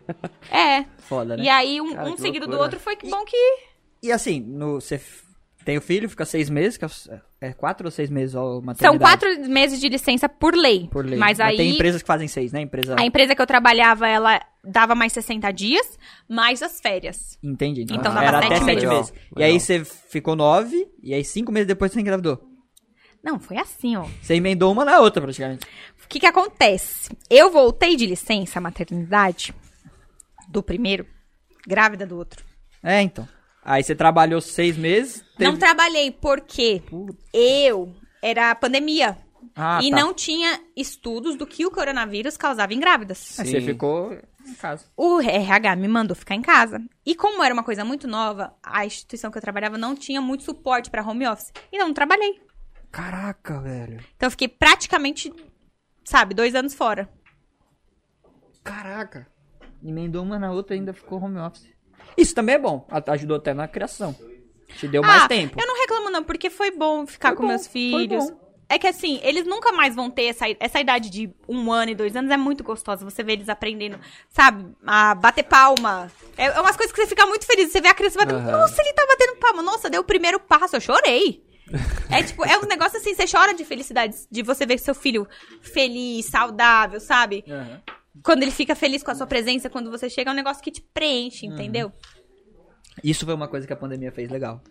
[0.52, 0.86] É.
[1.00, 1.44] Foda, né?
[1.44, 2.64] E aí, um, Cara, um que seguido do loucura.
[2.66, 3.38] outro foi que bom que.
[4.04, 4.98] E assim, no, você
[5.68, 6.90] tem o filho, fica seis meses, que é,
[7.42, 10.88] é quatro ou seis meses ó, São quatro meses de licença por lei.
[10.90, 11.20] por lei.
[11.20, 11.58] Mas aí.
[11.58, 12.62] tem empresas que fazem seis, né?
[12.62, 12.96] Empresa.
[12.98, 17.38] A empresa que eu trabalhava, ela dava mais 60 dias, mais as férias.
[17.44, 17.82] Entendi.
[17.82, 19.12] Então, Então dava era sete até sete meses.
[19.12, 22.42] Legal, E aí você ficou nove, e aí cinco meses depois você engravidou.
[23.22, 24.06] Não, foi assim, ó.
[24.22, 25.66] Você emendou uma na outra, praticamente.
[26.02, 27.10] O que que acontece?
[27.30, 29.54] Eu voltei de licença maternidade
[30.48, 31.06] do primeiro,
[31.68, 32.46] grávida do outro.
[32.82, 33.28] É, então.
[33.70, 35.24] Aí você trabalhou seis meses.
[35.38, 36.82] teve- Não trabalhei porque
[37.34, 39.18] eu era pandemia
[39.54, 39.96] Ah, e tá.
[39.98, 43.38] não tinha estudos do que o coronavírus causava em grávidas.
[43.38, 43.66] Aí você Sim.
[43.68, 44.14] ficou
[44.46, 44.86] em casa.
[44.96, 46.82] O RH me mandou ficar em casa.
[47.06, 50.44] E como era uma coisa muito nova, a instituição que eu trabalhava não tinha muito
[50.44, 51.52] suporte para home office.
[51.70, 52.40] Então não trabalhei.
[52.90, 54.00] Caraca, velho.
[54.16, 55.34] Então eu fiquei praticamente,
[56.06, 57.10] sabe, dois anos fora.
[58.64, 59.28] Caraca.
[59.84, 61.68] Emendou uma na outra e ainda ficou home office.
[62.18, 62.86] Isso também é bom.
[63.08, 64.16] Ajudou até na criação.
[64.78, 65.60] Te deu mais ah, tempo.
[65.60, 68.30] eu não reclamo não, porque foi bom ficar Foi com bom, meus foi filhos.
[68.30, 68.48] bom.
[68.70, 71.96] É que assim, eles nunca mais vão ter essa, essa idade de um ano e
[71.96, 73.06] dois anos, é muito gostosa.
[73.06, 73.98] Você vê eles aprendendo,
[74.30, 76.12] sabe, a bater palma.
[76.38, 77.72] É, é umas coisas que você fica muito feliz.
[77.72, 78.52] Você vê a criança batendo, Aham.
[78.52, 79.64] nossa, ele tá batendo palma.
[79.64, 81.46] Nossa, deu o primeiro passo, eu chorei.
[82.10, 85.28] É tipo, é um negócio assim, você chora de felicidade, de você ver seu filho
[85.62, 87.44] feliz, saudável, sabe?
[87.46, 87.82] Aham.
[88.24, 90.72] Quando ele fica feliz com a sua presença, quando você chega, é um negócio que
[90.72, 91.54] te preenche, Uhum.
[91.54, 91.92] entendeu?
[93.04, 94.62] Isso foi uma coisa que a pandemia fez legal.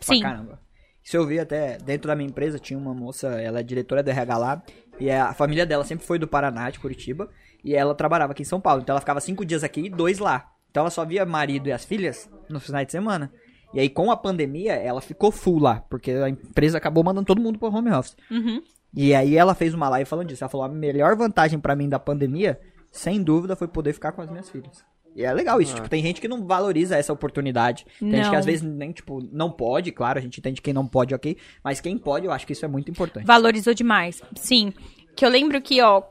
[0.00, 0.20] Sim.
[0.20, 0.60] Pra caramba.
[1.02, 4.10] Isso eu vi até dentro da minha empresa, tinha uma moça, ela é diretora do
[4.10, 4.62] RH lá,
[4.98, 7.28] e a família dela sempre foi do Paraná, de Curitiba,
[7.64, 8.82] e ela trabalhava aqui em São Paulo.
[8.82, 10.50] Então ela ficava cinco dias aqui e dois lá.
[10.70, 13.32] Então ela só via marido e as filhas nos finais de semana.
[13.74, 17.40] E aí, com a pandemia, ela ficou full lá, porque a empresa acabou mandando todo
[17.40, 18.16] mundo pro home office.
[18.30, 18.62] Uhum.
[18.94, 20.42] E aí ela fez uma live falando disso.
[20.42, 22.58] Ela falou: a melhor vantagem pra mim da pandemia,
[22.96, 24.84] sem dúvida, foi poder ficar com as minhas filhas.
[25.14, 25.74] E é legal isso.
[25.74, 27.86] Tipo, tem gente que não valoriza essa oportunidade.
[27.98, 28.30] Tem gente Não.
[28.30, 31.38] que às vezes nem, tipo, não pode, claro, a gente entende quem não pode, ok.
[31.64, 33.24] Mas quem pode, eu acho que isso é muito importante.
[33.26, 34.20] Valorizou demais.
[34.34, 34.74] Sim.
[35.14, 36.02] Que eu lembro que, ó,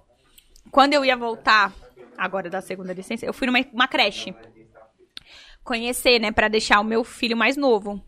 [0.72, 1.72] quando eu ia voltar
[2.18, 4.34] agora da segunda licença, eu fui numa uma creche.
[5.64, 8.04] Conhecer, né, pra deixar o meu filho mais novo.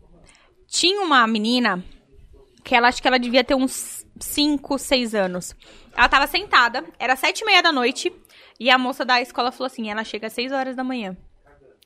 [0.66, 1.82] Tinha uma menina
[2.64, 5.54] que ela acho que ela devia ter uns 5, 6 anos.
[5.96, 8.12] Ela tava sentada, era sete e meia da noite,
[8.58, 11.16] e a moça da escola falou assim: ela chega às 6 horas da manhã.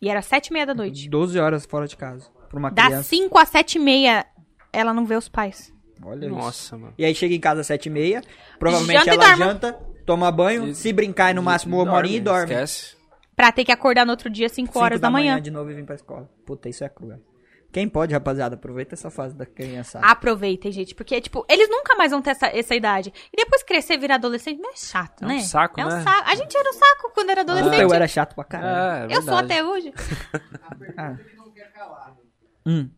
[0.00, 1.08] E era sete e meia da noite.
[1.08, 2.28] 12 horas fora de casa.
[2.48, 3.08] Pra uma Das criança.
[3.08, 4.26] 5 às sete e meia,
[4.72, 5.72] ela não vê os pais.
[6.04, 6.34] Olha isso.
[6.34, 6.94] Nossa, mano.
[6.98, 8.22] E aí chega em casa às 7 e meia.
[8.58, 9.44] Provavelmente Janta e ela dorme.
[9.44, 9.72] janta,
[10.04, 12.52] toma banho, se brincar é no máximo uma horinha e dorme.
[12.52, 12.96] Esquece.
[13.36, 15.40] Pra ter que acordar no outro dia, 5 Cinco horas da, manhã.
[15.40, 16.28] de novo e vir pra escola.
[16.44, 17.20] Puta, isso é cruel.
[17.72, 19.98] Quem pode, rapaziada, aproveita essa fase da criança.
[20.00, 23.12] Aproveitem, gente, porque, tipo, eles nunca mais vão ter essa, essa idade.
[23.32, 25.40] E depois crescer, virar adolescente, não é chato, É um né?
[25.40, 26.02] saco, é um né?
[26.02, 26.30] saco.
[26.30, 27.80] A gente era um saco quando era adolescente.
[27.80, 29.10] eu era chato pra caralho.
[29.10, 29.92] É, é eu sou até hoje.
[30.98, 31.16] Ah.
[31.18, 32.18] Ele não quer calado.
[32.66, 32.90] Hum.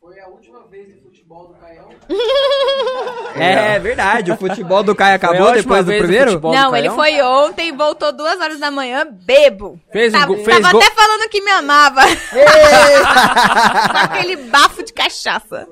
[0.00, 1.01] Foi a última vez
[1.32, 1.88] futebol do Caião.
[3.34, 6.38] É verdade, o futebol do Caio acabou depois do do primeiro?
[6.38, 6.94] do não, ele Caião?
[6.96, 9.80] foi ontem e voltou duas horas da manhã, bebo.
[9.90, 12.02] Fez um tava gol- fez tava até falando que me amava.
[14.04, 15.66] Aquele bafo de cachaça.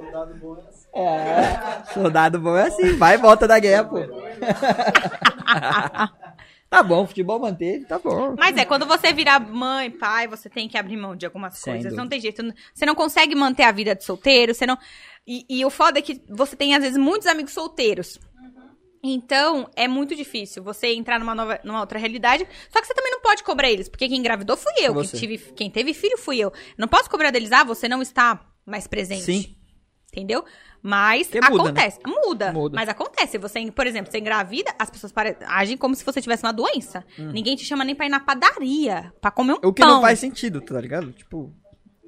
[1.93, 3.99] Soldado bom é assim, vai e volta da guerra, pô.
[6.71, 8.35] tá bom, futebol manteve, tá bom.
[8.39, 11.73] Mas é, quando você virar mãe, pai, você tem que abrir mão de algumas Sem
[11.75, 11.91] coisas.
[11.91, 12.03] dúvida.
[12.03, 12.43] Não tem jeito.
[12.73, 14.79] Você não consegue manter a vida de solteiro, você não.
[15.27, 18.19] E, e o foda é que você tem, às vezes, muitos amigos solteiros.
[19.03, 22.47] Então, é muito difícil você entrar numa, nova, numa outra realidade.
[22.71, 24.95] Só que você também não pode cobrar eles, porque quem engravidou fui eu.
[24.95, 26.53] Quem, tive, quem teve filho fui eu.
[26.77, 29.23] Não posso cobrar deles, ah, você não está mais presente.
[29.23, 29.57] Sim.
[30.13, 30.45] Entendeu?
[30.83, 31.99] Mas Porque muda, acontece.
[32.07, 32.75] Muda, Muda.
[32.77, 33.37] Mas acontece.
[33.39, 37.05] Você, por exemplo, você engravida, as pessoas pare- agem como se você tivesse uma doença.
[37.19, 39.61] Ninguém te chama nem pra ir na padaria pra comer um Hum.
[39.69, 39.91] O que pão.
[39.97, 41.13] não faz sentido, tá ligado?
[41.13, 41.53] Tipo,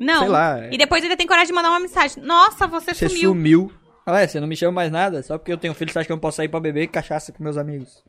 [0.00, 0.20] Não.
[0.20, 2.22] sei lá, é- E depois ainda tem coragem de mandar uma mensagem.
[2.22, 3.30] Nossa, você, você sumiu.
[3.30, 3.72] sumiu.
[4.06, 6.06] Ah, é, você não me chama mais nada, só porque eu tenho filho, você acha
[6.06, 8.02] que eu não posso sair pra beber cachaça com meus amigos.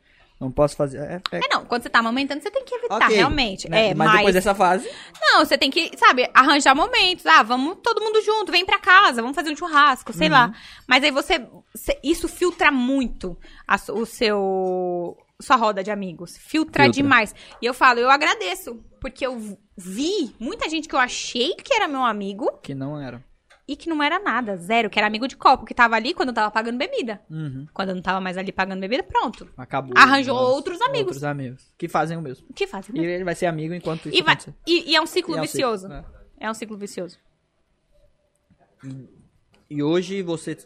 [0.44, 0.98] Não posso fazer.
[0.98, 1.38] É, é...
[1.38, 1.64] É, não.
[1.64, 3.68] Quando você tá amamentando, você tem que evitar, ok, realmente.
[3.68, 3.88] né?
[3.88, 4.88] É, mas, mas, depois dessa fase,
[5.20, 7.24] Não, você tem que, sabe, arranjar momentos.
[7.26, 10.46] Ah, vamos todo mundo junto, vem pra casa, vamos fazer um churrasco, sei lá.
[10.48, 10.52] Uhum.
[10.86, 15.16] Mas aí você, você- Isso filtra muito a su- o seu.
[15.40, 16.36] Sua roda de amigos.
[16.36, 16.90] Filtra, Filtra.
[17.02, 17.34] demais.
[17.60, 18.80] E eu falo, eu agradeço.
[19.00, 23.22] Porque eu vi muita gente que eu achei que era meu amigo que não era.
[23.66, 26.28] E que não era nada, zero, que era amigo de copo, que tava ali quando
[26.28, 27.22] eu tava pagando bebida.
[27.30, 27.66] Uhum.
[27.72, 29.48] Quando eu não tava mais ali pagando bebida, pronto.
[29.56, 29.92] Acabou.
[29.96, 31.06] Arranjou Nossa, outros amigos.
[31.16, 31.72] Outros amigos.
[31.78, 32.46] Que fazem o mesmo.
[32.50, 32.88] O que faz?
[32.92, 34.36] E ele vai ser amigo enquanto isso E, vai-
[34.66, 35.88] e- e é um ciclo E é um ciclo, vicioso.
[35.88, 36.04] né?
[36.38, 37.18] É um ciclo vicioso.
[39.70, 40.56] E hoje você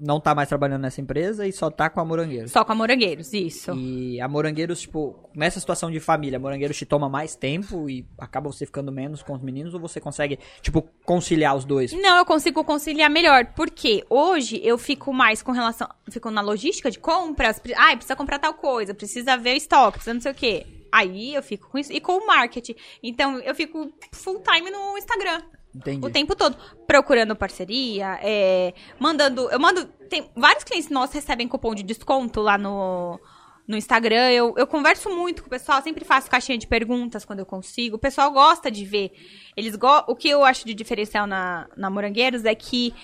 [0.00, 2.52] não tá mais trabalhando nessa empresa e só tá com a Morangueiros.
[2.52, 3.72] Só com a Morangueiros, isso.
[3.74, 8.06] E a Morangueiros, tipo, nessa situação de família, a Morangueiros te toma mais tempo e
[8.18, 11.92] acaba você ficando menos com os meninos ou você consegue, tipo, conciliar os dois?
[11.92, 15.88] Não, eu consigo conciliar melhor, porque hoje eu fico mais com relação.
[16.10, 17.60] Fico na logística de compras.
[17.76, 20.66] Ai, precisa comprar tal coisa, precisa ver o estoque, precisa não sei o quê.
[20.90, 21.92] Aí eu fico com isso.
[21.92, 22.74] E com o marketing.
[23.02, 25.42] Então eu fico full time no Instagram.
[25.74, 26.04] Entendi.
[26.04, 26.56] O tempo todo.
[26.86, 29.50] Procurando parceria, é, mandando.
[29.50, 29.86] Eu mando.
[30.08, 33.20] Tem vários clientes nossos recebem cupom de desconto lá no,
[33.66, 34.30] no Instagram.
[34.30, 37.96] Eu, eu converso muito com o pessoal, sempre faço caixinha de perguntas quando eu consigo.
[37.96, 39.12] O pessoal gosta de ver.
[39.56, 42.94] Eles go O que eu acho de diferencial na, na Morangueiros é que.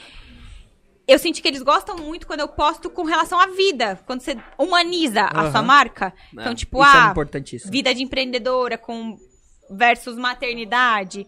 [1.06, 4.00] Eu senti que eles gostam muito quando eu posto com relação à vida.
[4.06, 5.50] Quando você humaniza a Aham.
[5.52, 6.14] sua marca.
[6.32, 7.70] Então, tipo, Isso é ah, importantíssimo.
[7.70, 9.18] vida de empreendedora com
[9.70, 11.26] versus maternidade.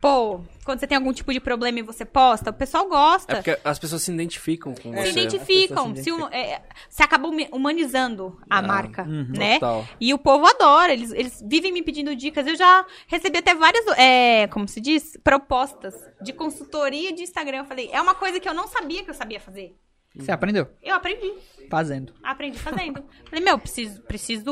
[0.00, 3.32] Pô, quando você tem algum tipo de problema e você posta, o pessoal gosta.
[3.32, 5.10] É porque as pessoas se identificam com se você.
[5.10, 5.86] identificam.
[5.86, 9.26] as pessoas se se hum- é, você acaba humanizando a marca, uhum.
[9.30, 9.54] né?
[9.54, 9.84] Total.
[10.00, 10.92] E o povo adora.
[10.92, 12.46] Eles, eles vivem me pedindo dicas.
[12.46, 17.58] Eu já recebi até várias, é, como se diz, propostas de consultoria de Instagram.
[17.58, 19.76] Eu falei, é uma coisa que eu não sabia que eu sabia fazer.
[20.18, 20.68] Você aprendeu?
[20.82, 21.32] Eu aprendi.
[21.70, 22.14] Fazendo.
[22.22, 23.04] Aprendi fazendo.
[23.28, 24.50] falei, meu, preciso, preciso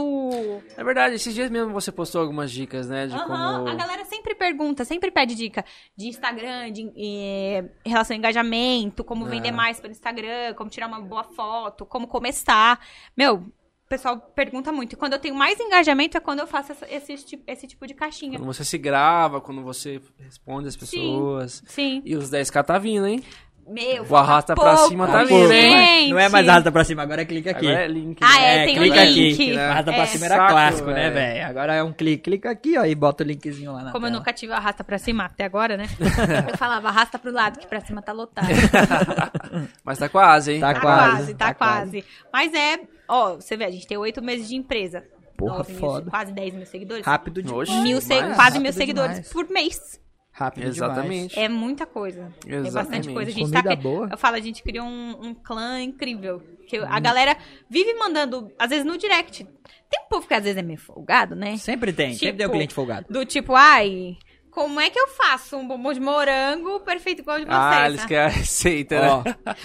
[0.76, 3.06] É verdade, esses dias mesmo você postou algumas dicas, né?
[3.06, 3.24] De Aham,
[3.58, 3.68] como.
[3.68, 5.64] A galera sempre pergunta, sempre pede dica
[5.96, 9.30] de Instagram, de eh, relação ao engajamento, como É.
[9.30, 12.78] vender mais pelo Instagram, como tirar uma boa foto, como começar.
[13.16, 14.92] Meu, o pessoal pergunta muito.
[14.92, 17.86] E quando eu tenho mais engajamento é quando eu faço essa- esse, tipo- esse tipo
[17.86, 18.38] de caixinha.
[18.38, 21.62] Quando você se grava, quando você responde as pessoas.
[21.66, 22.02] Sim.
[22.04, 23.22] E os 10k tá vindo, hein?
[23.68, 25.70] Meu, O arrasta pra pouco, cima tá Pô, vindo, hein?
[25.72, 26.10] gente.
[26.10, 27.66] Não é mais arrasta pra cima, agora é clica aqui.
[27.66, 28.18] Agora é link.
[28.22, 28.62] Ah, né?
[28.62, 29.32] é, tem um clica link.
[29.34, 29.54] aqui.
[29.56, 29.64] né?
[29.68, 29.94] Arrasta É.
[29.96, 31.14] pra cima era Saco, clássico, né, velho.
[31.14, 31.46] velho?
[31.48, 32.22] Agora é um clique.
[32.22, 34.18] Clica aqui, ó, e bota o linkzinho lá na Como eu tela.
[34.20, 35.86] nunca tive o arrasta pra cima até agora, né?
[36.48, 38.46] eu falava, arrasta pro lado, que pra cima tá lotado.
[39.84, 40.60] Mas tá quase, hein?
[40.60, 42.04] Tá Tá quase, quase, tá, tá quase.
[42.32, 42.78] Mas é,
[43.08, 45.02] ó, você vê, a gente tem oito meses de empresa.
[45.36, 46.10] Porra, Nove mil- foda.
[46.10, 47.04] quase 10 mil seguidores.
[47.04, 47.52] Rápido de.
[47.82, 47.98] Mil
[48.34, 49.32] quase mil seguidores demais.
[49.32, 50.00] por mês.
[50.36, 51.38] Rápido Exatamente.
[51.38, 52.30] É muita coisa.
[52.46, 53.08] É bastante Exatamente.
[53.08, 53.30] coisa.
[53.30, 54.08] A gente Comida tá boa.
[54.12, 56.42] Eu falo, a gente criou um, um clã incrível.
[56.68, 57.34] Que a galera
[57.70, 59.44] vive mandando, às vezes no direct.
[59.88, 61.46] Tem um povo que às vezes é meio folgado, né?
[61.46, 61.62] demais.
[61.62, 63.06] Sempre tem, sempre Tipo, tem um cliente folgado.
[63.08, 64.18] Do tipo, ai,
[64.50, 67.58] como é que eu faço um bombom de morango perfeito igual o de vocês?
[67.58, 69.08] Ah, eles querem a receita, né?
[69.08, 69.22] Ó,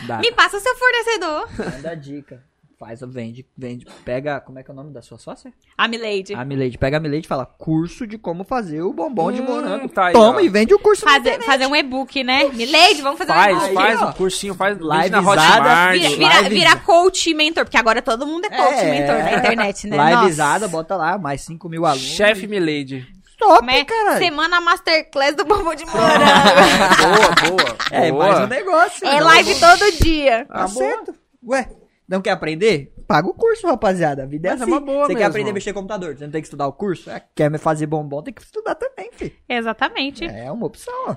[0.07, 0.19] dá.
[0.19, 1.49] Me passa o seu fornecedor.
[1.76, 2.43] Manda dica.
[2.82, 3.86] Faz, vende, vende.
[4.03, 5.53] Pega, como é que é o nome da sua sócia?
[5.78, 6.34] A Milady.
[6.34, 6.80] A Milady.
[6.80, 9.88] Pega a Milady e fala, curso de como fazer o bombom de Hum, morango.
[9.88, 10.41] tá aí, Toma ó.
[10.41, 12.45] e vende o curso Fazer, fazer um e-book, né?
[12.45, 13.68] Milady, vamos fazer um Faz, e-book.
[13.70, 14.10] Aí, faz ó.
[14.10, 15.94] um cursinho, faz Livezada, na Hotmart.
[15.94, 18.90] Vira, Live- vira, vira coach e mentor, porque agora todo mundo é coach e É.
[18.99, 20.16] mentor na internet, né?
[20.16, 22.02] Livezada, bota lá, mais 5 mil alunos.
[22.02, 23.06] Chefe Milady.
[23.38, 23.86] Top, Como é?
[23.86, 24.18] caralho.
[24.18, 26.26] Semana Masterclass do bombom de morango.
[27.45, 27.78] boa, boa.
[27.91, 28.26] É, boa.
[28.28, 29.06] mais um negócio.
[29.08, 29.22] é né?
[29.22, 30.45] live todo dia.
[30.48, 31.14] Tá certo.
[31.48, 31.68] Ué,
[32.12, 32.94] não quer aprender?
[33.08, 34.24] Paga o curso, rapaziada.
[34.24, 34.72] A vida é Mas é assim.
[34.72, 35.30] uma boa Você quer mesmo.
[35.30, 36.16] aprender a mexer computador?
[36.18, 37.10] Você não tem que estudar o curso?
[37.10, 38.22] É, quer me fazer bombom?
[38.22, 39.34] Tem que estudar também, filho.
[39.50, 40.26] Exatamente.
[40.26, 41.16] É uma opção, ó.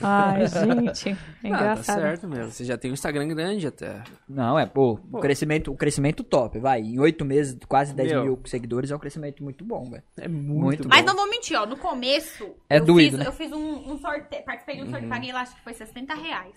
[0.00, 1.10] Ai, gente.
[1.10, 2.00] É Ah, tá engraçado.
[2.00, 2.50] certo mesmo.
[2.50, 4.02] Você já tem um Instagram grande até.
[4.26, 6.80] Não, é, pô, o crescimento, o crescimento top, vai.
[6.80, 8.22] Em oito meses, quase 10 Meu.
[8.24, 10.02] mil seguidores é um crescimento muito bom, velho.
[10.18, 10.88] É Muito muito, bom.
[10.88, 11.66] Mas não vou mentir, ó.
[11.66, 13.26] No começo, É eu, doído, fiz, né?
[13.26, 14.42] eu fiz um, um sorteio.
[14.44, 16.54] Participei de um sorteio, paguei lá, acho que foi 60 reais.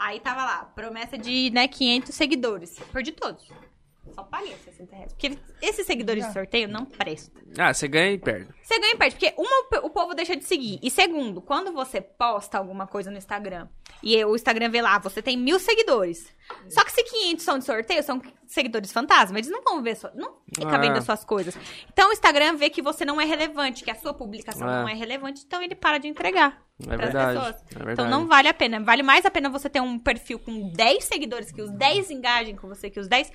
[0.00, 2.78] Aí tava lá, promessa de, né, 500 seguidores.
[2.90, 3.46] Perdi todos.
[4.20, 5.12] Só paguei 60 reais.
[5.12, 7.42] Porque esses seguidores de sorteio não prestam.
[7.58, 8.48] Ah, você ganha e perde.
[8.62, 10.78] Você ganha e perde, porque uma, o povo deixa de seguir.
[10.82, 13.68] E segundo, quando você posta alguma coisa no Instagram,
[14.02, 16.32] e o Instagram vê lá, você tem mil seguidores.
[16.68, 19.38] Só que se 500 são de sorteio, são seguidores fantasma.
[19.38, 20.78] Eles não vão ver, sua, não fica Ah.
[20.78, 21.56] vendo as suas coisas.
[21.92, 24.82] Então o Instagram vê que você não é relevante, que a sua publicação É.
[24.82, 26.62] não é relevante, então ele para de entregar.
[26.88, 28.10] É verdade, é então verdade.
[28.10, 28.80] não vale a pena.
[28.80, 32.56] Vale mais a pena você ter um perfil com 10 seguidores, que os 10 engajem
[32.56, 33.30] com você, que os 10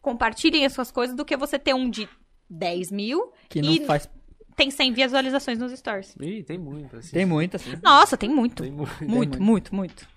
[0.00, 2.08] compartilhem as suas coisas, do que você ter um de
[2.48, 4.08] 10 mil Que não e faz.
[4.56, 6.14] tem 100 visualizações nos stories.
[6.20, 7.12] Ih, tem muito, assim.
[7.12, 7.62] Tem muitas.
[7.66, 7.76] assim.
[7.82, 8.62] Nossa, tem muito.
[8.62, 8.90] Tem muito.
[9.00, 9.42] Muito, muito.
[9.42, 10.08] muito, muito.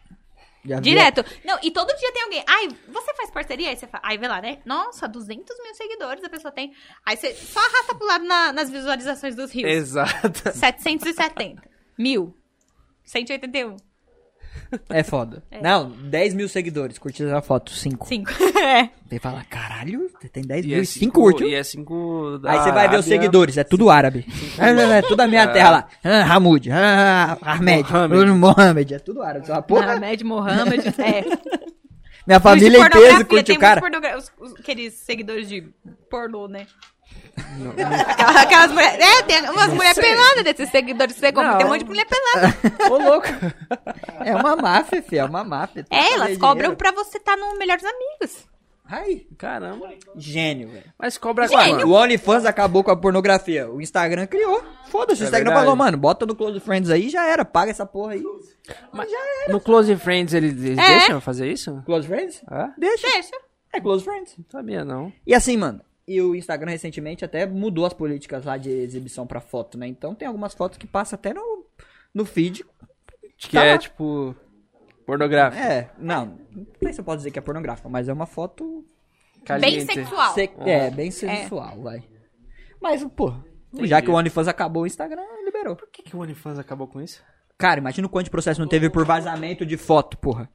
[0.66, 1.26] Já vi- Direto.
[1.44, 2.44] Não, e todo dia tem alguém.
[2.48, 3.70] Ai, você faz parceria?
[3.70, 4.02] Aí você fala.
[4.08, 4.60] Aí vê lá, né?
[4.66, 6.74] Nossa, 200 mil seguidores a pessoa tem.
[7.06, 9.70] Aí você só arrasta pro lado na- nas visualizações dos rios.
[9.70, 10.52] Exato.
[10.54, 11.62] 770.
[12.00, 12.34] Mil.
[13.04, 13.76] 181.
[14.90, 15.44] É foda.
[15.62, 16.98] Não, 10 mil seguidores.
[16.98, 18.08] Curtiram a foto, 5.
[18.08, 18.32] 5.
[18.60, 18.90] é.
[19.08, 21.48] Você fala, caralho, você tem 10 E mil é e 5 cinco, curtiu.
[21.48, 24.26] e é cinco da Aí você vai ver os seguidores, é tudo árabe.
[24.58, 25.88] É, é, é tudo a minha terra lá.
[26.04, 28.32] Ah, Hamoud, ah, Ahmed, Mohamed.
[28.32, 29.46] Mohamed, é tudo árabe.
[29.48, 30.84] Você porra, Mohamed, Mohamed.
[31.00, 31.24] É.
[32.26, 34.18] minha família inteira pornografia, curte tem o cara.
[34.18, 35.62] os- os- aqueles seguidores de
[36.10, 36.66] pornô, né?
[37.38, 39.00] Aquelas, aquelas mulheres.
[39.06, 41.16] É, tem umas mulheres peladas desses seguidores.
[41.16, 41.58] Você compra, Não.
[41.58, 42.56] tem um monte de mulher pelada.
[42.92, 43.28] Ô, louco.
[44.24, 45.86] É uma máfia, filho, é uma máfia.
[45.90, 46.76] É, elas cobram dinheiro.
[46.78, 48.46] pra você estar no Melhores Amigos.
[48.86, 49.90] Ai, Caramba.
[50.16, 50.84] gênio, velho.
[51.00, 51.88] Mas cobra Gênio.
[51.88, 53.68] O OnlyFans acabou com a pornografia.
[53.72, 54.62] O Instagram criou.
[54.90, 55.66] Foda-se, o É Instagram verdade.
[55.66, 57.44] falou, mano, bota no Close Friends aí já era.
[57.46, 58.24] Paga essa porra aí.
[58.92, 59.10] Mas
[59.48, 60.88] no Close Friends eles, eles É.
[60.88, 61.82] deixam eu fazer isso?
[61.86, 62.44] Close Friends?
[62.52, 62.68] É?
[62.78, 63.08] Deixa.
[63.08, 63.32] Deixa.
[63.72, 64.36] É Close Friends.
[64.38, 65.12] Não sabia, não.
[65.26, 69.40] E assim, mano, e o Instagram recentemente até mudou as políticas lá de exibição pra
[69.40, 69.88] foto, né?
[69.88, 71.66] Então tem algumas fotos que passam até no,
[72.14, 72.66] no feed.
[73.38, 73.78] Que Tá é, lá.
[73.78, 74.36] tipo,
[75.06, 75.62] pornográfico.
[75.64, 78.86] É, não, não sei se eu posso dizer que é pornográfica, mas é uma foto.
[79.38, 79.86] Bem Caliente.
[79.94, 80.34] sexual.
[80.34, 82.04] se- É, bem sensual, vai.
[82.82, 83.34] Mas, pô,
[83.82, 85.76] já que o OnlyFans acabou, o Instagram liberou.
[85.76, 87.22] Por que, que o OnlyFans acabou com isso?
[87.58, 90.50] Cara, imagina o quanto de processo não teve por vazamento de foto, porra.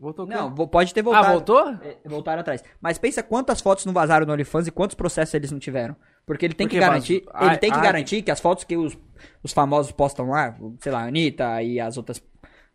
[0.00, 1.26] Voltou com- Não, vo- pode ter voltado.
[1.26, 1.68] Ah, voltou?
[1.82, 2.64] É, voltaram atrás.
[2.80, 5.94] Mas pensa quantas fotos não vazaram no OnlyFans e quantos processos eles não tiveram.
[6.24, 7.22] Porque ele tem Por que garantir.
[7.26, 7.42] vazou?
[7.46, 8.96] Ele Ah, tem que ah, garantir que as fotos que os,
[9.42, 12.22] os famosos postam lá, sei lá, a Anitta e as outras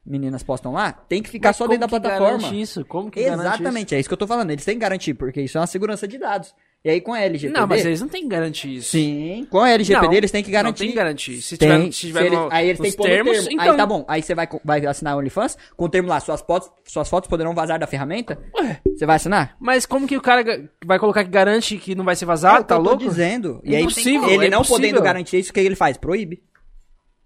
[0.06, 2.38] meninas postam lá, tem que ficar Mas só dentro da como que plataforma.
[2.44, 2.86] garante isso?
[2.86, 4.52] Como que garante Exatamente, é isso que eu tô falando.
[4.52, 6.54] Eles têm que garantir, porque isso é uma segurança de dados.
[6.86, 7.20] E aí com a?
[7.20, 7.60] LGPD.
[7.60, 8.92] Não, mas eles não têm que garantir isso.
[8.92, 10.70] Sim, com a LGPD Não, eles têm que garantir.
[10.70, 11.42] Não tem que garantir.
[11.42, 11.68] Se Tem.
[11.70, 13.50] tiver, se tiver Se eles- no- aí eles têm que pôr termos, termo.
[13.54, 13.72] então...
[13.72, 14.06] Aí tá bom.
[14.08, 17.28] Aí você vai, vai assinar o OnlyFans com o termo lá, suas fotos, suas fotos
[17.28, 18.38] poderão vazar da ferramenta.
[18.60, 19.56] Ué, Você vai assinar?
[19.60, 20.44] mas como que o cara
[20.86, 22.58] vai colocar que garante que não vai ser É vazado?
[22.64, 23.04] que tá eu tô louco?
[23.04, 23.60] dizendo.
[23.64, 24.78] E aí, Impossível, ele é não impossível.
[24.78, 25.98] podendo garantir isso, o que ele faz?
[25.98, 26.44] Proíbe.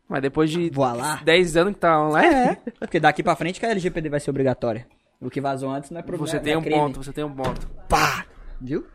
[0.07, 1.19] Mas depois de Voilá.
[1.23, 2.57] 10 anos que tá online, É.
[2.79, 4.87] Porque daqui pra frente que a LGPD vai ser obrigatória.
[5.19, 6.25] O que vazou antes não é problema.
[6.25, 6.79] você tem é um crime.
[6.79, 7.67] ponto, você tem um ponto.
[7.89, 8.25] Pá!
[8.61, 8.85] Viu?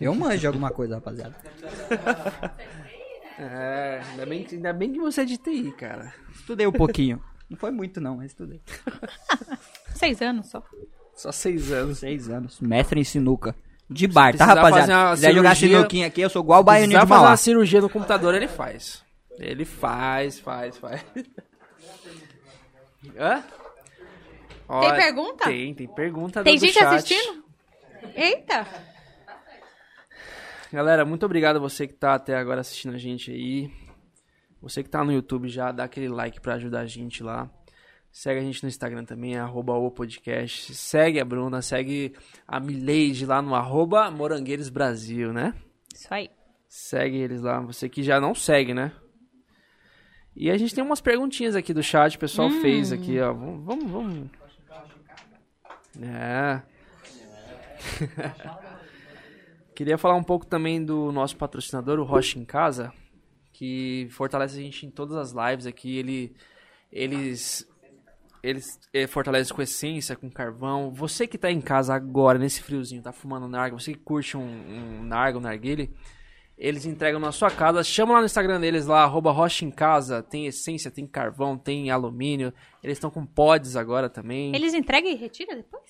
[0.00, 1.34] Eu manjo de alguma coisa, rapaziada.
[3.38, 6.10] É, ainda bem, que- ainda bem que você é de TI, cara.
[6.34, 7.22] Estudei um pouquinho.
[7.50, 8.62] Não foi muito, não, mas estudei.
[9.94, 10.62] Seis anos só.
[11.14, 11.98] Só 6 anos.
[11.98, 12.58] Seis anos.
[12.60, 13.54] Mestre em sinuca.
[13.90, 15.16] De bar, tá, fazer rapaziada?
[15.16, 17.30] Se quiser jogar sinuquinha aqui, eu sou igual o baianinho de fazer Mauá.
[17.32, 19.04] uma cirurgia no computador, ele faz.
[19.38, 21.04] Ele faz, faz, faz.
[23.18, 23.44] Hã?
[24.66, 25.44] Ó, pergunta?
[25.44, 26.86] Tem, tem pergunta Tem do gente chat.
[26.86, 27.44] assistindo?
[28.14, 28.66] Eita!
[30.72, 33.70] Galera, muito obrigado a você que tá até agora assistindo a gente aí.
[34.60, 37.48] Você que tá no YouTube já, dá aquele like pra ajudar a gente lá.
[38.10, 40.74] Segue a gente no Instagram também, arroba o podcast.
[40.74, 42.14] Segue a Bruna, segue
[42.48, 45.54] a Mileide lá no arroba Morangueiros Brasil, né?
[45.94, 46.30] Isso aí.
[46.68, 47.60] Segue eles lá.
[47.60, 48.90] Você que já não segue, né?
[50.34, 53.32] E a gente tem umas perguntinhas aqui do chat, o pessoal fez aqui, ó.
[53.32, 53.90] Vamos, vamos.
[53.92, 54.30] vamos.
[56.02, 56.60] É.
[59.76, 62.90] Queria falar um pouco também do nosso patrocinador, o Rocha em Casa,
[63.52, 65.98] que fortalece a gente em todas as lives aqui.
[65.98, 66.34] Ele,
[66.90, 67.68] eles
[68.42, 70.90] eles eh, fortalecem com essência, com carvão.
[70.94, 74.40] Você que tá em casa agora, nesse friozinho, tá fumando narga, você que curte um,
[74.40, 75.94] um narga, um narguile,
[76.56, 77.84] eles entregam na sua casa.
[77.84, 80.22] Chama lá no Instagram deles lá, arroba Rocha em Casa.
[80.22, 82.50] Tem essência, tem carvão, tem alumínio.
[82.82, 84.54] Eles estão com pods agora também.
[84.54, 85.84] Eles entregam e retiram depois?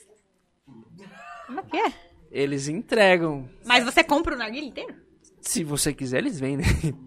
[1.47, 2.06] Como é que é?
[2.31, 3.49] Eles entregam.
[3.65, 4.95] Mas você compra o narguilha inteiro?
[5.41, 6.67] Se você quiser, eles vendem.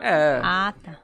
[0.00, 0.40] É.
[0.44, 0.96] Ah, tá.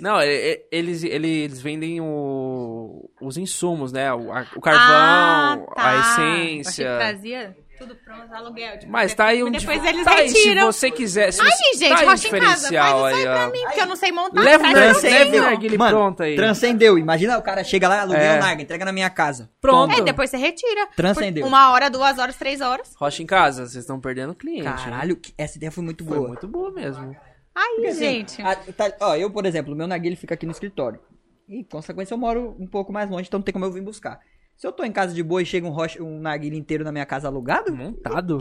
[0.00, 4.12] Não, eles, eles, vendem o, os insumos, né?
[4.12, 5.82] O, a- o carvão, ah, tá.
[5.82, 6.84] a Achei essência.
[6.84, 8.78] que trazia tudo pronto, aluguel.
[8.78, 10.72] Tipo, Mas tá aí um Depois dif- eles tá aí, retiram.
[10.72, 12.44] se você quiser, se você, gente, tá aí um rocha em casa.
[12.46, 13.50] Faz diferencial isso aí aí, ó.
[13.50, 14.40] mim, porque eu não sei montar.
[14.42, 14.74] Leva mim.
[14.74, 14.98] leva
[15.36, 16.36] o narguilé Mano, pronto aí.
[16.36, 16.98] Transcendeu.
[16.98, 18.36] Imagina o cara chega lá, aluguel É.
[18.36, 19.50] o Narga, entrega na minha casa.
[19.60, 19.92] Pronto.
[19.98, 20.88] É, depois você retira.
[20.96, 21.46] Transcendeu.
[21.46, 22.94] Uma hora, duas horas, três horas.
[22.96, 24.64] Rocha em casa, vocês estão perdendo cliente.
[24.64, 26.28] Caralho, que- essa ideia foi muito Foi boa.
[26.28, 27.14] muito boa mesmo.
[27.54, 28.42] Aí, Assim, gente.
[28.42, 31.00] a- tá- ó, eu, por exemplo, o meu narguilé fica aqui no escritório.
[31.48, 34.18] E, consequência, eu moro um pouco mais longe, então não tem como eu vir buscar.
[34.56, 36.90] Se eu tô em casa de boa e chega um, rocha, um narguilé inteiro na
[36.90, 38.38] minha casa alugado, Montado.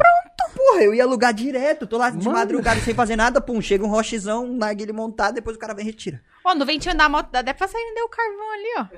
[0.55, 1.85] porra, eu ia alugar direto.
[1.85, 2.31] Tô lá de Mano.
[2.31, 5.83] madrugada sem fazer nada, pum, chega um rochezão, um narguilé montado, depois o cara vem
[5.83, 6.21] e retira.
[6.45, 8.89] Ó, no ventinho da moto dá até pra sair o carvão ali,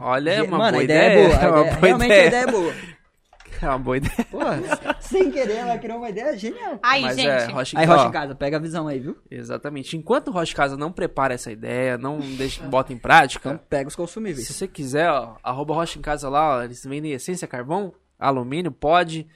[0.00, 0.04] ó.
[0.04, 1.34] Olha, é uma Mano, boa a ideia, é boa.
[1.40, 2.26] É a uma ideia- boa realmente a ideia.
[2.28, 2.74] ideia é boa.
[3.62, 4.24] É uma boa ideia.
[4.30, 4.58] Porra,
[5.00, 6.78] sem querer, ela criou uma ideia genial.
[6.82, 7.28] Aí, Mas gente.
[7.28, 7.86] é, Rocha em Aí.
[7.86, 9.16] Rocha em casa, pega a visão aí, viu?
[9.30, 9.96] Exatamente.
[9.96, 13.60] Enquanto o Rocha em Casa não prepara essa ideia, não deixa, bota em prática, Então
[13.68, 14.48] pega os se consumíveis.
[14.48, 19.26] você quiser, ó, arroba Rocha em Casa lá, ó, eles vendem essência, carvão, alumínio, pode.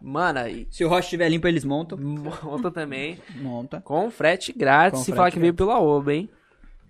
[0.00, 1.98] Mano, e Se o rocha estiver limpo, eles montam.
[1.98, 3.18] monta também.
[3.34, 3.80] Monta.
[3.80, 6.30] Com frete grátis, Com se frete falar que veio pela Oba, hein?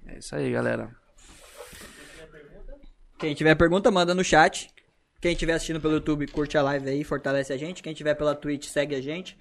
[0.06, 0.90] É isso aí, galera.
[3.18, 4.70] Quem tiver pergunta, manda no chat.
[5.20, 7.82] Quem estiver assistindo pelo YouTube, curte a live aí, fortalece a gente.
[7.82, 9.36] Quem tiver pela Twitch, segue a gente.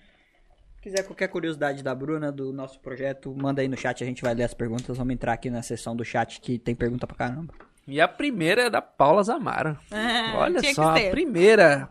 [0.75, 4.23] Se quiser qualquer curiosidade da Bruna, do nosso projeto, manda aí no chat, a gente
[4.23, 4.97] vai ler as perguntas.
[4.97, 7.53] Vamos entrar aqui na seção do chat que tem pergunta pra caramba.
[7.87, 9.79] E a primeira é da Paula Zamara.
[9.91, 11.89] É, Olha só, a primeira.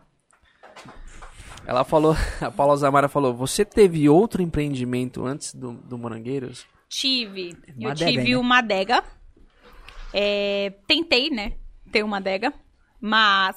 [1.65, 6.67] Ela falou, a Paula Zamara falou, você teve outro empreendimento antes do, do Morangueiros?
[6.89, 7.57] Tive.
[7.77, 8.39] Uma eu adega tive ainda.
[8.39, 9.03] uma adega.
[10.13, 11.53] É, tentei, né?
[11.91, 12.53] Ter uma adega.
[12.99, 13.55] Mas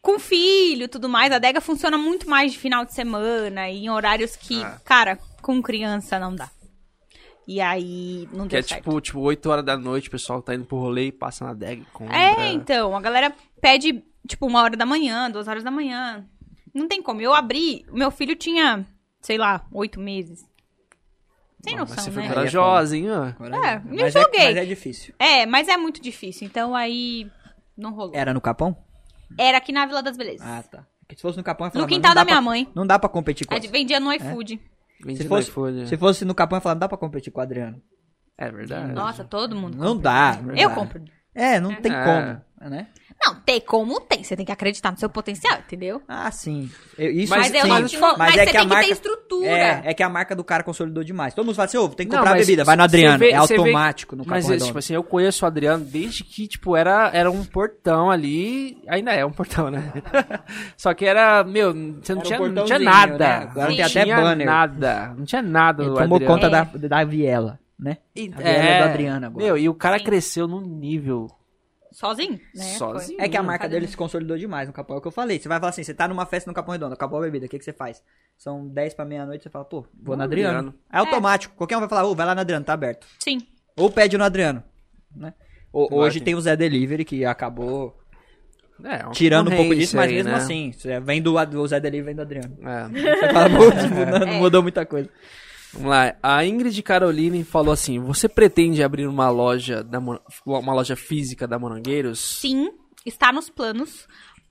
[0.00, 3.84] com filho e tudo mais, a adega funciona muito mais de final de semana e
[3.84, 4.80] em horários que, Ah.
[4.84, 6.50] cara, com criança não dá.
[7.46, 8.82] E aí não Que deu é certo.
[8.82, 11.52] tipo, tipo 8 horas da noite, o pessoal tá indo pro rolê e passa na
[11.54, 11.84] deg.
[11.92, 12.16] Compra.
[12.16, 16.24] É, então, a galera pede, tipo, uma hora da manhã, duas horas da manhã.
[16.72, 17.20] Não tem como.
[17.20, 18.86] Eu abri, o meu filho tinha,
[19.20, 20.44] sei lá, oito meses.
[21.64, 22.28] Sem noção, você foi né?
[22.28, 23.26] corajosa, hein, ó.
[23.26, 24.40] É, eu mas joguei.
[24.40, 25.14] É, mas é difícil.
[25.18, 26.46] É, mas é muito difícil.
[26.46, 27.30] Então aí
[27.82, 28.12] não rolou.
[28.14, 28.76] Era no Capão?
[29.38, 30.46] Era aqui na Vila das Belezas.
[30.46, 30.86] Ah, tá.
[31.00, 32.68] Porque se fosse no Capão, eu no falava, quintal não dá da minha pra- mãe.
[32.74, 34.60] Não dá pra competir com A gente vendia no iFood.
[35.04, 35.88] Vendi se no fosse, iFood.
[35.88, 37.82] se fosse no Capão, eu falava, não dá pra competir com o Adriano.
[38.38, 38.92] É verdade.
[38.92, 39.76] Nossa, todo mundo.
[39.76, 40.02] Não compra.
[40.02, 40.38] dá.
[40.42, 40.74] não Eu dá.
[40.74, 41.02] compro.
[41.34, 42.04] É, não tem É.
[42.04, 42.88] como, né?
[43.24, 44.24] Não, tem como tem.
[44.24, 46.02] Você tem que acreditar no seu potencial, entendeu?
[46.08, 46.68] Ah, sim.
[46.98, 48.52] Eu- isso Mas Mas, eu sim, não, mas eu falo- mas, mas é você que
[48.52, 49.48] tem a que marca- ter estrutura.
[49.48, 51.32] É, é que a marca do cara consolidou demais.
[51.34, 53.18] Todo mundo fala assim, ô, tem que Não, comprar mas bebida, vai no Adriano.
[53.18, 54.66] vê- é você vê- automático no Capão Mas, Redondo.
[54.66, 58.82] tipo assim, eu conheço o Adriano desde que, tipo, era, era um portão ali.
[58.88, 59.92] Ainda é um portão, né?
[60.76, 63.18] Só que era, meu, você não, Era um tinha, não tinha portãozinho, nada.
[63.18, 63.34] né?
[63.50, 64.46] Agora não tem até tinha banner.
[64.46, 65.14] nada.
[65.16, 66.34] Não tinha nada Ele do tomou Adriano.
[66.34, 66.50] conta É.
[66.50, 67.98] da, da Viela, né?
[68.16, 69.44] E- A Viela é do Adriano agora.
[69.46, 70.04] Meu, e o cara Sim.
[70.04, 71.28] cresceu num nível
[71.92, 72.64] Sozinho, né?
[72.76, 73.20] sozinho.
[73.20, 73.88] É que a marca dele um.
[73.88, 74.96] se consolidou demais no Capão.
[74.96, 75.38] É o que eu falei.
[75.38, 77.48] Você vai falar assim, você tá numa festa no Capão Redondo, acabou a bebida, o
[77.48, 78.02] que, que você faz?
[78.36, 80.58] São 10 pra meia-noite, você fala, pô, vou no no Adriano.
[80.58, 80.78] Adriano.
[80.92, 81.54] É automático.
[81.54, 83.06] Qualquer um vai falar, ô, vai lá no Adriano, tá aberto.
[83.22, 83.38] Sim.
[83.76, 84.62] Ou pede no Adriano,
[85.14, 85.34] né?
[85.72, 87.96] O- hoje tem- o Zé Delivery, que acabou
[88.84, 90.36] É, uma tirando um pouco disso, mas aí, mesmo né?
[90.38, 90.72] assim,
[91.04, 92.56] vem do, do Zé Delivery, vem do Adriano.
[92.62, 92.88] É.
[92.88, 93.64] Você fala, pô,
[93.94, 94.38] mudou, É.
[94.38, 95.08] mudou muita coisa.
[95.72, 96.14] Vamos lá.
[96.22, 101.58] A Ingrid Caroline falou assim: Você pretende abrir uma loja da uma loja física da
[101.58, 102.18] Morangueiros?
[102.18, 102.70] Sim,
[103.06, 104.06] está nos planos.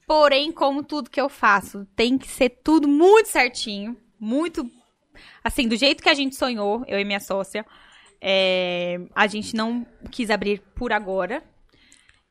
[0.08, 3.96] Porém, como tudo que eu faço, tem que ser tudo muito certinho.
[4.20, 4.70] Muito.
[5.44, 7.66] Assim, do jeito que a gente sonhou, eu e minha sócia.
[8.22, 11.44] é, a gente não quis abrir por agora.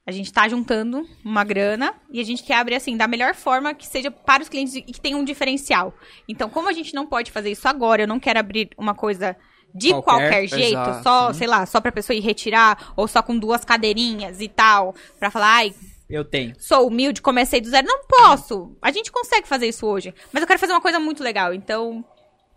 [0.07, 3.75] A gente tá juntando uma grana e a gente quer abrir assim da melhor forma
[3.75, 5.95] que seja para os clientes e que tenha um diferencial.
[6.27, 9.37] Então, como a gente não pode fazer isso agora, eu não quero abrir uma coisa
[9.75, 13.23] de Qualquer, qualquer, jeito, exato, só, sei lá, só pra pessoa ir retirar, ou só
[13.23, 15.75] com duas cadeirinhas e tal, pra falar, ai,
[16.09, 16.55] Eu tenho.
[16.59, 17.87] sou humilde, comecei do zero.
[17.87, 18.77] Não posso.
[18.83, 20.13] A gente consegue fazer isso hoje.
[20.33, 21.55] Mas eu quero fazer uma coisa muito legal.
[21.55, 22.05] Então,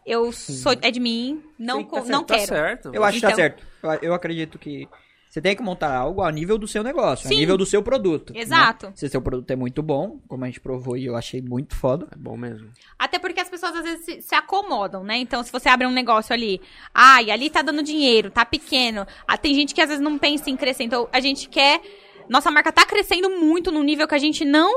[0.08, 0.74] eu sou.
[0.82, 1.44] É de mim.
[1.60, 2.48] Não, tá certo, não Tá quero.
[2.48, 2.92] certo.
[2.96, 3.64] Eu acho que tá Então- certo.
[3.84, 4.88] Eu, eu acredito que
[5.34, 7.40] você tem que montar algo ao nível do seu negócio, ao Sim.
[7.40, 8.32] nível do seu produto.
[8.32, 8.42] né?
[8.42, 8.92] Exato.
[8.94, 12.08] Se seu produto é muito bom, como a gente provou e eu achei muito foda.
[12.12, 12.70] É bom mesmo.
[13.00, 15.18] Até porque as pessoas às vezes se, se acomodam, né?
[15.18, 16.62] Então, se você abre um negócio ali,
[16.94, 19.08] ai, ali tá dando dinheiro, tá pequeno.
[19.28, 20.84] Ah, tem gente que às vezes não pensa em crescer.
[20.84, 21.82] Então, a gente quer.
[22.30, 24.72] Nossa marca tá crescendo muito num nível que a gente não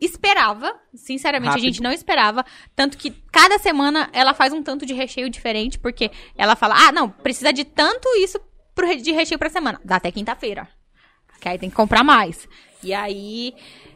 [0.00, 0.78] esperava.
[0.94, 1.64] Sinceramente, Rápido.
[1.64, 2.44] a gente não esperava.
[2.76, 6.92] Tanto que cada semana ela faz um tanto de recheio diferente, porque ela fala, ah,
[6.92, 8.38] não, precisa de tanto isso
[8.86, 9.80] pro de recheio pra semana.
[9.84, 10.68] Dá até quinta-feira.
[11.40, 12.48] Que aí tem que comprar mais.
[12.82, 13.54] E aí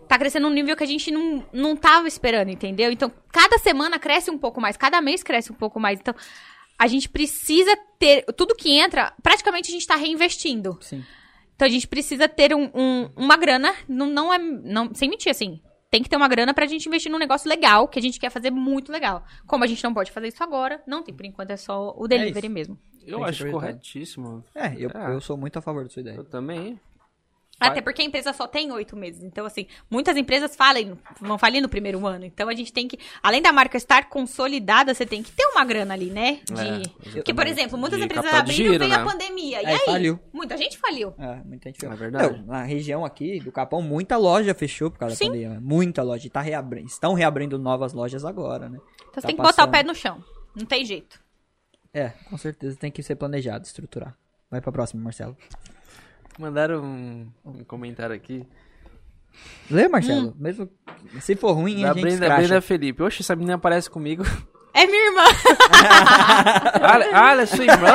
[0.09, 2.91] tá crescendo num nível que a gente não, não tava esperando, entendeu?
[2.91, 5.99] Então, cada semana cresce um pouco mais, cada mês cresce um pouco mais.
[6.01, 6.15] Então,
[6.79, 8.25] a gente precisa ter.
[8.37, 10.79] Tudo que entra, praticamente a gente tá reinvestindo.
[10.81, 11.05] Sim.
[11.55, 14.39] Então a gente precisa ter um, um- uma grana, não, não é.
[14.39, 15.61] Não, sem mentir, assim.
[15.91, 18.31] Tem que ter uma grana pra gente investir num negócio legal, que a gente quer
[18.31, 19.23] fazer muito legal.
[19.47, 22.09] Como a gente não pode fazer isso agora, não tem, por enquanto é só o
[22.09, 22.55] delivery isso.
[22.55, 22.79] mesmo.
[23.07, 24.45] Eu que acho corretíssimo.
[24.55, 25.15] É, eu, É.
[25.15, 26.17] eu sou muito a favor da sua ideia.
[26.17, 26.79] Eu também.
[27.61, 29.23] Até porque a empresa só tem oito meses.
[29.23, 32.25] Então, assim, muitas empresas falem, vão falir no primeiro ano.
[32.25, 35.65] Então, a gente tem que, além da marca estar consolidada, você tem que ter uma
[35.65, 36.41] grana ali, né?
[36.45, 36.61] De...
[37.11, 39.05] É, Porque, por exemplo, muitas De empresas abriram e giro, veio a né?
[39.05, 39.63] pandemia.
[39.63, 40.19] E Aí faliu.
[40.33, 41.15] Muita gente faliu.
[41.17, 42.37] É, muita gente É verdade.
[42.39, 45.27] Não, na região aqui do Capão, muita loja fechou por causa Sim.
[45.27, 45.61] da pandemia.
[45.61, 46.27] Muita loja.
[46.27, 46.89] E tá reabrindo.
[46.89, 48.79] Estão reabrindo novas lojas agora, né?
[48.97, 50.23] Então, você Tá tem que botar o pé no chão.
[50.57, 51.23] Não tem jeito.
[51.95, 54.17] É, com certeza tem que ser planejado, estruturar.
[54.51, 55.37] Vai pra próxima, Marcelo.
[56.39, 58.47] Mandaram um, um comentário aqui.
[59.71, 60.35] Lê, Marcelo.
[60.39, 60.71] Mesmo
[61.21, 62.37] se for ruim, Da a gente Brenda.
[62.37, 63.03] Brenda Felipe.
[63.03, 64.25] Oxe, essa menina aparece comigo.
[64.75, 65.25] É minha irmã.
[66.81, 67.89] ah, ah, ela é sua irmã?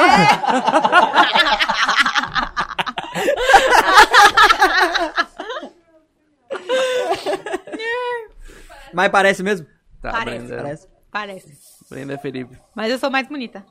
[8.94, 9.68] Mas parece mesmo?
[10.02, 10.56] Tá, Parece, Brenda.
[10.64, 10.88] Parece.
[11.12, 11.58] Parece.
[11.90, 12.58] Brenda Felipe.
[12.76, 13.66] Mas eu sou mais bonita.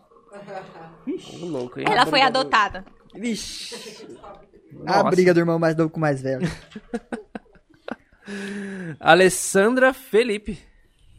[1.43, 1.87] Ô, louco, hein?
[1.89, 2.85] Ela foi adotada.
[3.15, 4.07] Vixe.
[4.73, 5.01] Nossa.
[5.01, 6.47] A briga do irmão mais novo com o mais velho.
[9.01, 10.59] Alessandra Felipe.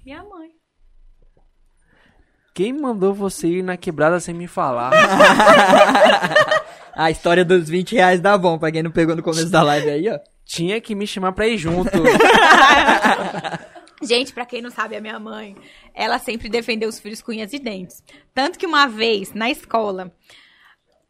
[0.06, 0.50] Minha mãe.
[2.54, 4.92] Quem mandou você ir na quebrada sem me falar?
[6.96, 9.88] A história dos 20 reais dá bom, pra quem não pegou no começo da live
[9.88, 10.18] aí, ó.
[10.44, 11.92] Tinha que me chamar pra ir junto.
[14.02, 15.56] Gente, pra quem não sabe, a minha mãe,
[15.94, 18.04] ela sempre defendeu os filhos com unhas e dentes.
[18.34, 20.16] Tanto que uma vez, na escola,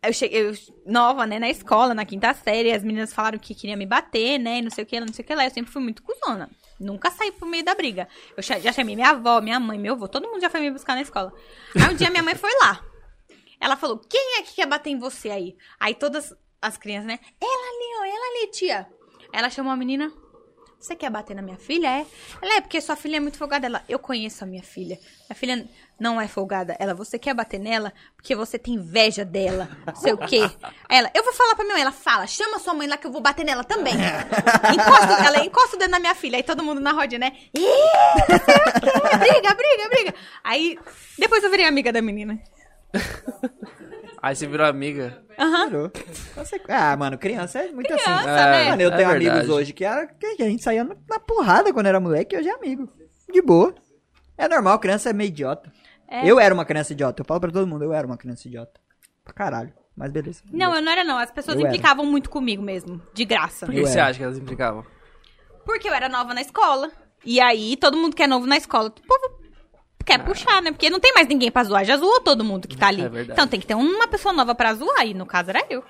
[0.02, 0.54] eu cheguei, eu,
[0.86, 4.62] nova, né, na escola, na quinta série, as meninas falaram que queriam me bater, né,
[4.62, 5.46] não sei o que, não sei o que lá.
[5.46, 6.50] Eu sempre fui muito cuzona.
[6.80, 8.08] Nunca saí pro meio da briga.
[8.36, 10.96] Eu já chamei minha avó, minha mãe, meu avô, todo mundo já foi me buscar
[10.96, 11.34] na escola.
[11.76, 12.84] Aí um dia minha mãe foi lá.
[13.60, 15.58] Ela falou: Quem é que quer bater em você aí?
[15.80, 17.20] Aí todas as crianças, né?
[17.42, 18.88] Ela ali, ó, ela ali, tia.
[19.34, 20.12] Ela chamou a menina.
[20.88, 21.86] Você quer bater na minha filha?
[21.86, 22.06] É.
[22.42, 23.68] Ela é porque sua filha é muito folgada.
[23.68, 24.98] Ela, eu conheço a minha filha.
[25.30, 25.68] Minha filha
[26.00, 26.78] não é folgada.
[26.80, 29.68] Ela, você quer bater nela porque você tem inveja dela.
[29.86, 30.50] Não sei o quê.
[30.88, 31.82] Ela, eu vou falar pra minha mãe.
[31.82, 33.96] Ela fala, chama sua mãe lá que eu vou bater nela também.
[34.74, 36.38] Encosta, ela encosta o dedo na minha filha.
[36.38, 37.34] Aí todo mundo na rodinha, né?
[37.54, 37.60] Ih,
[38.30, 39.18] não sei o quê.
[39.18, 40.16] Briga, briga, briga.
[40.42, 40.80] Aí,
[41.20, 42.42] depois eu virei amiga da menina.
[44.22, 45.27] Aí você virou amiga.
[45.68, 45.92] Virou.
[46.36, 48.26] Conse- Ah, mano, criança é muito Criança, assim.
[48.28, 48.70] né?
[48.70, 49.30] Mano, eu É tenho verdade.
[49.30, 52.50] amigos hoje que, era, que a gente saía na porrada quando era moleque e hoje
[52.50, 52.90] é amigo.
[53.32, 53.74] De boa.
[54.38, 55.72] É normal, criança é meio idiota.
[56.08, 56.26] É.
[56.30, 57.22] Eu era uma criança idiota.
[57.22, 58.80] Eu falo pra todo mundo, eu era uma criança idiota.
[59.24, 59.74] Pra caralho.
[59.96, 60.42] Mas beleza.
[60.52, 61.18] Não, eu não era não.
[61.18, 61.70] As pessoas Eu era.
[61.70, 63.02] implicavam muito comigo mesmo.
[63.14, 63.66] De graça.
[63.66, 64.08] Por que Eu você era.
[64.10, 64.86] acha que elas implicavam?
[65.66, 66.92] Porque eu era nova na escola.
[67.26, 69.40] E aí, todo mundo que é novo na escola, o povo
[70.08, 70.72] quer puxar, né?
[70.72, 71.86] Porque não tem mais ninguém pra zoar.
[71.86, 73.02] Já zoou todo mundo que tá ali.
[73.04, 73.34] É verdade.
[73.34, 75.06] então tem que ter uma pessoa nova pra zoar.
[75.06, 75.84] E no caso era eu.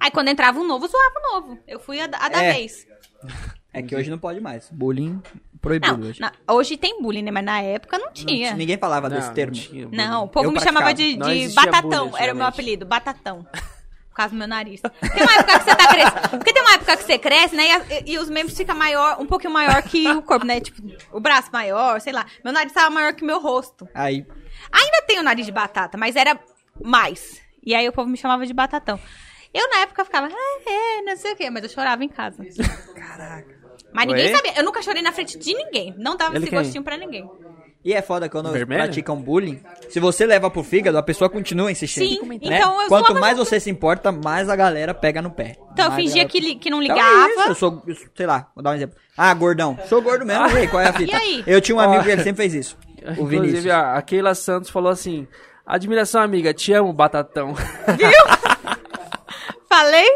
[0.00, 1.58] Aí quando entrava um novo, zoava o novo.
[1.66, 2.52] Eu fui a, da- a da É.
[2.54, 2.86] vez.
[3.70, 4.68] É que hoje não pode mais.
[4.72, 5.22] Bullying
[5.60, 6.20] proibido Não, hoje.
[6.20, 7.30] na- hoje tem bullying, né?
[7.30, 8.54] Mas na época não tinha.
[8.54, 9.54] Ninguém falava desse Não, termo.
[9.54, 10.24] não tinha Não, bullying.
[10.24, 11.12] o povo Eu me chamava praticava.
[11.12, 12.08] de, Não de existia batatão.
[12.08, 12.54] bullying Era o meu antigamente.
[12.54, 13.46] apelido, batatão.
[14.18, 14.80] Por causa do meu nariz.
[14.80, 16.28] Tem uma época que você tá crescendo.
[16.30, 17.66] Porque tem uma época que você cresce, né?
[17.68, 20.60] E, a- e os membros ficam maior, um pouquinho maior que o corpo, né?
[20.60, 20.82] Tipo,
[21.12, 22.26] o braço maior, sei lá.
[22.42, 23.88] Meu nariz tava maior que o meu rosto.
[23.94, 24.26] Aí,
[24.72, 26.36] Ainda tenho nariz de batata, mas era
[26.82, 27.40] mais.
[27.64, 28.98] E aí o povo me chamava de batatão.
[29.54, 32.44] Eu, na época, ficava, ah, é, não sei o quê, mas eu chorava em casa.
[32.96, 33.56] caraca.
[33.92, 34.34] Mas ninguém Ué?
[34.36, 34.52] sabia.
[34.56, 35.94] Eu nunca chorei na frente de ninguém.
[35.96, 36.58] Não dava Ele esse quem?
[36.58, 37.24] gostinho pra ninguém.
[37.84, 38.82] E é foda quando Vermelho?
[38.82, 39.62] praticam bullying.
[39.88, 42.06] Se você leva pro fígado, a pessoa continua insistindo.
[42.06, 42.38] Sim, né?
[42.42, 45.56] então eu Quanto mais você se importa, mais a galera pega no pé.
[45.72, 47.28] Então eu Mais fingia galera- que, li- que não Então ligava.
[47.28, 48.96] é isso, eu sou, eu sou- sei lá, vou dar um exemplo.
[49.16, 49.78] Ah, gordão.
[49.88, 51.12] Sou gordo mesmo, e aí, qual é a fita?
[51.12, 51.44] E aí?
[51.46, 52.76] Eu tinha um amigo que ele sempre fez isso.
[53.00, 53.66] O Inclusive, Vinícius.
[53.72, 55.26] a a Keila Santos falou assim:
[55.64, 56.52] Admiração, amiga.
[56.52, 57.54] Te amo, Batatão.
[59.68, 60.06] Falei?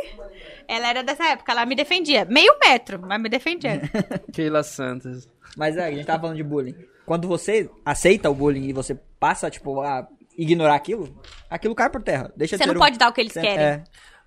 [0.69, 2.25] Ela era dessa época, ela me defendia.
[2.25, 3.83] Meio metro, mas me defendia.
[4.33, 5.29] Keila Santos.
[5.57, 6.75] Mas é, a gente tava falando de bullying.
[7.07, 10.07] Quando você aceita o bullying e você passa, tipo, a
[10.39, 11.21] ignorar aquilo,
[11.51, 12.33] aquilo cai por terra.
[12.37, 13.59] Deixa de Você não um- pode dar o que eles querem.
[13.59, 13.85] É,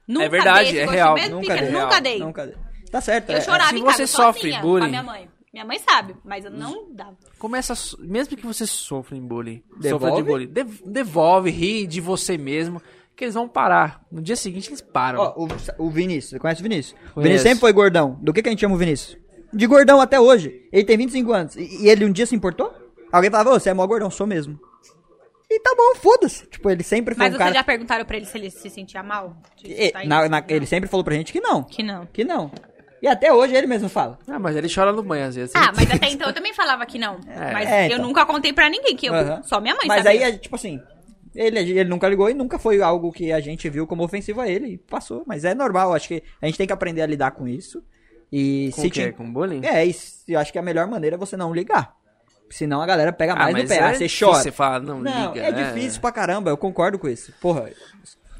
[0.07, 1.15] Nunca verdade, dei esse é real.
[1.15, 1.69] nunca dei.
[1.71, 2.19] nunca dei.
[2.19, 2.55] nunca dei.
[2.91, 3.31] Tá certo.
[3.31, 5.29] Eu é- chorava Se em casa você sofre sozinha, bullying- com a minha mãe.
[5.51, 7.15] Minha mãe sabe, mas eu não dava.
[7.39, 10.05] Começa, mesmo que você sofra em bullying, Devolve?
[10.05, 12.81] sofra de bullying, dev- devolve, ri de você mesmo,
[13.15, 14.01] que eles vão parar.
[14.11, 15.21] No dia seguinte eles param.
[15.21, 16.91] Ó, o, o Vinícius, você conhece o Vinícius?
[16.93, 17.21] O Conheço.
[17.21, 18.19] Vinícius sempre foi gordão.
[18.21, 19.17] Do que, que a gente chama o Vinícius?
[19.55, 20.67] De gordão até hoje.
[20.71, 21.55] Ele tem 25 anos.
[21.55, 22.73] E, e ele um dia se importou?
[23.11, 24.59] Alguém falava, ô, você é mó gordão, sou mesmo.
[25.49, 26.45] E tá bom, foda-se.
[26.47, 27.59] Tipo, ele sempre foi Mas um vocês cara...
[27.59, 29.37] já perguntaram pra ele se ele se sentia mal?
[29.55, 31.63] De E- estar na- na- ele sempre falou pra gente que não.
[31.63, 32.05] Que não.
[32.07, 32.51] Que não.
[33.01, 34.17] E até hoje ele mesmo fala.
[34.27, 35.53] Ah, mas ele chora no banho às vezes.
[35.55, 37.19] Ah, mas até então eu também falava que não.
[37.53, 38.07] Mas É, eu então.
[38.07, 39.43] nunca contei pra ninguém, que eu, Aham.
[39.43, 40.25] só minha mãe Mas sabia.
[40.25, 40.79] aí, é, tipo assim,
[41.35, 44.47] ele, ele nunca ligou e nunca foi algo que a gente viu como ofensivo a
[44.49, 44.67] ele.
[44.69, 45.23] E passou.
[45.27, 47.83] Mas é normal, acho que a gente tem que aprender a lidar com isso.
[48.31, 49.05] E Com se o quê?
[49.07, 49.61] te- Com bullying?
[49.65, 51.95] É, e se- eu acho que a melhor maneira é você não ligar.
[52.49, 53.75] Senão a galera pega Ah, mais no mas pé.
[53.77, 54.41] é Ah, você chora.
[54.43, 55.45] Você fala, não, Não, liga.
[55.45, 57.33] é difícil pra caramba, eu concordo com isso.
[57.41, 57.69] Porra,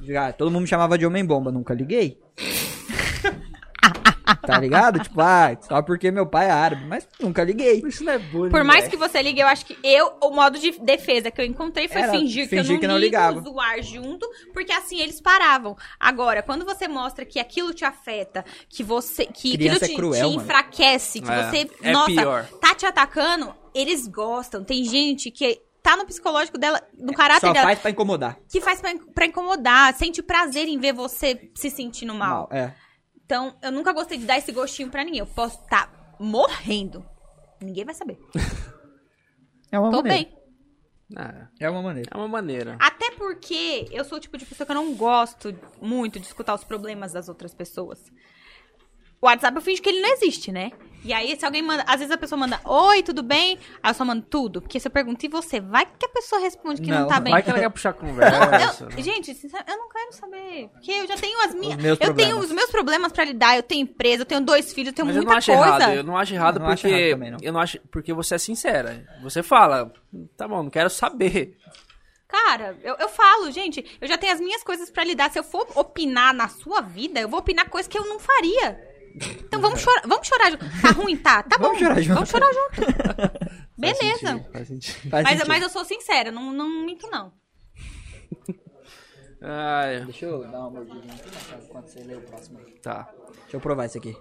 [0.03, 2.19] já, todo mundo me chamava de homem-bomba, nunca liguei.
[4.45, 4.99] tá ligado?
[4.99, 7.81] Tipo, ah, só porque meu pai é árabe, mas nunca liguei.
[7.85, 8.51] Isso não é bullying.
[8.51, 8.91] Por mais velho.
[8.91, 12.01] que você ligue, eu acho que eu, o modo de defesa que eu encontrei foi
[12.01, 13.41] Era fingir, que, fingir eu não que não ligo, ligava.
[13.41, 15.75] zoar junto, porque assim eles paravam.
[15.99, 19.95] Agora, quando você mostra que aquilo te afeta, que você que Criança aquilo é te,
[19.95, 22.45] cruel, te enfraquece, que É, você, é nossa, pior.
[22.61, 24.63] tá te atacando, eles gostam.
[24.63, 28.37] Tem gente que tá no psicológico dela, no caráter Só dela, faz pra incomodar.
[28.49, 32.49] que faz pra, pra incomodar, sente prazer em ver você se sentindo mal.
[32.51, 32.71] É.
[33.25, 35.19] Então, eu nunca gostei de dar esse gostinho pra ninguém.
[35.19, 37.03] Eu posso estar morrendo.
[37.61, 38.17] Ninguém vai saber.
[39.71, 40.29] É uma Tô maneira.
[40.29, 40.37] bem.
[41.17, 42.09] Ah, É uma maneira.
[42.13, 42.77] é uma maneira.
[42.79, 46.53] Até porque eu sou o tipo de pessoa que eu não gosto muito de escutar
[46.53, 47.99] os problemas das outras pessoas.
[49.25, 50.71] O WhatsApp eu finjo que ele não existe, né?
[51.03, 51.83] E aí, se alguém manda.
[51.87, 53.57] Às vezes a pessoa manda, oi, tudo bem?
[53.81, 54.61] Aí eu só mando tudo.
[54.61, 55.59] Porque se eu pergunto, e você?
[55.59, 57.31] Vai que a pessoa responde que não, Não, tá bem.
[57.31, 58.85] Vai que ela quer puxar conversa.
[58.95, 60.69] Eu- gente, eu não quero saber.
[60.73, 61.75] Porque eu já tenho as minhas.
[61.77, 62.45] Os meus eu tenho problemas.
[62.45, 63.55] os meus problemas pra lidar.
[63.55, 65.67] Eu tenho empresa, eu tenho dois filhos, eu tenho Mas eu muita não acho coisa.
[65.67, 65.93] errado.
[65.93, 66.95] Eu não acho errado Eu não acho porque.
[66.95, 67.37] errado também, não.
[67.41, 67.79] Eu não acho.
[67.91, 69.07] Porque você é sincera.
[69.23, 69.91] Você fala,
[70.37, 71.57] tá bom, não quero saber.
[72.27, 75.31] Cara, eu, eu falo, gente, eu já tenho as minhas coisas pra lidar.
[75.31, 78.94] Se eu for opinar na sua vida, eu vou opinar coisas que eu não faria.
[79.15, 80.65] Então vamos chorar, vamos chorar junto.
[80.81, 81.43] Tá ruim, tá?
[81.43, 81.85] Tá Vamos bom.
[81.85, 82.13] chorar junto.
[82.15, 82.91] Vamos chorar junto.
[83.81, 84.17] Faz Beleza.
[84.27, 85.09] sentido, Faz sentido.
[85.09, 85.47] Faz Mas, sentido.
[85.47, 87.31] mas eu sou sincera, não, não minto, não.
[89.41, 91.29] Ai, Deixa eu dar uma mordidinha aqui
[91.65, 92.59] enquanto você lê o próximo.
[92.59, 92.71] aí.
[92.81, 93.09] tá.
[93.41, 94.17] Deixa eu provar esse aqui.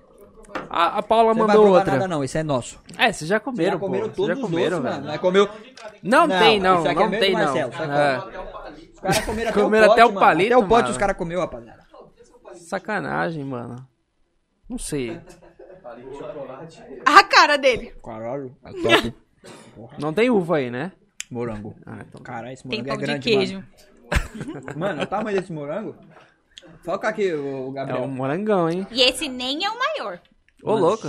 [0.69, 1.93] A, a Paula Você não vai mandou provar outra.
[1.95, 2.79] nada não, esse é nosso.
[2.99, 4.15] É, vocês já comeram, já comeram pô.
[4.15, 5.05] todos Vocês já comeram, os outros.
[5.07, 5.49] Não, comeu...
[6.03, 6.79] Não, Não, tem, não.
[6.79, 7.57] isso é Não mesmo tem, não.
[7.57, 7.67] É.
[7.67, 11.85] Os caras comeram até o até palito, Até o pote os caras comeu, rapaziada.
[12.55, 13.87] Sacanagem, mano.
[14.69, 15.21] Não sei.
[17.07, 17.95] A cara dele.
[18.03, 19.15] Caralho, é top.
[19.99, 20.93] Não tem uva aí, né?
[21.31, 21.75] morango.
[21.85, 22.23] Ah, então.
[22.23, 23.65] Caralho, esse Tem morango pão é de grande, queijo.
[24.47, 24.79] Mano.
[24.79, 25.97] Mano, o tamanho desse morango...
[26.83, 28.03] Foca aqui, o É Gabriel.
[28.05, 28.87] um morangão, hein?
[28.91, 30.21] E esse nem é o maior.
[30.63, 31.09] Ô, louco.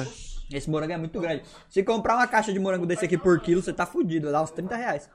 [0.51, 1.43] Esse morango é muito grande.
[1.69, 4.31] Se comprar uma caixa de morango desse aqui por quilo, você tá fudido.
[4.31, 5.09] Dá uns 30 reais.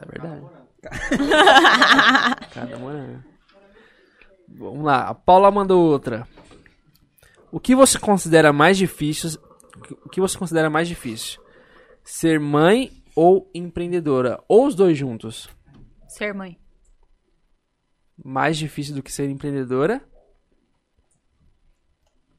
[0.00, 0.42] É verdade.
[2.54, 3.22] Cada morango.
[4.48, 5.08] Vamos lá.
[5.08, 6.26] A Paula mandou outra.
[7.52, 9.30] O que você considera mais difícil?
[10.04, 11.42] O que você considera mais difícil?
[12.04, 14.42] Ser mãe ou empreendedora?
[14.48, 15.48] Ou os dois juntos?
[16.08, 16.58] Ser mãe.
[18.22, 20.06] Mais difícil do que ser empreendedora?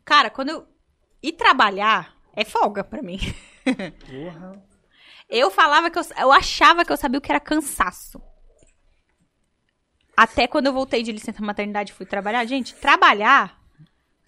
[0.05, 0.67] Cara, quando eu
[1.21, 3.19] ir trabalhar, é folga pra mim.
[5.29, 8.21] Eu falava que eu, eu achava que eu sabia o que era cansaço.
[10.15, 12.45] Até quando eu voltei de licença maternidade e fui trabalhar.
[12.45, 13.60] Gente, trabalhar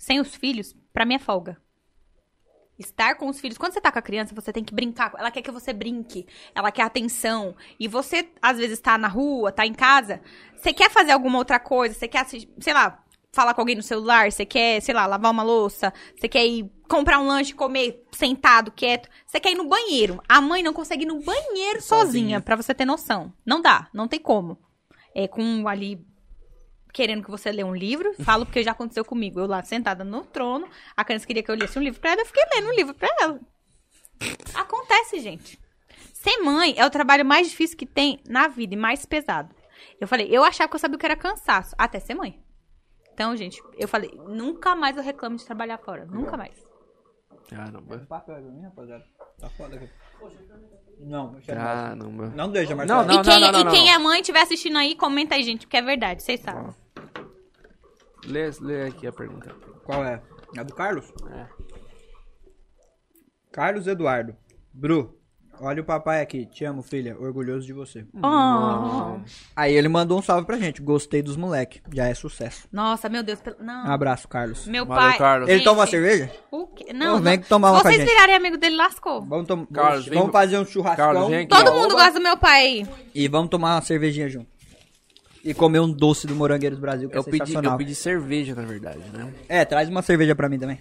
[0.03, 1.57] sem os filhos, pra mim é folga.
[2.77, 3.57] Estar com os filhos.
[3.57, 5.13] Quando você tá com a criança, você tem que brincar.
[5.17, 6.27] Ela quer que você brinque.
[6.53, 7.55] Ela quer atenção.
[7.79, 10.19] E você, às vezes, tá na rua, tá em casa.
[10.57, 11.95] Você quer fazer alguma outra coisa.
[11.95, 13.01] Você quer, sei lá,
[13.31, 14.29] falar com alguém no celular.
[14.29, 15.93] Você quer, sei lá, lavar uma louça.
[16.17, 19.07] Você quer ir comprar um lanche, comer sentado, quieto.
[19.25, 20.21] Você quer ir no banheiro.
[20.27, 23.31] A mãe não consegue ir no banheiro sozinha, pra você ter noção.
[23.45, 23.87] Não dá.
[23.93, 24.57] Não tem como.
[25.15, 26.05] É com ali
[26.93, 28.13] querendo que você lê um livro.
[28.23, 29.39] Falo porque já aconteceu comigo.
[29.39, 32.21] Eu lá sentada no trono, a criança queria que eu lesse um livro pra ela,
[32.21, 33.39] eu fiquei lendo um livro pra ela.
[34.53, 35.59] Acontece, gente.
[36.13, 39.53] Ser mãe é o trabalho mais difícil que tem na vida e mais pesado.
[39.99, 42.41] Eu falei, eu achava que eu sabia o que era cansaço, até ser mãe.
[43.13, 46.05] Então, gente, eu falei, nunca mais eu reclamo de trabalhar fora.
[46.05, 46.63] Nunca mais.
[47.49, 47.99] Caramba.
[48.07, 49.03] Papel pra mim, rapaziada.
[49.39, 49.89] Tá foda aqui.
[50.99, 52.31] Não, Caramba.
[52.35, 53.03] não deixa, Não, Marcelo.
[53.05, 53.21] não.
[53.21, 53.93] e quem, não, e não, quem não.
[53.93, 56.73] é mãe estiver assistindo aí, comenta aí, gente, porque é verdade, vocês sabem.
[58.25, 59.53] Lê, lê aqui a pergunta.
[59.83, 60.21] Qual é?
[60.57, 61.11] É do Carlos?
[61.31, 61.45] É.
[63.51, 64.35] Carlos Eduardo.
[64.73, 65.15] Bru,
[65.59, 66.45] olha o papai aqui.
[66.45, 67.15] Te amo, filha.
[67.19, 68.05] Orgulhoso de você.
[68.15, 69.19] Oh.
[69.55, 70.81] Aí ele mandou um salve pra gente.
[70.81, 71.81] Gostei dos moleque.
[71.93, 72.67] Já é sucesso.
[72.71, 73.39] Nossa, meu Deus.
[73.41, 73.91] pelo- Um Não.
[73.91, 74.65] abraço, Carlos.
[74.67, 75.17] Meu Valeu, pai.
[75.17, 75.47] Carlos.
[75.49, 76.31] Ele Gente, toma uma cerveja?
[76.49, 76.91] O quê?
[76.93, 77.43] Não, vem não.
[77.43, 78.11] tomar uma Se com a vocês gente.
[78.13, 79.21] virarem amigo dele, lascou.
[79.23, 81.13] Vamos, tom- Carlos, vamos vem- fazer um churrascão.
[81.13, 81.47] Carlos.
[81.49, 81.79] Todo Oba.
[81.79, 82.87] mundo gosta do meu pai.
[83.13, 84.52] E vamos tomar uma cervejinha junto.
[85.43, 88.61] E comer um doce do Morangueiros Brasil, que Eu é pedi, eu pedi cerveja, na
[88.61, 89.33] verdade, né?
[89.49, 90.79] É, traz uma cerveja pra mim também.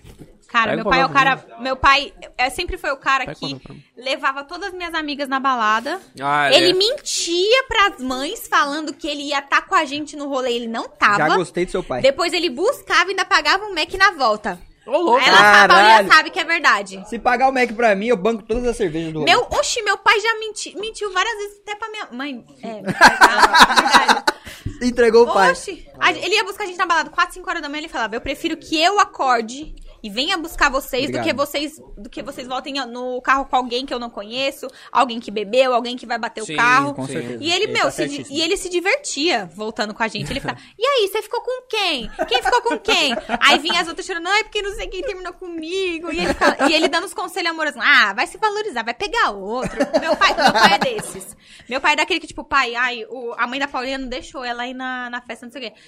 [0.52, 1.44] Cara, Pega meu pai é o cara.
[1.60, 3.58] Meu pai é, sempre foi o cara Pega que
[3.96, 5.98] levava todas as minhas amigas na balada.
[6.20, 6.74] Ah, Ele é.
[6.74, 10.52] mentia pras mães falando que ele ia estar com a gente no rolê.
[10.52, 11.16] Ele não tava.
[11.16, 12.02] Já gostei do seu pai.
[12.02, 14.60] Depois ele buscava e ainda pagava um Mac na volta.
[14.86, 15.20] Ô, louco.
[15.20, 17.02] Aí ela sabe, a Paulinha sabe que é verdade.
[17.08, 19.32] Se pagar o Mac pra mim, eu banco todas as cervejas do rolê.
[19.32, 22.44] Meu, oxi, meu pai já menti, mentiu várias vezes até pra minha mãe.
[22.62, 24.31] É, é verdade.
[24.82, 25.52] Entregou o pai.
[25.52, 25.86] Oxi.
[26.22, 27.80] Ele ia buscar a gente na balada 4, 5 horas da manhã.
[27.80, 31.24] Ele falava: Eu prefiro que eu acorde e venha buscar vocês do Obrigado.
[31.26, 35.20] que vocês do que vocês voltem no carro com alguém que eu não conheço, alguém
[35.20, 36.94] que bebeu, alguém que vai bater Sim, o carro.
[36.94, 37.38] com certeza.
[37.42, 40.30] E ele, meu, tá se e ele se divertia voltando com a gente.
[40.30, 42.10] Ele ficava, e aí, você ficou com quem?
[42.28, 43.14] Quem ficou com quem?
[43.40, 46.10] Aí vinha as outras chorando, ai, porque não sei quem terminou comigo.
[46.12, 47.80] E ele, ficava- e ele dando os conselhos amorosos.
[47.82, 49.76] Ah, vai se valorizar, vai pegar outro.
[50.00, 51.36] Meu pai, meu pai é desses.
[51.68, 54.44] Meu pai é daquele que, tipo, pai, ai, o- a mãe da Paulinha não deixou
[54.44, 55.78] ela ir na, na festa, não sei o quê.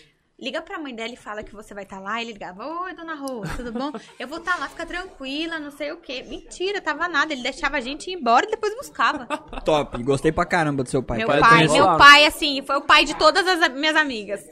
[0.44, 2.20] Liga pra mãe dela e fala que você vai estar lá.
[2.20, 3.90] Ele ligava, oi, dona Rô, tudo bom?
[4.20, 6.22] Eu vou estar lá, fica tranquila, não sei o quê.
[6.28, 7.32] Mentira, tava nada.
[7.32, 9.24] Ele deixava a gente ir embora e depois buscava.
[9.64, 10.02] Top.
[10.02, 11.16] Gostei pra caramba do seu pai.
[11.16, 11.96] Meu Pai, pai, meu lá.
[11.96, 14.44] pai, assim, foi o pai de todas as minhas amigas.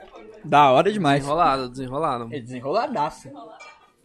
[0.43, 1.20] Da hora demais.
[1.20, 2.28] Desenrolado, desenrolado.
[2.32, 3.28] É desenroladaço.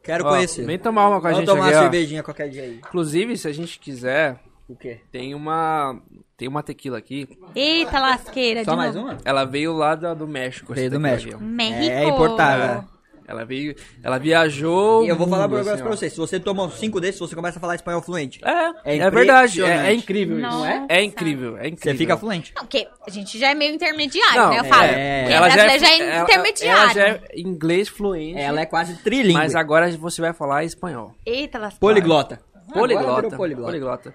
[0.03, 0.65] Quero Ó, conhecer.
[0.65, 1.83] Vem tomar uma com a Vamos gente tomar aqui, uma ó.
[1.83, 2.75] cervejinha qualquer dia aí.
[2.79, 4.99] Inclusive, se a gente quiser, O quê?
[5.09, 6.01] tem uma...
[6.37, 7.27] Tem uma tequila aqui.
[7.55, 9.07] Eita lasqueira, Só de mais novo.
[9.07, 9.17] uma?
[9.25, 10.71] Ela veio lá da- do México.
[10.71, 11.35] essa Veio do tequila México.
[11.35, 11.47] aqui, ó.
[11.47, 11.91] México.
[11.95, 12.85] É importada.
[13.29, 13.75] Ela veio...
[14.01, 15.03] Ela viajou...
[15.03, 15.95] E eu vou falar um negócio assim, pra ó.
[15.97, 16.09] você.
[16.09, 18.39] Se você toma cinco desses, você começa a falar espanhol fluente.
[18.41, 19.61] É, É é, verdade.
[19.63, 20.47] É, é incrível isso.
[20.47, 20.85] Nossa.
[20.87, 21.91] É incrível, é incrível.
[21.91, 22.53] Você fica fluente.
[22.55, 24.59] Não, porque a gente já é meio intermediário, Não, né?
[24.59, 24.83] Eu falo.
[24.83, 25.25] é.
[25.25, 26.81] É Ela já brasileiro já é, ela- intermediário.
[26.83, 28.39] Ela já é inglês fluente.
[28.39, 29.33] Ela é quase trilingue.
[29.33, 31.13] Mas agora você vai falar espanhol.
[31.25, 31.79] Eita lasqueira.
[31.81, 32.39] Poliglota.
[32.69, 33.15] Agora Poliglota.
[33.15, 33.65] virou poliglota.
[33.71, 34.13] Poliglota.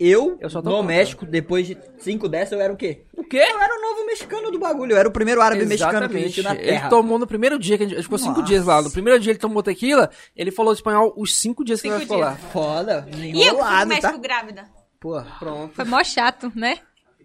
[0.00, 0.86] Eu, Eu só tô no contando.
[0.88, 3.04] México, depois de cinco dessas, eu era o quê?
[3.16, 3.38] O quê?
[3.38, 4.92] Eu era o novo mexicano do bagulho.
[4.92, 6.88] Eu era o primeiro árabe mexicano que existiu na Ele Terra.
[6.88, 8.44] tomou no primeiro dia, que a gente, a gente ficou cinco Nossa.
[8.44, 8.80] dias lá.
[8.80, 12.04] No primeiro dia ele tomou tequila, ele falou espanhol os cinco dias que Cinco ele
[12.04, 12.36] ficou lá.
[12.36, 13.08] Foda.
[13.12, 14.18] E eu que fui Enrolado, México tá?
[14.18, 14.68] grávida.
[15.00, 15.36] Porra.
[15.38, 15.74] Pronto.
[15.74, 16.78] Foi mó chato, né?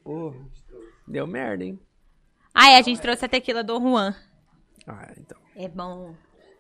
[0.04, 0.36] Porra.
[1.08, 1.80] Deu merda, hein?
[2.56, 4.16] Aí a gente trouxe a tequila do Juan.
[4.88, 5.38] Ah, então.
[5.56, 6.16] É bom.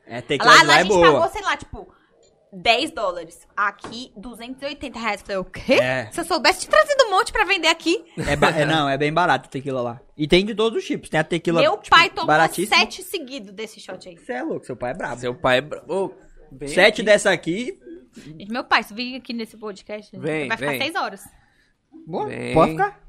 [0.05, 1.11] É, tequila Lá, de lá lá a é gente boa.
[1.13, 1.87] pagou, sei lá, tipo,
[2.53, 3.47] 10 dólares.
[3.57, 5.21] Aqui, 280 reais.
[5.21, 5.73] Falei, o quê?
[5.73, 6.09] É.
[6.11, 8.03] Se eu soubesse, tinha trazido um monte pra vender aqui.
[8.27, 10.01] É, ba- é, não, é bem barato a tequila lá.
[10.15, 11.09] E tem de todos os tipos.
[11.09, 12.77] Tem a tequila Meu tipo, pai tomou baratíssima.
[12.77, 14.17] sete seguidos desse shot aí.
[14.17, 15.19] Você é louco, seu pai é brabo.
[15.19, 15.61] Seu pai é.
[15.61, 16.11] bra- Ô,
[16.51, 17.03] vem Sete aqui.
[17.03, 17.79] dessa aqui.
[18.15, 20.81] Gente, Meu pai, se vir aqui nesse podcast, Vem, vai ficar vem.
[20.81, 21.23] 6 horas.
[22.05, 22.53] Boa, Vem.
[22.53, 22.99] pode ficar.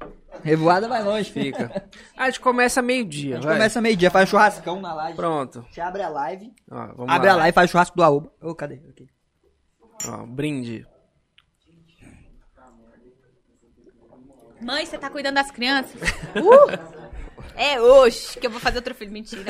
[0.43, 1.31] Revoada vai longe.
[1.31, 1.83] Fica.
[2.17, 3.55] Ah, a gente começa meio-dia, A gente vai.
[3.55, 5.15] começa meio-dia, faz churrascão na live.
[5.15, 5.65] Pronto.
[5.69, 6.51] Você abre a live.
[6.71, 7.33] Ó, vamos abre lá.
[7.33, 8.31] a live e faz churrasco do Aoba.
[8.41, 8.75] Ô, cadê?
[8.89, 9.07] Aqui.
[10.07, 10.85] Ó, brinde.
[14.61, 15.95] Mãe, você tá cuidando das crianças?
[16.35, 16.95] Uh!
[17.57, 19.11] É hoje que eu vou fazer outro filho.
[19.11, 19.43] Mentira.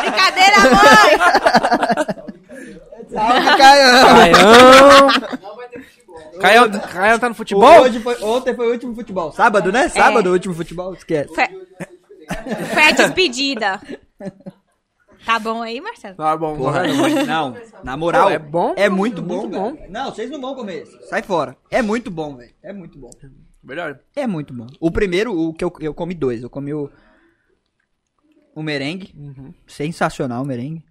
[0.00, 1.18] Brincadeira, mãe!
[3.10, 3.90] Salve, Caio!
[4.06, 5.08] Caião!
[6.40, 7.82] Caião, Caião tá no futebol?
[7.82, 9.32] Hoje foi, ontem foi o último futebol.
[9.32, 9.88] Sábado, né?
[9.88, 10.94] Sábado, o último futebol.
[10.94, 11.34] Esquece.
[11.34, 11.46] Foi,
[12.72, 13.80] foi a despedida.
[15.24, 16.16] Tá bom aí, Marcelo?
[16.16, 17.24] Tá bom, Porra, bora.
[17.24, 17.56] não.
[17.82, 18.24] Na moral.
[18.26, 18.74] Pô, é bom?
[18.76, 19.86] É muito bom, Muito bom.
[19.88, 21.08] Não, vocês não vão comer esse.
[21.08, 21.56] Sai fora.
[21.70, 22.52] É muito bom, velho.
[22.62, 23.10] É muito bom.
[23.62, 23.98] Verdade.
[24.14, 24.66] É muito bom.
[24.78, 26.42] O primeiro, o que eu, eu comi dois.
[26.42, 26.90] Eu comi o.
[28.54, 29.14] O merengue.
[29.66, 30.84] Sensacional o merengue.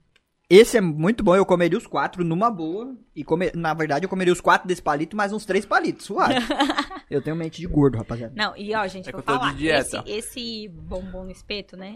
[0.49, 1.35] Esse é muito bom.
[1.35, 2.95] Eu comeria os quatro numa boa.
[3.15, 6.05] E come, na verdade, eu comeria os quatro desse palito, mais uns três palitos.
[6.05, 6.35] Suave.
[7.09, 8.33] eu tenho mente de gordo, rapaziada.
[8.35, 9.51] Não, e ó, gente, É que vou eu tô de falar.
[9.53, 10.03] Esse, dieta.
[10.05, 11.95] esse bombom no espeto, né?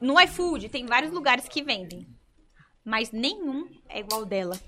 [0.00, 2.06] No iFood tem vários lugares que vendem.
[2.84, 4.58] Mas nenhum é igual dela.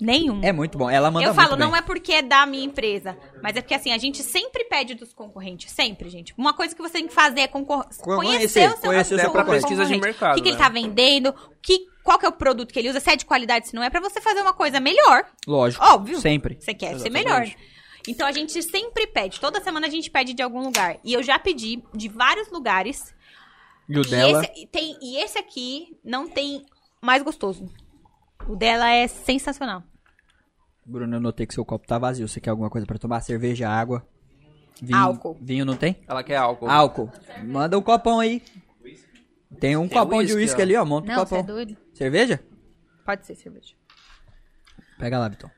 [0.00, 0.40] Nenhum.
[0.42, 0.90] É muito bom.
[0.90, 3.74] Ela manda eu falo, muito não é porque é da minha empresa, mas é porque
[3.74, 6.34] assim, a gente sempre pede dos concorrentes, sempre, gente.
[6.36, 9.30] Uma coisa que você tem que fazer é concor- Conhecer, conhecer, o seu, conhecer seu
[9.30, 9.60] concorrente.
[9.60, 10.62] pesquisa de mercado, O que, que ele né?
[10.64, 11.32] tá vendendo,
[11.62, 13.82] que, qual que é o produto que ele usa, se é de qualidade, se não
[13.82, 15.24] é, pra você fazer uma coisa melhor.
[15.46, 15.84] Lógico.
[15.84, 16.20] Óbvio.
[16.20, 16.56] Sempre.
[16.60, 17.24] Você quer ser Exatamente.
[17.24, 17.46] melhor.
[18.08, 20.96] Então a gente sempre pede, toda semana a gente pede de algum lugar.
[21.04, 23.14] E eu já pedi de vários lugares.
[23.92, 24.42] E o E dela.
[24.44, 26.64] esse, tem, e esse aqui não tem
[27.00, 27.66] mais gostoso.
[28.48, 29.82] O dela é sensacional.
[30.84, 32.26] Bruno, eu notei que seu copo tá vazio.
[32.26, 33.20] Você quer alguma coisa pra tomar?
[33.20, 34.06] Cerveja, água?
[34.82, 35.36] Vinho, Álcool.
[35.40, 35.96] Vinho não tem?
[36.08, 36.68] Ela quer álcool.
[36.68, 37.12] Álcool.
[37.44, 38.42] Manda um copão aí.
[39.60, 40.62] Tem um Tem copão de whisky, uísque ó.
[40.64, 40.84] ali, ó.
[40.84, 41.38] Monta um Não, você copão.
[41.38, 41.76] é doido?
[41.92, 42.40] Cerveja?
[43.04, 43.74] Pode ser cerveja.
[44.98, 45.50] Pega lá, Vitão.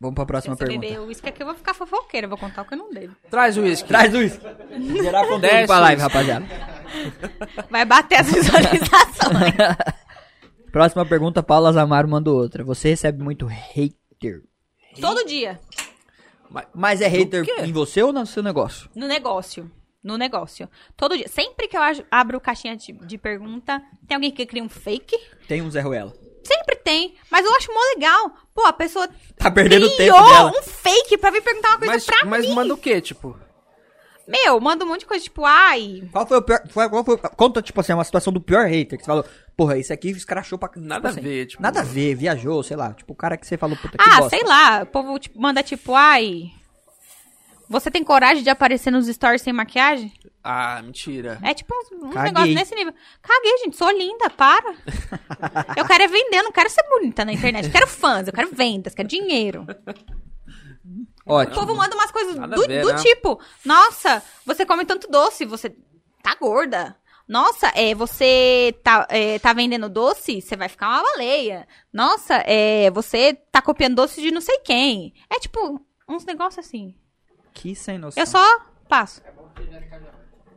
[0.00, 0.86] Vamos pra Se próxima você pergunta.
[0.86, 2.26] beber o uísque aqui, eu vou ficar fofoqueira.
[2.26, 3.14] Vou contar o que eu não devo.
[3.30, 3.86] Traz o uísque.
[3.88, 4.40] Traz o uísque.
[5.00, 6.12] Gerar conteúdo Desce pra live, uísque.
[6.18, 6.71] rapaziada.
[7.70, 9.54] Vai bater as visualizações.
[10.70, 12.64] Próxima pergunta, Paula Zamaro mandou outra.
[12.64, 14.42] Você recebe muito hater.
[15.00, 15.60] Todo dia.
[16.74, 18.88] Mas é hater em você ou no seu negócio?
[18.94, 19.70] No negócio.
[20.02, 20.68] No negócio.
[20.96, 21.28] Todo dia.
[21.28, 25.16] Sempre que eu abro caixinha de, de pergunta, tem alguém que cria um fake?
[25.46, 26.12] Tem um Zé Ruela.
[26.44, 27.14] Sempre tem.
[27.30, 28.32] Mas eu acho mó legal.
[28.54, 30.50] Pô, a pessoa Tá perdendo o criou tempo dela.
[30.58, 32.54] um fake pra vir perguntar uma coisa Mas, pra mas mim.
[32.54, 33.38] manda o quê, tipo?
[34.26, 36.02] Meu, manda um monte de coisa, tipo, ai...
[36.12, 36.62] Qual foi o pior.
[36.68, 39.24] foi- Qual foi, conta, tipo assim, uma situação do pior hater que você falou,
[39.56, 40.70] porra, isso aqui escrachou pra.
[40.76, 42.92] Nada tipo a ver, tipo- Nada a ver, viajou, sei lá.
[42.94, 44.30] Tipo, o cara que você falou, puta que Ah, bosta.
[44.36, 44.82] sei lá.
[44.82, 46.50] O povo tipo, manda, tipo, ai...
[47.68, 50.12] Você tem coragem de aparecer nos stories sem maquiagem?
[50.44, 51.38] Ah, mentira.
[51.42, 52.92] É tipo um, um negócio nesse nível.
[53.22, 53.76] Caguei, gente.
[53.76, 54.74] Sou linda, para.
[55.76, 57.64] eu quero é vender, não quero ser bonita na internet.
[57.66, 59.66] Eu quero fãs, eu quero vendas, quero dinheiro.
[61.24, 61.54] O Ótimo.
[61.54, 63.02] povo manda umas coisas Nada do, do né?
[63.02, 65.74] tipo: Nossa, você come tanto doce, você
[66.22, 66.96] tá gorda.
[67.28, 71.66] Nossa, é, você tá, é, tá vendendo doce, você vai ficar uma baleia.
[71.92, 75.14] Nossa, é, você tá copiando doce de não sei quem.
[75.30, 76.94] É tipo, uns negócios assim.
[77.54, 78.20] Que sem noção.
[78.20, 78.44] Eu só
[78.88, 79.22] passo.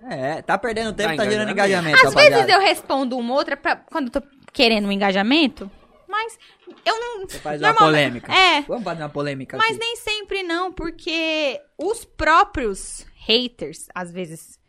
[0.07, 1.95] É, tá perdendo tempo, Tá tá, gerando engajamento.
[2.07, 2.51] Às vezes rapaziada.
[2.51, 5.69] eu respondo uma outra pra, quando eu tô querendo um engajamento,
[6.15, 6.39] mas
[6.85, 7.27] eu não.
[7.27, 8.33] Você faz uma normalmente- polêmica.
[8.33, 9.79] É, Vamos fazer uma polêmica mas aqui.
[9.79, 14.59] nem sempre não, porque os próprios haters, às vezes,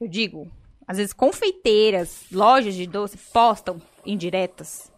[0.00, 0.50] eu digo,
[0.86, 4.92] às vezes confeiteiras, lojas de doce postam indiretas.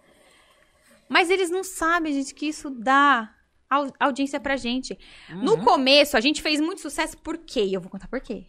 [1.08, 3.32] Mas eles não sabem, gente, que isso dá
[3.70, 4.98] au- audiência pra gente.
[5.42, 7.64] No começo, a gente fez muito sucesso por quê?
[7.64, 8.46] E eu vou contar por quê.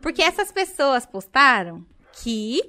[0.00, 1.84] Porque essas pessoas postaram
[2.22, 2.60] que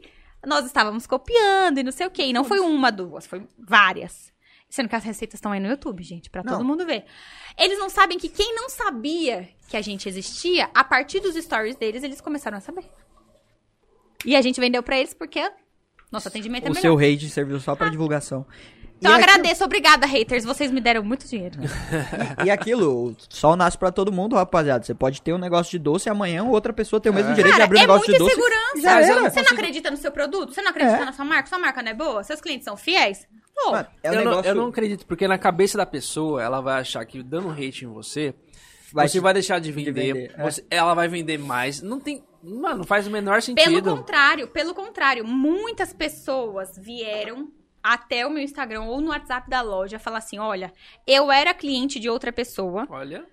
[0.46, 2.24] nós estávamos copiando e não sei o quê.
[2.24, 4.32] E não foi uma, duas, foi várias.
[4.70, 6.54] Sendo que as receitas estão aí no YouTube, gente, pra Não.
[6.54, 7.04] todo mundo ver.
[7.58, 11.76] Eles não sabem que quem não sabia que a gente existia, a partir dos stories
[11.76, 12.86] deles, eles começaram a saber.
[14.26, 15.52] E a gente vendeu pra eles porque
[16.12, 16.82] nosso atendimento é O melhor.
[16.82, 18.46] seu hate serviu só pra divulgação.
[19.02, 20.44] Então e, aquilo, agradeço, obrigada, haters.
[20.44, 21.58] Vocês me deram muito dinheiro.
[22.46, 24.84] e aquilo, o sol nasce pra todo mundo, rapaziada.
[24.86, 27.48] Você pode ter um negócio de doce e amanhã outra pessoa tem o mesmo direito
[27.56, 28.40] de Cara, abrir um é negócio de muita doce.
[28.40, 29.22] eu era.
[29.22, 30.54] não Você não acredita no seu produto?
[30.54, 31.06] Você não acredita É.
[31.06, 31.50] na sua marca?
[31.50, 32.24] Sua marca não é boa?
[32.24, 33.28] Seus clientes são fiéis?
[33.56, 34.50] Pô, Mano, é um eu, não, negócio...
[34.52, 37.88] eu não acredito, porque na cabeça da pessoa, ela vai achar que dando hate em
[37.88, 38.34] você,
[38.94, 40.44] Vai você te- vai deixar de vender, vender, é.
[40.44, 41.82] você- ela vai vender mais.
[41.82, 42.24] Não tem.
[42.44, 43.96] Mano, não faz o menor pelo sentido.
[43.98, 47.50] contrário, pelo contrário, muitas pessoas vieram
[47.84, 50.74] até o meu Instagram ou no WhatsApp da loja falar assim: olha,
[51.08, 53.26] eu era cliente de outra pessoa Olha.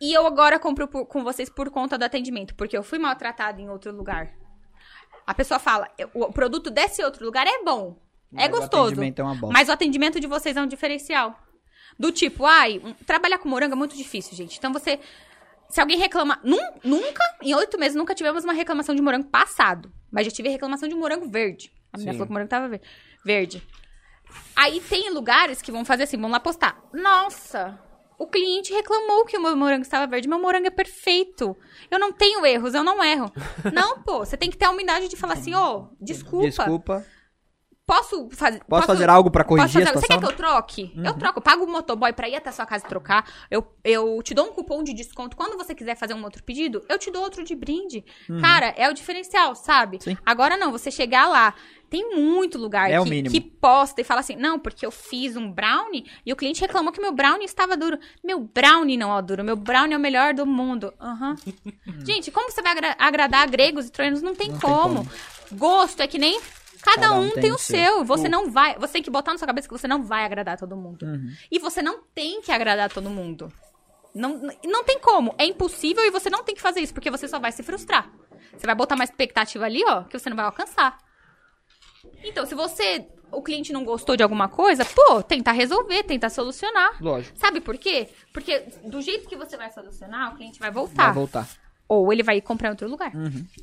[0.00, 3.60] e eu agora compro por- com vocês por conta do atendimento, porque eu fui maltratada
[3.60, 4.32] em outro lugar.
[5.26, 7.96] A pessoa fala: o produto desse outro lugar é bom,
[8.32, 8.84] é Mas o gostoso.
[8.86, 9.52] atendimento é uma bosta.
[9.52, 11.38] Mas o atendimento de vocês é um diferencial.
[11.98, 14.58] Do tipo, ai, um- trabalhar com morango é muito difícil, gente.
[14.58, 14.98] Então você.
[15.68, 16.38] Se alguém reclama.
[16.44, 19.90] Nun- nunca, em oito meses, nunca tivemos uma reclamação de morango passado.
[20.10, 21.72] Mas já tive reclamação de morango verde.
[21.92, 22.04] A Sim.
[22.06, 22.82] falou que o morango tava ver-
[23.24, 23.66] verde.
[24.56, 26.80] Aí tem lugares que vão fazer assim, vão lá postar.
[26.92, 27.78] Nossa,
[28.18, 30.28] o cliente reclamou que o meu morango estava verde.
[30.28, 31.56] Meu morango é perfeito.
[31.90, 33.30] Eu não tenho erros, eu não erro.
[33.72, 36.46] não, pô, você tem que ter a humildade de falar assim, ô, desculpa.
[36.46, 37.06] Desculpa.
[37.86, 38.62] Posso fazer.
[38.64, 40.20] Posso fazer algo pra corrigir posso fazer- a Você situação?
[40.22, 40.92] quer que eu troque?
[41.04, 41.38] Eu troco.
[41.38, 43.28] Eu pago o motoboy pra ir até a sua casa e trocar.
[43.50, 45.36] Eu, eu te dou um cupom de desconto.
[45.36, 48.02] Quando você quiser fazer um outro pedido, eu te dou outro de brinde.
[48.40, 49.98] Cara, é o diferencial, sabe?
[50.02, 50.16] Sim.
[50.24, 51.54] Agora não, você chegar lá.
[51.90, 55.52] Tem muito lugar É que, que posta e fala assim: não, porque eu fiz um
[55.52, 57.98] brownie e o cliente reclamou que meu brownie estava duro.
[58.24, 60.92] Meu brownie não é duro, meu brownie é o melhor do mundo.
[60.98, 61.36] Aham.
[62.04, 64.22] Gente, como você vai agra- agradar gregos e troianos?
[64.22, 65.06] Não tem, Não tem como.
[65.52, 66.40] Gosto é que nem.
[66.84, 68.04] Cada, um, tem, o seu.
[68.04, 68.78] Você O- não vai.
[68.78, 71.04] Você tem que botar na sua cabeça que você não vai agradar todo mundo.
[71.06, 71.30] Uhum.
[71.50, 73.52] E você não tem que agradar todo mundo.
[74.14, 75.34] Não, não tem como.
[75.38, 78.10] É impossível e você não tem que fazer isso, porque você só vai se frustrar.
[78.56, 80.98] Você vai botar uma expectativa ali, ó, que você não vai alcançar.
[82.22, 83.06] Então, se você.
[83.32, 87.02] O cliente não gostou de alguma coisa, pô, tentar resolver, tentar solucionar.
[87.02, 87.36] Lógico.
[87.36, 88.08] Sabe por quê?
[88.32, 91.06] Porque do jeito que você vai solucionar, o cliente vai voltar.
[91.06, 91.48] Vai voltar.
[91.88, 93.12] Ou ele vai comprar em outro lugar.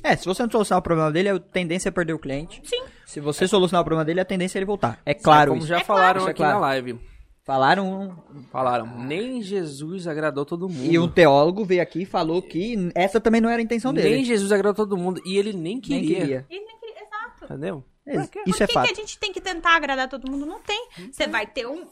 [0.02, 2.60] É, se você não solucionar o problema dele, a tendência é perder o cliente.
[2.64, 2.82] Sim.
[3.06, 5.00] Se você solucionar o problema dele, a tendência é ele voltar.
[5.04, 5.68] É claro Como isso.
[5.68, 6.30] já É falaram claro.
[6.30, 6.54] aqui é claro.
[6.60, 6.98] na live.
[7.44, 8.22] Falaram
[8.52, 10.90] Falaram, nem Jesus agradou todo mundo.
[10.92, 14.10] e um teólogo veio aqui e falou que essa também não era a intenção dele.
[14.14, 15.20] Nem Jesus agradou todo mundo.
[15.26, 16.46] E ele nem Nem queria.
[16.48, 17.44] Ele nem queria- Exato.
[17.44, 17.84] Entendeu?
[18.06, 18.86] É, Por Isso é que, fato.
[18.86, 20.46] que a gente tem que tentar agradar todo mundo?
[20.46, 20.88] Não tem.
[21.10, 21.84] Você vai ter um,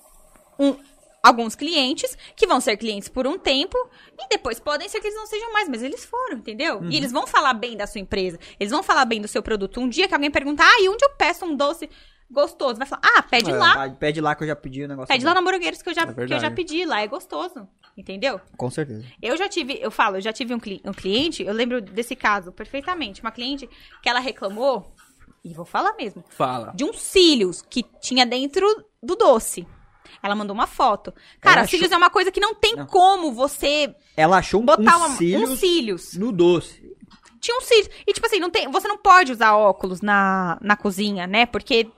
[0.59, 0.77] um,
[1.23, 3.77] alguns clientes que vão ser clientes por um tempo
[4.19, 6.83] e depois podem ser que eles não sejam mais, mas eles foram, entendeu?
[6.85, 9.81] E eles vão falar bem da sua empresa, eles vão falar bem do seu produto.
[9.81, 11.89] Um dia que alguém perguntar, ah, e onde eu peço um doce
[12.31, 12.77] gostoso?
[12.79, 13.55] Vai falar, ah, pede É.
[13.57, 13.91] lá.
[13.91, 15.09] Pede lá que eu já pedi o negócio.
[15.09, 17.69] Pede lá na Hamburgueiros que eu já, É que eu já pedi, lá é gostoso.
[17.97, 18.41] Entendeu?
[18.57, 19.05] Com certeza.
[19.21, 22.15] Eu já tive, eu falo, eu já tive um, cli- um cliente, eu lembro desse
[22.17, 23.21] caso perfeitamente.
[23.21, 23.69] Uma cliente
[24.01, 24.95] que ela reclamou,
[25.45, 26.73] e vou falar mesmo, Fala.
[26.75, 28.65] de uns cílios que tinha dentro
[29.03, 29.67] do doce.
[30.23, 31.13] Ela mandou uma foto.
[31.41, 32.87] Cara, Ela cílios achou- é uma coisa que não tem Não.
[32.87, 36.15] como você Ela achou um, botar um uma- cílios uns cílios.
[36.15, 36.91] no doce.
[37.41, 37.89] Tinha uns cílios.
[38.07, 41.47] E, tipo assim, não tem, você não pode usar óculos na, na cozinha, né?
[41.47, 41.89] Porque,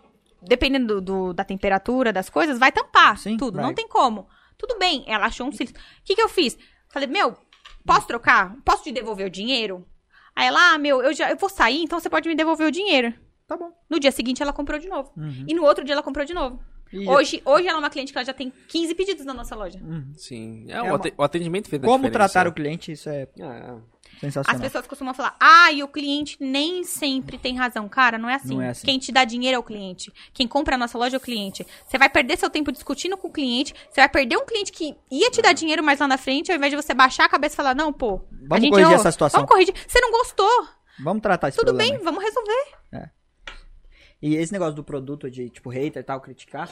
[0.40, 3.57] dependendo do, do- da temperatura das coisas, vai tampar Sim, tudo.
[3.57, 3.65] vai.
[3.65, 4.28] Não tem como.
[4.57, 5.74] Tudo bem, ela achou uns cílios.
[5.77, 6.57] O que, que eu fiz?
[6.90, 7.36] Falei, meu,
[7.85, 8.55] posso trocar?
[8.65, 9.85] Posso te devolver o dinheiro?
[10.36, 12.70] Aí ela, ah, meu, eu, já, eu vou sair, então você pode me devolver o
[12.70, 13.12] dinheiro.
[13.49, 13.70] Tá bom.
[13.90, 15.11] No dia seguinte, ela comprou de novo.
[15.16, 15.44] Uhum.
[15.49, 16.61] E no outro dia, ela comprou de novo.
[16.93, 19.56] E- Hoje, hoje ela é uma cliente que ela já tem 15 pedidos na nossa
[19.56, 19.81] loja.
[20.16, 20.66] Sim.
[20.69, 23.74] É, É o, uma- o atendimento fez Como tratar o cliente, isso é É.
[24.14, 24.60] As sensacional.
[24.60, 27.89] pessoas costumam falar, ah, e o cliente nem sempre tem razão.
[27.89, 28.55] Cara, não é assim.
[28.55, 28.85] Não é assim.
[28.86, 30.12] Quem te dá dinheiro é o cliente.
[30.35, 31.66] Quem compra a nossa loja é o cliente.
[31.86, 33.74] Você vai perder seu tempo discutindo com o cliente.
[33.90, 36.56] Você vai perder um cliente que ia te dar dinheiro mais lá na frente, ao
[36.59, 38.16] invés de você baixar a cabeça e falar, não, pô.
[38.16, 38.94] a Vamos gente corrigir errou.
[39.01, 39.39] essa situação.
[39.40, 39.74] Vamos corrigir.
[39.89, 40.69] Você não gostou?
[41.02, 43.09] Vamos tratar esse Tudo problema bem, vamos resolver.
[44.23, 46.70] E esse negócio do produto de, tipo, hater e tal, criticar,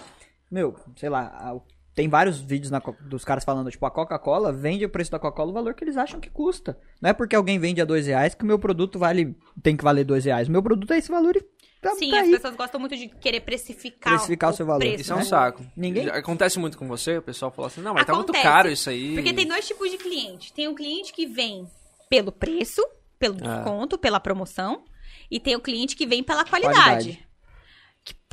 [0.51, 1.55] meu, sei lá,
[1.95, 5.51] tem vários vídeos na dos caras falando, tipo, a Coca-Cola vende o preço da Coca-Cola
[5.51, 6.79] o valor que eles acham que custa.
[7.03, 9.83] Não é porque alguém vende a dois reais que o meu produto vale, tem que
[9.83, 10.47] valer dois reais.
[10.49, 11.43] O meu produto é esse valor e
[11.83, 12.31] tá, Sim, tá as aí.
[12.31, 14.79] pessoas gostam muito de querer precificar, Precificar o seu valor.
[14.81, 15.25] preço, Isso é um né?
[15.25, 15.67] saco.
[15.77, 18.45] Ninguém- Acontece muito com você, o pessoal fala assim, não, mas tá muito Acontece.
[18.45, 19.15] caro isso aí.
[19.15, 20.53] Porque tem dois tipos de cliente.
[20.53, 21.67] Tem o cliente que vem
[22.09, 22.81] pelo preço,
[23.19, 23.57] pelo Ah.
[23.57, 24.85] desconto, pela promoção.
[25.31, 26.75] E tem o cliente que vem pela qualidade.
[26.77, 27.30] Qualidade.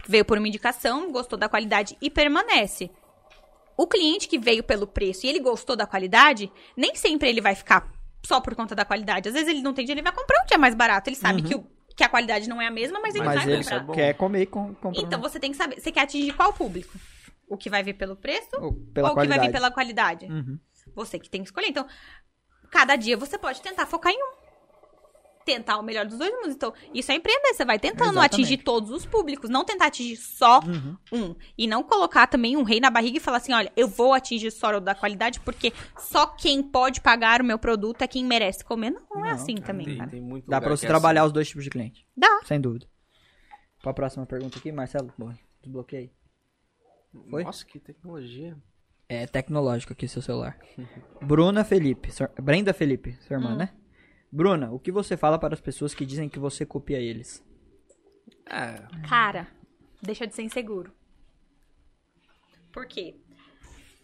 [0.07, 2.89] Veio por uma indicação, gostou da qualidade e permanece.
[3.77, 7.53] O cliente que veio pelo preço e ele gostou da qualidade, nem sempre ele vai
[7.55, 7.91] ficar
[8.25, 9.27] só por conta da qualidade.
[9.29, 11.09] Às vezes ele não tem dinheiro, ele vai comprar um dia mais barato.
[11.09, 11.65] Ele sabe que, o-
[11.95, 13.79] que a qualidade não é a mesma, mas ele Mas vai ele comprar.
[13.81, 13.93] bom.
[13.93, 16.97] quer comer e com, compra Então você tem que saber, você quer atingir qual público?
[17.47, 20.25] O que vai vir pelo preço ou pela ou o que vai vir pela qualidade?
[20.25, 20.57] Uhum.
[20.95, 21.67] Você que tem que escolher.
[21.67, 21.85] Então,
[22.71, 24.36] cada dia você pode tentar focar em um.
[25.47, 26.53] Tentar o melhor dos dois mundos.
[26.55, 27.53] Então, isso é empreender.
[27.53, 28.33] Você vai tentando Exatamente.
[28.35, 29.49] atingir todos os públicos.
[29.49, 30.97] Não tentar atingir só Uhum.
[31.13, 31.35] um.
[31.57, 34.51] E não colocar também um rei na barriga e falar assim: olha, eu vou atingir
[34.51, 38.63] só o da qualidade porque só quem pode pagar o meu produto é quem merece
[38.65, 38.89] comer.
[38.91, 40.09] Não, não é assim também, Tem, cara.
[40.11, 41.27] tem muito Dá pra você é trabalhar assim.
[41.27, 42.41] os dois tipos de cliente, Dá.
[42.43, 42.85] sem dúvida.
[43.81, 45.33] Pra próxima pergunta aqui, Marcelo, bom,
[45.63, 46.11] desbloqueei.
[47.29, 47.43] Foi?
[47.45, 48.57] Nossa, que tecnologia.
[49.09, 50.57] É tecnológico aqui seu celular.
[51.21, 53.69] Bruna Felipe, sua- Brenda Felipe, sua irmã, né?
[54.31, 57.43] Bruna, o que você fala para as pessoas que dizem que você copia eles?
[58.45, 59.47] É, Cara,
[60.01, 60.91] deixa de ser inseguro.
[62.71, 63.15] Por quê?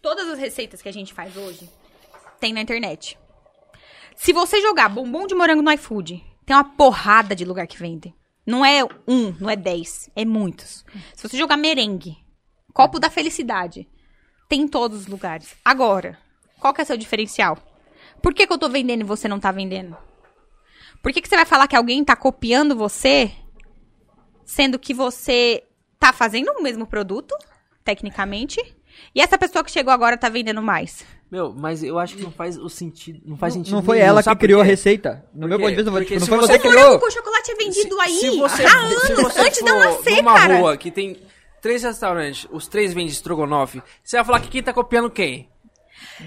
[0.02, 1.68] Todas as receitas que a gente faz hoje
[2.40, 3.18] tem na internet.
[4.16, 8.14] Se você jogar bombom de morango no iFood, tem uma porrada de lugar que vende.
[8.46, 10.84] Não é um, não é dez, é muitos.
[11.14, 12.18] Se você jogar merengue,
[12.72, 13.88] copo da felicidade,
[14.48, 15.56] tem em todos os lugares.
[15.64, 16.18] Agora,
[16.60, 17.58] qual que é o seu diferencial?
[18.22, 19.96] Por que, que eu tô vendendo e você não tá vendendo?
[21.04, 23.30] Por que, que você vai falar que alguém tá copiando você
[24.44, 25.62] sendo que você
[26.00, 27.34] tá fazendo o mesmo produto,
[27.84, 28.58] tecnicamente,
[29.14, 31.04] e essa pessoa que chegou agora tá vendendo mais.
[31.30, 33.20] Meu, mas eu acho que não faz o sentido.
[33.24, 33.74] Não faz sentido.
[33.74, 35.24] Não foi nenhum, ela que criou a receita.
[35.34, 36.68] No meu Porque- ponto de vista, não foi- porque não se foi você- você que
[36.68, 36.98] criou.
[36.98, 40.16] com chocolate é vendido aí se você, há anos, se você antes de eu nascer,
[40.22, 40.56] numa cara.
[40.58, 41.20] rua que tem
[41.60, 45.48] três restaurantes, os três vendem estrogonofe, você vai falar que quem tá copiando quem?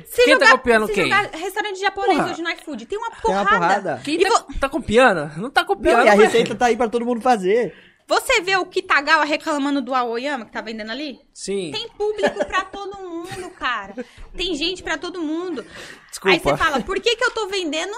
[0.06, 1.04] Se Quem tá copiando se quem?
[1.06, 2.32] jogar restaurante japonês Porra.
[2.32, 3.50] hoje no iFood, tem uma Tem porrada.
[3.50, 4.02] uma porrada.
[4.04, 5.38] Quem tá, vo- tá copiando?
[5.38, 5.98] Não tá copiando.
[6.00, 7.76] Não, e a receita tá aí pra todo mundo fazer.
[8.08, 11.20] Você vê o Kitagawa reclamando do Aoyama que tá vendendo ali?
[11.34, 11.72] Sim.
[11.74, 13.94] Tem público pra todo mundo, cara.
[14.36, 15.66] Tem gente pra todo mundo.
[16.10, 16.34] Desculpa.
[16.36, 17.94] Aí você fala, por que que eu tô vendendo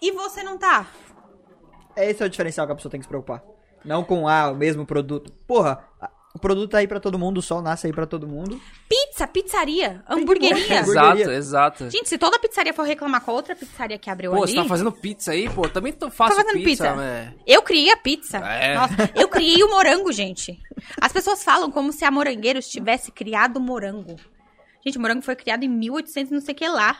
[0.00, 0.86] e você não tá?
[1.96, 3.42] Esse é o diferencial que a pessoa tem que se preocupar.
[3.84, 5.32] Não com, ah, o mesmo produto.
[5.46, 8.26] Porra, a- o produto tá aí pra todo mundo, o sol nasce aí pra todo
[8.26, 8.60] mundo.
[8.88, 10.80] Pizza, pizzaria, hamburgueria.
[10.80, 10.90] Exato.
[11.18, 11.90] Exato, exato.
[11.90, 14.52] Gente, se toda pizzaria for reclamar com a outra pizzaria que abriu Pô, ali...
[14.52, 15.68] você tá fazendo pizza aí, pô?
[15.68, 16.96] Também tô Tô faço fazendo pizza, pizza.
[16.96, 17.34] né?
[17.46, 18.38] Eu criei a pizza.
[18.38, 18.74] É.
[18.74, 20.58] Nossa, eu criei o morango, gente.
[21.00, 24.16] As pessoas falam como se a Morangueiros tivesse criado o morango.
[24.84, 26.96] Gente, o morango foi criado em 1800 não sei o que lá.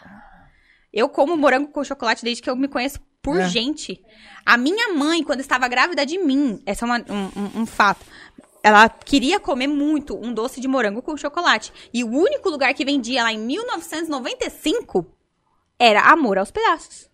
[0.92, 3.48] Eu como morango com chocolate desde que eu me conheço por É.
[3.48, 4.02] gente.
[4.44, 8.04] A minha mãe, quando estava grávida de mim, essa é uma- um, um- um fato.
[8.62, 11.72] Ela queria comer muito um doce de morango com chocolate.
[11.94, 15.06] E o único lugar que vendia lá em 1995
[15.78, 17.08] era Amor aos Pedaços.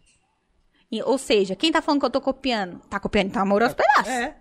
[0.90, 2.78] E- ou seja, quem tá falando que eu tô copiando?
[2.88, 4.08] Tá copiando então Amor aos Pedaços.
[4.08, 4.36] É.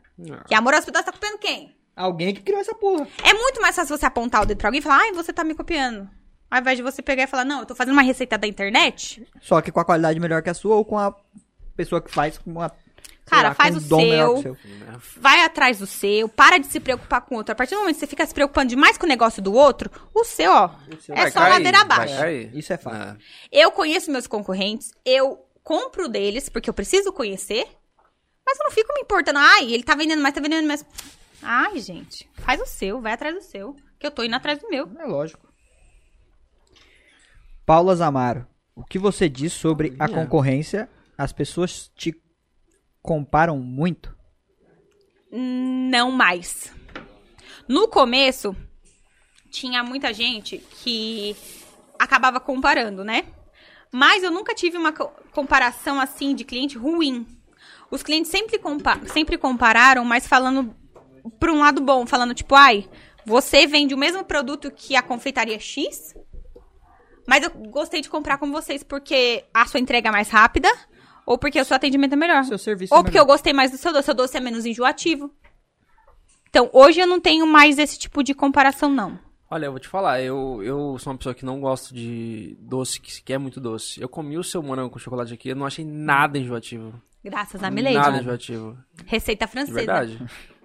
[0.47, 1.75] Que Amor aos Pedaços tá copiando quem?
[1.95, 3.07] Alguém que criou essa porra.
[3.23, 5.43] É muito mais fácil você apontar o dedo pra alguém e falar, ai, você tá
[5.43, 6.09] me copiando.
[6.51, 9.25] Ao invés de você pegar e falar, não, eu tô fazendo uma receita da internet,
[9.41, 11.15] Só que com a qualidade melhor que a sua ou com a
[11.75, 12.71] pessoa que faz com uma.
[13.25, 14.41] Cara, lá, faz o seu.
[14.41, 14.57] que o seu.
[15.17, 17.53] vai atrás do seu, para de se preocupar com o outro.
[17.53, 19.89] A partir do momento que você fica se preocupando demais com o negócio do outro,
[20.13, 20.69] o seu, ó,
[21.09, 22.13] é Vai só cair, ladeira abaixo.
[22.53, 22.95] Isso é fato.
[22.95, 23.17] É.
[23.51, 27.67] Eu conheço meus concorrentes, eu compro deles, porque eu preciso conhecer,
[28.45, 29.39] mas eu não fico me importando.
[29.39, 30.85] Ai, ele tá vendendo mais, tá vendendo mais.
[31.41, 34.69] Ai, gente, faz o seu, vai atrás do seu, que eu tô indo atrás do
[34.69, 34.87] meu.
[34.99, 35.45] É lógico.
[37.65, 38.45] Paula Zamaro,
[38.75, 40.87] o que você diz sobre a concorrência?
[41.17, 42.11] As pessoas te
[43.05, 44.13] comparam muito?
[45.31, 46.73] Não mais.
[47.67, 48.55] No começo,
[49.49, 51.35] tinha muita gente que
[51.99, 53.25] acabava comparando, né?
[53.91, 57.25] Mas eu nunca tive uma co- comparação assim de cliente ruim.
[57.89, 60.75] Os clientes sempre, compa sempre compararam, mas falando
[61.39, 62.89] por um lado bom, falando tipo, ai,
[63.25, 66.13] você vende o mesmo produto que a confeitaria X,
[67.27, 70.69] mas eu gostei de comprar com vocês porque a sua entrega é mais rápida
[71.25, 72.43] ou porque o seu atendimento é melhor.
[72.43, 73.23] Seu serviço Ou é porque melhor.
[73.23, 75.31] eu gostei mais do seu doce, seu doce é menos enjoativo.
[76.49, 79.19] Então, hoje eu não tenho mais esse tipo de comparação, não.
[79.49, 82.99] Olha, eu vou te falar, eu, eu sou uma pessoa que não gosto de doce,
[82.99, 84.01] que que é muito doce.
[84.01, 86.99] Eu comi o seu morango com chocolate aqui, eu não achei nada enjoativo.
[87.23, 87.95] Graças a Milady.
[87.95, 88.77] Nada enjoativo.
[89.05, 89.77] Receita De francesa.
[89.77, 90.19] verdade.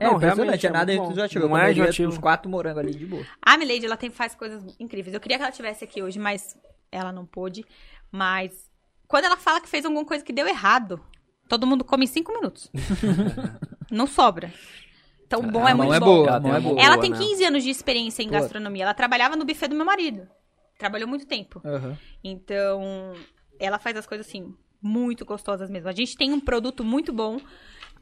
[0.00, 1.44] É, Não, impressionante, realmente, é nada é enjoativo.
[1.44, 2.08] Eu Não é comeria enjoativo.
[2.08, 3.22] Os quatro morangos ali de boa.
[3.42, 5.12] A Milady, ela tem, faz coisas incríveis.
[5.12, 6.56] Eu queria que ela tivesse aqui hoje, mas
[6.90, 7.66] ela não pôde.
[8.10, 8.69] Mas
[9.10, 11.04] quando ela fala que fez alguma coisa que deu errado,
[11.48, 12.70] todo mundo come em cinco minutos.
[13.90, 14.52] não sobra.
[15.26, 16.06] Então, o bom é a mão muito é bom.
[16.24, 16.74] boa, Ela a mão tem é boa.
[16.74, 17.18] boa, Ela tem né?
[17.18, 18.32] 15 anos de experiência em Pô.
[18.32, 18.84] gastronomia.
[18.84, 20.28] Ela trabalhava no buffet do meu marido.
[20.78, 21.60] Trabalhou muito tempo.
[21.64, 21.98] Aham.
[22.22, 23.14] Então,
[23.58, 25.88] ela faz as coisas assim, muito gostosas mesmo.
[25.88, 27.40] A gente tem um produto muito bom,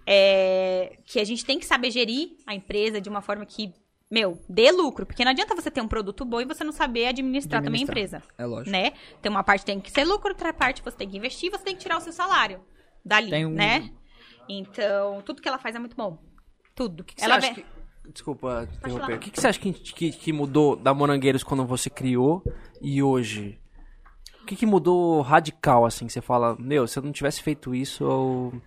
[0.07, 3.73] é, que a gente tem que saber gerir a empresa de uma forma que,
[4.11, 5.05] meu, dê lucro.
[5.07, 7.85] Porque não adianta você ter um produto bom e você não saber administrar, também a
[7.85, 8.21] Administrar.
[8.21, 8.35] empresa.
[8.39, 8.71] É lógico.
[8.71, 8.93] Né?
[9.21, 11.75] Então, uma parte tem que ser lucro, outra parte você tem que investir, você tem
[11.75, 12.61] que tirar o seu salário
[13.05, 13.91] dali, Tem um- né?
[14.49, 16.19] Então, tudo que ela faz é muito bom.
[16.75, 17.05] Tudo.
[17.05, 17.79] que você ela acha vê- que-
[18.11, 19.17] Desculpa interromper.
[19.17, 22.43] O que, que você acha que, que, que mudou da Morangueiros quando você criou
[22.81, 23.61] e hoje?
[24.43, 27.75] O que, que mudou radical, assim, que você fala, meu, se eu não tivesse feito
[27.75, 28.63] isso, eu...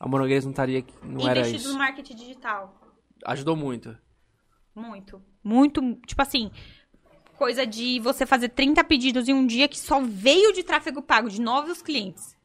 [0.00, 0.84] a Morangueiros não estaria...
[1.04, 1.72] não era Investido isso.
[1.72, 2.74] no marketing digital.
[3.26, 3.96] Ajudou muito.
[4.78, 5.20] Muito.
[5.42, 6.50] Muito, tipo assim,
[7.36, 11.28] coisa de você fazer 30 pedidos em um dia que só veio de tráfego pago
[11.28, 12.36] de novos clientes.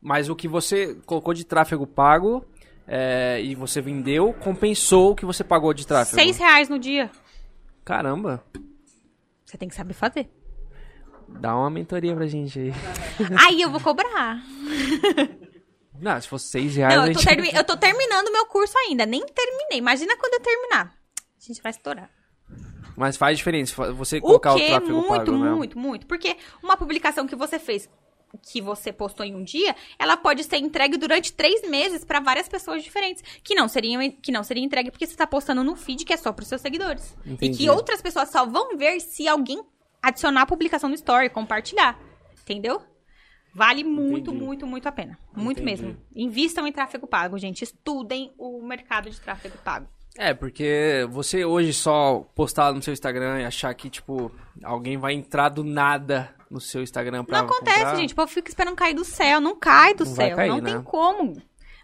[0.00, 2.44] Mas o que você colocou de tráfego pago
[2.86, 6.14] é, e você vendeu, compensou o que você pagou de tráfego.
[6.14, 7.10] Seis reais no dia.
[7.84, 8.44] Caramba.
[9.44, 10.30] Você tem que saber fazer.
[11.28, 12.72] Dá uma mentoria pra gente aí.
[13.46, 14.42] Aí eu vou cobrar.
[16.00, 17.54] Não, se fosse seis reais, Não, eu tô, gente...
[17.54, 19.04] eu tô terminando meu curso ainda.
[19.04, 19.78] Nem terminei.
[19.78, 20.97] Imagina quando eu terminar.
[21.40, 22.10] A gente vai estourar.
[22.96, 24.66] Mas faz diferença você O colocar o, quê?
[24.66, 25.50] tráfego Muito, pago, né?
[25.52, 26.06] muito, muito.
[26.06, 27.88] Porque uma publicação que você fez,
[28.42, 32.48] que você postou em um dia, ela pode ser entregue durante três meses pra várias
[32.48, 33.22] pessoas diferentes.
[33.42, 36.16] Que não seriam, que não seria entregue porque você tá postando no feed que é
[36.16, 37.16] só pros seus seguidores.
[37.24, 37.58] E Entendi.
[37.58, 39.62] que outras pessoas só vão ver se alguém
[40.02, 41.98] adicionar a publicação no story, compartilhar.
[42.42, 42.82] Entendeu?
[43.54, 44.44] Vale muito, Entendi.
[44.44, 45.18] muito, muito a pena.
[45.36, 45.82] Muito Entendi.
[45.82, 46.00] mesmo.
[46.14, 47.62] Invistam em tráfego pago, gente.
[47.62, 49.88] Estudem o mercado de tráfego pago.
[50.20, 54.32] É, porque você hoje só postar no seu Instagram e achar que, tipo,
[54.64, 57.96] alguém vai entrar do nada no seu Instagram pra Não acontece, comprar.
[57.96, 58.12] gente.
[58.14, 59.40] O povo fica esperando cair do céu.
[59.40, 60.34] Não cai do Não céu.
[60.36, 60.72] cair, não né?
[60.72, 61.40] tem como.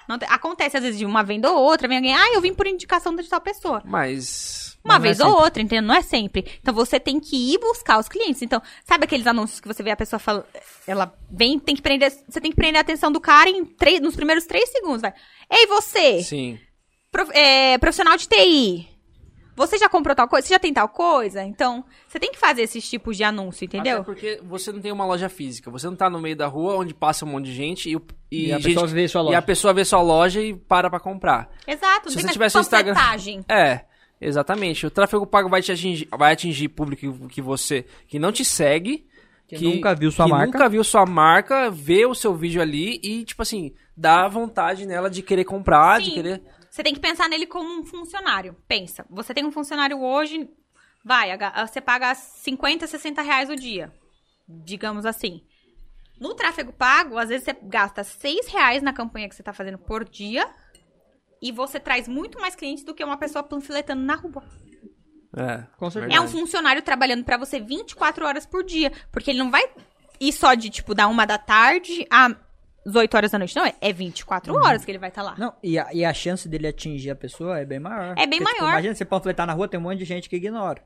[0.09, 1.87] Não tem- Acontece, às vezes, de uma venda ou outra.
[1.87, 3.81] Vem alguém, ah, eu vim por indicação de tal pessoa.
[3.85, 4.77] Mas...
[4.85, 5.43] Uma é vez ou sempre.
[5.45, 5.83] outra, entendeu?
[5.89, 6.59] Não é sempre.
[6.61, 8.43] Então você tem que ir buscar os clientes.
[8.43, 10.45] Então, sabe aqueles anúncios que você vê a pessoa fala,
[10.87, 14.01] ela vem, tem que prender, você tem que prender a atenção do cara em três,
[14.01, 15.15] nos primeiros três segundos, vai.
[15.51, 16.59] Ei, você, Sim.
[17.15, 18.89] Prof- é, profissional de TI,
[19.57, 20.47] você já comprou tal coisa?
[20.49, 21.45] Você já tem tal coisa?
[21.45, 23.99] Então, você tem que fazer esses tipos de anúncio, entendeu?
[23.99, 25.71] Até porque você não tem uma loja física.
[25.71, 27.97] Você não tá no meio da rua onde passa um monte de gente e,
[28.33, 29.39] e, E a gente- pessoa vê sua E loja.
[29.39, 31.49] a pessoa vê sua loja e para pra comprar.
[31.69, 32.95] Exato, Se você tivesse Instagram-.
[33.49, 33.85] É,
[34.21, 34.87] exatamente.
[34.87, 39.07] O tráfego pago vai te atingir, vai atingir público que você que não te segue,
[39.47, 40.47] Que nunca viu sua que marca.
[40.47, 45.09] nunca viu sua marca, vê o seu vídeo ali e tipo assim, dá vontade nela
[45.09, 46.15] de querer comprar, de Sim.
[46.15, 46.43] querer
[46.75, 48.57] Você tem que pensar nele como um funcionário.
[48.67, 50.51] Pensa, você tem um funcionário hoje,
[51.05, 51.29] vai,
[51.65, 53.95] você paga 50, 60 reais o dia.
[54.49, 55.45] Digamos assim.
[56.19, 59.79] No tráfego pago, às vezes você gasta 6 reais na campanha que você tá fazendo
[59.79, 60.51] por dia.
[61.41, 64.43] E você traz muito mais clientes do que uma pessoa panfletando na rua.
[65.37, 66.13] é, Com certeza.
[66.13, 68.91] É um funcionário trabalhando pra você 24 horas por dia.
[69.13, 69.63] Porque ele não vai
[70.19, 72.35] ir só de, tipo, da uma da tarde às
[72.87, 73.57] 8 horas da noite.
[73.57, 75.35] Não, é- é 24 horas que ele vai estar lá.
[75.39, 78.15] Não, e a, e a chance dele atingir a pessoa é bem maior.
[78.19, 78.73] É bem Porque, tipo, maior.
[78.75, 80.83] imagina você panfletar na rua, tem um monte de gente que ignora.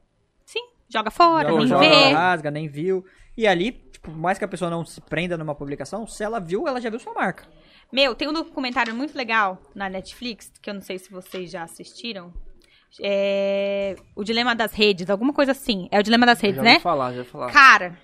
[0.46, 0.60] Sim.
[0.88, 1.88] joga fora, Joga, nem joga.
[1.88, 2.12] vê.
[2.12, 3.04] rasga, nem viu.
[3.36, 6.38] E ali, tipo, por mais que a pessoa não se prenda numa publicação, se ela
[6.40, 7.44] viu, ela já viu sua marca.
[7.92, 11.62] Meu, tem um documentário muito legal na Netflix, que eu não sei se vocês já
[11.62, 12.32] assistiram.
[13.02, 13.96] É...
[14.16, 15.88] O Dilema das Redes, alguma coisa assim.
[15.90, 16.70] É o Dilema das Redes, já né?
[16.72, 17.52] ouvi falar, já falar.
[17.52, 17.98] Cara,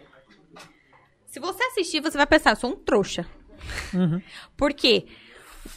[1.27, 3.27] se você assistir, você vai pensar, eu sou um trouxa.
[4.57, 5.07] Porque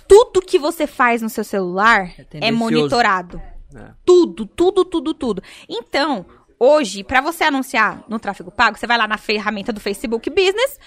[0.08, 2.58] tudo que você faz no seu celular é, tendencioso.
[2.58, 3.42] monitorado.
[3.76, 3.92] É.
[4.06, 5.44] Tudo, tudo, tudo, tudo.
[5.68, 6.26] Então,
[6.60, 10.80] hoje, pra você anunciar no tráfego pago, você vai lá na ferramenta do Facebook Business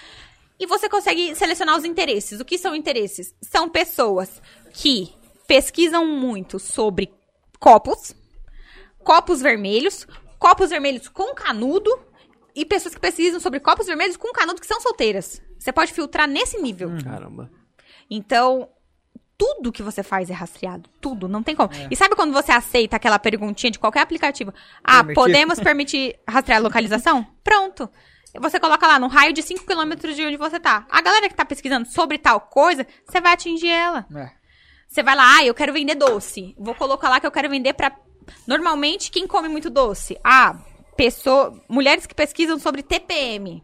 [0.59, 2.39] e você consegue selecionar os interesses.
[2.39, 3.35] O que são interesses?
[3.41, 4.41] São pessoas
[4.73, 5.13] que
[5.47, 7.11] pesquisam muito sobre
[7.59, 8.15] copos,
[9.03, 10.07] copos vermelhos,
[10.39, 11.91] copos vermelhos com canudo
[12.55, 15.41] e pessoas que pesquisam sobre copos vermelhos com canudo que são solteiras.
[15.61, 16.89] Você pode filtrar nesse nível.
[17.03, 17.51] Caramba.
[18.09, 18.67] Então,
[19.37, 20.89] tudo que você faz é rastreado.
[20.99, 21.69] Tudo, não tem como.
[21.91, 24.51] E sabe quando você aceita aquela perguntinha de qualquer aplicativo?
[24.83, 25.13] Ah, Permitir.
[25.13, 27.23] podemos permitir rastrear a localização?
[27.43, 27.87] Pronto.
[28.39, 30.87] Você coloca lá no raio de 5 km de onde você tá.
[30.89, 34.07] A galera que tá pesquisando sobre tal coisa, você vai atingir ela.
[34.15, 34.31] É.
[34.87, 36.55] Você vai lá, ah, eu quero vender doce.
[36.57, 37.95] Vou colocar lá que eu quero vender pra.
[38.47, 40.17] Normalmente, quem come muito doce?
[40.23, 40.59] Ah,
[40.97, 41.53] pessoa...
[41.69, 43.63] mulheres que pesquisam sobre TPM.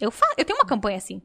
[0.00, 0.26] Eu, fa...
[0.36, 1.22] eu tenho uma campanha assim.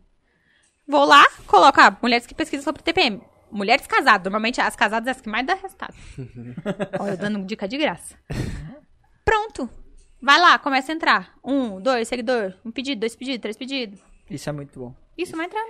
[0.87, 3.21] Vou lá, coloco, ah, mulheres que pesquisam sobre TPM.
[3.51, 4.23] Mulheres casadas.
[4.23, 5.93] Normalmente as casadas é as que mais dá resultado.
[6.99, 8.17] Olha, eu dando dica de graça.
[9.25, 9.69] Pronto.
[10.21, 11.33] Vai lá, começa a entrar.
[11.43, 12.53] Um, dois, seguidor.
[12.63, 13.99] Um pedido, dois pedidos, três pedidos.
[14.29, 14.95] Isso é muito bom.
[15.17, 15.65] Isso vai entrar.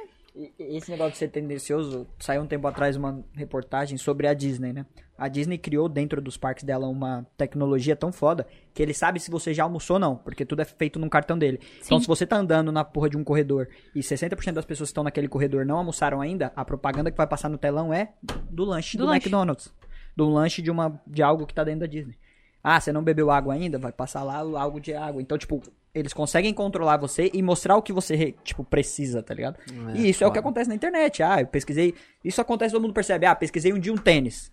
[0.57, 4.85] Esse negócio de ser tendencioso, saiu um tempo atrás uma reportagem sobre a Disney, né?
[5.17, 9.29] A Disney criou dentro dos parques dela uma tecnologia tão foda que ele sabe se
[9.29, 11.59] você já almoçou ou não, porque tudo é feito num cartão dele.
[11.85, 12.03] Então, Sim.
[12.03, 15.03] se você tá andando na porra de um corredor e 60% das pessoas que estão
[15.03, 18.13] naquele corredor não almoçaram ainda, a propaganda que vai passar no telão é
[18.49, 19.27] do lanche Do do, lanche.
[19.27, 19.73] McDonald's.
[20.15, 22.17] Do lanche de, uma, de algo que tá dentro da Disney.
[22.63, 23.77] Ah, você não bebeu água ainda?
[23.77, 25.21] Vai passar lá algo de água.
[25.21, 25.61] Então, tipo,
[25.93, 29.57] eles conseguem controlar você e mostrar o que você, tipo, precisa, tá ligado?
[29.93, 31.21] É, e isso é o que acontece na internet.
[31.21, 31.93] Ah, eu pesquisei.
[32.23, 33.25] Isso acontece, todo mundo percebe.
[33.25, 34.51] Ah, pesquisei um dia um tênis.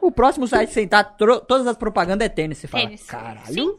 [0.00, 2.56] O próximo site sentar, tro- todas as propagandas é tênis.
[2.58, 3.02] Você fala, Tênis.
[3.04, 3.78] caralho, Sim.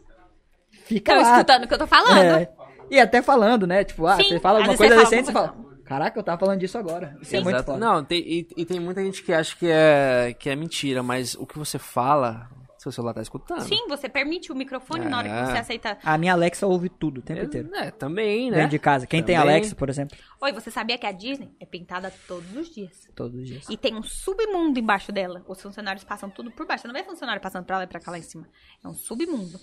[0.84, 1.32] fica Estão lá.
[1.36, 2.38] escutando o que eu tô falando.
[2.38, 2.48] É.
[2.90, 3.82] E até falando, né?
[3.82, 6.60] Tipo, ah, Sim, você fala alguma coisa você decente, você fala caraca, eu tava falando
[6.60, 7.16] disso agora.
[7.20, 7.72] Isso é muito Exato.
[7.72, 7.78] foda.
[7.84, 11.34] Não, tem, e, e tem muita gente que acha que é, que é mentira, mas
[11.34, 12.48] o que você fala,
[12.82, 13.60] seu celular tá escutando.
[13.62, 15.46] Sim, você permite o microfone na hora que É.
[15.46, 15.98] você aceita.
[16.02, 17.70] A minha Alexa ouve tudo o tempo inteiro.
[17.74, 18.56] É, também, né?
[18.56, 19.06] Dentro de casa.
[19.06, 19.50] Quem tem Também.
[19.54, 23.08] Alexa, por exemplo, Oi, você sabia que a Disney é pintada todos os dias?
[23.14, 23.68] todos os dias.
[23.70, 25.44] E tem um submundo embaixo dela.
[25.46, 26.82] Os funcionários passam tudo por baixo.
[26.82, 28.48] Você não vê funcionário passando pra lá e pra cá lá em cima.
[28.84, 29.58] É um submundo.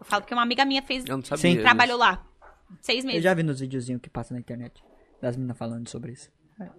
[0.00, 1.04] Eu falo porque uma amiga minha fez.
[1.06, 1.42] Eu não sabia.
[1.42, 1.50] Sim.
[1.52, 1.62] disso.
[1.62, 2.26] Trabalhou lá.
[2.80, 3.22] Seis Eu meses.
[3.22, 4.82] já vi nos videozinhos que passam na internet.
[5.22, 6.30] Das meninas falando sobre isso.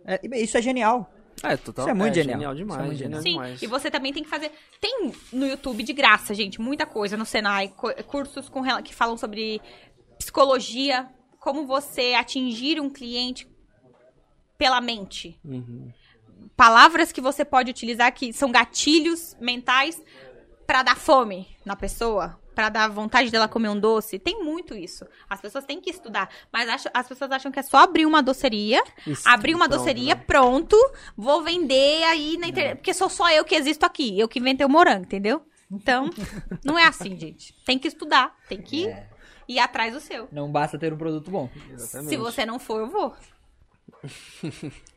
[0.05, 1.09] É, é- isso é genial.
[1.43, 2.33] É, total, Isso é muito genial.
[2.39, 3.61] genial Isso é demais, muito genial Sim, demais.
[3.61, 4.51] e você também tem que fazer.
[4.81, 7.71] Tem no YouTube de graça, gente, muita coisa no Senai,
[8.07, 9.61] cursos com que falam sobre
[10.17, 11.07] psicologia,
[11.39, 13.47] como você atingir um cliente
[14.57, 15.39] pela mente.
[15.45, 15.91] Uhum.
[16.55, 20.01] Palavras que você pode utilizar que são gatilhos mentais
[20.65, 24.17] pra dar fome na pessoa, pra dar vontade dela comer um doce.
[24.17, 25.05] Tem muito isso.
[25.29, 28.23] As pessoas têm que estudar, mas acho- as pessoas acham que é só abrir uma
[28.23, 30.23] doceria, Isso, abrir uma pronto, doceria, né?
[30.25, 30.75] pronto,
[31.15, 34.65] vou vender aí na internet, porque sou só eu que existo aqui, eu que inventei
[34.65, 35.45] o morango, entendeu?
[35.71, 36.09] Então,
[36.65, 37.53] não é assim, gente.
[37.63, 39.07] Tem que estudar, tem que É.
[39.47, 40.27] ir atrás do seu.
[40.31, 41.47] Não basta ter um produto bom.
[41.71, 42.09] Exatamente.
[42.09, 43.13] Se você não for, eu vou.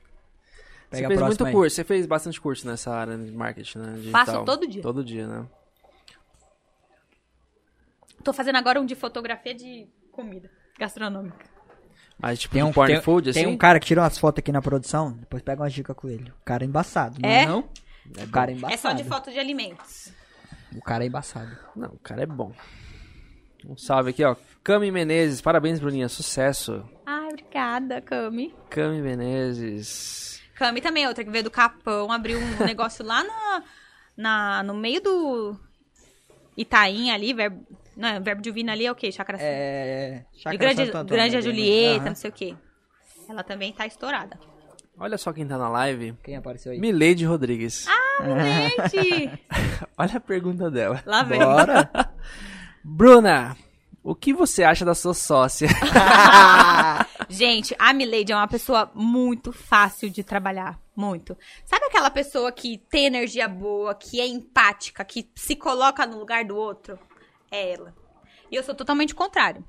[0.90, 1.52] Você Pega a fez muito aí.
[1.52, 3.92] curso, você fez bastante curso nessa área de marketing, né?
[3.96, 4.26] Digital.
[4.26, 4.82] Faço todo dia.
[4.82, 5.46] Todo dia, né?
[8.22, 11.44] Tô fazendo agora um de fotografia de comida gastronômica.
[12.18, 13.40] Mas tipo, Tem um, porn tem, food, assim?
[13.44, 16.08] tem um cara que tira umas fotos aqui na produção, depois pega umas dicas com
[16.08, 16.30] ele.
[16.30, 17.46] O cara é embaçado, não é, É?
[17.46, 17.60] não?
[17.60, 18.74] o cara é embaçado.
[18.74, 20.12] É só de foto de alimentos.
[20.76, 21.56] O cara é embaçado.
[21.74, 22.52] Não, o cara é bom.
[23.66, 24.36] Um salve aqui, ó.
[24.62, 26.86] Cami Menezes, parabéns, Bruninha, sucesso.
[27.06, 28.54] Ai, obrigada, Cami.
[28.68, 30.42] Cami Menezes.
[30.54, 33.62] Cami também é outra que veio do Capão, abriu um negócio lá na,
[34.16, 35.58] na, no meio do
[36.56, 37.66] Itaim ali, verbo,
[38.00, 39.12] não, é, verbo divino ali é o quê?
[39.12, 40.24] Chácara É.
[40.32, 41.42] Chácara Grande, Santo Antônio, Grande a né?
[41.42, 42.56] Julieta, não sei o quê.
[43.28, 44.38] Ela também tá estourada.
[44.98, 46.14] Olha só quem tá na live.
[46.24, 46.80] Quem apareceu aí?
[46.80, 47.86] Mileide Rodrigues.
[47.86, 49.30] Ah, Gente!
[49.96, 51.02] Olha a pergunta dela.
[51.06, 51.38] Lá vem.
[51.38, 51.90] Bora!
[52.84, 53.56] Bruna,
[54.02, 55.68] o que você acha da sua sócia?
[57.28, 60.78] Gente, a Milady é uma pessoa muito fácil de trabalhar.
[60.96, 61.36] Muito.
[61.64, 66.44] Sabe aquela pessoa que tem energia boa, que é empática, que se coloca no lugar
[66.44, 66.98] do outro?
[67.50, 67.94] É ela.
[68.50, 69.64] E eu sou totalmente contrário.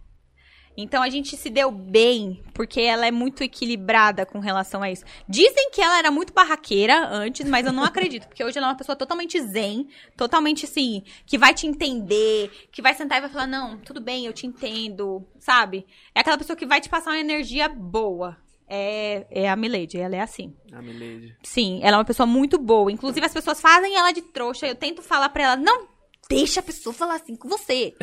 [0.75, 5.03] Então a gente se deu bem, porque ela é muito equilibrada com relação a isso.
[5.27, 8.69] Dizem que ela era muito barraqueira antes, mas eu não acredito, porque hoje ela é
[8.69, 13.29] uma pessoa totalmente zen, totalmente assim, que vai te entender, que vai sentar e vai
[13.29, 15.85] falar: "Não, tudo bem, eu te entendo", sabe?
[16.15, 18.37] É aquela pessoa que vai te passar uma energia boa.
[18.73, 20.55] É, é a Milady, ela é assim.
[20.71, 21.35] A Milady.
[21.43, 22.89] Sim, ela é uma pessoa muito boa.
[22.89, 24.65] Inclusive, as pessoas fazem ela de trouxa.
[24.65, 25.90] Eu tento falar pra ela, não
[26.35, 27.93] deixa a pessoa falar assim com você.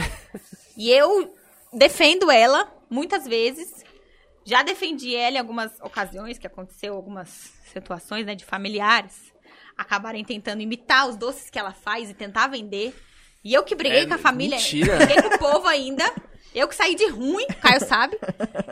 [0.77, 1.35] e eu
[1.73, 3.85] defendo ela muitas vezes.
[4.45, 9.33] Já defendi ela em algumas ocasiões que aconteceu, algumas situações, né, de familiares
[9.77, 12.93] acabarem tentando imitar os doces que ela faz e tentar vender.
[13.45, 14.97] E eu que briguei É, com a família, mentira.
[14.97, 16.05] briguei com o povo ainda.
[16.59, 18.19] Eu que saí de ruim, o Caio sabe.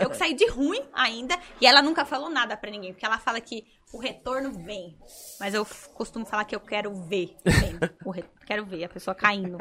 [0.00, 1.38] Eu que saí de ruim ainda.
[1.60, 4.96] E ela nunca falou nada pra ninguém, porque ela fala que o retorno vem.
[5.38, 7.36] Mas eu costumo falar que eu quero ver.
[7.44, 9.58] re- Quero ver a pessoa caindo.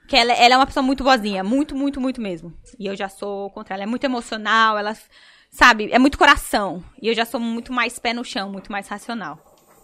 [0.00, 1.42] Porque ela, ela é uma pessoa muito boazinha.
[1.44, 2.52] Muito, muito, muito mesmo.
[2.78, 3.82] E eu já sou contra ela.
[3.84, 4.96] É muito emocional, ela,
[5.50, 6.82] sabe, é muito coração.
[7.00, 9.38] E eu já sou muito mais pé no chão, muito mais racional.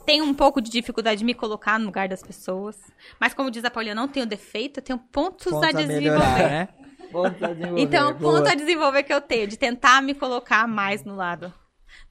[0.05, 2.77] Tenho um pouco de dificuldade de me colocar no lugar das pessoas.
[3.21, 6.49] Mas como diz a Paulinha, eu não tenho defeito, eu tenho pontos, Pontos a desenvolver.
[6.49, 6.69] né?
[7.11, 7.81] Pontos a desenvolver.
[7.83, 8.37] Então, o boa.
[8.39, 11.53] ponto a desenvolver que eu tenho, de tentar me colocar mais no lado,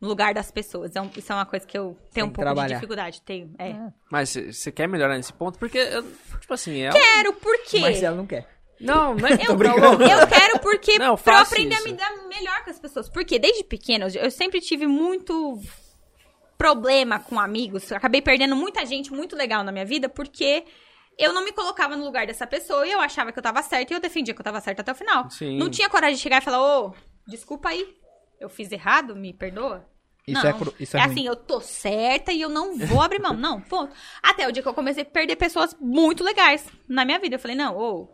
[0.02, 0.96] no lugar das pessoas.
[0.96, 2.68] É um- isso é uma coisa que eu tenho um pouco trabalhar.
[2.68, 3.22] de dificuldade.
[3.22, 3.76] Tenho, é.
[4.12, 5.58] Mas você quer melhorar nesse ponto?
[5.60, 6.04] Porque, eu-
[6.40, 6.90] tipo assim, é.
[6.92, 7.80] Quero, por quê?
[7.80, 8.48] Marcelo não quer.
[8.80, 10.04] Não, não é que Eu, tô brincando.
[10.04, 11.88] eu quero porque Não, pra eu faça aprender isso.
[11.88, 13.08] a me dar melhor com as pessoas.
[13.08, 15.62] Porque desde pequena eu eu sempre tive muito
[16.58, 17.90] problema com amigos.
[17.90, 20.66] Eu acabei perdendo muita gente muito legal na minha vida porque
[21.18, 23.94] eu não me colocava no lugar dessa pessoa e eu achava que eu tava certa
[23.94, 25.30] e eu defendia que eu tava certa até o final.
[25.30, 25.58] Sim.
[25.58, 26.94] Não tinha coragem de chegar e falar, ô,
[27.28, 27.86] desculpa aí,
[28.40, 29.86] eu fiz errado, me perdoa.
[30.28, 33.02] Isso não, é cru- isso é é assim, eu tô certa e eu não vou
[33.02, 33.34] abrir mão.
[33.34, 33.94] Não, ponto.
[34.24, 37.36] Até o dia que eu comecei a perder pessoas muito legais na minha vida.
[37.36, 38.10] Eu falei, não, ô.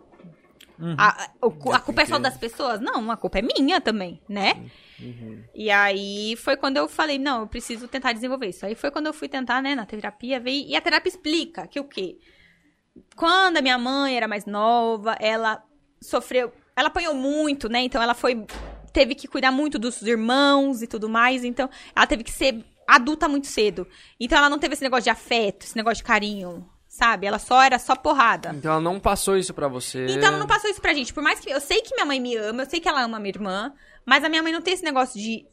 [0.77, 0.95] Uhum.
[0.97, 1.31] A, a-
[1.75, 2.81] a culpa é só das pessoas?
[2.81, 4.61] Não, a culpa é minha também, né?
[4.99, 5.43] Uhum.
[5.55, 8.65] E aí foi quando eu falei, não, eu preciso tentar desenvolver isso.
[8.65, 10.51] Aí foi quando eu fui tentar, né, na terapia, ver.
[10.51, 12.17] E a terapia explica que o quê?
[13.15, 15.63] Quando a minha mãe era mais nova, ela
[16.01, 16.51] sofreu.
[16.75, 17.81] Ela apanhou muito, né?
[17.81, 18.45] Então ela foi.
[18.93, 21.43] Teve que cuidar muito dos irmãos e tudo mais.
[21.43, 23.87] Então ela teve que ser adulta muito cedo.
[24.19, 27.25] Então ela não teve esse negócio de afeto, esse negócio de carinho, sabe?
[27.27, 28.53] Ela só era só porrada.
[28.53, 30.05] Então ela não passou isso pra você.
[30.05, 31.13] Então ela não passou isso pra gente.
[31.13, 33.19] Por mais que eu sei que minha mãe me ama, eu sei que ela ama
[33.19, 33.73] minha irmã,
[34.05, 35.45] mas a minha mãe não tem esse negócio de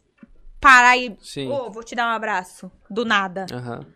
[0.61, 1.17] parar e.
[1.21, 1.49] Sim.
[1.49, 2.71] Ô, vou te dar um abraço.
[2.91, 3.47] Do nada.
[3.53, 3.87] Aham.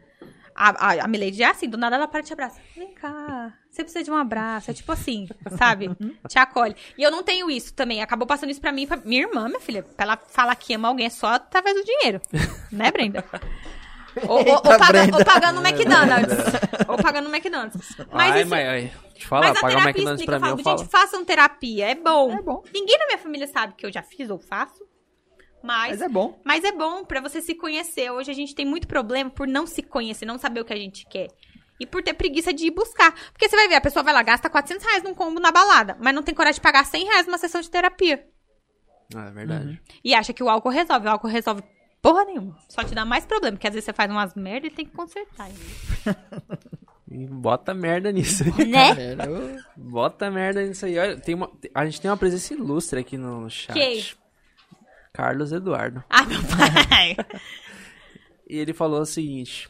[0.55, 2.61] A, a, a Milady é assim, do nada ela para e te abraça.
[2.77, 4.71] Vem cá, você precisa de um abraço.
[4.71, 5.91] É tipo assim, sabe?
[6.29, 6.77] Te acolhe.
[6.97, 8.03] E eu não tenho isso também.
[8.03, 9.83] Acabou passando isso pra mim, pra minha irmã, minha filha.
[9.83, 12.21] Pra ela falar que ama alguém é só através do dinheiro.
[12.71, 13.25] Né, Brenda?
[14.29, 15.17] Ou, ou- ou paga- Brenda.
[15.19, 16.37] ou pagando no McDonald's.
[16.87, 17.97] ou pagando no McDonald's.
[18.13, 18.81] Mas Ai, isso- mãe, ai.
[19.13, 20.79] Deixa eu falar, mas a pagar o terapia McDonald's explica, pra eu mim, falo, eu
[20.81, 21.05] gente, falo.
[21.05, 22.33] façam terapia, é bom.
[22.33, 22.63] É bom.
[22.75, 24.85] Ninguém na minha família sabe que eu já fiz ou faço,
[25.63, 26.41] mas, Mas é bom.
[26.45, 28.11] mas é bom pra você se conhecer.
[28.11, 30.77] Hoje a gente tem muito problema por não se conhecer, não saber o que a
[30.77, 31.29] gente quer.
[31.81, 33.13] E por ter preguiça de ir buscar.
[33.33, 35.97] Porque você vai ver, a pessoa vai lá, gasta 400 reais num combo na balada,
[36.01, 38.27] mas não tem coragem de pagar 100 reais numa sessão de terapia.
[39.15, 39.81] Ah, é verdade.
[40.05, 41.07] E acha que o álcool resolve.
[41.07, 41.63] O álcool resolve
[42.01, 42.57] porra nenhuma.
[42.69, 44.93] Só te dá mais problema, porque às vezes você faz umas merda e tem que
[44.93, 45.49] consertar.
[47.15, 48.65] E bota merda nisso aí.
[48.69, 49.17] Né?
[49.77, 50.99] Bota merda nisso aí.
[50.99, 53.75] Olha, tem uma, a gente tem uma presença ilustre aqui no chat.
[53.75, 54.03] Quem?
[55.13, 56.03] Carlos Eduardo.
[56.11, 57.17] Ah, meu pai.
[58.49, 59.69] E ele falou o seguinte: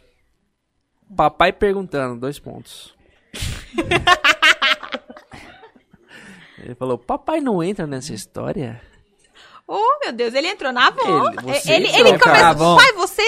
[1.17, 2.95] Papai perguntando, dois pontos.
[6.59, 8.81] ele falou: Papai não entra nessa história?
[9.67, 11.29] Oh, meu Deus, ele entrou na avó.
[11.29, 12.77] Ele- você Ele, entrou, ele começou.
[12.77, 13.23] Pai, você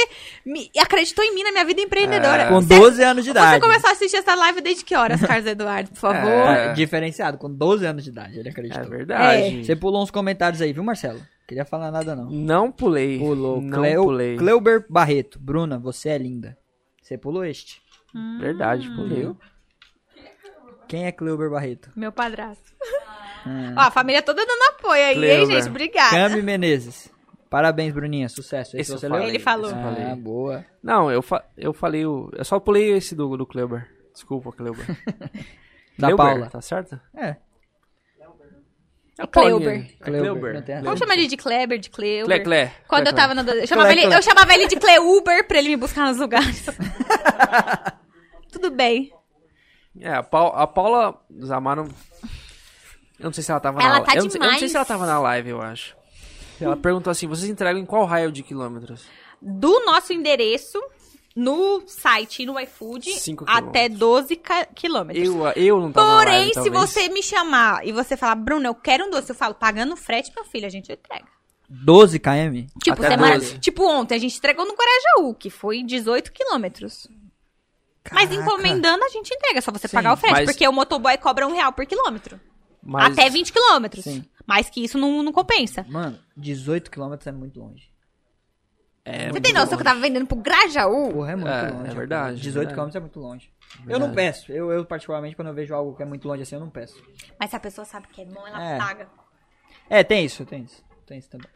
[0.45, 2.43] me acreditou em mim na minha vida empreendedora.
[2.43, 2.49] É.
[2.49, 3.61] Com Você- 12 anos de Você idade.
[3.63, 6.29] começou a assistir essa live desde que horas, Carlos Eduardo, por favor?
[6.31, 6.73] É.
[6.75, 8.89] Diferenciado, com 12 anos de idade, ele É acreditou.
[8.91, 9.65] verdade.
[9.65, 11.21] Você pulou uns comentários aí, viu, Marcelo?
[11.47, 12.29] Queria falar nada, não.
[12.31, 13.19] Não pulei.
[13.19, 13.61] Pulou.
[13.61, 14.37] Não Cleo, pulei.
[14.37, 15.39] Cleuber Barreto.
[15.39, 16.57] Bruna, você é linda.
[17.03, 17.83] Você pulou este.
[18.41, 18.97] Verdade, Hum.
[18.97, 19.31] pulei.
[20.89, 21.91] Quem é Cleuber Barreto?
[21.97, 22.73] Meu padrasto.
[23.47, 23.75] Hum.
[23.77, 25.57] Ó, a família toda dando apoio aí, hein, Cleuber.
[25.57, 25.69] gente?
[25.69, 26.11] Obrigada.
[26.17, 27.13] Cami Menezes.
[27.51, 28.29] Parabéns, Bruninha.
[28.29, 28.77] Sucesso.
[28.77, 29.07] Esse Esse?
[29.07, 29.71] Ele falou.
[29.71, 30.15] Ah, falei.
[30.17, 30.65] boa.
[30.83, 32.29] Não, eu, fa eu falei o.
[32.37, 33.89] Eu só pulei esse do, do Kleuber.
[34.13, 34.85] Desculpa, Kleuber.
[35.97, 36.51] Da Kleuber, Paula.
[36.51, 36.99] Tá certo?
[37.17, 37.37] É.
[39.17, 39.29] É Paulinha.
[39.29, 39.75] Kleuber.
[40.01, 40.83] É Kleuber, Kleuber.
[40.83, 42.25] Vamos chamar ele de Kleber, de Cleuber.
[42.25, 42.73] Clé, Clé.
[42.89, 44.19] Quando Clé, eu tava na eu chamava, Clé, ele, Clé.
[44.19, 46.67] eu chamava ele de Cleuber pra ele me buscar nos lugares.
[48.51, 49.13] Tudo bem.
[50.01, 51.89] É, a, Pau- a Paula Zamaro.
[53.19, 54.69] Eu não sei se ela tava Ela na tá eu, não sei, eu não sei
[54.69, 55.97] se ela tava na live, eu acho.
[56.61, 59.05] Ela perguntou assim: vocês entregam em qual raio de quilômetros?
[59.41, 60.81] Do nosso endereço
[61.37, 63.11] no site e no iFood
[63.47, 65.27] até 12 ca- quilômetros.
[65.27, 66.75] Eu, eu não tava na Porém, live, se talvez.
[66.91, 70.33] você me chamar e você falar, Bruno, eu quero um doce, eu falo, pagando frete,
[70.35, 71.27] meu filho, a gente entrega.
[71.69, 72.67] 12 km?
[72.83, 73.59] Tipo, Até semana, 12.
[73.59, 77.09] tipo ontem, a gente entregou no Guarajaú, que foi 18 quilômetros.
[78.13, 80.73] Mas encomendando, a gente entrega, é só você Sim, pagar o frete, mas- porque o
[80.73, 82.39] motoboy cobra um real por quilômetro.
[82.85, 84.05] Mas- Até 20 quilômetros.
[84.47, 85.85] Mais que isso não, não compensa.
[85.89, 87.91] Mano, 18 km é muito longe.
[89.07, 91.13] É, Você tem noção que eu tava vendendo pro Grajaú?
[91.13, 91.91] Porra, é muito É, longe.
[91.91, 92.35] é verdade, cara.
[92.37, 92.91] 18 verdade.
[92.91, 93.51] km é muito longe.
[93.87, 94.51] Eu não peço.
[94.51, 97.03] Eu, eu, particularmente, quando eu vejo algo que é muito longe assim, eu não peço.
[97.39, 98.79] Mas se a pessoa sabe que é bom, ela É.
[98.79, 99.09] paga.
[99.91, 100.83] É, tem isso, tem isso.
[101.07, 101.49] Tem isso também.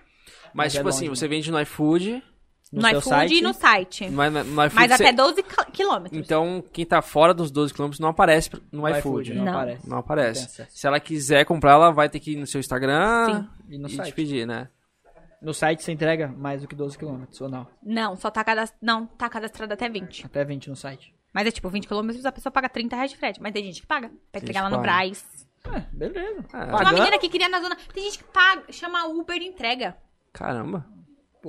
[0.52, 2.22] Mas, Mas é tipo assim, longe, você vende no iFood,
[2.72, 4.10] No, No, seu iFood site, e no site.
[4.10, 6.18] no, no iFood Mas você- até 12 qui- quilômetros.
[6.20, 9.32] Então, quem tá fora dos 12 km não aparece no no iFood.
[9.34, 9.52] não, Não.
[9.54, 9.88] aparece.
[9.88, 10.56] Não aparece.
[10.56, 10.66] Tem.
[10.68, 13.90] Se ela quiser comprar, ela vai ter que ir no seu Instagram E no e
[13.90, 14.12] te site.
[14.14, 14.68] pedir, né?
[15.40, 17.66] No site você entrega mais do que 12 km, ou não?
[17.82, 18.78] Não, só tá cadastrado.
[18.82, 20.26] Não, tá cadastrado até 20.
[20.26, 21.14] Até 20 no site.
[21.32, 23.40] Mas é tipo, 20 quilômetros a pessoa paga 30 reais de frete.
[23.40, 24.10] Mas tem gente que paga.
[24.32, 24.80] Pra entregar lá no.
[24.80, 25.24] Braz.
[25.72, 26.40] É, beleza.
[26.52, 26.64] É.
[26.66, 27.76] Tinha uma menina que queria na zona.
[27.94, 29.96] Tem gente que paga, chama Uber e entrega.
[30.32, 30.84] Caramba,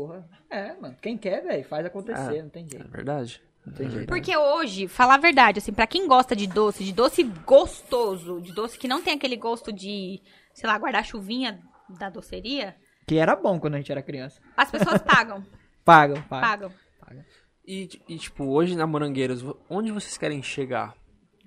[0.08, 0.30] Porra.
[0.50, 0.96] É, mano.
[1.02, 2.42] Quem quer, velho, faz acontecer, É.
[2.42, 2.90] não tem é jeito.
[2.90, 3.42] verdade.
[3.66, 4.08] Não tem jeito.
[4.08, 8.54] Porque hoje, falar a verdade, assim, pra quem gosta de doce, de doce gostoso, de
[8.54, 10.22] doce que não tem aquele gosto de,
[10.54, 11.60] sei lá, guardar-chuvinha
[12.00, 12.76] da doceria,
[13.08, 14.40] Que era bom quando a gente era criança.
[14.56, 15.46] as pessoas pagam.
[15.84, 16.72] Pagam, pagam.
[17.00, 17.26] pagam.
[17.66, 20.94] E, e, tipo, hoje na Morangueiros, onde vocês querem chegar?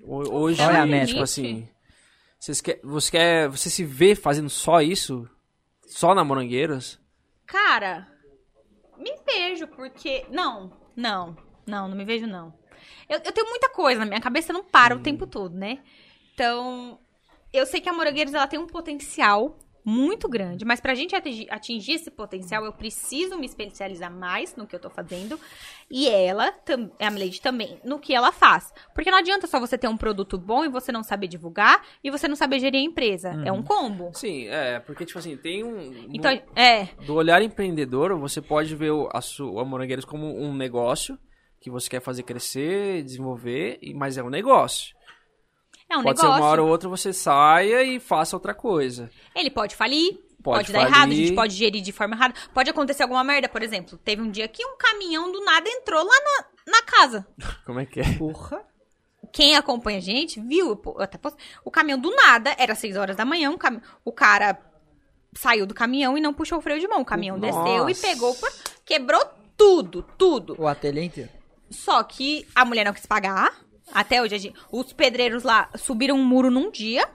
[0.02, 1.06] Ho- Hoje, Olha a meta.
[1.06, 1.68] tipo assim,
[2.40, 5.28] vocês quer, você quer, você se vê fazendo só isso?
[5.86, 6.98] Só na Morangueiros?
[7.46, 8.08] Cara,
[9.02, 10.24] me vejo, porque.
[10.30, 12.54] Não, não, não, não me vejo, não.
[13.08, 15.80] Eu, eu tenho muita coisa na minha cabeça, não para o tempo todo, né?
[16.34, 16.98] Então,
[17.52, 21.46] eu sei que a Morangueiros ela tem um potencial muito grande, mas pra gente atingir,
[21.50, 25.38] atingir esse potencial, eu preciso me especializar mais no que eu tô fazendo.
[25.90, 26.54] E ela,
[27.00, 28.72] a Milady também, no que ela faz.
[28.94, 32.10] Porque não adianta só você ter um produto bom e você não saber divulgar e
[32.10, 33.30] você não saber gerir a empresa.
[33.44, 34.10] É um combo.
[34.14, 36.06] Sim, é, porque, tipo assim, tem um...
[36.12, 36.86] Então, é.
[37.04, 41.18] Do olhar empreendedor, você pode ver o, a, su, a Morangueiros como um negócio
[41.60, 44.94] que você quer fazer crescer, desenvolver, mas é um negócio.
[45.92, 46.34] É um pode negócio.
[46.36, 49.10] ser uma hora ou outra você saia e faça outra coisa.
[49.34, 50.94] Ele pode falir, Pode pode, dar falir.
[50.94, 52.34] errado, a gente pode gerir de forma errada.
[52.52, 53.96] Pode acontecer alguma merda, por exemplo.
[53.98, 56.14] Teve um dia que um caminhão do nada entrou lá
[56.66, 57.26] na, na casa.
[57.66, 58.14] Como é que é?
[58.14, 58.60] Porra.
[59.32, 63.24] Quem acompanha a gente viu, até posso, o caminhão do nada, era 6 horas da
[63.24, 64.58] manhã, um cam- o cara
[65.34, 67.00] saiu do caminhão e não puxou o freio de mão.
[67.00, 67.62] O caminhão Nossa.
[67.62, 68.36] desceu e pegou,
[68.84, 69.24] quebrou
[69.56, 70.54] tudo, tudo.
[70.58, 71.30] O ateliê inteiro.
[71.70, 73.54] Só que a mulher não quis pagar.
[73.92, 77.08] Até hoje, a gente- os pedreiros lá subiram um muro num dia.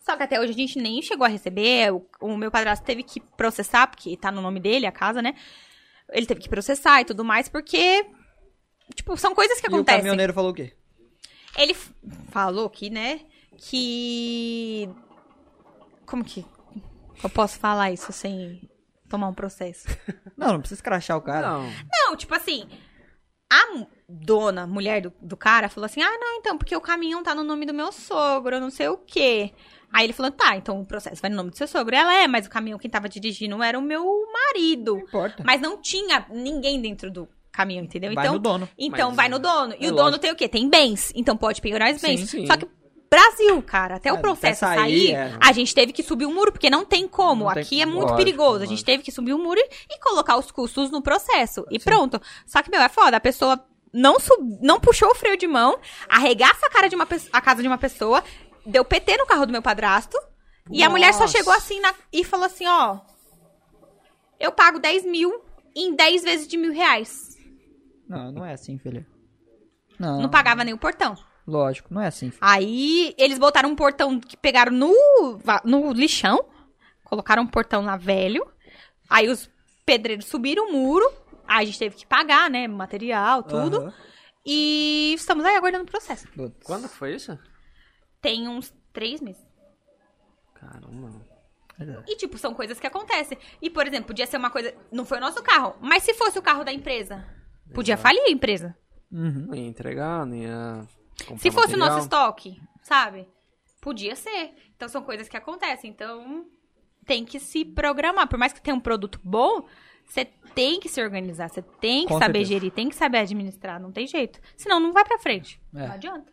[0.00, 1.92] Só que até hoje a gente nem chegou a receber.
[1.92, 5.34] O, o meu padrasto teve que processar, porque tá no nome dele, a casa, né?
[6.10, 8.04] Ele teve que processar e tudo mais, porque.
[8.94, 10.00] Tipo, são coisas que E o acontecem.
[10.00, 10.74] caminhoneiro falou o quê?
[11.56, 11.74] Ele
[12.30, 13.20] falou que, né?
[13.56, 14.90] Que.
[16.04, 16.44] Como que.
[17.22, 18.68] Eu posso falar isso sem
[19.08, 19.86] tomar um processo?
[20.36, 21.48] Não, não precisa escrachar o cara.
[21.48, 21.70] Não.
[21.90, 22.68] Não, tipo assim,
[23.50, 27.34] a dona, mulher do, do cara, falou assim: ah, não, então, porque o caminhão tá
[27.34, 29.52] no nome do meu sogro, não sei o quê.
[29.92, 31.94] Aí ele falou: tá, então o processo vai no nome do seu sogro.
[31.94, 34.96] Ela é, mas o caminhão quem tava dirigindo era o meu marido.
[34.96, 35.42] Não importa.
[35.44, 38.12] Mas não tinha ninguém dentro do caminhão, entendeu?
[38.14, 38.68] Vai então, no dono.
[38.76, 39.74] Então Mas, vai no dono.
[39.78, 40.18] E é o dono lógico.
[40.20, 40.48] tem o quê?
[40.48, 41.12] Tem bens.
[41.14, 42.20] Então pode penhorar os bens.
[42.20, 42.46] Sim, sim.
[42.46, 42.66] Só que
[43.08, 45.38] Brasil, cara, até É, o processo até sair, sair, é.
[45.40, 47.44] a gente teve que subir um muro, porque não tem como.
[47.44, 47.96] Não tem Aqui é como.
[47.96, 48.48] muito Lógico, perigoso.
[48.48, 48.70] A lógico.
[48.70, 51.64] gente teve que subir um muro e, e colocar os custos no processo.
[51.70, 52.20] E pronto.
[52.44, 53.16] Só que, meu, é foda.
[53.16, 53.64] A pessoa
[53.94, 57.62] não, sub, não puxou o freio de mão, arregaça a cara de uma a casa
[57.62, 58.22] de uma pessoa,
[58.66, 60.18] deu PT no carro do meu padrasto.
[60.70, 61.36] E a mulher só Nossa.
[61.36, 62.98] chegou assim na- e falou assim, ó.
[64.40, 65.42] Eu pago 10 mil
[65.76, 67.36] em 10 vezes de mil reais.
[68.08, 69.06] Não, não é assim, filha.
[69.98, 70.20] Não.
[70.22, 71.14] Não pagava nem o portão.
[71.46, 72.30] Lógico, não é assim.
[72.30, 72.40] filha.
[72.42, 74.92] Aí eles botaram um portão que pegaram no,
[75.64, 76.44] no lixão,
[77.04, 78.46] colocaram um portão lá velho.
[79.08, 79.50] Aí os
[79.84, 81.06] pedreiros subiram o muro.
[81.46, 82.66] Aí a gente teve que pagar, né?
[82.68, 83.78] Material, tudo.
[83.78, 83.94] Aham.
[84.46, 86.28] E estamos aí aguardando o processo.
[86.64, 87.38] Quando foi isso?
[88.20, 89.42] Tem uns três meses.
[90.54, 91.24] Caramba.
[92.06, 93.36] E, tipo, são coisas que acontecem.
[93.60, 94.74] E, por exemplo, podia ser uma coisa.
[94.92, 97.26] Não foi o nosso carro, mas se fosse o carro da empresa,
[97.74, 98.76] podia falir a empresa.
[99.10, 99.46] Uhum.
[99.48, 100.86] Não ia entregar, não ia
[101.26, 101.88] comprar Se fosse o material.
[101.88, 103.28] nosso estoque, sabe?
[103.80, 104.54] Podia ser.
[104.76, 105.90] Então são coisas que acontecem.
[105.90, 106.46] Então
[107.04, 108.28] tem que se programar.
[108.28, 109.66] Por mais que tenha um produto bom,
[110.06, 110.24] você
[110.54, 111.48] tem que se organizar.
[111.48, 112.52] Você tem que Com saber certeza.
[112.52, 113.80] gerir, tem que saber administrar.
[113.80, 114.40] Não tem jeito.
[114.56, 115.60] Senão não vai pra frente.
[115.74, 115.86] É.
[115.86, 116.32] Não adianta.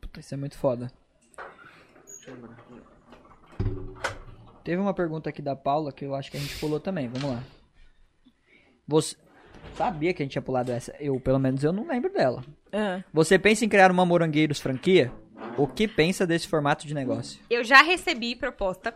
[0.00, 0.90] Puta, Isso é muito foda.
[4.62, 7.08] Teve uma pergunta aqui da Paula que eu acho que a gente pulou também.
[7.08, 7.42] Vamos lá.
[8.86, 9.16] Você,
[9.76, 10.94] sabia que a gente tinha pulado essa.
[10.98, 12.42] Eu, pelo menos, eu não lembro dela.
[12.72, 13.02] Ah.
[13.12, 15.12] Você pensa em criar uma Morangueiros franquia?
[15.56, 17.40] O que pensa desse formato de negócio?
[17.48, 18.94] Eu já recebi proposta.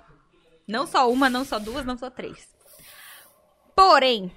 [0.66, 2.48] Não só uma, não só duas, não só três.
[3.78, 4.32] Porém,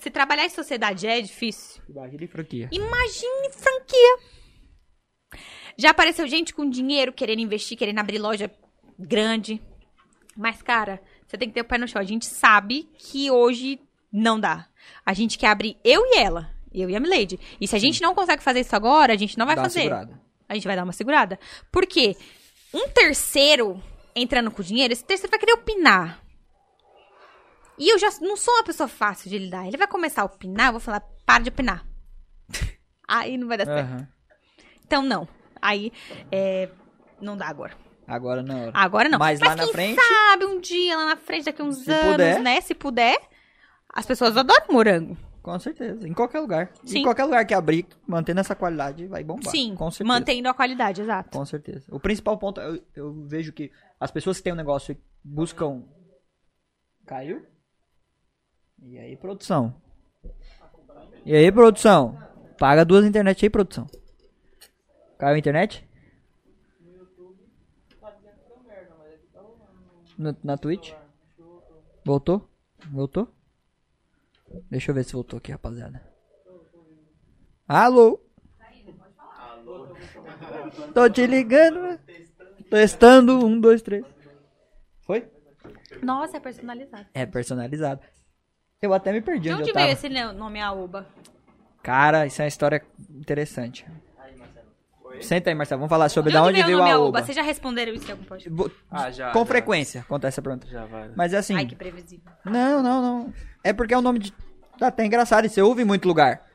[0.00, 2.68] se trabalhar em sociedade é difícil, Imagina em franquia.
[2.72, 4.18] imagine franquia.
[5.76, 8.50] Já apareceu gente com dinheiro querendo investir, querendo abrir loja
[8.98, 9.60] grande.
[10.34, 12.00] Mas, cara, você tem que ter o pé no chão.
[12.00, 13.78] A gente sabe que hoje
[14.10, 14.66] não dá.
[15.04, 16.50] A gente quer abrir eu e ela.
[16.72, 17.38] Eu e a Milady.
[17.60, 19.68] E se a gente não consegue fazer isso agora, a gente não vai Dá uma
[19.68, 19.80] fazer.
[19.82, 20.18] segurada.
[20.48, 21.38] A gente vai dar uma segurada.
[21.70, 22.16] Por quê?
[22.72, 23.82] Um terceiro
[24.16, 26.22] entrando com dinheiro, esse terceiro vai querer opinar.
[27.78, 29.66] E eu já não sou uma pessoa fácil de lidar.
[29.66, 31.86] Ele vai começar a opinar, eu vou falar, para de opinar.
[33.06, 33.86] Aí não vai dar certo.
[33.92, 34.08] Aham.
[34.86, 35.28] Então, não.
[35.60, 35.92] Aí,
[36.32, 36.68] é,
[37.20, 37.74] não dá agora.
[38.06, 38.70] Agora não.
[38.72, 39.18] Agora não.
[39.18, 42.40] Mas lá na frente- sabe um dia lá na frente, daqui uns Se anos, puder.
[42.40, 42.60] né?
[42.60, 43.18] Se puder.
[43.92, 45.16] As pessoas adoram morango.
[45.42, 46.06] Com certeza.
[46.08, 46.70] Em qualquer lugar.
[46.84, 47.00] Sim.
[47.00, 49.50] Em qualquer lugar que abrir, mantendo essa qualidade, vai bombar.
[49.50, 50.08] Sim, Com certeza.
[50.08, 51.36] mantendo a qualidade, exato.
[51.36, 51.84] Com certeza.
[51.90, 55.84] O principal ponto, eu, eu vejo que as pessoas que têm um negócio e buscam.
[57.06, 57.44] Caiu?
[58.82, 59.74] E aí, produção?
[61.24, 62.16] E aí, produção?
[62.58, 63.86] Paga duas internet aí, produção.
[65.18, 65.86] Caiu a internet?
[70.16, 70.92] No- na Twitch?
[72.04, 72.48] Voltou?
[72.90, 73.28] Voltou?
[74.70, 76.02] Deixa eu ver se voltou aqui, rapaziada.
[77.66, 78.20] Alô?
[80.94, 81.98] Tô te ligando.
[82.70, 83.44] Testando.
[83.44, 84.04] Um, dois, três.
[85.02, 85.30] Foi?
[86.02, 87.06] Nossa, é personalizado.
[87.14, 88.00] É personalizado.
[88.80, 90.06] Eu até me perdi De onde onde eu veio tava.
[90.06, 91.06] esse nome Aoba?
[91.82, 93.84] Cara, isso é uma história interessante.
[95.20, 95.80] Senta aí, Marcelo.
[95.80, 97.08] Vamos falar sobre De onde onde veio veio o nome a Aoba?
[97.08, 97.24] Oba.
[97.24, 98.76] Vocês já responderam isso em algum podcast?
[98.88, 99.32] Ah, já.
[99.32, 99.46] Com já.
[99.46, 100.68] frequência acontece essa pergunta.
[100.68, 101.10] Já vai.
[101.16, 101.56] Mas é assim.
[101.56, 102.30] Ai, que previsível.
[102.44, 103.34] Não, não, não.
[103.64, 104.32] É porque é um nome de.
[104.78, 106.46] Tá até engraçado, e você ouve em muito lugar.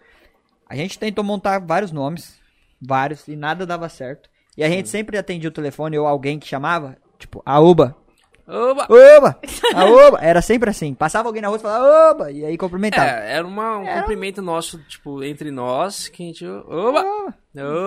[0.69, 2.39] A gente tentou montar vários nomes,
[2.81, 4.29] vários, e nada dava certo.
[4.57, 7.83] E a gente sempre atendia o telefone ou alguém que chamava, tipo, Aoba.
[7.83, 8.02] Oba!
[8.47, 9.39] Oba!
[9.73, 10.19] Aoba!
[10.21, 10.93] Era sempre assim.
[10.93, 12.31] Passava alguém na rua e falava Oba!
[12.31, 13.09] E aí cumprimentava.
[13.09, 16.45] É, era uma, um cumprimento nosso, tipo, entre nós, que a gente.
[16.45, 17.01] Oba!
[17.01, 17.35] Oba!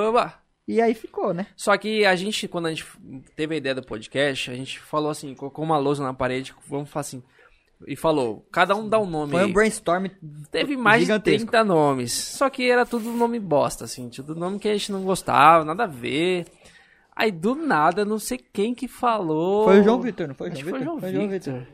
[0.08, 0.34] Oba!
[0.68, 1.46] E aí ficou, né?
[1.56, 2.84] Só que a gente, quando a gente
[3.36, 6.90] teve a ideia do podcast, a gente falou assim, colocou uma lousa na parede, vamos
[6.90, 7.22] falar assim.
[7.86, 9.32] E falou, cada um dá um nome.
[9.32, 9.50] Foi aí.
[9.50, 10.06] um brainstorm
[10.50, 11.44] Teve mais gigantesco.
[11.44, 12.12] de 30 nomes.
[12.12, 14.08] Só que era tudo nome bosta, assim.
[14.08, 16.46] Tudo nome que a gente não gostava, nada a ver.
[17.16, 19.64] Aí do nada, não sei quem que falou.
[19.64, 20.84] Foi o João Vitor, não foi Acho João foi Vitor?
[20.84, 21.66] João Foi o João Victor.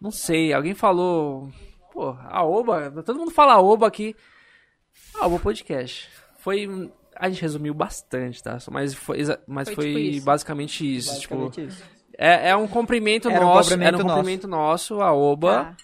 [0.00, 1.50] Não sei, alguém falou.
[1.92, 4.14] Pô, a Oba, todo mundo fala Oba aqui.
[5.18, 6.08] A Oba Podcast.
[6.38, 6.88] Foi.
[7.16, 8.56] A gente resumiu bastante, tá?
[8.70, 10.24] Mas foi, mas Foi foi, tipo isso.
[10.24, 11.10] basicamente isso.
[11.14, 11.84] Basicamente tipo, isso.
[12.16, 13.70] é, é um cumprimento Era um nosso.
[13.70, 15.64] cumprimento era um cumprimento nosso, a Oba.
[15.64, 15.76] Tá.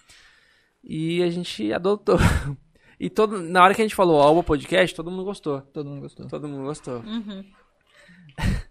[0.81, 2.17] E a gente adotou.
[2.99, 5.61] E todo, na hora que a gente falou Oba Podcast, todo mundo gostou.
[5.61, 6.27] Todo mundo gostou.
[6.27, 7.03] Todo mundo gostou.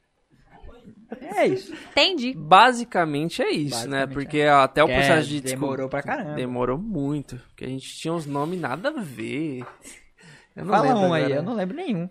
[1.20, 1.72] É isso.
[1.92, 2.34] Entendi.
[2.36, 4.06] Basicamente é isso, né?
[4.06, 6.34] Basicamente Porque até o É, processo de demorou pra caramba.
[6.34, 7.36] Demorou muito.
[7.48, 9.64] Porque a gente tinha uns nomes nada a ver.
[10.56, 11.40] Eu não Fala lembro um aí, agora.
[11.40, 12.08] eu não lembro nenhum.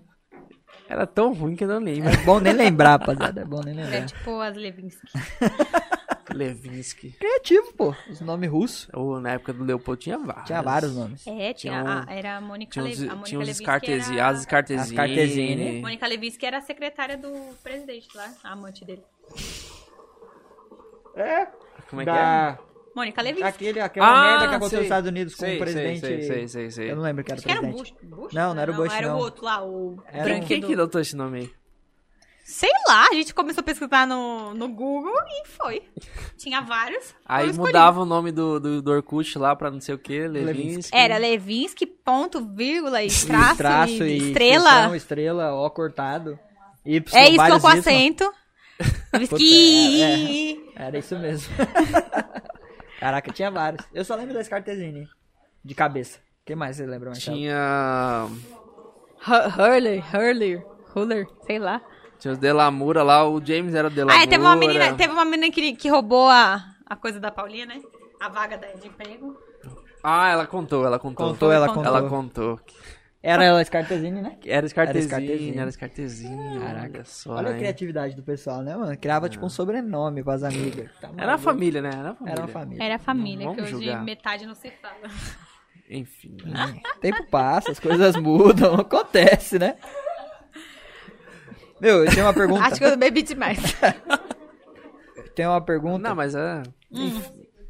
[0.88, 2.09] Era tão ruim que eu não lembro.
[2.09, 3.41] É bom nem lembrar, rapaziada.
[3.41, 4.06] É bom nem É lembrar.
[4.06, 5.07] tipo as Levinsky.
[6.38, 7.12] Levinsky.
[7.12, 7.96] Criativo, pô.
[8.10, 8.88] Os nomes russos.
[8.94, 10.46] Ou na época do Leopoldo tinha vários.
[10.46, 11.26] Tinha vários nomes.
[11.28, 12.86] É, tinha, Tinha um- a- era a Mônica, Tinha
[13.24, 14.28] tinha Levinsky era...
[14.30, 14.80] as Scartesini.
[14.80, 15.82] As Scartesini.
[15.82, 17.32] Mônica Levinsky era a secretária do
[17.64, 19.04] presidente lá, a amante dele.
[21.16, 21.48] É.
[21.90, 22.14] Como é que é?
[22.14, 22.60] Da...
[22.96, 23.48] Mônica Levinsky.
[23.48, 24.78] Aquele, aquela Ah, merda que aconteceu sei.
[24.80, 26.00] nos Estados Unidos com Sei, o presidente.
[26.00, 26.92] sei, sei, sei, sei.
[26.92, 27.94] Eu não lembro que era o Acho que era o presidente.
[28.10, 28.18] Bush.
[28.18, 28.34] Bush?
[28.34, 29.16] Não, não era o Bush, Era não.
[29.18, 31.54] o outro lá, o Era Quem, branco quem que adotou esse nome aí?
[32.48, 35.82] Sei lá, a gente começou a pesquisar no, no Google e foi.
[36.38, 37.15] Tinha vários.
[37.25, 40.95] Aí mudava o nome do, do, do Orkut lá pra não sei o que, Levinsky.
[40.95, 44.69] Era Levinsky, ponto, vírgula, e traço, Traço e, e estrela.
[44.69, 46.38] expressão, estrela, O cortado.
[46.85, 48.32] Y, é isso com acento.
[49.11, 50.72] Puta, Levinsky.
[50.75, 51.51] Era isso mesmo.
[52.99, 53.83] Caraca, tinha vários.
[53.91, 55.07] Eu só lembro da Scartesini.
[55.64, 56.19] De cabeça.
[56.19, 57.38] O que mais você lembra, Marcelo?
[57.38, 58.27] Tinha.
[59.27, 60.64] Hu- Hurley, Hurley,
[60.95, 61.82] Huller, sei lá.
[62.19, 64.19] Tinha os Delamura lá, o James era o Delamura.
[64.19, 67.32] Ah, é, teve uma menina, teve uma menina que, que roubou a, a coisa da
[67.32, 67.82] Paulinha, né?
[68.19, 69.38] A vaga da- de emprego.
[70.03, 71.27] Ah, ela contou, ela contou.
[71.32, 71.85] Contou, ela contou.
[71.85, 72.60] Ela contou.
[73.22, 74.38] Era ela Scartesini, né?
[74.45, 76.60] Era Scartesini, era Scartesini.
[76.60, 76.92] Caraca.
[76.98, 77.34] Olha só.
[77.34, 77.58] Olha a hein?
[77.58, 78.95] criatividade do pessoal, né, mano?
[78.95, 80.92] Criava tipo um sobrenome com as amigas.
[81.02, 81.90] Tá Era a família, né?
[81.90, 82.32] Era a família.
[82.34, 82.84] Era uma família.
[82.84, 84.03] Era a família, que hoje julgar.
[84.03, 85.10] metade não se fala.
[85.90, 86.38] Enfim.
[86.45, 86.80] né?
[87.02, 89.76] Tempo passa, as coisas mudam, acontece, né?
[91.80, 92.64] Meu, eu tenho uma pergunta.
[92.64, 93.60] Acho que eu bebi demais.
[95.36, 96.64] Tem uma pergunta Não, mas é.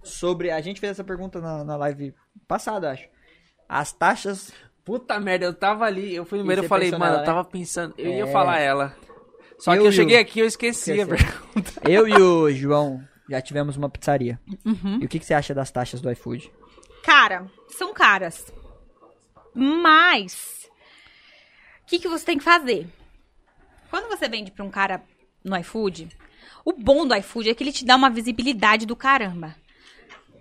[0.03, 0.51] sobre.
[0.51, 2.14] A gente fez essa pergunta na, na live
[2.48, 3.08] passada, acho.
[3.67, 4.51] As taxas.
[4.84, 7.25] Puta merda, eu tava ali, eu fui no E você e falei, mano, nela, eu
[7.25, 8.32] tava pensando, eu ia É.
[8.32, 8.95] falar ela.
[9.58, 11.25] Só Eu que eu cheguei o- aqui e eu esqueci a Esqueci.
[11.25, 11.72] pergunta.
[11.90, 14.40] Eu e o João já tivemos uma pizzaria.
[14.64, 15.00] Uhum.
[15.01, 16.51] E o que, que você acha das taxas do iFood?
[17.03, 18.45] Cara, são caras.
[19.56, 20.69] Mas,
[21.82, 22.88] o que, que você tem que fazer?
[23.89, 25.03] Quando você vende pra um cara
[25.43, 26.09] no iFood,
[26.64, 29.55] o bom do iFood é que ele te dá uma visibilidade do caramba.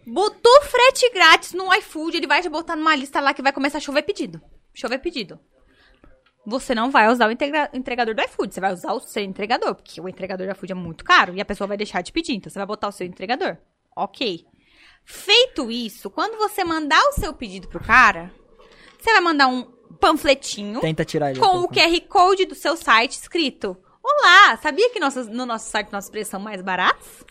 [0.06, 3.78] Botou frete grátis no iFood, ele vai te botar numa lista lá que vai começar
[3.78, 4.40] a chover pedido.
[4.74, 5.38] Chover pedido.
[6.46, 9.98] Você não vai usar o entregador do iFood, você vai usar o seu entregador, porque
[10.00, 12.50] o entregador do iFood é muito caro e a pessoa vai deixar de pedir, então
[12.50, 13.56] você vai botar o seu entregador.
[13.96, 14.44] Ok.
[15.06, 18.30] Feito isso, quando você mandar o seu pedido pro cara,
[18.98, 21.40] você vai mandar um panfletinho Tenta tirar ele.
[21.40, 25.92] com o QR Code do seu site escrito: Olá, sabia que nossos- no nosso site
[25.92, 27.24] nossos preços são mais baratos?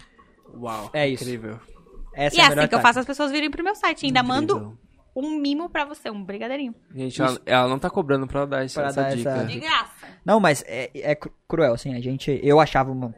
[0.56, 1.24] Uau, É isso.
[1.24, 1.60] incrível.
[2.16, 4.06] Essa e é a assim que eu faço as pessoas virem pro meu site.
[4.06, 4.78] Ainda mando Incrível.
[5.16, 6.76] um mimo pra você, um brigadeirinho.
[6.94, 9.30] Gente, ela, ela não tá cobrando pra dar essa, Pra essa dar dica.
[9.32, 9.92] essa- De graça.
[10.24, 12.40] Não, mas é, é cru- cruel, assim, a gente...
[12.44, 13.14] Eu achava uma...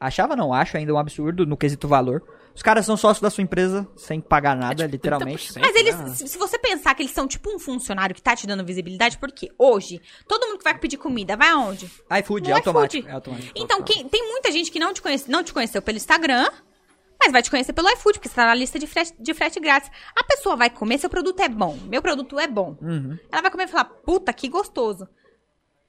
[0.00, 2.22] Achava não, acho ainda um absurdo no quesito valor.
[2.58, 5.52] Os caras são sócios da sua empresa sem pagar nada, tipo, literalmente.
[5.52, 6.08] 30%, Mas eles, né?
[6.08, 9.48] se você pensar que eles são tipo um funcionário que tá te dando visibilidade, porque
[9.56, 11.88] hoje, todo mundo que vai pedir comida vai aonde?
[12.20, 13.08] iFood, é automático.
[13.08, 13.52] É automático.
[13.54, 16.48] Então, quem- tem muita gente que não te, conhece, não te conheceu pelo Instagram,
[17.22, 19.60] mas vai te conhecer pelo iFood, porque você tá na lista de frete, de frete
[19.60, 19.88] grátis.
[20.16, 22.76] A pessoa vai comer, seu produto é bom, meu produto é bom.
[22.82, 23.16] Uhum.
[23.30, 25.06] Ela vai comer e falar, puta, que gostoso.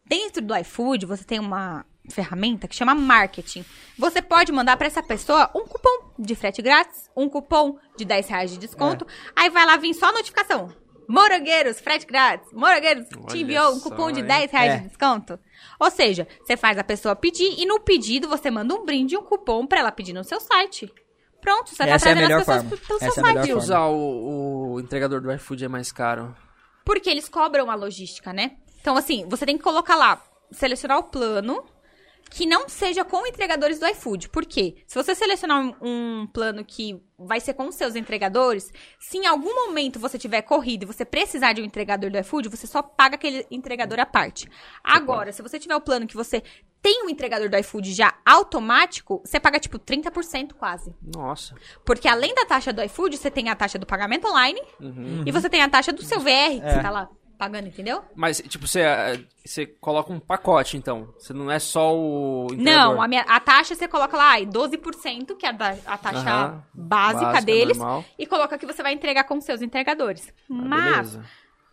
[0.08, 3.64] Dentro do iFood, você tem uma ferramenta que chama marketing.
[3.98, 8.28] Você pode mandar pra essa pessoa um cupom de frete grátis, um cupom de 10
[8.28, 9.06] reais de desconto.
[9.36, 10.70] Aí vai lá vir só a notificação.
[11.08, 12.52] Morangueiros, frete grátis.
[12.54, 14.26] Morangueiros, te enviou um cupom de hein?
[14.28, 14.78] 10 reais É.
[14.78, 15.40] de desconto.
[15.80, 19.24] Ou seja, você faz a pessoa pedir e no pedido você manda um brinde, um
[19.24, 20.92] cupom pra ela pedir no seu site.
[21.42, 22.78] Pronto, você Essa tá é trazendo melhor as pessoas forma.
[22.86, 23.50] pelo Essa seu é site.
[23.50, 26.36] E usar o, o entregador do iFood é mais caro?
[26.86, 28.58] Porque eles cobram a logística, né?
[28.82, 30.22] Então, assim, você tem que colocar lá,
[30.52, 31.64] selecionar o plano
[32.30, 34.30] que não seja com entregadores do iFood.
[34.30, 34.76] Por quê?
[34.86, 39.54] Se você selecionar um, plano que vai ser com os seus entregadores, se em algum
[39.68, 43.16] momento você tiver corrido e você precisar de um entregador do iFood, você só paga
[43.16, 44.48] aquele entregador à parte.
[44.84, 46.44] Agora, se você tiver o plano que você
[46.82, 50.96] tem um entregador do iFood já automático, você paga tipo 30% quase.
[51.02, 51.56] Nossa.
[51.86, 54.62] Porque além da taxa do iFood, você tem a taxa do pagamento online
[55.26, 56.74] e você tem a taxa do seu VR que É.
[56.76, 57.10] você tá lá
[57.40, 58.04] pagando, entendeu?
[58.14, 61.14] Mas, tipo, você, eh, você coloca um pacote, então.
[61.18, 62.96] Você não é só o entregador.
[62.96, 66.64] Não, a, minha, a taxa você coloca lá, ai, 12%, que é a, taxa Aham.
[66.74, 68.04] básica, Básica, deles, normal.
[68.20, 70.28] e coloca que você vai entregar com seus entregadores.
[70.28, 71.26] Ah, Mas beleza.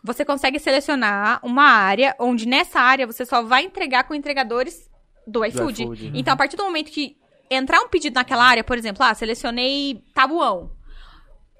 [0.04, 4.88] você consegue selecionar uma área onde nessa área você só vai entregar com entregadores
[5.26, 5.82] do iFood.
[5.82, 6.12] iFood.
[6.14, 7.16] Então, a partir do momento que
[7.50, 10.70] entrar um pedido naquela área, por exemplo, ah, selecionei tabuão.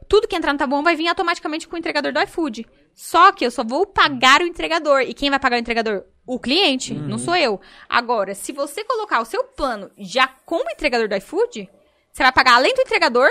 [0.09, 2.65] Tudo que entrar no tabuão vai vir automaticamente com o entregador do iFood.
[2.97, 5.03] Só que eu só vou pagar o entregador.
[5.03, 6.05] E quem vai pagar o entregador?
[6.27, 7.61] O cliente, não sou eu.
[7.89, 11.69] Agora, se você colocar o seu plano já com o entregador do iFood,
[12.11, 13.29] você vai pagar além do entregador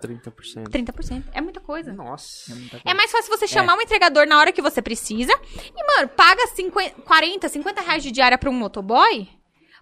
[0.00, 0.68] 30%.
[0.68, 1.24] 30%.
[1.32, 1.92] É muita coisa.
[1.92, 2.52] Nossa.
[2.84, 5.32] É mais fácil você chamar um entregador na hora que você precisa.
[5.74, 9.28] E, mano, paga 50, 40, 50 reais de diária pra um motoboy.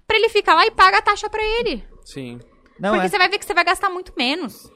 [0.06, 1.84] Pra ele ficar lá e paga a taxa pra ele.
[2.04, 2.38] Sim.
[2.78, 3.08] Não, porque é.
[3.08, 4.70] você vai ver que você vai gastar muito menos.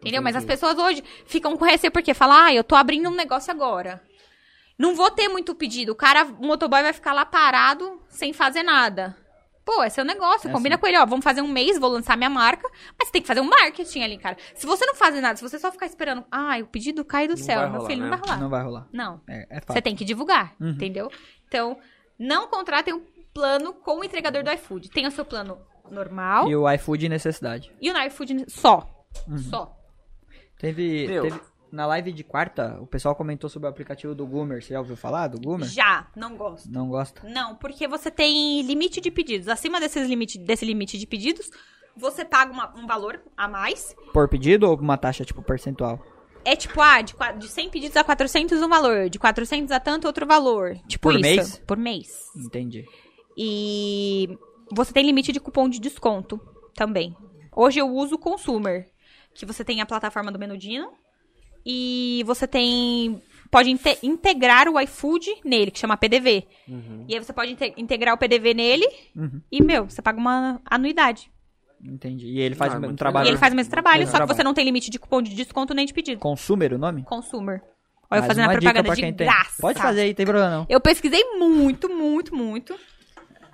[0.00, 0.22] Entendeu?
[0.22, 3.50] Mas as pessoas hoje ficam com receio porque falam, ah, eu tô abrindo um negócio
[3.50, 4.02] agora.
[4.78, 5.92] Não vou ter muito pedido.
[5.92, 9.16] O cara, o motoboy vai ficar lá parado sem fazer nada.
[9.64, 10.48] Pô, é seu negócio.
[10.48, 10.80] É combina assim.
[10.80, 11.06] com ele, ó.
[11.06, 12.68] Vamos fazer um mês, vou lançar minha marca.
[12.98, 14.36] Mas você tem que fazer um marketing ali, cara.
[14.54, 17.36] Se você não fazer nada, se você só ficar esperando, ah, o pedido cai do
[17.36, 18.10] céu, vai meu rolar, filho, né?
[18.10, 18.40] não vai rolar.
[18.40, 18.88] Não vai rolar.
[18.92, 19.20] Não.
[19.28, 20.70] É, é Você tem que divulgar, Uhum.
[20.70, 21.10] entendeu?
[21.48, 21.78] Então,
[22.18, 24.90] não contratem um plano com o entregador do iFood.
[24.90, 25.58] Tem o seu plano
[25.90, 27.72] normal E o iFood necessidade.
[27.80, 28.90] e o iFood só.
[29.28, 29.38] Uhum.
[29.38, 29.76] Só.
[30.58, 31.40] Teve, teve-
[31.72, 34.62] Na live de quarta, o pessoal comentou sobre o aplicativo do Goomer.
[34.62, 35.68] Você já ouviu falar do Goomer?
[35.68, 36.70] Já, não gosto.
[36.70, 37.26] Não gosta?
[37.28, 39.48] Não, porque você tem limite de pedidos.
[39.48, 41.50] Acima desses limite, desse limite de pedidos,
[41.96, 43.94] você paga uma- um valor a mais.
[44.12, 46.00] Por pedido ou uma taxa, tipo, percentual?
[46.44, 50.06] É tipo, ah, de, de 100 pedidos a 400 um valor, de 400 a tanto
[50.06, 50.76] outro valor.
[50.86, 51.22] Tipo Por isso.
[51.22, 51.58] mês?
[51.66, 52.30] Por mês.
[52.36, 52.84] Entendi.
[53.36, 54.38] E
[54.70, 56.40] você tem limite de cupom de desconto
[56.74, 57.16] também.
[57.54, 58.90] Hoje eu uso o Consumer,
[59.34, 60.90] que você tem a plataforma do Menudino
[61.66, 66.44] e você tem pode inte- integrar o iFood nele, que chama PDV.
[67.08, 69.40] E aí você pode inte- integrar o PDV nele Uhum.
[69.50, 71.30] e, meu, você paga uma anuidade.
[71.82, 72.26] Entendi.
[72.26, 73.26] E ele faz Ah, o mesmo muito trabalho.
[73.26, 74.36] E ele faz o mesmo trabalho, Mesmo só que trabalho.
[74.36, 76.18] você não tem limite de cupom de desconto nem de pedido.
[76.18, 77.04] Consumer o nome?
[77.04, 77.62] Consumer.
[78.10, 79.12] Olha, eu fazendo a propaganda de tem.
[79.14, 79.60] graça.
[79.60, 80.66] Pode fazer aí, tem problema não.
[80.68, 82.74] Eu pesquisei muito, muito, muito.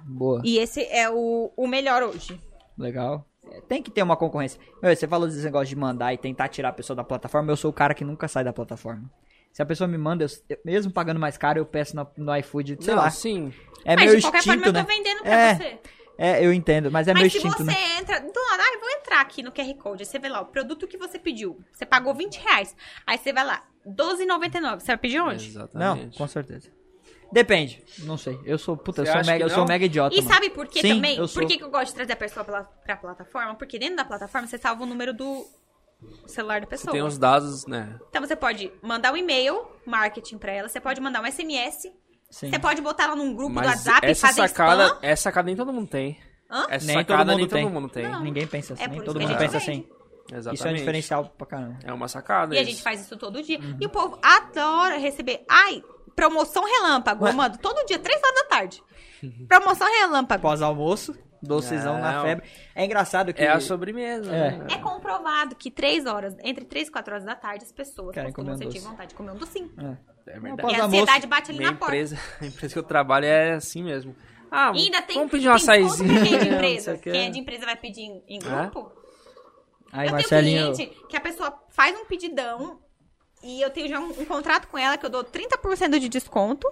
[0.07, 0.41] Boa.
[0.45, 2.41] E esse é o, o melhor hoje.
[2.79, 3.27] Legal.
[3.69, 4.61] Tem que ter uma concorrência.
[4.83, 7.51] Meu, você falou desse negócio de mandar e tentar tirar a pessoa da plataforma.
[7.51, 9.11] Eu sou o cara que nunca sai da plataforma.
[9.53, 12.37] Se a pessoa me manda, eu- eu- mesmo pagando mais caro, eu peço no, no
[12.37, 13.11] iFood, sei Não, lá.
[13.11, 13.53] sim.
[13.85, 14.83] É Mas meu de qualquer instinto, forma eu né?
[14.83, 15.55] tô vendendo pra É.
[15.55, 15.79] você.
[16.23, 17.99] É, eu entendo, mas é meu Mas se instinto, você né?
[17.99, 18.21] entra.
[18.21, 20.03] Do nada, ah, eu vou entrar aqui no QR Code.
[20.03, 21.59] Aí você vê lá o produto que você pediu.
[21.73, 22.77] Você pagou 20 reais.
[23.07, 24.81] Aí você vai lá, R$12,99.
[24.81, 25.47] Você vai pedir onde?
[25.55, 26.19] Não, Exatamente.
[26.19, 26.69] com certeza.
[27.33, 28.39] Depende, não sei.
[28.45, 30.35] Eu sou, puta, eu Você sou, mega, eu sou mega idiota, E mano.
[30.35, 31.17] sabe por que Sim, também?
[31.17, 31.47] eu Por sou.
[31.47, 33.55] que, que eu gosto de trazer a pessoa pela, pra plataforma?
[33.55, 35.47] Porque dentro da plataforma você salva o número do
[36.27, 36.93] celular da Você pessoa.
[36.93, 37.99] tem os dados, né?
[38.09, 41.89] Então você pode mandar um e-mail, marketing pra ela, você pode mandar um SMS,
[42.31, 42.51] Sim.
[42.51, 44.99] você pode botar ela num grupo do Mas WhatsApp e essa fazer sacada, spam.
[45.03, 46.19] essa sacada nem todo mundo tem.
[46.51, 46.67] Hã?
[46.69, 47.63] Essa Nem sacada todo mundo nem tem.
[47.65, 48.09] todo mundo tem.
[48.09, 48.23] Não.
[48.25, 49.87] Ninguém pensa assim, É nem todo mundo a gente pensa assim.
[50.33, 50.55] Exatamente.
[50.59, 51.79] Isso é um diferencial pra caramba.
[51.85, 52.55] É uma sacada.
[52.55, 52.71] E a isso.
[52.71, 53.59] gente faz isso todo dia.
[53.59, 53.77] Uhum.
[53.81, 55.45] E o povo adora receber.
[55.49, 55.83] Ai,
[56.15, 57.27] promoção relâmpago.
[57.27, 58.83] Eu mando todo dia, 3 horas da tarde.
[59.49, 60.43] Promoção relâmpago.
[60.43, 62.23] Pós-almoço, docezão na Não.
[62.23, 62.49] febre.
[62.75, 63.43] É engraçado que...
[63.43, 64.35] É a sobremesa.
[64.35, 64.51] É.
[64.57, 64.67] né?
[64.73, 68.33] É comprovado que 3 horas, entre 3 e 4 horas da tarde, as pessoas Querem
[68.33, 68.91] costumam comer um sentir doce.
[68.91, 69.71] vontade de comer um docinho.
[69.79, 70.11] É.
[70.33, 70.73] É verdade.
[70.73, 71.95] E a ansiedade bate ali Minha na porta.
[71.95, 74.15] empresa, a empresa que eu trabalho é assim mesmo.
[74.51, 76.85] Ah, E ainda tem, vamos pedir uma tem pra quem é de não empresa.
[76.85, 77.11] sei o quê.
[77.13, 78.93] Quem é de empresa vai pedir em, em grupo.
[79.93, 80.73] Aí, eu Marcelinho...
[80.75, 82.81] tenho cliente que a pessoa faz um pedidão
[83.43, 86.67] e eu tenho já um, um contrato com ela que eu dou 30% de desconto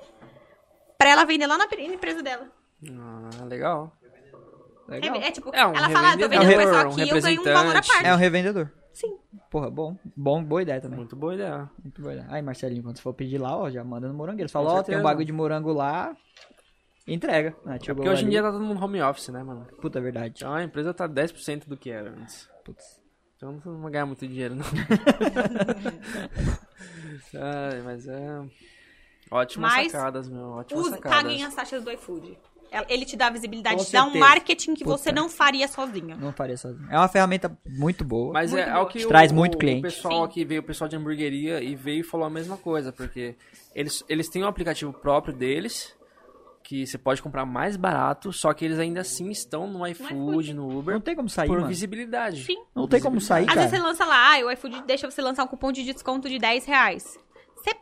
[0.97, 2.47] pra ela vender lá na pre- empresa dela.
[2.91, 3.93] Ah, legal.
[4.89, 5.17] Legal.
[5.17, 7.09] É, é tipo, É um ela fala, ah, tô vendendo um pessoal re- um aqui,
[7.11, 8.07] eu ganho um valor à parte.
[8.07, 8.71] É um revendedor.
[8.93, 9.17] Sim.
[9.51, 9.97] Porra, bom.
[10.17, 10.99] Bom, boa ideia também.
[10.99, 11.71] Muito boa ideia.
[11.83, 12.27] Muito boa ideia.
[12.31, 14.49] Aí, Marcelinho, quando você for pedir lá, ó, já manda no morangueiro.
[14.49, 16.17] Você fala, ó, tem um bagulho de morango lá.
[17.07, 17.55] Entrega.
[17.65, 19.67] Ah, É porque hoje em dia tá todo mundo home office, né, mano?
[19.81, 20.35] Puta verdade.
[20.39, 22.49] Então a empresa tá 10% do que era antes.
[22.65, 22.98] Putz.
[23.39, 24.65] Então não vai ganhar muito dinheiro, não.
[27.41, 28.42] Ai, mas é.
[29.31, 30.49] Ótimas Mas sacadas, meu.
[30.50, 31.23] Ótimas Use, sacadas.
[31.23, 32.36] paguem as taxas do iFood.
[32.89, 34.99] Ele te dá visibilidade, te dá um marketing que Puta.
[34.99, 36.17] você não faria sozinho.
[36.18, 36.86] Não faria sozinho.
[36.91, 38.33] É uma ferramenta muito boa.
[38.33, 38.84] Mas Muito é, é boa.
[38.84, 39.83] o que o, Traz muito o cliente.
[39.83, 40.31] pessoal Sim.
[40.31, 43.36] aqui veio, o pessoal de hamburgueria, e veio e falou a mesma coisa, porque
[43.75, 45.94] eles, eles têm um aplicativo próprio deles,
[46.69, 50.69] que você pode comprar mais barato, só que eles ainda assim estão no iFood, no
[50.69, 51.67] Não Uber, tem como sair, por mano.
[51.69, 52.45] visibilidade.
[52.45, 52.59] Sim.
[52.77, 53.61] Não tem como sair, Às cara.
[53.63, 56.39] vezes você lança lá, ah, o iFood deixa você lançar um cupom de desconto de
[56.39, 57.19] 10 reais.
[57.57, 57.75] Você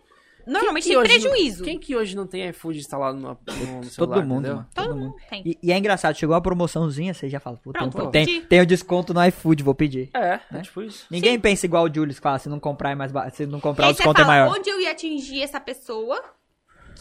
[0.47, 1.65] normalmente tem hoje não- prejuízo.
[1.65, 4.55] quem que hoje não tem iFood instalado no, no, celular, Todo mundo, entendeu?
[4.55, 4.69] mano.
[4.73, 5.43] Todo Todo mundo tem.
[5.45, 8.25] E, e é engraçado, chegou uma promoçãozinha, você já fala, puta, Pronto, tem, vou tem,
[8.25, 8.47] pedir.
[8.47, 10.11] tem o desconto no iFood, vou pedir.
[10.15, 11.07] É, é tipo isso.
[11.11, 13.89] Ninguém pensa igual o Julius fala, se não comprar é mais barato, se não comprar
[13.89, 14.57] o desconto é fala, maior.
[14.57, 16.23] onde eu ia atingir essa pessoa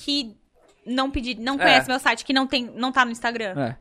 [0.04, 0.36] que
[0.86, 1.58] não pedi, não É.
[1.58, 3.54] conhece meu site, que não tem, não tá no Instagram?
[3.60, 3.78] É.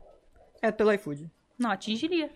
[0.61, 1.29] É pelo iFood.
[1.57, 2.29] Não atingiria.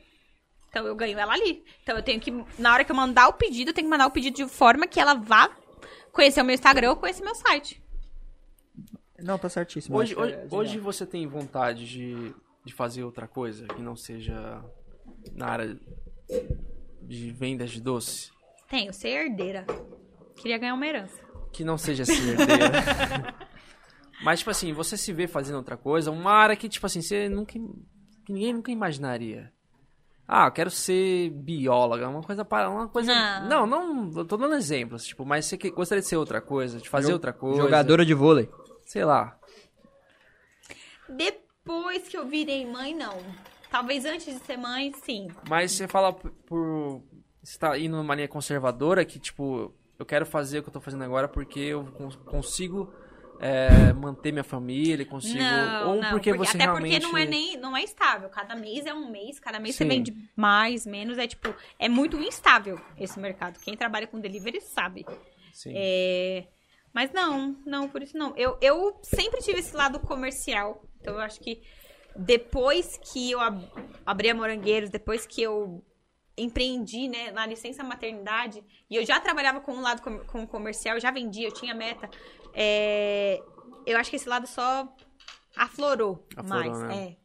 [0.70, 1.64] Então eu ganho ela ali.
[1.82, 4.06] Então eu tenho que, na hora que eu mandar o pedido, eu tenho que mandar
[4.08, 5.50] o pedido de forma que ela vá
[6.12, 7.82] conhecer o meu Instagram ou conhecer meu site.
[9.18, 9.98] Não, tá certíssimo.
[9.98, 12.34] Hoje, hoje, é hoje você tem vontade de,
[12.64, 14.64] de fazer outra coisa que não seja
[15.34, 15.78] na área
[17.02, 18.32] de vendas de doce?
[18.70, 19.66] Tenho, ser herdeira.
[20.38, 21.20] Queria ganhar uma herança.
[21.52, 22.70] Que não seja ser herdeira.
[24.22, 27.30] Mas, tipo assim, você se vê fazendo outra coisa, uma área que, tipo assim, você
[27.30, 27.54] nunca.
[27.54, 29.52] que ninguém nunca imaginaria.
[30.28, 32.70] Ah, eu quero ser bióloga, uma coisa para.
[32.70, 33.14] Uma coisa.
[33.42, 33.66] Não.
[33.66, 36.78] Não, não, eu tô dando exemplos, tipo, mas você que- gostaria de ser outra coisa,
[36.80, 37.62] de fazer Jo- outra coisa.
[37.62, 38.48] Jogadora de vôlei.
[38.86, 39.38] Sei lá.
[41.08, 43.18] Depois que eu virei mãe, não.
[43.72, 45.28] Talvez antes de ser mãe, sim.
[45.48, 47.02] Mas você fala por- por.
[47.44, 50.82] Você tá indo numa linha conservadora que, tipo, eu quero fazer o que eu tô
[50.82, 52.94] fazendo agora porque eu cons- consigo
[53.40, 55.40] é, manter minha família, consigo.
[55.40, 56.10] Não, ou não.
[56.10, 57.00] porque você até realmente.
[57.00, 58.30] porque não é nem não é estável.
[58.30, 59.90] Cada mês é um mês, cada mês você Sim.
[59.90, 61.18] vende mais, menos.
[61.18, 63.60] É tipo, é muito instável esse mercado.
[63.60, 65.06] Quem trabalha com delivery sabe.
[65.54, 65.74] Sim.
[65.76, 66.48] É,
[66.94, 68.36] Mas não, não, por isso não.
[68.36, 70.84] Eu, eu sempre tive esse lado comercial.
[71.00, 71.62] Então eu acho que
[72.16, 73.64] depois que eu ab-
[74.06, 75.84] abri a Morangueiros, depois que eu
[76.38, 80.98] empreendi, né, na licença maternidade, e eu já trabalhava com o lado com, com comercial,
[81.00, 82.10] já vendia, eu tinha meta.
[82.54, 83.42] É,
[83.86, 84.88] eu acho que esse lado só
[85.56, 86.84] aflorou, Aflorou, mais.
[86.84, 86.96] né?
[87.16, 87.20] É.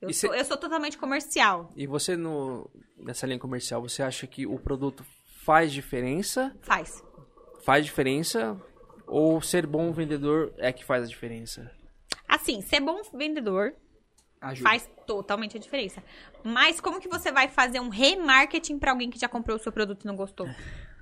[0.00, 1.70] Eu, sou, cê- eu sou totalmente comercial.
[1.76, 5.04] E você, no, nessa linha comercial, você acha que o produto
[5.44, 6.54] faz diferença?
[6.62, 7.02] Faz.
[7.64, 8.60] Faz diferença?
[9.06, 11.70] Ou ser bom vendedor é que faz a diferença?
[12.28, 13.74] Assim, ser bom vendedor
[14.40, 14.68] Ajuda.
[14.68, 16.02] faz totalmente a diferença.
[16.42, 19.72] Mas como que você vai fazer um remarketing pra alguém que já comprou o seu
[19.72, 20.46] produto e não gostou?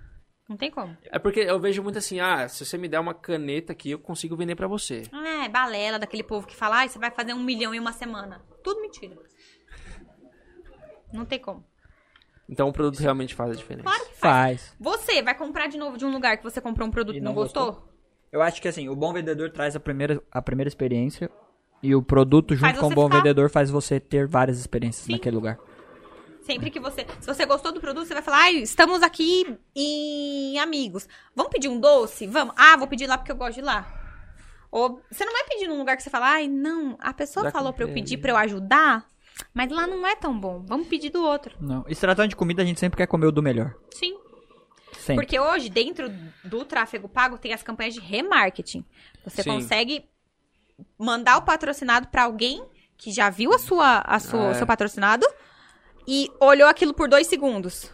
[0.52, 0.94] Não tem como.
[1.10, 3.98] É porque eu vejo muito assim, ah, se você me der uma caneta aqui, eu
[3.98, 5.02] consigo vender pra você.
[5.10, 8.42] É, balela daquele povo que fala, ah, você vai fazer um milhão em uma semana.
[8.62, 9.16] Tudo mentira.
[11.10, 11.64] Não tem como.
[12.46, 13.84] Então o produto realmente faz a diferença.
[13.84, 14.62] Claro que faz.
[14.66, 14.76] Faz.
[14.78, 17.30] Você vai comprar de novo de um lugar que você comprou um produto E não,
[17.30, 17.88] não gostou?
[18.30, 21.30] Eu acho que assim, o bom vendedor traz a primeira, a primeira experiência
[21.82, 25.12] e o produto junto com o bom ficar- vendedor faz você ter várias experiências Sim.
[25.12, 25.58] naquele lugar.
[26.42, 27.06] Sempre que você.
[27.20, 31.08] Se você gostou do produto, você vai falar, ai, estamos aqui em amigos.
[31.36, 32.26] Vamos pedir um doce?
[32.26, 32.54] Vamos.
[32.58, 33.86] Ah, vou pedir lá porque eu gosto de lá.
[34.70, 37.50] Ou você não vai pedir num lugar que você fala, ai, não, a pessoa Já
[37.52, 39.06] falou pra eu pedir pra eu ajudar,
[39.52, 40.62] mas lá não é tão bom.
[40.66, 41.54] Vamos pedir do outro.
[41.60, 41.84] Não.
[41.86, 43.74] E se tratando de comida, a gente sempre quer comer o do melhor.
[43.90, 44.18] Sim.
[44.98, 45.24] Sempre.
[45.24, 46.10] Porque hoje, dentro
[46.44, 48.84] do tráfego pago, tem as campanhas de remarketing.
[49.24, 49.50] Você Sim.
[49.50, 50.04] consegue
[50.98, 52.64] mandar o patrocinado pra alguém
[52.96, 54.50] que já viu a sua, a sua, É.
[54.52, 55.26] o seu patrocinado
[56.06, 57.90] e olhou aquilo por dois segundos.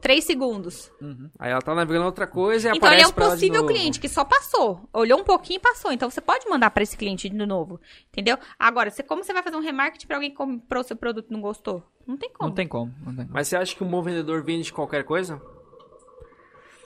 [0.00, 0.92] Três segundos.
[1.40, 3.40] Aí ela tá navegando outra coisa e Então ele aparece é um pra ela de
[3.48, 4.88] possível cliente que só passou.
[4.92, 5.90] Olhou um pouquinho e passou.
[5.90, 7.80] Então você pode mandar pra esse cliente de novo.
[8.12, 8.38] Entendeu?
[8.56, 11.26] Agora, você, como você vai fazer um remarketing pra alguém que comprou o seu produto
[11.28, 11.82] e não gostou?
[12.06, 12.48] Não tem como.
[12.48, 12.94] Não tem como.
[13.04, 13.30] Não tem como.
[13.34, 15.42] Mas você acha que um bom vendedor vende qualquer coisa?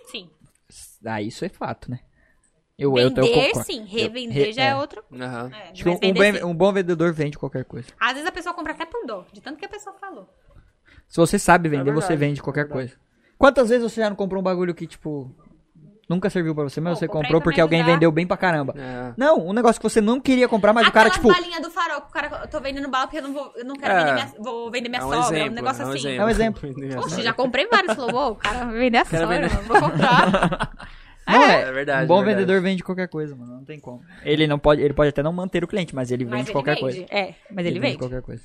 [0.07, 0.31] Sim.
[1.05, 2.01] Ah, isso é fato, né?
[2.79, 3.67] Eu, eu, eu Vender, concordo.
[3.67, 3.81] sim.
[3.83, 5.05] Eu- Revender re- já é, outro.
[5.13, 5.51] Aham.
[5.53, 7.89] É, um, mas um vender, bem- um bom vendedor vende qualquer coisa.
[8.01, 10.27] Às vezes a pessoa compra até por dó, de tanto que a pessoa falou.
[11.13, 12.89] Se você sabe vender, É verdade, você vende é qualquer verdade.
[12.89, 12.95] coisa.
[13.37, 15.31] Quantas vezes você já não comprou um bagulho que, tipo,
[16.09, 18.73] nunca serviu pra você, mas Pô, você comprou porque alguém vendeu bem pra caramba?
[18.79, 19.13] É.
[19.15, 21.43] Não, um negócio que você não queria comprar, mas o cara, Aquelas tipo.
[21.43, 23.65] balinhas do farol, que o cara, eu tô vendendo bala porque eu não, vou, eu
[23.67, 23.99] não quero É.
[23.99, 25.99] vender minha, vou vender minha É um sogra, exemplo, um negócio é um assim.
[25.99, 26.21] exemplo.
[26.21, 27.03] É um exemplo.
[27.03, 29.51] Poxa, já comprei vários, falou, "Ô, o cara vai vender a sogra, vender.
[29.55, 30.71] mano, vou comprar.
[31.29, 32.41] Não, é, É verdade, Um bom é verdade.
[32.47, 33.53] vendedor vende qualquer coisa, mano.
[33.57, 34.03] Não tem como.
[34.25, 36.53] Ele não pode, ele pode até não manter o cliente, mas ele Mas vende ele
[36.53, 36.81] qualquer vende.
[36.81, 37.07] coisa.
[37.11, 37.99] É, mas ele, vende.
[37.99, 38.43] qualquer coisa.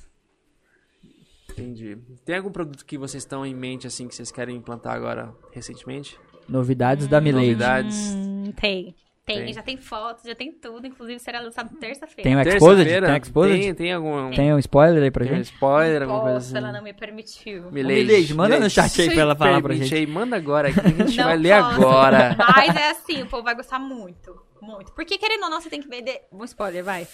[1.62, 1.98] Entendi.
[2.24, 6.18] Tem algum produto que vocês estão em mente, assim, que vocês querem implantar agora, recentemente?
[6.48, 7.46] Novidades da Milady.
[7.48, 8.14] Novidades?
[8.14, 8.94] Hum, tem.
[9.26, 9.44] tem.
[9.44, 9.52] Tem.
[9.52, 10.86] já tem fotos, já tem tudo.
[10.86, 12.22] Inclusive será lançado terça-feira.
[12.22, 12.84] Tem o Exposed?
[12.88, 13.60] Tem o Exposed?
[13.60, 15.52] Tem, tem algum Tem um spoiler aí pra tem um gente?
[15.52, 16.56] spoiler, alguma coisa assim?
[16.56, 17.70] ela não me permitiu.
[17.70, 19.94] Milady, Milady, manda no Milady, chat aí pra ela falar pra gente.
[19.94, 21.74] Aí, manda agora aqui, a gente Não vai ler posso.
[21.74, 22.36] agora.
[22.56, 24.34] Mas é assim, o povo vai gostar muito.
[24.62, 24.92] Muito.
[24.92, 26.22] Porque, querendo ou não, você tem que vender.
[26.32, 27.06] Um spoiler, vai.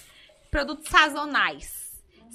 [0.52, 1.83] Produtos sazonais.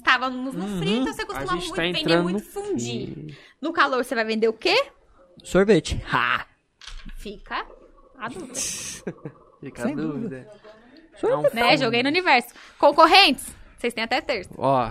[0.00, 3.12] Estávamos no frio, então você A costuma gente muito, tá vender muito fundir.
[3.12, 3.36] frio.
[3.60, 4.74] No calor, você vai vender o quê?
[5.44, 6.02] Sorvete.
[6.10, 6.46] Ha!
[7.16, 7.66] Fica
[8.18, 8.54] a dúvida.
[9.60, 10.48] Fica Sem a dúvida.
[11.20, 11.66] Sorvetão.
[11.66, 11.76] né?
[11.76, 12.48] Joguei no universo.
[12.78, 13.54] Concorrentes?
[13.76, 14.50] Vocês têm até terça.
[14.56, 14.90] Ó,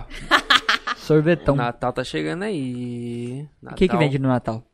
[0.96, 1.56] Sorvetão.
[1.56, 3.48] Natal tá chegando aí.
[3.62, 4.64] O que que vende no Natal?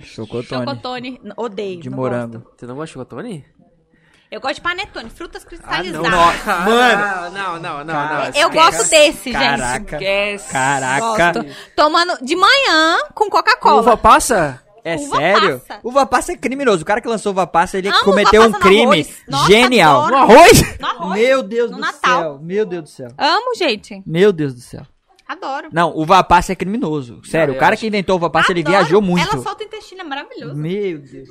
[0.00, 0.64] Chocotone.
[0.66, 1.20] Chocotone.
[1.36, 1.80] Odeio.
[1.80, 2.38] De não morango.
[2.40, 2.52] gosto.
[2.58, 3.44] Você não gosta de chocotone?
[4.30, 6.08] Eu gosto de panetone, frutas Ah, cristalizadas.
[6.46, 7.30] Mano!
[7.30, 7.94] Não, não, não, não.
[7.94, 8.50] Cara, Eu esquece.
[8.54, 9.58] gosto desse, Caraca.
[9.78, 9.92] gente.
[9.94, 10.52] Esquece.
[10.52, 11.32] Caraca.
[11.32, 11.46] Gosto.
[11.74, 13.80] Tomando de manhã com Coca-Cola.
[13.80, 14.62] Uva passa?
[14.84, 15.58] É Uva sério?
[15.66, 15.80] passa.
[15.82, 16.82] Uva passa é criminoso.
[16.82, 19.06] O cara que lançou uva passa, ele Amo cometeu um crime.
[19.28, 20.04] Nossa, genial.
[20.04, 20.12] adoro.
[20.12, 20.78] No arroz?
[20.78, 21.20] No arroz.
[21.20, 22.20] Meu Deus No do Natal.
[22.22, 22.38] céu.
[22.40, 23.08] Meu Deus do céu.
[23.18, 24.02] Amo, gente.
[24.06, 24.86] Meu Deus do céu.
[25.28, 25.68] Adoro.
[25.72, 27.20] Não, uva passa é criminoso.
[27.24, 28.76] Sério, Não, o cara acho- que inventou uva passa, ele Adoro.
[28.78, 29.28] viajou muito.
[29.32, 30.56] Ela solta o intestino, é maravilhoso.
[30.56, 31.28] Meu Deus.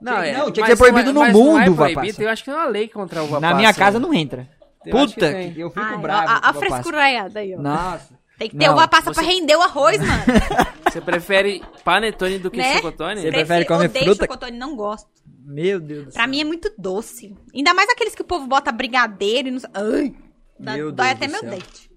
[0.00, 1.74] Não, Tinha- é, não, tinha que ser proibido não é- no mas não mundo é
[1.76, 2.22] proibido, passa.
[2.22, 4.48] Eu acho que tem uma lei contra a uva Na minha casa não entra.
[4.86, 5.52] Eu que Puta, tem.
[5.52, 6.26] que eu fico Ai, bravo.
[6.30, 7.60] a, a frescuraiada aí, ó.
[7.60, 8.18] Nossa.
[8.38, 10.22] Tem que ter Não, uva passa você- pra render o arroz, mano.
[10.90, 12.74] Você prefere panetone do que né?
[12.76, 13.20] chocotone?
[13.20, 14.24] Você prefere comer odeio fruta?
[14.24, 15.08] chocotone, não gosto.
[15.44, 16.14] Meu Deus do céu.
[16.20, 17.36] Pra mim é muito doce.
[17.54, 19.70] Ainda mais aqueles que o povo bota brigadeiro e não sei.
[19.74, 20.14] Ai,
[20.58, 21.50] dá- Meu dói Deus até do meu céu.
[21.50, 21.89] dente.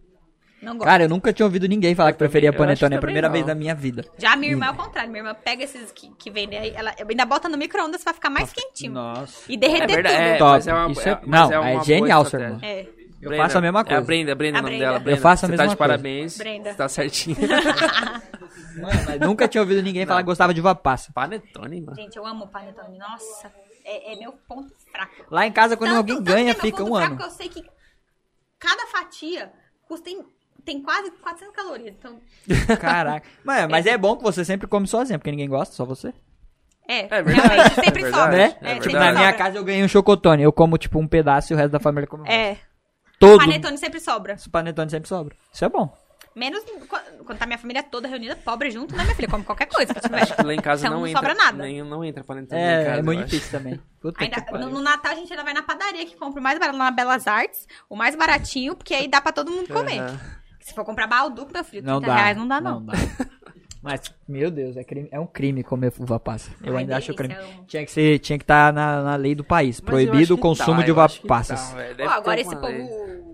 [0.63, 0.87] Não gosto.
[0.87, 2.95] Cara, eu nunca tinha ouvido ninguém falar que preferia eu panetone.
[2.95, 3.53] É a primeira também vez não.
[3.55, 4.05] da minha vida.
[4.17, 5.11] Já a minha irmã é o contrário.
[5.11, 8.29] Minha irmã pega esses que, que vendem aí, ela ainda bota no micro-ondas pra ficar
[8.29, 8.93] mais quentinho.
[8.93, 9.51] Nossa.
[9.51, 10.39] E É derreter verdade, é, tudo.
[10.39, 10.51] Top.
[10.51, 12.67] mas é uma, Isso é- é- não, é, é genial, sua estratégia.
[12.77, 12.89] irmã.
[12.89, 13.03] É.
[13.23, 14.01] Eu Brenda, faço a mesma É a coisa.
[14.01, 14.85] Brenda, Brenda, A o nome Brenda.
[14.85, 14.97] dela.
[14.97, 15.21] Eu Brenda.
[15.21, 15.89] faço a Você mesma tá de coisa.
[15.93, 16.37] parabéns.
[16.37, 16.71] Brenda.
[16.71, 17.37] Você tá certinho.
[18.81, 21.11] Mano, mas nunca tinha ouvido ninguém falar que gostava de uva passa.
[21.13, 21.95] Panetone, mano.
[21.95, 22.97] Gente, eu amo panetone.
[22.97, 23.51] Nossa,
[23.85, 25.25] é, é meu ponto fraco.
[25.31, 27.17] Lá em casa, quando Tanto- alguém tanto ganha, é fica um fraco ano.
[27.17, 27.63] que eu sei que
[28.59, 29.51] cada fatia
[29.87, 30.25] custa em-
[30.65, 31.95] tem quase 400 calorias.
[31.97, 32.19] Então,
[32.79, 33.27] Caraca.
[33.43, 36.13] Mas, mas é bom que você sempre come sozinha, porque ninguém gosta, só você.
[36.87, 38.31] é, É verdade, realmente sempre é sobra.
[38.37, 38.57] Né?
[38.61, 39.33] é É, sempre Na minha sobra.
[39.33, 40.43] casa eu ganhei um chocotone.
[40.43, 42.31] Eu como, tipo, um pedaço e o resto da família come o.
[42.31, 42.57] É,
[43.19, 43.39] Todo.
[43.39, 44.33] panetone sempre sobra.
[44.33, 45.35] Esse panetone sempre sobra.
[45.53, 45.95] Isso é bom.
[46.35, 49.27] Menos quando, tá minha família toda reunida, pobre junto, né, minha filha?
[49.27, 50.43] Come qualquer coisa que tiver.
[50.43, 51.21] Lá em casa Então não, não entra.
[51.21, 51.63] sobra nada.
[51.63, 53.29] Nem, não entra panetone lá em É, casa, é muito acho.
[53.29, 53.79] difícil também.
[54.01, 56.43] Puta Ainda, que no, no Natal a gente ainda vai na padaria que compra o
[56.43, 59.67] mais barato lá na Belas Artes, o mais baratinho, porque aí dá pra todo mundo
[59.71, 59.99] comer.
[59.99, 60.19] Aham.
[60.63, 62.15] Se for comprar balduco, meu filho, 30 Não dá.
[62.15, 62.85] reais não dá, não.
[62.85, 62.93] dá.
[63.81, 66.49] Mas, meu Deus, é, crime- é um crime comer uva passa.
[66.63, 67.35] Eu Ai, ainda acho crime.
[67.67, 69.81] Tinha que ser, tinha que estar na, na lei do país.
[69.81, 71.75] Mas Proibido o consumo dá, de uva que passas.
[71.97, 72.05] dá.
[72.05, 72.59] Pô, agora esse lei.
[72.87, 73.32] povo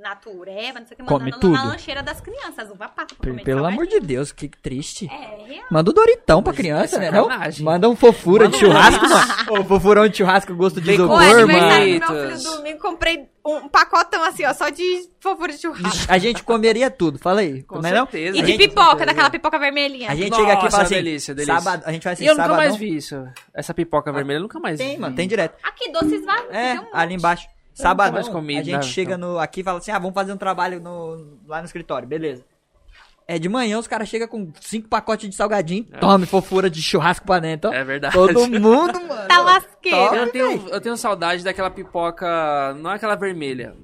[0.00, 1.52] natureba, não sei o que, Come mandando tudo.
[1.52, 4.00] na lancheira das crianças, uva passa pra comer Pelo amor de.
[4.00, 5.06] Deus, que triste.
[5.12, 5.66] É, real.
[5.70, 7.10] Manda o Doritão pra criança, né?
[7.10, 7.24] Não?
[7.24, 7.64] sacanagem.
[7.64, 9.60] Manda um fofura de um churrasco, mano.
[9.60, 11.06] Ô, fofurão de churrasco, gosto de Bacon.
[11.08, 12.06] Pô, isopor, Amor, aniversário mano.
[12.06, 16.10] do meu filho domingo, comprei um pacotão assim, ó, só de fofura de churrasco.
[16.12, 17.62] A gente comeria tudo, fala aí.
[17.64, 18.06] Com não é não?
[18.06, 18.36] certeza.
[18.38, 20.10] E de gente, pipoca, daquela pipoca vermelhinha.
[20.10, 21.60] a gente Nossa, chega aqui e fala assim, delícia, delícia.
[21.60, 22.66] sábado, a gente vai assim, E eu nunca sabadão.
[22.66, 23.22] mais vi isso.
[23.54, 24.84] Essa pipoca vermelha eu nunca mais vi.
[24.86, 25.56] Tem, mano, tem direto.
[25.62, 26.50] Aqui, doces vários.
[26.54, 27.46] É, um ali embaixo.
[27.74, 29.32] Sabadão, mais comi, a gente né, chega então.
[29.34, 32.44] no, aqui e fala assim, ah, vamos fazer um trabalho no, lá no escritório, beleza.
[33.26, 37.24] É de manhã, os caras chegam com cinco pacotes de salgadinho, tome fofura de churrasco
[37.24, 37.72] pra dentro.
[37.72, 38.12] É verdade.
[38.12, 39.28] Todo mundo, mano.
[39.28, 40.14] Tá lasqueiro.
[40.16, 43.74] Eu tenho, eu tenho saudade daquela pipoca, não é aquela vermelha.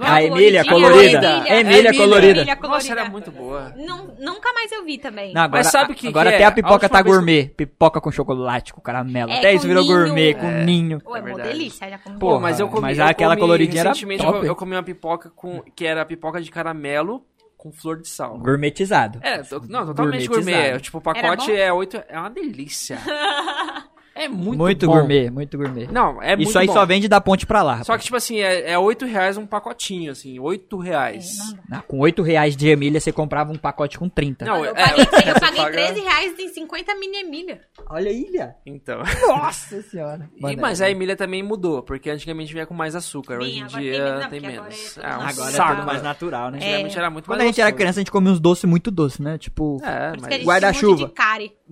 [0.00, 1.16] A Emília coloridinha, colorida.
[1.16, 1.60] Emília.
[1.60, 1.92] Emília Emília.
[1.94, 2.26] colorida.
[2.40, 2.92] Emília Nossa, colorida.
[3.00, 3.72] era muito boa.
[3.76, 5.32] Nun- nunca mais eu vi também.
[5.32, 6.46] Não, agora, Mas sabe que agora que até é?
[6.46, 7.48] a pipoca A tá vez que- gourmet.
[7.56, 9.30] Pipoca com chocolate, com caramelo.
[9.30, 9.96] É, até isso virou ninho.
[9.96, 10.64] gourmet, com É.
[10.64, 11.00] ninho.
[11.00, 11.48] Pô, é uma verdade.
[11.50, 11.88] delícia.
[11.90, 12.82] Já comi Pô, mas eu comi.
[12.82, 14.38] mas eu aquela comi- coloridinha era recentemente top.
[14.38, 17.22] Eu, eu comi uma pipoca com, que era pipoca de caramelo
[17.56, 18.38] com flor de sal.
[18.38, 19.18] Gourmetizado.
[19.22, 20.28] É, não, totalmente Gourmetizado.
[20.44, 20.80] gourmet.
[20.80, 22.02] Tipo, o Era pacote é oito.
[22.08, 22.98] É uma delícia.
[24.24, 24.92] é muito, Muito, bom.
[24.94, 25.86] gourmet, muito gourmet.
[25.92, 26.72] Não, é muito isso aí bom.
[26.72, 27.84] só vende da ponte pra lá.
[27.84, 30.38] Só que, tipo assim, é, é 8 reais um pacotinho, assim.
[30.40, 31.26] 8 reais.
[31.70, 34.44] Ah, com 8 reais de Emília, você comprava um pacote com 30.
[34.44, 37.60] Não, Eu é, paguei, eu paguei paga- 13 reais em 50 mini Emília.
[37.90, 38.54] Olha aí, Ilha.
[38.64, 39.02] Então.
[39.28, 40.28] Nossa senhora.
[40.46, 43.38] E, mas a Emília também mudou, porque antigamente vinha com mais açúcar.
[43.38, 44.96] Hoje em dia não, tem menos.
[44.96, 46.08] agora é É, um tudo Agora saco, é tudo mais né?
[46.08, 46.58] natural, né?
[46.58, 47.78] Antigamente era muito Quando a mais gente era gostoso.
[47.82, 49.36] criança, a gente comia uns doces muito doces, né?
[49.38, 51.06] Tipo, É, a gente Guarda-chuva.
[51.06, 51.10] um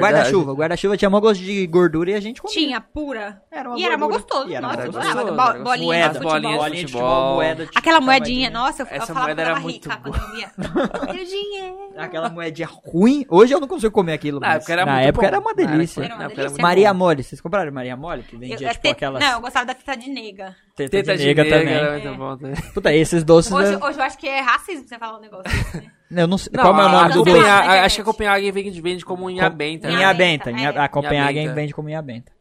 [0.00, 0.52] guarda-chuva.
[0.54, 2.54] Guarda-chuva tinha mó gosto de gordura e a gente comia.
[2.54, 3.42] Tinha pura.
[3.50, 4.48] Era uma e era mó gostoso.
[4.48, 5.06] E era Nossa, eu gostoso.
[5.14, 5.20] gostava.
[5.44, 6.08] Era Bo- Bolinha Moeda.
[6.08, 6.30] de futebol.
[6.32, 7.10] Bolinha de Bolinha de futebol.
[7.10, 7.66] futebol, moeda.
[7.66, 9.96] tipo, Aquela moedinha, de- nossa, eu, eu Essa falava moeda que eu era muito rica
[9.98, 10.18] boa.
[10.18, 11.24] quando eu via.
[11.24, 11.76] Dinheiro.
[11.98, 13.26] Aquela moedinha ruim.
[13.28, 14.40] Hoje eu não consigo comer aquilo.
[14.40, 15.26] Na mas época era na época bom.
[15.28, 16.02] era uma delícia.
[16.02, 16.62] Era uma Na delícia.
[16.62, 16.94] Maria.
[16.94, 17.22] Mole.
[17.22, 18.22] Vocês compraram Maria Mole?
[18.22, 20.56] Que vendia, Eu- eu tipo, aquelas Não, eu gostava da teta de nega.
[20.88, 21.74] Teta, Teta de nega, também.
[21.74, 22.62] era muito bom também.
[22.74, 23.52] Puta, esses doces...
[23.52, 25.90] Hoje, eu- hoje eu acho que é racismo você falar um negócio desse, né?
[26.22, 26.50] Eu não sei.
[26.52, 27.30] Não, Qual é o nome do doce?
[27.38, 27.68] internet.
[27.84, 29.86] Acho que a Copenhague vende, vende como inha benta.
[29.88, 29.94] né?
[29.94, 32.32] Inha A Copenhagen vende como inha benta.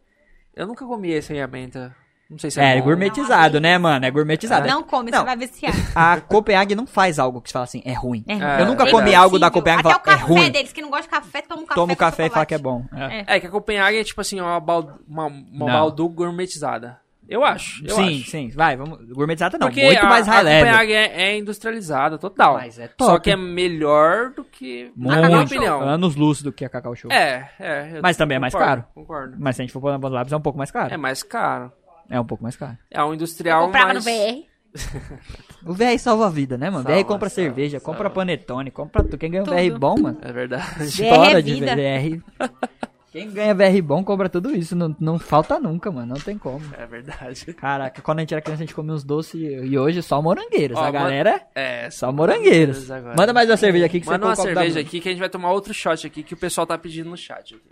[0.56, 1.96] Eu nunca comi esse inha benta.
[2.28, 2.86] Não sei se é, É, bom.
[2.86, 4.06] gourmetizado, né, mano?
[4.06, 4.68] É gourmetizado.
[4.68, 5.20] Não come, Não.
[5.20, 5.74] você vai viciar.
[5.96, 8.24] A Copenhague não faz algo que você fala assim, é ruim.
[8.28, 8.92] É, É, Eu nunca verdade.
[8.92, 9.50] comi algo da.
[9.52, 10.52] Copenhague e Até o falo, é café ruim.
[10.52, 12.46] deles, que não gosta de café, toma um café Toma o com café e fala
[12.46, 12.86] que é bom.
[12.94, 13.20] É.
[13.20, 13.26] É.
[13.36, 14.98] É que a Copenhague é tipo assim, uma, bal...
[15.08, 15.66] uma, uma Não.
[15.68, 17.00] baldu gourmetizada.
[17.30, 17.86] Eu acho.
[17.86, 18.32] Eu sim, acho.
[18.32, 18.50] sim.
[18.50, 19.08] Vai, vamos.
[19.12, 19.68] Gourmetizada não.
[19.68, 20.66] Porque muito a, mais a high level.
[20.66, 22.56] Copenhague é, é industrializada total.
[22.56, 23.22] Mas é Só top.
[23.22, 24.92] que é melhor do que.
[24.96, 25.22] Muito.
[25.22, 25.82] na minha opinião.
[25.82, 27.12] Anos luz do que a Cacau Show.
[27.12, 28.00] É, é.
[28.02, 28.88] Mas também é mais concordo, caro.
[28.96, 29.38] Concordo.
[29.40, 30.92] Mas se a gente for pôr na ponta do lápis, é um pouco mais caro.
[30.92, 31.72] É mais caro.
[32.10, 32.76] É um pouco mais caro.
[32.90, 34.06] É um industrial Comprava mais...
[34.06, 34.50] no VR.
[35.66, 36.84] O VR salva a vida, né, mano?
[36.84, 37.86] Salva, VR compra salva, cerveja, salva.
[37.86, 39.18] compra panetone, compra tudo.
[39.18, 39.46] Quem ganha um.
[39.46, 40.18] VR bom, mano.
[40.22, 40.84] É verdade.
[40.86, 41.60] História é de.
[41.60, 42.24] VR.
[43.12, 44.76] Quem ganha VR bom compra tudo isso.
[44.76, 46.14] Não, não falta nunca, mano.
[46.14, 46.62] Não tem como.
[46.78, 47.46] É verdade.
[47.58, 50.78] Caraca, quando a gente era criança, a gente comia uns doces e hoje só morangueiros.
[50.78, 52.90] Ó, a man- galera É, só morangueiros.
[52.92, 53.16] agora.
[53.18, 55.12] Manda mais uma cerveja aqui que Manda você uma colocou o cerveja aqui que a
[55.12, 57.56] gente vai tomar outro shot aqui que o pessoal tá pedindo no chat.
[57.56, 57.64] Aqui.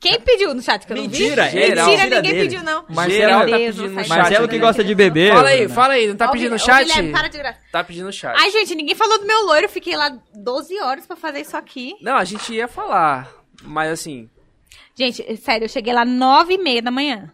[0.00, 1.08] Quem pediu no chat que eu não vi?
[1.08, 1.86] Mentira, é Geral.
[1.86, 2.42] Mentira, mentira ninguém dele.
[2.50, 2.84] pediu, não.
[2.90, 4.08] Marcelo, Geral tá pedindo no chat.
[4.08, 5.32] Marcelo que gosta de beber.
[5.32, 6.06] Fala aí, fala aí.
[6.08, 6.84] Não tá pedindo no chat?
[6.86, 7.58] Guilherme, para de graça.
[7.72, 8.36] Tá pedindo no chat.
[8.38, 9.66] Ai, gente, ninguém falou do meu loiro.
[9.66, 11.94] Fiquei lá 12 horas pra fazer isso aqui.
[12.02, 13.32] Não, a gente ia falar.
[13.62, 14.28] Mas assim...
[14.94, 17.32] Gente, sério, eu cheguei lá 9 e meia da manhã.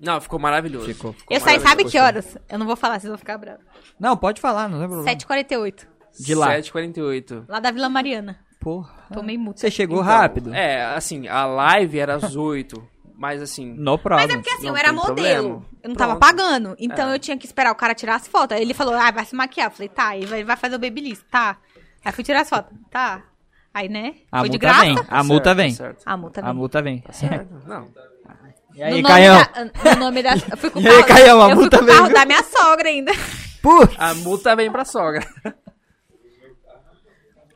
[0.00, 0.86] Não, ficou maravilhoso.
[0.86, 2.36] Ficou, ficou Eu saí, sabe que horas?
[2.48, 3.64] Eu não vou falar, vocês vão ficar bravos.
[3.98, 5.18] Não, pode falar, não tem problema.
[5.18, 5.86] 7h48.
[6.20, 6.56] De lá.
[6.56, 7.44] 7h48.
[7.48, 8.38] Lá da Vila Mariana.
[8.60, 8.92] Porra.
[9.12, 9.60] Tomei multa.
[9.60, 10.54] Você chegou Então, rápido.
[10.54, 12.88] É, assim, a live era às 8.
[13.16, 13.72] Mas assim...
[13.74, 14.26] No problem.
[14.26, 15.14] Mas é porque assim, Não eu era modelo.
[15.14, 15.66] problema.
[15.82, 16.20] Eu não tava Pronto.
[16.36, 16.76] pagando.
[16.78, 18.56] Então eu tinha que esperar o cara tirar as fotos.
[18.56, 19.68] Aí ele falou, ah, vai se maquiar.
[19.68, 20.16] Eu falei, tá.
[20.16, 21.24] E vai, vai fazer o babyliss.
[21.30, 21.56] Tá.
[22.04, 22.76] Aí fui tirar as fotos.
[22.90, 23.22] Tá.
[23.74, 24.14] Aí, né?
[24.30, 24.80] A Foi de multa graça.
[24.84, 24.98] vem.
[24.98, 25.70] A Tá multa certo, vem.
[25.70, 26.02] tá certo.
[26.06, 26.54] A multa A vem.
[26.54, 27.04] multa vem.
[27.10, 27.62] Certo.
[27.66, 27.88] Não.
[28.74, 29.36] E No aí, nome Caião?
[29.38, 30.30] da- no nome da...
[30.34, 31.94] Eu fui com o E aí, carro, Caião, a eu fui multa com o vem,
[31.96, 32.14] carro viu?
[32.16, 33.12] da minha sogra ainda.
[33.62, 33.94] Putz.
[33.98, 35.26] A multa vem pra sogra.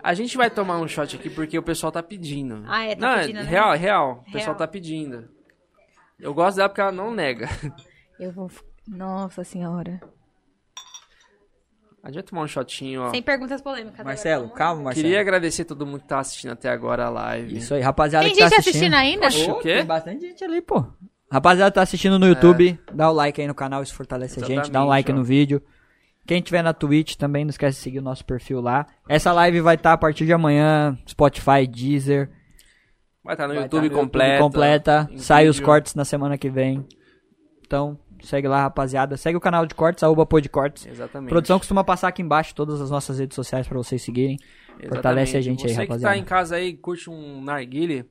[0.02, 2.64] A gente vai tomar um shot aqui porque o pessoal tá pedindo.
[2.66, 3.42] Ah, é, tá não, pedindo, né?
[3.42, 4.12] Real, real.
[4.20, 4.56] O pessoal Real.
[4.56, 5.28] tá pedindo.
[6.18, 7.48] Eu gosto dela porque ela não nega.
[8.18, 8.50] Eu vou...
[8.86, 10.00] Nossa senhora.
[12.08, 13.10] A gente vai tomar um shotinho, ó.
[13.10, 14.02] Sem perguntas polêmicas.
[14.02, 14.56] Marcelo, agora.
[14.56, 15.04] calma, Marcelo.
[15.04, 17.58] Queria agradecer todo mundo que tá assistindo até agora a live.
[17.58, 18.94] Isso aí, rapaziada Tem que tá gente assistindo.
[18.94, 19.26] assistindo ainda?
[19.26, 19.50] Oxe.
[19.50, 19.74] O quê?
[19.74, 20.86] Tem bastante gente ali, pô.
[21.30, 24.48] Rapaziada tá assistindo no YouTube, dá o like aí no canal, isso fortalece a gente.
[24.48, 25.14] Dá um Exatamente, like ó.
[25.16, 25.62] no vídeo.
[26.26, 28.86] Quem tiver na Twitch também não esquece de seguir o nosso perfil lá.
[29.06, 32.30] Essa live vai estar a partir de amanhã, Spotify, Deezer.
[33.22, 34.42] Vai estar no vai YouTube tá no completa.
[34.42, 35.08] completa.
[35.12, 36.86] em Sai os cortes na semana que vem.
[37.66, 39.16] Então, segue lá, rapaziada.
[39.16, 40.86] Segue o canal de cortes, arroba podcortes.
[40.86, 41.30] Exatamente.
[41.30, 44.36] Produção costuma passar aqui embaixo todas as nossas redes sociais pra vocês seguirem.
[44.40, 44.88] Exatamente.
[44.88, 46.14] Fortalece a gente aí, Você rapaziada.
[46.14, 48.08] que tá em casa aí, curte um narguile,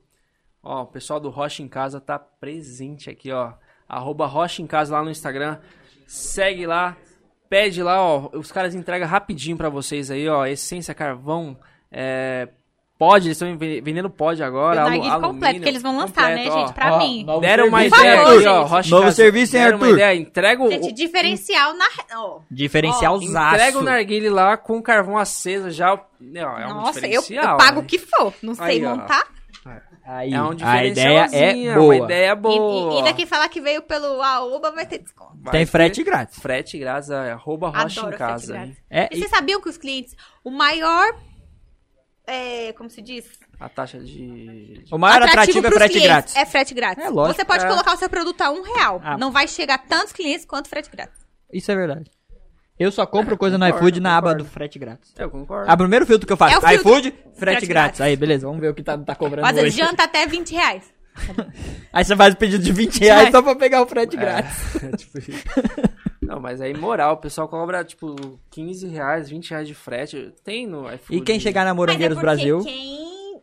[0.62, 3.54] ó, o pessoal do Rocha em Casa tá presente aqui, ó.
[3.88, 5.60] Arroba Rocha em Casa lá no Instagram.
[6.06, 6.98] Segue lá,
[7.50, 8.30] pede lá, ó.
[8.34, 10.46] Os caras entregam rapidinho pra vocês aí, ó.
[10.46, 11.58] Essência, carvão,
[11.92, 12.50] é...
[12.98, 14.82] Pod, eles estão vendendo pod agora.
[14.84, 16.60] Alu- completo que eles vão lançar, completo, né, ó.
[16.66, 16.74] gente?
[16.74, 17.24] Pra Ó, mim.
[17.24, 18.64] novo Deram uma serviço, ideia favor, aqui, ó.
[18.64, 19.98] Rocha em Novo Casa, serviço, hein, deram uma Arthur?
[19.98, 20.16] ideia.
[20.20, 21.86] Entrega o, Gente, diferencial na...
[22.16, 25.94] Ó, Diferencial Entrega o narguile lá com carvão aceso já.
[25.94, 27.52] ó, É um Nossa, eu, diferencial.
[27.52, 27.84] eu pago né?
[27.84, 28.34] o que for.
[28.42, 28.96] Não sei Aí, ó.
[28.96, 29.28] montar.
[30.10, 31.86] Aí, É um a ideia é diferencialzinho, boa.
[31.86, 32.94] Uma ideia E, boa.
[32.96, 35.34] e, e daqui falar que veio pelo Aoba vai ter desconto.
[35.44, 36.40] Vai Tem frete grátis.
[36.40, 38.70] Frete grátis, é, arroba rocha Adoro em casa.
[38.90, 40.16] É, E e- vocês sabiam que os clientes...
[40.46, 41.14] O maior
[42.28, 43.26] é, como se diz?
[43.60, 44.84] A taxa de.
[44.92, 46.10] O maior atrativo, é pros frete clientes.
[46.12, 46.36] grátis.
[46.36, 47.04] É frete grátis.
[47.04, 47.36] É, lógico.
[47.40, 47.68] Você pode É.
[47.68, 49.02] colocar o seu produto a um real.
[49.04, 49.18] Ah.
[49.18, 51.26] Não vai chegar tantos clientes quanto frete grátis.
[51.52, 52.12] Isso é verdade.
[52.78, 55.12] Eu só compro coisa no concordo, iFood na aba do frete grátis.
[55.18, 55.72] Eu concordo.
[55.72, 57.68] Ah, o primeiro filtro que eu faço, É iFood, frete, Frete grátis.
[57.68, 58.02] grátis.
[58.02, 59.78] Aí, beleza, vamos ver o que tá, tá cobrando vezes hoje.
[59.78, 60.84] janta até 20 reais.
[61.92, 64.76] Aí você faz o pedido de 20 reais só pra pegar o frete grátis.
[64.84, 65.32] É, tipo isso.
[66.22, 68.16] Não, mas aí moral, o pessoal cobra tipo
[68.50, 70.34] 15 reais, 20 reais de frete.
[70.44, 71.18] Tem no iFood.
[71.20, 72.60] E quem chegar na Mas é Morangueiros porque Brasil...
[72.64, 73.42] quem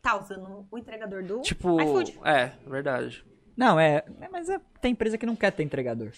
[0.00, 1.80] tá usando o entregador do Tipo.
[1.80, 2.18] iFood.
[2.24, 3.24] É, verdade.
[3.56, 4.04] Não, é...
[4.20, 6.10] é, Mas é- tem empresa que não quer ter entregador.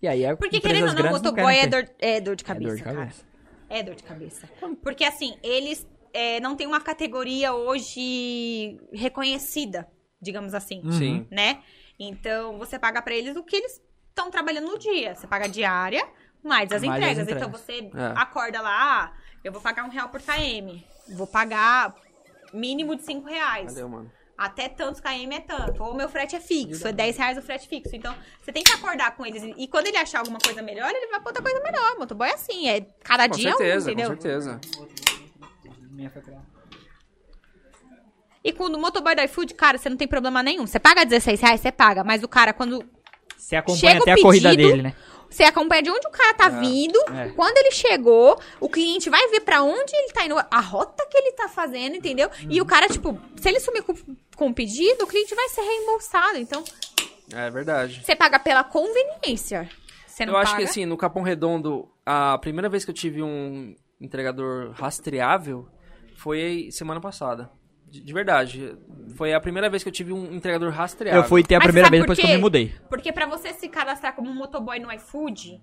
[0.00, 2.68] E aí, é Porque querendo ou não, motoboy é dor, é dor de É cabeça,
[2.70, 2.96] dor de cara.
[2.96, 3.24] cabeça.
[3.68, 4.48] É dor de cabeça.
[4.82, 9.88] Porque assim, eles é, não têm uma categoria hoje reconhecida,
[10.20, 10.82] digamos assim.
[10.92, 11.26] Sim.
[11.30, 11.60] né?
[11.98, 13.80] Então você paga pra eles o que eles
[14.16, 15.14] estão trabalhando no dia.
[15.14, 16.08] Você paga diária,
[16.42, 17.28] mais as Mais as entregas.
[17.28, 17.60] Então entregas.
[17.60, 18.14] você É.
[18.16, 19.12] acorda lá, ah,
[19.44, 20.82] eu vou pagar um real por KM.
[21.10, 21.94] Vou pagar
[22.52, 23.74] mínimo de cinco reais.
[23.74, 24.10] Cadê, mano?
[24.38, 25.82] Até tantos KM é tanto.
[25.82, 27.96] Ou meu frete é fixo, é 10 reais o frete fixo.
[27.96, 29.42] Então, você tem que acordar com eles.
[29.56, 31.96] E quando ele achar alguma coisa melhor, ele vai pra outra coisa melhor.
[31.98, 34.14] Motoboy é assim, é cada Com dia certeza, um, entendeu?
[34.14, 34.60] com certeza.
[36.12, 36.42] Foi pra-
[38.44, 40.66] E com o motoboy do iFood, cara, você não tem problema nenhum.
[40.66, 42.04] Você paga 16 reais, você paga.
[42.04, 42.84] Mas o cara, quando
[43.36, 44.94] Você acompanha Chega até a corrida pedido, dele, né?
[45.28, 47.28] você acompanha de onde o cara tá vindo, é.
[47.30, 51.18] quando ele chegou, o cliente vai ver pra onde ele tá indo, a rota que
[51.18, 52.30] ele tá fazendo, entendeu?
[52.48, 53.94] E o cara, tipo, se ele sumir com,
[54.34, 56.38] com o pedido, o cliente vai ser reembolsado.
[56.38, 56.64] Então,
[57.32, 58.02] É verdade.
[58.04, 59.68] você paga pela conveniência.
[60.06, 60.64] Você não Eu acho paga...
[60.64, 65.68] que assim, no Capão Redondo, a primeira vez que eu tive um entregador rastreável
[66.16, 67.50] foi semana passada.
[67.88, 68.76] De, de verdade.
[69.16, 71.22] Foi a primeira vez que eu tive um entregador rastreável.
[71.22, 72.74] Eu fui ter a Mas primeira vez depois que eu me mudei.
[72.88, 75.60] Porque pra você se cadastrar como motoboy no iFood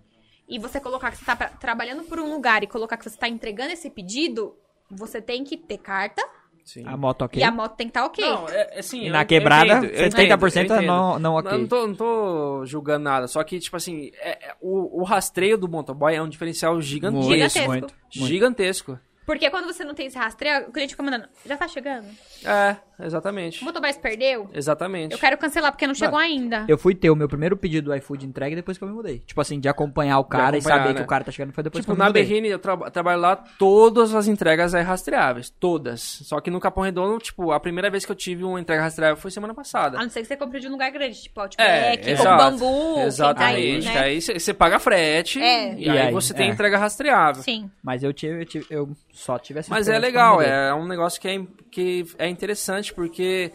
[0.47, 3.17] e você colocar que você tá pra- trabalhando por um lugar e colocar que você
[3.17, 4.55] tá entregando esse pedido,
[4.89, 6.21] você tem que ter carta
[6.65, 6.85] Sim.
[6.87, 7.41] A moto ok.
[7.41, 8.23] e a moto tem que estar ok.
[8.25, 10.85] Não, é, é assim, E na eu quebrada, entendo, eu 70% entendo, eu entendo.
[10.87, 11.57] não- não ok.
[11.57, 15.57] Não tô, não tô julgando nada, só que, tipo assim, é- é- o, o rastreio
[15.57, 17.29] do motoboy é um diferencial gigantesco.
[17.33, 17.67] Gigantesco.
[17.67, 17.93] muito.
[18.09, 18.99] Gigantesco.
[19.25, 22.05] Porque quando você não tem esse rastreio, o cliente fica mandando, já tá chegando?
[22.45, 23.63] É, O exatamente.
[23.63, 24.49] motoboy se perdeu?
[24.53, 25.13] Exatamente.
[25.13, 26.65] Eu quero cancelar porque não chegou ainda.
[26.67, 29.19] Eu fui ter o meu primeiro pedido do iFood entregue depois que eu me mudei.
[29.19, 30.95] Tipo assim, de acompanhar o cara e acompanhar, saber né?
[30.95, 32.23] que o cara tá chegando foi depois Tipo, que eu me na mudei.
[32.23, 35.49] Berrine, eu traba- trabalho lá, todas as entregas é rastreáveis.
[35.49, 36.01] Todas.
[36.01, 39.15] Só que no Capão Redondo, tipo, a primeira vez que eu tive uma entrega rastreável
[39.17, 39.97] foi semana passada.
[39.97, 42.29] A não ser que você compre de um lugar grande, tipo É, Outback, exato.
[42.29, 43.85] ou Bambu, Exatamente.
[43.93, 44.19] tá aí, né?
[44.39, 45.73] Você paga frete É.
[45.75, 46.51] e, E aí, aí, você tem é.
[46.53, 47.41] entrega rastreável.
[47.43, 47.69] Sim.
[47.81, 51.21] Mas eu tive, eu tive- eu só tive essa Mas é legal, é um negócio
[51.21, 53.51] que é, que é interessante, porque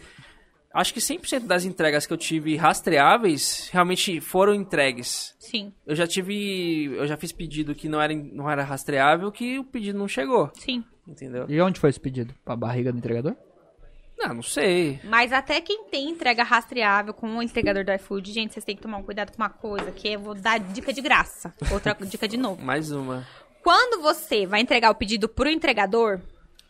[0.73, 5.35] acho que 100% das entregas que eu tive rastreáveis realmente foram entregues.
[5.37, 6.85] Sim, Eu já tive.
[6.95, 10.49] Eu já fiz pedido que não era, não era rastreável, que o pedido não chegou.
[10.55, 10.83] sim.
[11.07, 11.47] Entendeu?
[11.49, 12.35] E onde foi esse pedido?
[12.45, 13.35] Pra barriga do entregador?
[14.15, 14.99] Não, não sei.
[15.03, 18.81] Mas até quem tem entrega rastreável com o entregador do iFood, gente, vocês têm que
[18.83, 21.51] tomar um cuidado com uma coisa, que eu vou dar dica de graça.
[21.71, 22.61] Outra dica de novo.
[22.63, 23.25] Mais uma.
[23.63, 26.19] Quando você vai entregar o pedido pro entregador,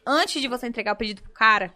[0.06, 1.74] antes de você entregar o pedido pro cara,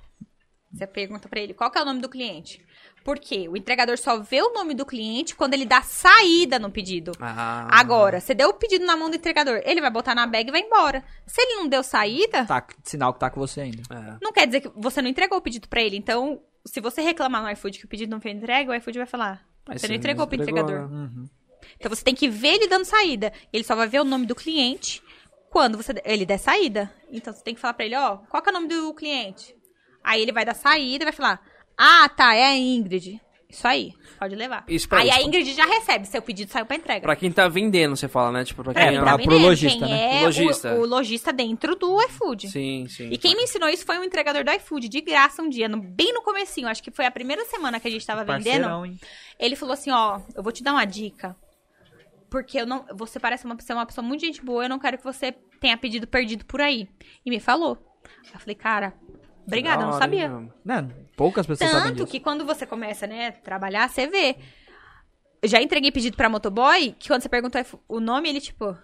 [0.71, 2.65] você pergunta pra ele qual que é o nome do cliente.
[3.03, 3.49] Por quê?
[3.49, 7.11] O entregador só vê o nome do cliente quando ele dá saída no pedido.
[7.19, 10.47] Ah, Agora, você deu o pedido na mão do entregador, ele vai botar na bag
[10.47, 11.03] e vai embora.
[11.27, 13.83] Se ele não deu saída, Tá, sinal que tá com você ainda.
[13.89, 14.17] É.
[14.21, 15.97] não quer dizer que você não entregou o pedido pra ele.
[15.97, 19.07] Então, se você reclamar no iFood que o pedido não foi entregue, o iFood vai
[19.07, 20.89] falar: Mas você não entregou não pro entregou, entregador.
[20.89, 21.09] né?
[21.83, 23.33] Então você tem que ver ele dando saída.
[23.51, 25.03] Ele só vai ver o nome do cliente
[25.49, 26.89] quando você ele der saída.
[27.11, 29.53] Então você tem que falar pra ele, ó, qual que é o nome do cliente?
[30.01, 31.41] Aí ele vai dar saída e vai falar:
[31.77, 33.19] "Ah, tá, é a Ingrid".
[33.49, 34.63] Isso aí, pode levar.
[34.67, 35.17] Isso pra aí isso.
[35.19, 37.01] a Ingrid já recebe, seu pedido saiu pra entrega.
[37.01, 38.43] Pra quem tá vendendo, você fala, né?
[38.45, 40.21] Tipo, pra Pra quem É, quem pra- tá pro vendendo, lojista, quem né?
[40.21, 40.73] é Lojista.
[40.73, 42.49] O, o lojista dentro do iFood.
[42.49, 43.09] Sim, sim.
[43.11, 45.79] E quem me ensinou isso foi um entregador do iFood, de graça um dia, no-
[45.79, 48.43] bem no comecinho, acho que foi a primeira semana que a gente tava vendendo.
[48.43, 48.97] Parceirão, hein?
[49.37, 51.35] Ele falou assim, ó, eu vou te dar uma dica.
[52.33, 54.97] Porque eu não, você parece uma, ser uma pessoa muito gente boa, eu não quero
[54.97, 56.89] que você tenha pedido perdido por aí.
[57.23, 57.77] E me falou.
[58.33, 58.91] Eu falei, cara,
[59.45, 60.29] obrigada, eu não sabia.
[60.65, 62.07] Não, poucas pessoas sabem Tanto disso.
[62.07, 64.35] que quando você começa, né, a trabalhar, você vê.
[65.43, 68.75] Eu já entreguei pedido pra motoboy, que quando você perguntou o nome, ele tipo...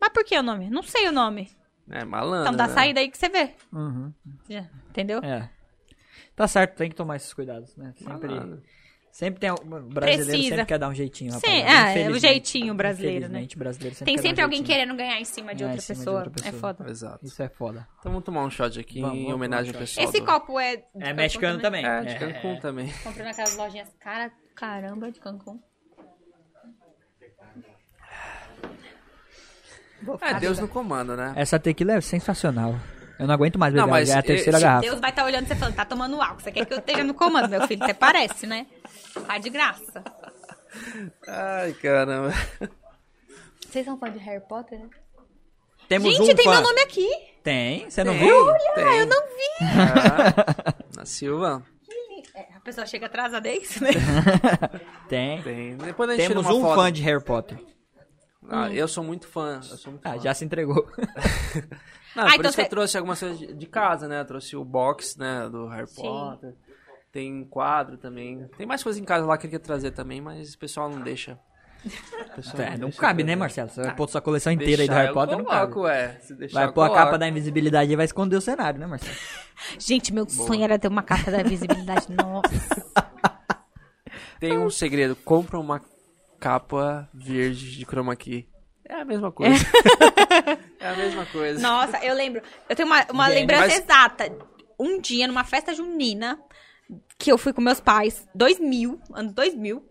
[0.00, 0.68] Mas por que o nome?
[0.70, 1.48] Não sei o nome.
[1.88, 2.48] É, malandro.
[2.48, 2.74] Então dá né?
[2.74, 3.54] saída aí que você vê.
[3.72, 4.12] Uhum.
[4.48, 5.20] Já, entendeu?
[5.22, 5.48] É.
[6.34, 7.92] Tá certo, tem que tomar esses cuidados, né?
[7.96, 8.60] Sempre, Malandro.
[9.10, 10.48] Sempre tem um brasileiro Precisa.
[10.48, 11.98] sempre quer dar um jeitinho, Sim, rapaziada.
[11.98, 13.46] é, é o jeitinho brasileiro, né?
[13.56, 14.78] Brasileiro sempre Tem quer dar sempre alguém jeitinho.
[14.78, 16.16] querendo ganhar em cima de Ganhar outra em cima de pessoa.
[16.24, 16.48] outra pessoa.
[16.48, 16.90] É foda.
[16.90, 17.26] Exato.
[17.26, 17.88] Isso é foda.
[17.98, 19.94] Então vamos tomar um shot aqui Vamos, em homenagem ao um shot.
[19.96, 20.08] pessoal.
[20.08, 20.76] Esse do- copo é.
[20.76, 21.84] de É mexicano também.
[21.84, 22.60] É, de É, Cancún é.
[22.60, 22.92] também.
[23.02, 25.60] Comprei naquelas lojinhas cara, caramba de Cancún.
[30.22, 31.32] É, Deus no comando, né?
[31.36, 32.74] Essa tequila é sensacional.
[33.18, 34.80] Eu não aguento mais Não, beber, mas já é a eu- terceira se garrafa.
[34.88, 36.40] Deus vai estar olhando você falando, tá tomando álcool.
[36.40, 37.84] Você quer que eu esteja no comando, meu filho?
[37.84, 38.66] Você parece, né?
[39.26, 40.04] Tá de graça.
[41.26, 42.32] Ai, caramba.
[43.68, 44.88] Vocês são fã de Harry Potter, né?
[45.88, 46.52] Temos Gente, um tem fã.
[46.52, 47.08] meu nome aqui.
[47.42, 48.46] Tem, você não Tem, viu?
[48.74, 48.84] tem.
[48.84, 49.64] Ah, eu não vi.
[49.64, 51.64] Ah, na Silva.
[52.34, 53.90] É, a pessoa chega atrasada, é isso, né?
[55.08, 55.42] Tem.
[55.42, 55.76] Tem.
[55.76, 56.74] Depois a gente Temos um foto.
[56.76, 57.58] fã de Harry Potter.
[58.48, 59.56] Ah, eu sou muito fã.
[59.56, 60.18] Eu sou muito Ah, fã.
[60.20, 60.86] já se entregou.
[62.14, 64.20] Não, Ah, por então isso que você- eu trouxe algumas coisas de- de casa, né?
[64.20, 66.02] Eu trouxe o box, né, do Harry Sim.
[66.02, 66.54] Potter.
[67.12, 68.46] Tem quadro também.
[68.56, 71.00] Tem mais coisas em casa lá que eu queria trazer também, mas o pessoal não
[71.00, 71.38] deixa.
[72.36, 73.34] Pessoal É, não deixa cabe, né.
[73.34, 73.70] Marcelo?
[73.70, 75.72] Você vai pôr sua coleção inteira aí do Harry eu Potter, não cabe.
[75.72, 76.18] coloco, é.
[76.20, 78.86] Se deixar, Vai eu pôr a capa da invisibilidade e vai esconder o cenário, né,
[78.86, 79.16] Marcelo?
[79.78, 82.06] Gente, meu sonho era ter uma capa da visibilidade.
[82.14, 82.86] Nossa.
[84.38, 85.16] Tem um segredo.
[85.16, 85.80] Compra uma
[86.38, 88.46] capa verde de chroma key.
[88.86, 89.64] É a mesma coisa.
[90.80, 91.60] é a mesma coisa.
[91.60, 92.42] Nossa, eu lembro.
[92.68, 94.32] Eu tenho uma, uma Gente, lembrança mas- exata.
[94.78, 96.38] Um dia, numa festa junina,
[97.18, 99.84] que eu fui com meus pais, 2000, anos 2000,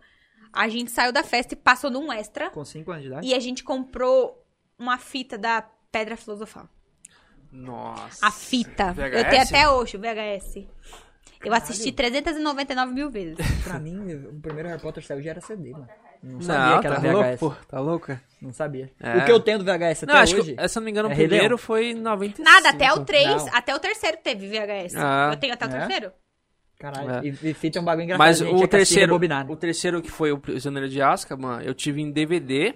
[0.52, 2.50] a gente saiu da festa e passou num extra.
[2.50, 3.28] Com 5 anos de idade?
[3.28, 4.44] E a gente comprou
[4.78, 5.62] uma fita da
[5.92, 6.68] Pedra Filosofal.
[7.52, 8.26] Nossa.
[8.26, 8.94] A fita.
[8.94, 9.14] VHS?
[9.14, 10.68] Eu tenho até hoje o VHS.
[11.44, 13.38] Eu assisti 399 mil vezes.
[13.64, 15.88] Pra mim, o primeiro Harry Potter saiu já era CD, mano.
[16.22, 17.14] Não Não, sabia que era tá VHS.
[17.14, 17.66] louco, pô.
[17.68, 18.22] Tá louca?
[18.42, 18.92] Não sabia.
[19.00, 19.18] É.
[19.20, 20.54] O que eu tenho do VHS até Não, acho hoje...
[20.56, 21.58] que, se eu não me engano, é o primeiro Leão.
[21.58, 22.44] foi em 95.
[22.50, 23.56] Nada, até o 3, Não.
[23.56, 24.96] até o terceiro teve VHS.
[24.98, 25.30] Ah.
[25.34, 25.72] eu tenho até o É?
[25.80, 26.12] terceiro.
[26.80, 27.22] Caralho, É.
[27.28, 28.26] e, e fita é um bagulho engraçado.
[28.26, 29.46] Mas gente o que assistir e terceiro, né?
[29.50, 32.74] o terceiro que foi o Prisioneiro de Azkaban, eu tive em DVD.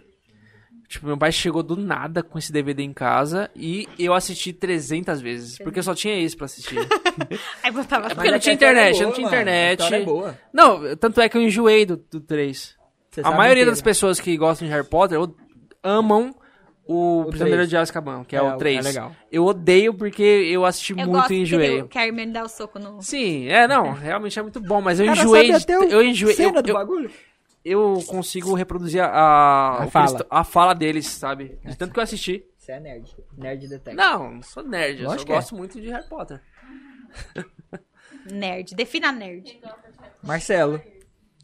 [0.89, 5.21] Tipo, meu pai chegou do nada com esse DVD em casa e eu assisti 300
[5.21, 6.77] vezes, porque eu só tinha isso pra assistir.
[7.63, 9.93] Aí botava porque não é tinha história é internet, boa, não tinha internet.
[9.93, 10.39] é boa.
[10.53, 12.75] Não, tanto é que eu enjoei do, do 3.
[13.09, 13.71] Você A maioria inteiro.
[13.71, 15.35] das pessoas que gostam de Harry Potter o-
[15.81, 16.35] amam
[16.85, 18.77] o, O Prisioneiro de Azkaban, que é, É, o 3.
[18.77, 19.15] é legal.
[19.31, 21.81] Eu odeio porque eu assisti Eu muito e enjoei.
[21.81, 23.01] o- que a Hermione dá o soco no...
[23.01, 25.51] Sim, é, não, realmente é muito bom, mas eu Cara, enjoei.
[25.51, 26.33] até o eu enjoei.
[26.35, 27.11] cena eu- do eu- bagulho?
[27.63, 30.25] eu consigo reproduzir a, a, fala.
[30.29, 31.57] a fala deles, sabe?
[31.63, 32.43] De tanto que eu assisti.
[32.57, 33.15] Você é nerd.
[33.37, 33.95] Nerd detective.
[33.95, 35.25] Não, não sou nerd, eu só é.
[35.25, 36.41] gosto muito de Harry Potter.
[38.29, 38.75] Nerd.
[38.75, 39.59] Defina nerd.
[40.21, 40.81] Marcelo.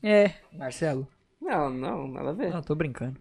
[0.03, 0.31] É.
[0.53, 1.07] Marcelo.
[1.41, 2.51] Não, não, nada a ver.
[2.51, 3.19] Não, tô brincando.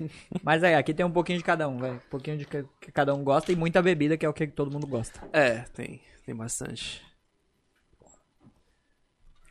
[0.42, 1.94] Mas aí, aqui tem um pouquinho de cada um, velho.
[1.96, 4.70] Um pouquinho de que, cada um gosta e muita bebida, que é o que todo
[4.70, 5.20] mundo gosta.
[5.32, 7.02] É, tem, tem bastante.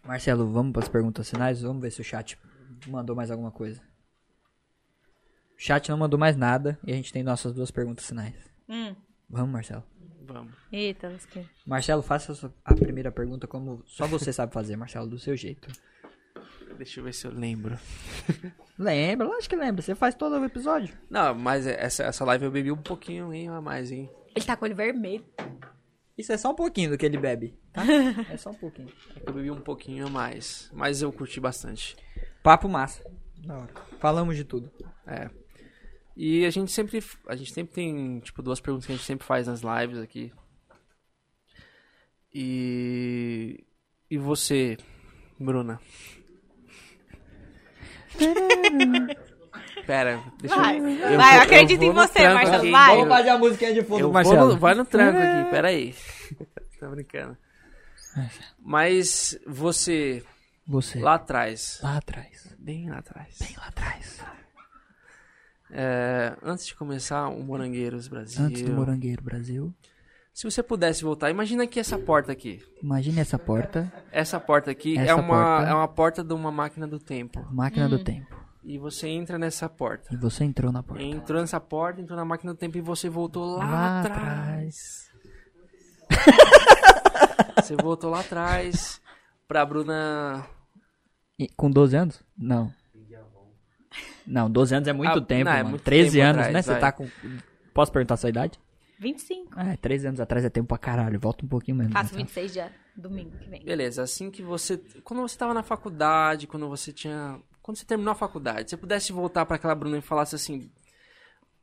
[0.03, 1.61] Marcelo, vamos para as perguntas finais?
[1.61, 2.37] Vamos ver se o chat
[2.87, 3.81] mandou mais alguma coisa.
[5.57, 8.35] O chat não mandou mais nada e a gente tem nossas duas perguntas finais.
[8.67, 8.95] Hum.
[9.29, 9.83] Vamos, Marcelo.
[10.25, 10.53] Vamos.
[10.71, 11.11] Eita.
[11.65, 15.35] Marcelo, faça a sua- a primeira pergunta como só você sabe fazer, Marcelo, do seu
[15.35, 15.69] jeito.
[16.77, 17.77] Deixa eu ver se eu lembro.
[18.77, 19.27] Lembra?
[19.27, 19.81] Lógico que lembra.
[19.81, 20.97] Você faz todo o episódio.
[21.09, 24.09] Não, mas essa, essa live eu bebi um pouquinho hein, a mais, hein?
[24.35, 25.23] Ele tá com o olho vermelho.
[26.17, 27.83] Isso é só um pouquinho do que ele bebe, tá?
[28.29, 28.91] É só um pouquinho.
[29.25, 31.95] Eu bebi um pouquinho a mais, mas eu curti bastante.
[32.41, 33.03] Papo massa.
[33.37, 33.73] Da hora.
[33.99, 34.71] Falamos de tudo.
[35.05, 35.29] É.
[36.15, 37.03] E a gente sempre.
[37.27, 40.31] A gente sempre tem, tipo, duas perguntas que a gente sempre faz nas lives aqui.
[42.33, 43.63] E.
[44.09, 44.77] E você,
[45.39, 45.79] Bruna?
[49.85, 50.83] Pera, deixa Vai, eu.
[50.83, 52.95] vai, eu eu vou- acredito eu em vou você, Marcelo, aqui, vai.
[52.95, 54.47] Vamos fazer a musiquinha de fundo, Eu vou Marcelo.
[54.53, 55.95] no, vai no tranco aqui, pera aí.
[56.79, 57.37] Tô brincando.
[58.59, 60.23] Mas você,
[60.67, 60.99] Você.
[60.99, 62.55] lá atrás, Lá atrás.
[62.59, 64.19] bem lá atrás, Bem lá atrás.
[65.71, 69.73] é, antes de começar o Morangueiros Brasil, Antes do Morangueiro Brasil.
[70.33, 72.61] Se você pudesse voltar, imagina aqui essa porta aqui.
[72.81, 73.91] Imagine essa porta.
[74.11, 75.69] Essa porta aqui Essa é, uma, porta.
[75.69, 77.45] é uma porta de uma máquina do tempo.
[77.51, 78.35] Máquina do tempo.
[78.63, 80.13] E você entra nessa porta.
[80.13, 81.03] E você entrou na porta.
[81.03, 85.11] Entrou nessa porta, entrou na máquina do tempo e você voltou lá, Lá atrás.
[87.61, 89.01] você voltou lá atrás
[89.47, 90.45] pra Bruna.
[91.37, 92.23] E- com 12 anos?
[92.37, 92.73] Não.
[94.25, 95.69] Não, 12 anos é muito Ah, tempo, não, é mano.
[95.71, 96.61] muito 13 tempo anos, atrás, né?
[96.61, 96.79] Você vai.
[96.79, 97.07] tá com.
[97.73, 98.57] Posso perguntar a sua idade?
[98.99, 99.51] 25.
[99.55, 101.19] Ah, é, 13 anos atrás é tempo pra caralho.
[101.19, 101.93] Volta um pouquinho mesmo.
[101.93, 102.19] Faço né?
[102.19, 103.63] 26 já, domingo que vem.
[103.63, 104.77] Beleza, assim que você.
[105.03, 107.41] Quando você tava na faculdade, quando você tinha.
[107.61, 110.69] Quando você terminou a faculdade, se você pudesse voltar pra aquela Bruna e falasse assim: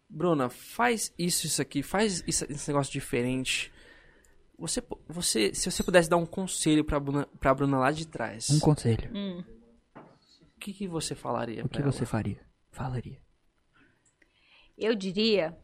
[0.09, 3.73] Bruna, faz isso, isso aqui, faz isso- esse negócio diferente.
[4.59, 8.51] Você, você, se você pudesse dar um conselho pra Bruna, pra Bruna lá de trás,
[8.51, 9.11] Um conselho.
[9.15, 9.43] Hum.
[9.97, 11.93] o que, que você falaria O pra que ela?
[11.93, 12.39] você faria?
[12.71, 13.19] Falaria.
[14.77, 15.57] Eu diria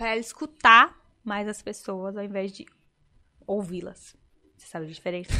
[0.00, 2.64] pra ela escutar mais as pessoas ao invés de
[3.46, 4.16] ouvi-las.
[4.56, 5.30] Você sabe a diferença?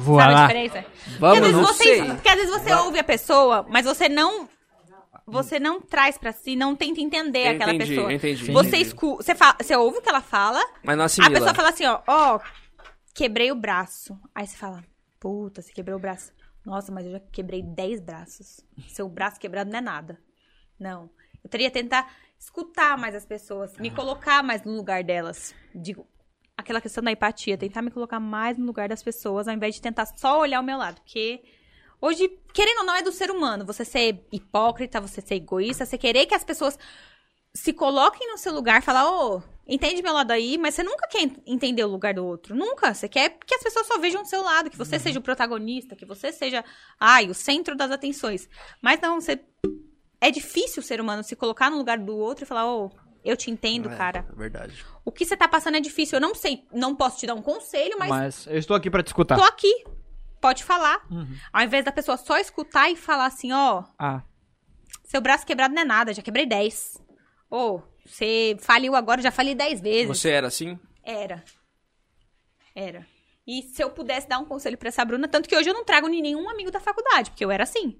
[0.00, 0.46] Voa sabe a lá.
[0.48, 0.84] diferença?
[1.20, 2.04] Vamos, porque, às vezes não você, sei.
[2.04, 4.48] porque às vezes você ouve a pessoa, mas você não
[5.24, 8.12] você não traz pra si, não tenta entender Eu aquela entendi, pessoa.
[8.12, 8.82] entendi, Você entendi.
[8.82, 11.32] escuta, você, fala, você ouve o que ela fala, Mas não a assimila.
[11.34, 12.40] pessoa fala assim, ó, ó,
[13.14, 14.18] quebrei o braço.
[14.34, 14.82] Aí você fala,
[15.20, 16.32] puta, você quebrou o braço.
[16.64, 18.60] Nossa, mas eu já quebrei 10 braços.
[18.88, 20.18] Seu braço quebrado não é nada.
[20.80, 21.08] Não.
[21.44, 25.54] Eu teria que tentar escutar mais as pessoas, me colocar mais no lugar delas.
[25.74, 26.06] Digo,
[26.56, 29.82] aquela questão da empatia, tentar me colocar mais no lugar das pessoas, ao invés de
[29.82, 31.00] tentar só olhar o meu lado.
[31.00, 31.42] Porque
[32.00, 33.64] hoje, querendo ou não, é do ser humano.
[33.66, 36.78] Você ser hipócrita, você ser egoísta, você querer que as pessoas
[37.54, 41.22] se coloquem no seu lugar, falar, ô, entende meu lado aí, mas você nunca quer
[41.22, 42.54] en- entender o lugar do outro.
[42.54, 42.94] Nunca.
[42.94, 45.96] Você quer que as pessoas só vejam o seu lado, que você seja o protagonista,
[45.96, 46.64] que você seja,
[47.00, 48.48] ai, o centro das atenções.
[48.80, 49.40] Mas não, você.
[50.20, 52.90] É difícil o ser humano se colocar no lugar do outro e falar, ô,
[53.24, 54.26] eu te entendo, É, cara.
[54.30, 54.84] É verdade.
[55.04, 56.16] O que você tá passando é difícil.
[56.16, 59.02] Eu não sei, não posso te dar um conselho, mas Mas eu estou aqui pra
[59.02, 59.36] te escutar.
[59.36, 59.84] tô aqui.
[60.40, 61.04] Pode falar.
[61.10, 61.36] Uhum.
[61.52, 64.22] Ao invés da pessoa só escutar e falar assim, ó, Ah,
[65.04, 67.02] seu braço quebrado não é nada, já quebrei 10.
[67.50, 70.06] Ou, você faliu agora, já falei 10 vezes.
[70.08, 70.78] Você era assim?
[71.02, 71.42] Era.
[72.74, 73.06] Era.
[73.46, 75.84] E se eu pudesse dar um conselho pra essa Bruna, tanto que hoje eu não
[75.84, 77.98] trago nenhum amigo da faculdade, porque eu era assim.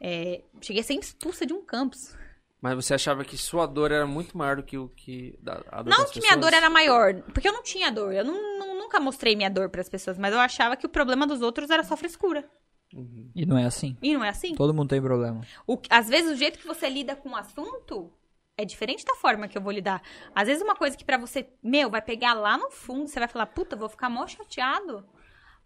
[0.00, 2.16] É, cheguei a ser expulsa de um campus.
[2.60, 5.82] Mas você achava que sua dor era muito maior do que o que da, a
[5.82, 6.46] dor Não das que minha pessoas?
[6.52, 8.12] dor era maior, porque eu não tinha dor.
[8.12, 11.26] Eu não- não- nunca mostrei minha dor pras pessoas, mas eu achava que o problema
[11.26, 12.44] dos outros era só frescura.
[13.36, 13.96] e não é assim.
[14.02, 14.52] E não é assim.
[14.56, 15.42] Todo mundo tem problema.
[15.64, 18.12] O- às vezes o jeito que você lida com o assunto
[18.58, 20.02] é diferente da forma que eu vou lidar.
[20.34, 23.28] Às vezes uma coisa que pra você, meu, vai pegar lá no fundo, você vai
[23.28, 25.06] falar, puta, vou ficar mó chateado.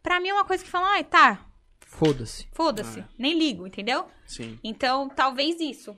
[0.02, 1.40] Pra mim é uma coisa que fala, ai, tá,
[1.86, 2.48] Foda-se.
[2.52, 3.08] foda-se, É.
[3.18, 4.06] nem ligo, entendeu?
[4.26, 4.58] Sim.
[4.64, 5.96] Então, talvez isso.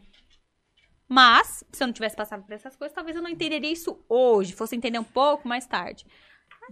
[1.09, 4.53] Mas, se eu não tivesse passado por essas coisas, talvez eu não entenderia isso hoje,
[4.53, 6.05] fosse entender um pouco mais tarde.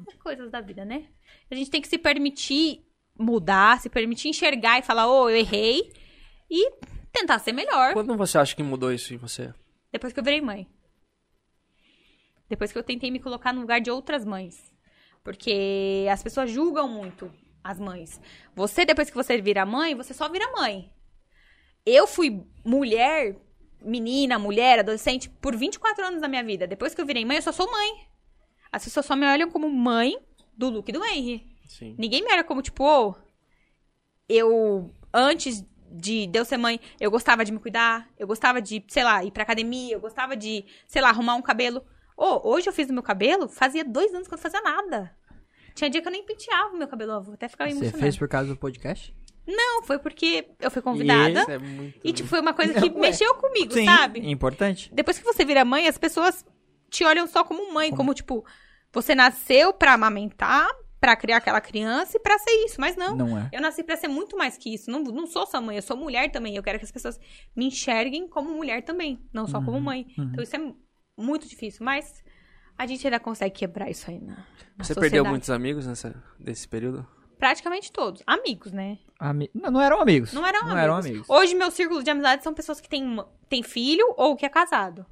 [0.08, 1.08] É coisas da vida, né?
[1.50, 2.84] A gente tem que se permitir
[3.16, 5.92] mudar, se permitir enxergar e falar, ô, eu errei,
[6.50, 6.70] e
[7.12, 7.92] tentar ser melhor.
[7.92, 9.54] Quando você acha que mudou isso em você?
[9.92, 10.66] Depois que eu virei mãe.
[12.48, 14.72] Depois que eu tentei me colocar no lugar de outras mães.
[15.22, 17.32] Porque as pessoas julgam muito
[17.64, 18.20] as mães.
[18.54, 20.92] Você, depois que você vira mãe, você só vira mãe.
[21.84, 23.36] Eu fui mulher,
[23.80, 26.66] menina, mulher, adolescente, por 24 anos da minha vida.
[26.66, 28.06] Depois que eu virei mãe, eu só sou mãe.
[28.70, 30.18] As pessoas só me olham como mãe
[30.56, 31.46] do Luke e do Henry.
[31.66, 31.94] Sim.
[31.98, 33.14] Ninguém me olha como, tipo, ô,
[34.28, 38.84] eu, antes de, de eu ser mãe, eu gostava de me cuidar, eu gostava de,
[38.88, 41.84] sei lá, ir pra academia, eu gostava de, sei lá, arrumar um cabelo.
[42.16, 45.16] Ô, hoje eu fiz o meu cabelo, fazia dois anos que eu não fazia nada.
[45.74, 47.98] Tinha dia que eu nem penteava o meu cabelo, vou até ficar Você emocionada.
[47.98, 49.14] fez por causa do podcast?
[49.46, 51.40] Não, foi porque eu fui convidada.
[51.40, 52.00] Isso é muito...
[52.02, 53.00] E, tipo, foi uma coisa que Ué.
[53.00, 53.84] mexeu comigo, Sim.
[53.84, 54.20] sabe?
[54.30, 54.90] Importante.
[54.94, 56.46] Depois que você vira mãe, as pessoas
[56.88, 58.44] te olham só como mãe, como, tipo,
[58.92, 60.66] você nasceu pra amamentar,
[61.00, 63.14] pra criar aquela criança e pra ser isso, mas não.
[63.14, 63.50] Não é.
[63.52, 64.90] Eu nasci pra ser muito mais que isso.
[64.90, 66.56] Não, não sou só mãe, eu sou mulher também.
[66.56, 67.20] Eu quero que as pessoas
[67.54, 70.06] me enxerguem como mulher também, não só como mãe.
[70.16, 70.72] Então isso é
[71.18, 72.24] muito difícil, mas
[72.76, 74.36] a gente ainda consegue quebrar isso aí na, na
[74.84, 75.00] Você sociedade.
[75.00, 77.06] perdeu muitos amigos nessa, nesse período?
[77.38, 78.22] Praticamente todos.
[78.26, 78.98] Amigos, né?
[79.18, 80.32] Ami- Não, não eram amigos.
[80.32, 80.82] Não eram não amigos.
[80.82, 81.30] Eram amigos.
[81.30, 83.16] Hoje, meu círculo de amizade são pessoas que têm,
[83.48, 85.04] têm filho ou que é casado.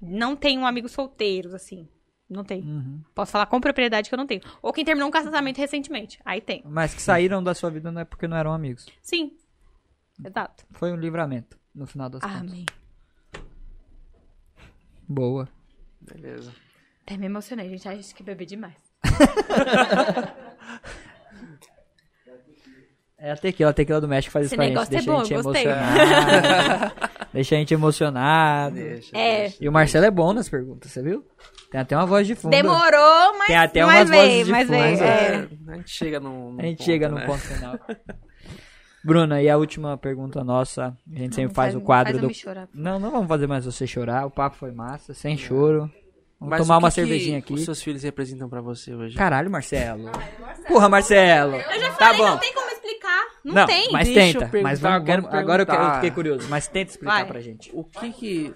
[0.00, 1.88] Não tenho amigos solteiros, assim.
[2.28, 2.64] Não tenho.
[2.64, 3.02] Uhum.
[3.14, 4.40] Posso falar com propriedade que eu não tenho.
[4.62, 6.18] Ou quem terminou um casamento recentemente.
[6.24, 6.62] Aí tem.
[6.66, 8.86] Mas que saíram da sua vida não é porque não eram amigos.
[9.02, 9.36] Sim.
[10.24, 10.64] Exato.
[10.72, 12.40] Foi um livramento, no final das contas.
[12.40, 12.66] Amém.
[15.08, 15.48] Boa.
[16.00, 16.52] Beleza.
[17.06, 17.88] Até me emocionei, gente.
[17.88, 18.74] Ai, Acho que beber demais.
[23.16, 24.74] É a tequila, a tequila do México faz Esse isso pra gente.
[24.74, 25.64] negócio é Deixa bom, a gente gostei.
[25.64, 26.94] emocionado.
[27.32, 28.74] deixa a gente emocionado.
[28.74, 29.40] Deixa, É.
[29.42, 29.56] deixa.
[29.64, 31.24] E o Marcelo é bom nas perguntas, você viu?
[31.70, 32.50] Tem até uma voz de fundo.
[32.50, 34.90] Demorou, mas, Tem até mas umas vozes veio, de mas fundo, veio.
[34.90, 35.48] mas É.
[35.68, 37.24] A gente chega num, num A gente ponto, chega no né?
[37.26, 37.78] ponto final.
[39.02, 42.16] Bruna, e a última pergunta nossa, a gente sempre Não faz, faz- o quadro faz
[42.16, 42.28] eu do...
[42.28, 42.68] me chorar.
[42.74, 45.90] Não, não vamos fazer mais você chorar, o papo foi massa, sem choro.
[46.50, 47.52] Vamos tomar uma que cervejinha aqui.
[47.54, 49.16] os seus filhos representam pra você hoje?
[49.16, 50.10] Caralho, Marcelo.
[50.68, 51.56] Porra, Marcelo.
[51.56, 52.28] Eu já tá falei, bom.
[52.28, 53.24] não tem como explicar.
[53.44, 53.92] Não, tem.
[53.92, 54.62] mas Deixa tenta.
[54.62, 56.46] Mas vamos, quero- agora eu, quero, eu fiquei curioso.
[56.48, 57.24] Mas tenta explicar Vai.
[57.26, 57.70] pra gente.
[57.74, 58.54] O que que...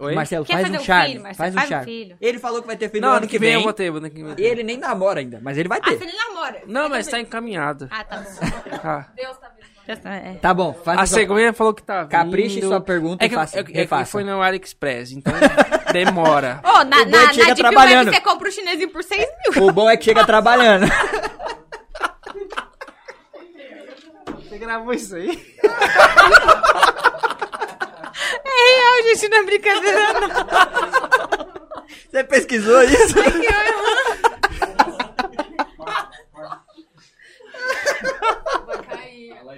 [0.00, 0.14] Oi?
[0.14, 1.08] Marcelo, Quer faz um um charme.
[1.10, 1.36] filho, Marcelo?
[1.36, 1.84] faz um Faz um charme.
[1.84, 2.16] filho.
[2.20, 4.08] Ele falou que vai ter filho Não, no ano que vem eu vou ter, ano
[4.08, 4.42] que vem eu vou ter.
[4.42, 5.98] Ele nem namora ainda, mas ele vai Ah, ter.
[5.98, 6.62] você nem namora.
[6.66, 7.86] Não, mas tá encaminhado.
[7.90, 8.30] Ah, tá bom.
[8.80, 9.12] Tá.
[9.18, 9.73] Já tá, é.
[10.40, 12.10] Tá bom, faz A cegonha falou que tá vindo.
[12.10, 15.32] Capriche sua pergunta é e que, faça- é, que- é que foi no AliExpress, então
[15.92, 16.60] demora.
[16.64, 18.06] Ô, na, O na, na chega Deep trabalhando.
[18.06, 19.20] Web você compra o chinesinho por 6
[19.54, 19.64] mil.
[19.64, 20.86] O bom é que chega trabalhando.
[24.48, 25.30] Você gravou isso aí?
[28.46, 30.28] É real, gente, não é brincadeira, não.
[32.10, 33.14] Você pesquisou isso?
[33.14, 33.73] Vai cair.
[33.73, 33.73] A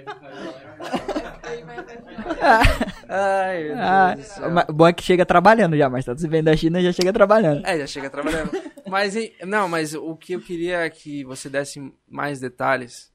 [0.05, 0.53] live caiu.
[0.79, 1.65] A live caiu.
[1.65, 2.37] Vai até o final.
[3.09, 6.81] Ai, mas o bom é que chega trabalhando já, mas tá se vendo da China
[6.81, 7.65] já chega trabalhando.
[7.65, 8.51] É, já chega trabalhando.
[8.87, 13.11] mas, não, mas o que eu queria é que você desse mais detalhes,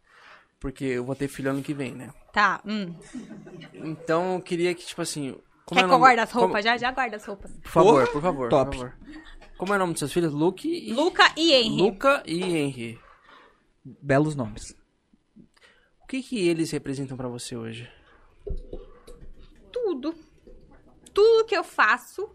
[0.61, 2.11] porque eu vou ter filho ano que vem, né?
[2.33, 2.95] Tá, hum.
[3.75, 5.37] Então eu queria que, tipo assim.
[5.67, 6.51] Como Quer é que eu guarde as roupas?
[6.51, 7.51] como- Já, já guarda as roupas.
[7.63, 8.49] Por favor, por favor.
[8.49, 8.71] Top.
[8.71, 8.95] Por favor.
[9.59, 10.33] Como é o nome dos seus filhos?
[10.33, 10.93] Luke e.
[10.93, 11.77] Luca e Henry.
[11.83, 12.99] Luca e Henry.
[13.85, 14.75] Belos nomes.
[16.13, 17.91] Que que eles representam pra você hoje?
[19.73, 20.15] Tudo.
[21.15, 22.29] Tudo que eu faço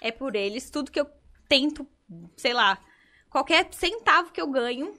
[0.00, 0.70] é por eles.
[0.70, 1.06] Tudo que eu
[1.46, 1.86] tento,
[2.34, 2.78] sei lá,
[3.28, 4.94] qualquer centavo que eu ganho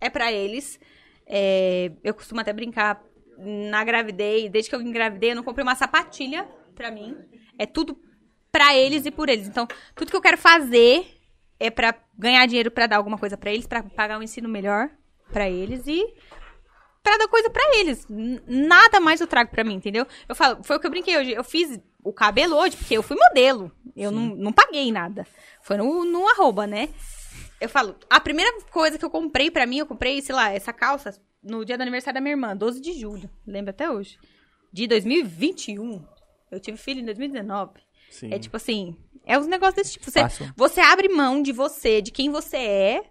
[0.00, 0.80] é pra eles.
[1.24, 3.04] É, eu costumo até brincar
[3.38, 7.16] na gravidez, desde que eu engravidei, eu não comprei uma sapatilha pra mim.
[7.56, 7.96] É tudo
[8.50, 9.46] pra eles e por eles.
[9.46, 11.06] Então, tudo que eu quero fazer
[11.60, 14.90] é pra ganhar dinheiro pra dar alguma coisa pra eles, pra pagar um ensino melhor
[15.30, 16.04] pra eles e
[17.02, 18.06] pra dar coisa pra eles.
[18.08, 20.06] Nada mais eu trago pra mim, entendeu?
[20.28, 21.32] Eu falo, foi o que eu brinquei hoje.
[21.32, 23.70] Eu fiz o cabelo hoje porque eu fui modelo.
[23.96, 25.26] Eu não, não paguei nada.
[25.62, 26.88] Foi no, no arroba, né?
[27.60, 30.72] Eu falo, a primeira coisa que eu comprei pra mim, eu comprei, sei lá, essa
[30.72, 33.28] calça no dia do aniversário da minha irmã, 12 de julho.
[33.46, 34.18] Lembro até hoje.
[34.72, 36.04] De 2021.
[36.50, 37.80] Eu tive filho em 2019.
[38.10, 38.32] Sim.
[38.32, 40.10] É tipo assim, é uns negócios desse tipo.
[40.10, 40.52] Você, Fácil.
[40.56, 43.04] você abre mão de você, de quem você é,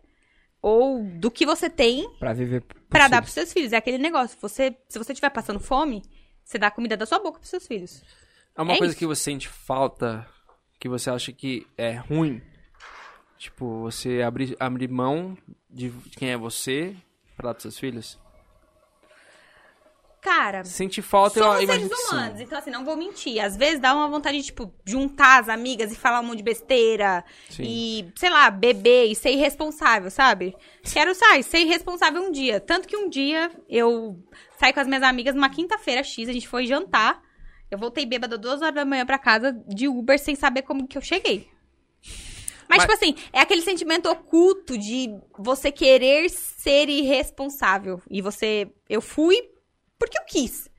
[0.62, 2.64] ou do que você tem Pra viver.
[2.90, 3.74] pra dar pros seus filhos.
[3.74, 4.38] É aquele negócio.
[4.42, 6.04] Você, se você estiver passando fome,
[6.44, 8.04] você dá a comida da sua boca pros seus filhos.
[8.56, 9.00] É uma É coisa isso.
[9.00, 10.28] que você sente falta,
[10.80, 12.42] que você acha que é ruim.
[13.38, 15.38] Tipo, você abrir, abrir mão
[15.70, 16.94] de quem é você
[17.38, 18.20] pra dar pros seus filhos.
[20.22, 22.44] Cara, Sente falta, somos eu seres imagino humanos, sim.
[22.44, 23.40] então assim, não vou mentir.
[23.42, 26.44] Às vezes dá uma vontade de, tipo, juntar as amigas e falar um monte de
[26.44, 27.24] besteira.
[27.50, 27.64] Sim.
[27.66, 30.54] E, sei lá, beber e ser irresponsável, sabe?
[30.84, 32.60] Quero sair, ser irresponsável um dia.
[32.60, 34.22] Tanto que um dia eu
[34.60, 37.22] saí com as minhas amigas numa quinta-feira X, a gente foi jantar.
[37.72, 40.98] Eu voltei bêbada duas horas da manhã pra casa de Uber sem saber como que
[40.98, 41.48] eu cheguei.
[42.68, 48.02] Mas, Mas- tipo assim, é aquele sentimento oculto de você querer ser irresponsável.
[48.10, 48.70] E você.
[48.88, 49.36] Eu fui
[50.00, 50.70] porque eu quis.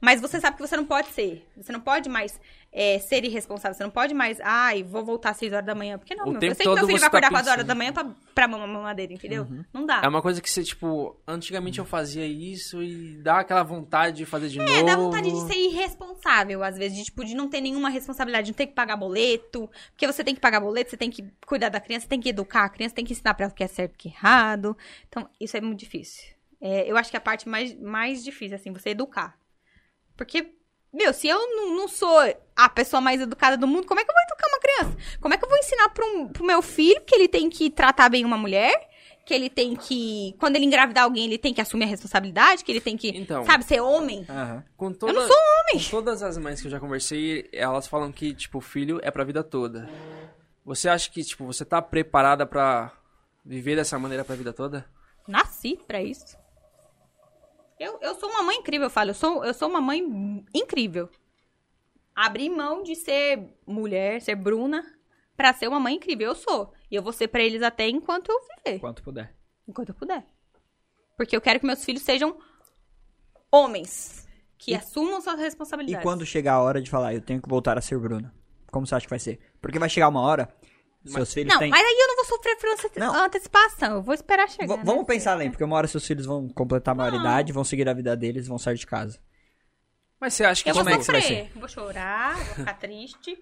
[0.00, 1.46] Mas você sabe que você não pode ser.
[1.56, 2.38] Você não pode mais
[2.70, 3.74] é, ser irresponsável.
[3.74, 4.38] Você não pode mais.
[4.42, 5.98] Ai, vou voltar às 6 horas da manhã.
[5.98, 7.50] Porque não, O meu, tempo eu sei que meu todo filho vai acordar tá 4
[7.50, 9.46] horas da manhã pra, pra mamar mamadeira, entendeu?
[9.72, 10.02] Não dá.
[10.04, 14.26] É uma coisa que você, tipo, antigamente eu fazia isso e dá aquela vontade de
[14.26, 14.70] fazer de novo.
[14.70, 18.44] É, dá vontade de ser irresponsável, às vezes, de, tipo, de não ter nenhuma responsabilidade,
[18.44, 21.24] de não ter que pagar boleto, porque você tem que pagar boleto, você tem que
[21.46, 23.56] cuidar da criança, você tem que educar a criança, tem que ensinar pra ela o
[23.56, 24.76] que é certo e o que é errado.
[25.08, 26.35] Então, isso é muito difícil.
[26.60, 29.38] É, eu acho que é a parte mais, mais difícil, assim, você educar.
[30.16, 30.54] Porque,
[30.92, 32.18] meu, se eu não, não sou
[32.54, 35.18] a pessoa mais educada do mundo, como é que eu vou educar uma criança?
[35.20, 37.68] Como é que eu vou ensinar pro, um- pro meu filho que ele tem que
[37.70, 38.88] tratar bem uma mulher?
[39.26, 40.36] Que ele tem que.
[40.38, 43.44] Quando ele engravidar alguém, ele tem que assumir a responsabilidade, que ele tem que, Então.
[43.44, 44.24] sabe, ser homem.
[44.28, 44.64] Aham.
[44.76, 45.82] Com toda, Eu não sou homem.
[45.84, 49.24] Com todas as mães que eu já conversei, elas falam que, tipo, filho é pra
[49.24, 49.90] vida toda.
[50.64, 52.92] Você acha que, tipo, você tá preparada pra
[53.44, 54.88] viver dessa maneira pra vida toda?
[55.26, 56.36] Nasci pra isso.
[57.78, 59.10] Eu, eu sou uma mãe incrível, eu falo.
[59.10, 60.00] Eu sou, eu sou uma mãe
[60.54, 61.08] incrível.
[62.14, 64.84] Abri mão de ser mulher, ser Bruna,
[65.36, 66.28] pra ser uma mãe incrível.
[66.28, 66.72] Eu sou.
[66.90, 68.78] E eu vou ser pra eles até enquanto eu viver.
[68.78, 69.34] Quanto puder.
[69.68, 70.24] Enquanto eu puder.
[71.16, 72.38] Porque eu quero que meus filhos sejam
[73.52, 74.26] homens.
[74.58, 76.02] Que assumam suas E responsabilidades.
[76.02, 78.34] quando chegar a hora de falar, eu tenho que voltar a ser Bruna?
[78.72, 79.38] Como você acha que vai ser?
[79.60, 80.48] Porque vai chegar uma hora,
[81.12, 81.70] seus filhos Não, têm...
[81.70, 83.14] mas aí eu não vou sofrer por ante- Não.
[83.24, 83.94] antecipação.
[83.96, 84.66] Eu vou esperar chegar.
[84.66, 84.82] V- né?
[84.84, 87.92] vamos pensar além, porque uma hora seus filhos vão completar a maioridade, vão seguir a
[87.94, 89.18] vida deles, vão sair de casa.
[90.20, 92.74] Mas você acha que, Eu vou Como é que vai sofrer, vou chorar, vou ficar
[92.74, 93.38] triste.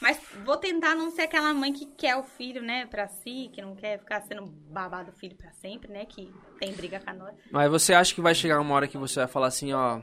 [0.00, 3.60] Mas vou tentar não ser aquela mãe que quer o filho, né, pra si, que
[3.60, 7.14] não quer ficar sendo babado do filho pra sempre, né, que tem briga com a
[7.14, 7.34] nós.
[7.50, 10.00] Mas você acha que vai chegar uma hora que você vai falar assim, ó,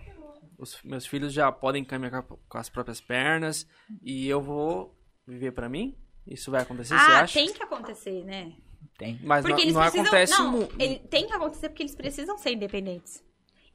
[0.58, 3.66] os meus filhos já podem caminhar com as próprias pernas
[4.02, 4.94] e eu vou
[5.26, 5.96] viver pra mim?
[6.28, 7.34] Isso vai acontecer, você ah, acha?
[7.34, 8.54] tem que acontecer, né?
[8.98, 9.20] Tem.
[9.24, 10.06] Mas Porque não, eles não precisam...
[10.06, 13.24] acontece não, mu- ele tem que acontecer porque eles precisam ser independentes.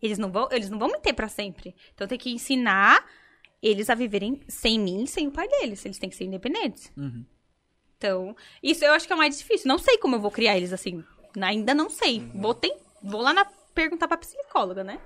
[0.01, 1.75] Eles não vão, eles não vão me ter pra sempre.
[1.95, 3.05] Então tem que ensinar
[3.63, 5.85] eles a viverem sem mim, sem o pai deles.
[5.85, 6.91] Eles têm que ser independentes.
[6.97, 7.25] Uhum.
[7.99, 9.69] Então, isso eu acho que é o mais difícil.
[9.69, 11.05] Não sei como eu vou criar eles assim.
[11.39, 12.21] Ainda não sei.
[12.21, 12.41] Uhum.
[12.41, 14.99] Vou, tem, vou lá na, perguntar pra psicóloga, né?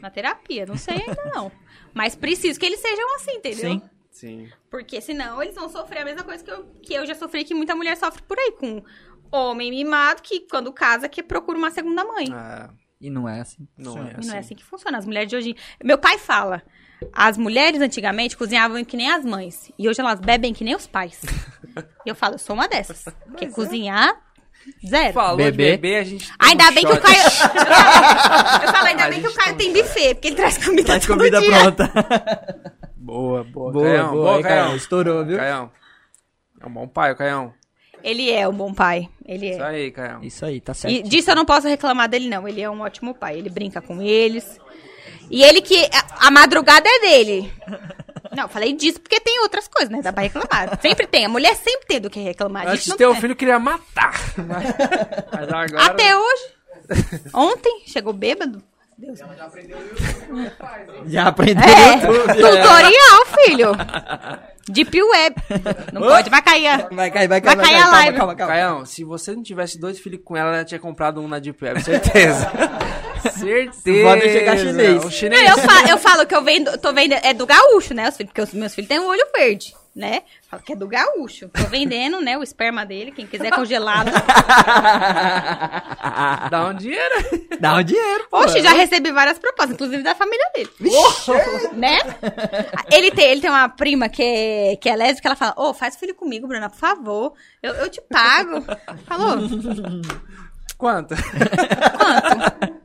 [0.00, 0.64] Na terapia.
[0.64, 1.50] Não sei ainda não.
[1.92, 3.70] Mas preciso que eles sejam assim, entendeu?
[3.72, 3.82] Sim.
[4.18, 4.48] Sim.
[4.70, 7.54] Porque senão eles vão sofrer a mesma coisa que eu, que eu já sofri, que
[7.54, 8.82] muita mulher sofre por aí, com
[9.30, 12.26] homem mimado que quando casa que procura uma segunda mãe.
[12.32, 12.70] Ah,
[13.00, 13.68] E não é assim.
[13.76, 14.08] Não Funciona.
[14.08, 14.12] é.
[14.12, 14.46] E não é assim.
[14.46, 14.96] assim que funciona.
[14.98, 15.56] As mulheres de hoje.
[15.84, 16.62] Meu pai fala.
[17.12, 19.70] As mulheres antigamente cozinhavam que nem as mães.
[19.78, 21.20] E hoje elas bebem que nem os pais.
[22.06, 23.04] e eu falo, eu sou uma dessas.
[23.26, 24.18] Porque cozinhar,
[24.88, 25.12] zero.
[25.12, 25.72] falou Bebê.
[25.72, 27.02] de bebê, a gente Ainda um bem que o shot.
[27.02, 27.20] Caio.
[28.64, 31.06] Eu falo, ainda A bem que o Caio tem buffet, porque ele traz comida Traz
[31.06, 31.50] todo comida dia.
[31.50, 31.92] pronta.
[33.06, 33.70] Boa, boa.
[33.70, 34.64] Boa, Caião, boa, boa, aí, Caião.
[34.64, 34.76] Caião.
[34.76, 35.36] Estourou, viu?
[35.36, 35.70] Caião.
[36.60, 37.54] É um bom pai, o Caião.
[38.02, 39.08] Ele é um bom pai.
[39.24, 39.64] Ele Isso é.
[39.64, 40.22] aí, Caião.
[40.24, 40.92] Isso aí, tá certo.
[40.92, 42.48] E disso eu não posso reclamar dele, não.
[42.48, 43.38] Ele é um ótimo pai.
[43.38, 44.58] Ele brinca com eles.
[45.30, 45.88] E ele que.
[45.92, 47.52] A, a madrugada é dele.
[48.36, 50.02] Não, falei disso porque tem outras coisas, né?
[50.02, 50.76] Dá pra reclamar.
[50.82, 51.26] Sempre tem.
[51.26, 52.66] A mulher sempre tem do que reclamar.
[52.66, 53.20] Antes de ter o tem.
[53.20, 54.14] filho, queria matar.
[54.36, 54.74] Mas,
[55.32, 55.86] mas agora...
[55.86, 56.42] Até hoje.
[57.32, 58.62] Ontem, chegou bêbado.
[61.06, 62.34] Já aprendeu É, tudo.
[62.34, 63.72] tutorial, filho.
[64.68, 65.36] Deep Web.
[65.92, 66.66] Não pode, vai cair.
[66.66, 68.16] a- Vai cair, vai cair, Vai cair a live.
[68.18, 68.52] calma, calma.
[68.52, 71.62] Caião, se você não tivesse dois filhos com ela, ela tinha comprado um na Deep
[71.64, 72.50] Web, certeza.
[73.38, 74.08] certeza.
[74.08, 75.00] Podem chegar chinês.
[75.00, 75.50] O Não, chinês.
[75.50, 78.08] eu, falo, eu falo que eu vendo, tô vendendo, é do gaúcho, né?
[78.08, 80.22] Os filhos, porque os meus filhos têm o olho verde, né?
[80.50, 81.48] Falo que é do gaúcho.
[81.48, 82.36] Tô vendendo, né?
[82.38, 84.10] O esperma dele, quem quiser congelado.
[86.50, 87.14] Dá um dinheiro.
[87.60, 88.38] Dá um dinheiro, pô.
[88.40, 90.70] Oxe, já recebi várias propostas, inclusive da família dele.
[91.72, 91.98] né?
[92.92, 95.96] Ele tem, ele tem uma prima que é, que é lésbica, ela fala, ô, faz
[95.96, 97.32] filho comigo, Bruna, por favor.
[97.62, 98.62] Eu, eu te pago.
[99.04, 99.38] Falou,
[100.78, 101.14] Quanto?
[101.14, 102.76] quanto?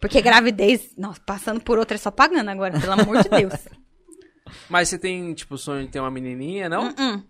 [0.00, 3.54] Porque gravidez, nossa, passando por outra é só pagando agora, pelo amor de Deus.
[4.68, 6.94] Mas você tem, tipo, sonho de ter uma menininha, não?
[6.98, 7.22] Hum.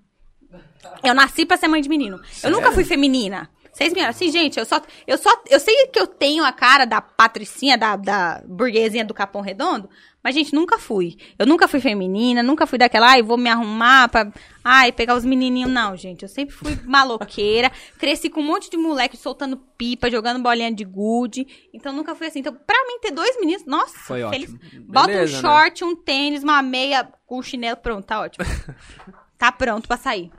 [1.03, 2.21] Eu nasci pra ser mãe de menino.
[2.43, 3.49] Eu nunca fui feminina.
[3.73, 6.53] Vocês me olham assim, gente, eu só, eu só, eu sei que eu tenho a
[6.53, 9.91] cara da patricinha, da, da burguesinha do Capão Redondo,
[10.25, 11.19] mas, gente, nunca fui.
[11.39, 14.33] Eu nunca fui feminina, nunca fui daquela, ai, vou me arrumar pra,
[14.65, 15.71] ai, pegar os menininhos.
[15.71, 20.43] Não, gente, eu sempre fui maloqueira, cresci com um monte de moleque soltando pipa, jogando
[20.43, 22.39] bolinha de gude, então nunca fui assim.
[22.39, 24.51] Então, pra mim, ter dois meninos, nossa, Foi feliz.
[24.55, 24.83] ótimo.
[24.87, 25.41] Bota Beleza, um né?
[25.43, 28.45] short, um tênis, uma meia, com o chinelo, pronto, tá ótimo.
[29.37, 30.31] Tá pronto pra sair.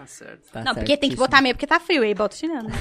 [0.00, 0.50] Tá certo.
[0.50, 2.68] Tá não, porque tem que botar meia porque tá frio, aí bota o chinelo.
[2.68, 2.74] né?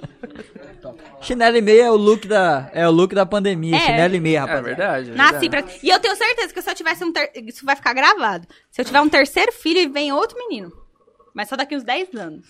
[1.20, 3.76] Chinelo e meia é o look da, é o look da pandemia.
[3.76, 3.80] É.
[3.80, 4.64] Chinelo e meia, É rapaz.
[4.64, 5.10] verdade.
[5.10, 5.64] é Nasci verdade.
[5.64, 5.78] pra...
[5.82, 7.30] E eu tenho certeza que se eu tivesse um ter...
[7.46, 8.48] Isso vai ficar gravado.
[8.70, 10.72] Se eu tiver um terceiro filho, vem outro menino.
[11.34, 12.46] Mas só daqui uns 10 anos.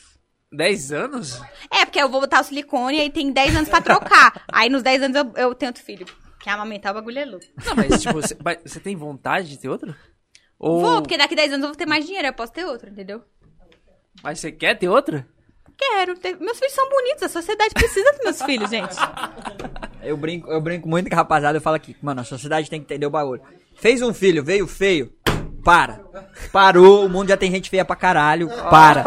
[0.52, 1.40] 10 anos?
[1.68, 4.44] É, porque eu vou botar o silicone e aí tem 10 anos pra trocar.
[4.52, 6.06] aí nos 10 anos eu, eu tenho outro filho.
[6.38, 7.44] Que amamentar o bagulho é louco.
[7.66, 9.92] Não, mas, tipo, você, você tem vontade de ter outro?
[10.60, 10.80] Ou...
[10.80, 13.24] Vou, porque daqui 10 anos eu vou ter mais dinheiro, eu posso ter outro, entendeu?
[14.23, 15.24] Mas você quer ter outro?
[15.76, 16.15] Quero.
[16.16, 18.97] ter- Meus filhos são bonitos, a sociedade precisa dos meus filhos, gente.
[20.02, 22.81] Eu brinco, eu brinco muito com a rapaziada, eu falo aqui, mano, a sociedade tem
[22.81, 23.40] que entender o bagulho.
[23.76, 25.10] Fez um filho, veio feio,
[25.65, 26.00] para.
[26.52, 29.02] Parou, o mundo já tem gente feia pra caralho, para.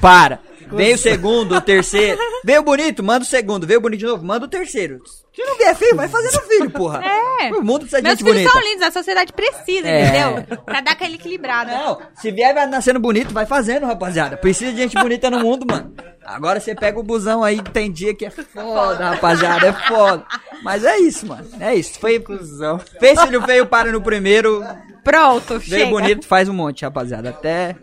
[0.00, 0.40] Para.
[0.70, 2.18] Veio o segundo, o terceiro.
[2.44, 3.66] Veio bonito, manda o segundo.
[3.66, 5.02] Veio bonito de novo, manda o terceiro.
[5.34, 7.02] Se não vier filho, vai fazendo filho, porra.
[7.04, 7.50] É.
[7.52, 8.52] O mundo precisa de Meus gente filhos bonita.
[8.52, 10.02] são lindos, a sociedade precisa, É.
[10.06, 10.58] entendeu?
[10.64, 11.72] Pra dar aquela equilibrada.
[11.72, 14.36] Não, se vier vai nascendo bonito, vai fazendo, rapaziada.
[14.36, 15.92] Precisa de gente bonita no mundo, mano.
[16.24, 20.24] Agora você pega o busão aí, tem dia que é foda, rapaziada, é foda.
[20.62, 21.46] Mas é isso, mano.
[21.60, 21.98] É isso.
[21.98, 22.78] Foi cuzão.
[22.78, 24.64] Fez filho feio, para no primeiro.
[25.02, 25.90] Pronto, Veio chega.
[25.90, 27.30] bonito, faz um monte, rapaziada.
[27.30, 27.76] Até.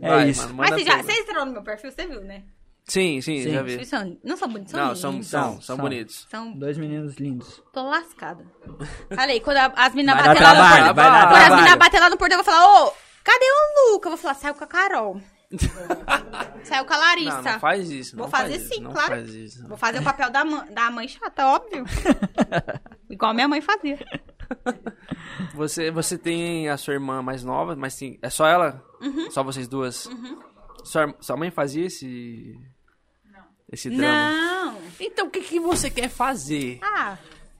[0.00, 0.42] É Vai, isso.
[0.48, 1.06] mano, Mas você já, tudo.
[1.06, 2.42] você entrou no meu perfil, você viu, né?
[2.88, 3.50] Sim, sim, Sim.
[3.50, 3.84] já vi.
[3.84, 5.00] são, não são bonitos, são Não, lindos.
[5.00, 5.76] são, são, São, são são.
[5.78, 6.26] bonitos.
[6.30, 7.60] São- Dois meninos lindos.
[7.72, 8.44] Tô lascada.
[9.14, 10.94] Falei, quando a- as meninas batem lá no portão.
[10.94, 11.56] vai dar Quando as trabalho.
[11.56, 12.92] meninas batem lá no portão, eu vou falar, ô,
[13.24, 14.06] cadê o Luca?
[14.06, 15.20] Eu vou falar, saiu com a Carol.
[16.62, 17.42] saiu com a Larissa.
[17.42, 18.16] Não, não faz isso.
[18.16, 19.08] Vou fazer faz isso, sim, não claro.
[19.08, 19.68] Faz isso.
[19.68, 21.84] Vou fazer o papel da, mãe- da mãe chata, óbvio.
[23.10, 23.98] Igual minha mãe fazia.
[25.54, 28.84] Você, você tem a sua irmã mais nova, mas sim, é só ela?
[29.00, 29.30] Uhum.
[29.30, 30.08] Só vocês duas?
[30.84, 32.54] Sua, sua mãe fazia esse.
[33.72, 34.30] Esse drama?
[34.32, 34.78] Não.
[35.00, 36.78] Então o que, que você quer fazer?
[36.82, 37.16] Ah,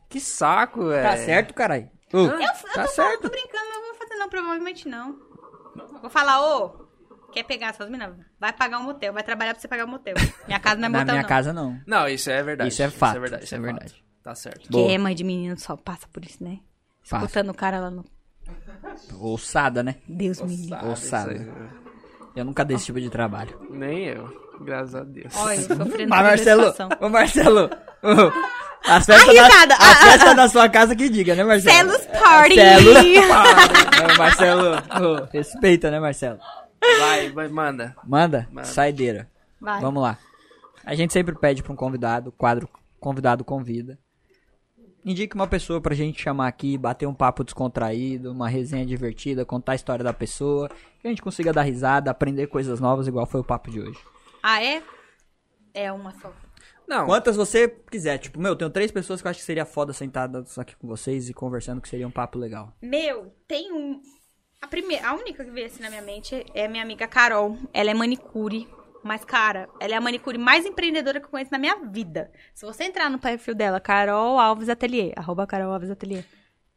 [0.09, 1.03] Que saco, velho.
[1.09, 1.91] Tá certo, caralho?
[2.13, 3.23] Ô, eu, eu tá tô, falando, certo.
[3.23, 5.19] tô brincando, mas eu vou fazer não, provavelmente não.
[6.01, 6.87] Vou falar, ô,
[7.33, 8.15] quer pegar suas meninas?
[8.39, 10.15] Vai pagar um motel, vai trabalhar pra você pagar um motel.
[10.47, 11.29] Minha casa não é Na motel, minha não.
[11.29, 11.81] casa, não.
[11.87, 12.69] Não, isso é verdade.
[12.71, 13.45] Isso é fato, Isso é verdade.
[13.45, 13.65] isso é fato.
[13.67, 14.05] verdade.
[14.23, 14.71] Tá certo.
[14.71, 14.85] Boa.
[14.85, 16.61] Porque mãe de menino só passa por isso, né?
[17.09, 17.25] Passa.
[17.27, 18.05] Escutando o cara lá no...
[19.21, 19.97] Ossada, né?
[20.09, 20.87] Deus me livre.
[20.87, 21.35] Ossada.
[22.35, 23.59] Eu nunca dei esse tipo de trabalho.
[23.71, 24.46] Nem eu.
[24.61, 25.33] Graças a Deus.
[25.37, 27.71] Olha, sofrendo Mas, Marcelo, ô Marcelo,
[28.03, 28.33] ô,
[28.89, 31.91] as festas, A as a- a- festas da sua casa que diga, né, Marcelo?
[31.91, 32.55] Celos Party!
[32.55, 32.95] Celos
[33.29, 34.13] Party.
[34.13, 36.39] É, Marcelo, ô, respeita, né, Marcelo?
[37.01, 37.97] Vai, vai, manda.
[38.07, 38.67] Manda, Manda.
[38.67, 39.29] saideira.
[39.61, 39.81] Vai.
[39.81, 40.17] Vamos lá.
[40.85, 42.69] A gente sempre pede pra um convidado, quadro
[43.01, 43.99] convidado convida.
[45.05, 49.73] Indique uma pessoa pra gente chamar aqui, bater um papo descontraído, uma resenha divertida, contar
[49.73, 50.69] a história da pessoa,
[51.01, 53.99] que a gente consiga dar risada, aprender coisas novas, igual foi o papo de hoje.
[54.49, 54.81] Ah, é?
[55.75, 56.33] É uma só.
[56.87, 58.17] Não, Quantas você quiser.
[58.19, 61.29] Tipo, meu, tenho três pessoas que eu acho que seria foda sentadas aqui com vocês
[61.29, 62.73] e conversando, que seria um papo legal.
[62.81, 64.01] Meu, tem um...
[64.63, 67.59] A, primeira, a única que veio assim na minha mente é a minha amiga Carol.
[67.75, 68.69] Ela é manicure.
[69.03, 72.31] Mas, cara, ela é a manicure mais empreendedora que eu conheço na minha vida.
[72.55, 76.25] Se você entrar no perfil dela, Carol Alves Atelier, arroba Carol Alves Atelier.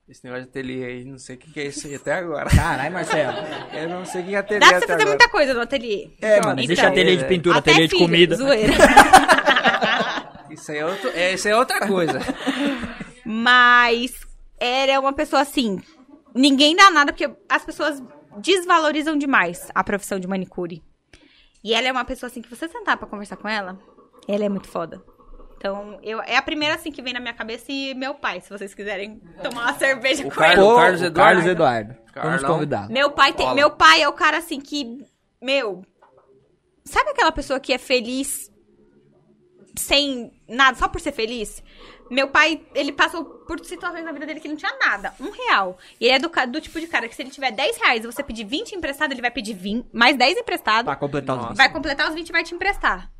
[0.09, 2.49] Esse negócio de ateliê aí, não sei o que, que é isso aí até agora.
[2.49, 3.37] Caralho, Marcelo.
[3.71, 5.09] Eu não sei o que é ateliê Dá pra você fazer agora.
[5.09, 6.09] muita coisa no ateliê.
[6.19, 6.91] É, mano, existe Então.
[6.91, 8.35] ateliê de pintura, Até ateliê de filho, comida.
[8.35, 8.73] Zoeira.
[10.49, 12.19] Isso aí é, outro, é, isso aí é outra coisa.
[13.23, 14.13] Mas
[14.59, 15.79] era uma pessoa assim.
[16.33, 18.01] Ninguém dá nada, porque as pessoas
[18.37, 20.81] desvalorizam demais a profissão de manicure.
[21.63, 23.77] E ela é uma pessoa assim que você sentar pra conversar com ela,
[24.27, 25.01] ela é muito foda.
[25.59, 28.49] Então, eu, é a primeira assim que vem na minha cabeça e meu pai, se
[28.49, 30.65] vocês quiserem tomar uma cerveja O com Carlos- ele.
[30.69, 31.13] Pô, Carlos o Eduardo.
[31.33, 31.95] Carlos Eduardo.
[32.15, 32.91] Vamos convidá-lo.
[32.93, 35.05] Meu pai, tem, meu pai é o cara assim que,
[35.41, 35.83] meu,
[36.85, 38.49] sabe aquela pessoa que é feliz
[39.77, 41.61] sem nada, só por ser feliz?
[42.09, 45.77] Meu pai, ele passou por situações na vida dele que não tinha nada, um real.
[45.99, 48.07] E ele é do, do tipo de cara que se ele tiver 10 reais e
[48.07, 51.49] você pedir 20 emprestado, ele vai pedir 20, mais 10 emprestado, Pra completar os Nossa.
[51.53, 51.57] vídeos.
[51.57, 53.11] vai completar os 20 e vai te emprestar.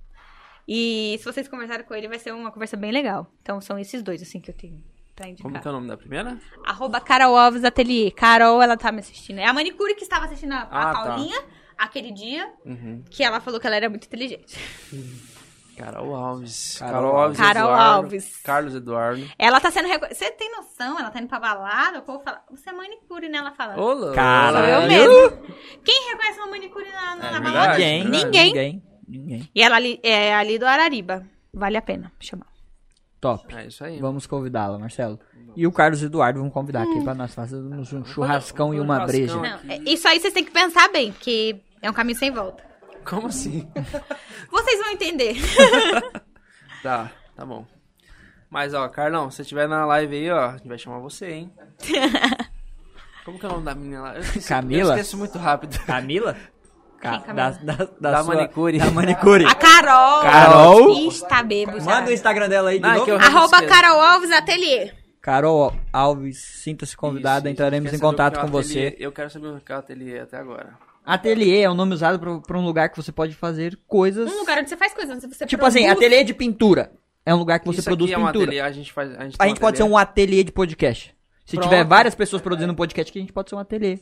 [0.72, 3.26] E se vocês conversarem com ele, vai ser uma conversa bem legal.
[3.42, 4.84] Então são esses dois, assim, que eu tenho
[5.16, 5.50] pra indicar.
[5.52, 6.38] Como que é o nome da primeira?
[6.64, 8.12] Arroba Carol Alves Ateliê.
[8.12, 9.40] Carol, ela tá me assistindo.
[9.40, 11.02] É a manicure que estava assistindo a, a Ah, tá.
[11.06, 11.42] Paulinha
[11.76, 13.04] aquele dia, Uhum.
[13.10, 14.60] que ela falou que ela era muito inteligente.
[15.76, 16.76] Carol Alves.
[16.78, 17.38] Carol Carol Alves.
[17.40, 17.82] Carol Eduardo.
[17.96, 18.38] Alves.
[18.44, 19.32] Carlos Eduardo.
[19.40, 19.88] Ela tá sendo.
[20.10, 21.00] Você tem noção?
[21.00, 22.44] Ela tá indo pra balada, o povo fala.
[22.52, 23.38] Você é manicure, né?
[23.38, 23.80] Ela fala.
[23.80, 24.14] Ô, louco.
[24.14, 24.58] Caralho.
[24.58, 25.48] Sou eu mesmo.
[25.86, 27.44] Quem reconhece uma manicure na, na, É na verdade.
[27.54, 27.78] balada?
[27.78, 28.04] Ninguém.
[28.10, 28.46] Ninguém.
[28.48, 28.84] Ninguém.
[29.10, 29.50] Ninguém.
[29.54, 31.26] E ela ali, é ali do Arariba.
[31.54, 32.46] Vale a pena chamar.
[33.20, 33.54] Top.
[33.54, 34.00] É isso aí.
[34.00, 35.20] Vamos convidá-la, Marcelo.
[35.56, 39.36] E o Carlos Eduardo vamos convidar aqui pra nós fazermos um churrascão e uma breja.
[39.36, 42.64] Não, é- isso aí vocês têm que pensar bem, porque é um caminho sem volta.
[43.04, 43.68] Como assim?
[44.52, 45.36] Vocês vão entender.
[46.84, 47.66] Tá, tá bom.
[48.50, 51.30] Mas, ó, Carlão, se você estiver na live aí, ó, a gente vai chamar você,
[51.30, 51.54] hein?
[53.26, 54.16] Como que é o nome da menina lá?
[54.16, 54.92] Eu esqueci, Camila?
[54.94, 55.78] Eu esqueço muito rápido.
[55.86, 56.38] Camila?
[57.02, 58.78] Quem, da, da, da, Da sua- manicure.
[58.78, 59.46] Da manicure.
[59.46, 60.22] A Carol.
[60.22, 61.12] Carol.
[61.28, 61.46] Tá
[61.80, 61.86] já.
[61.86, 63.06] Manda o Instagram dela aí de Não, é novo.
[63.06, 63.62] que eu- Arroba.
[63.64, 64.92] Carol Alves Ateliê.
[65.22, 68.92] Carol Alves, sinta-se convidada, Isso, entraremos em contato que é com o ateliê?
[68.92, 68.96] você.
[69.00, 70.74] Eu quero saber o que é o ateliê até agora.
[71.06, 74.32] Ateliê é um nome usado para um lugar que você pode fazer coisas.
[74.32, 75.98] Um lugar onde você faz coisas, onde você tipo assim, produz.
[75.98, 76.92] ateliê de pintura.
[77.26, 78.44] É um lugar que você Isso produz aqui é um pintura.
[78.46, 79.12] ateliê, a gente faz...
[79.18, 81.14] A gente, A gente pode ser um ateliê de podcast.
[81.46, 81.68] Se Pronto.
[81.70, 84.00] tiver várias pessoas produzindo um podcast aqui, a gente pode ser um ateliê.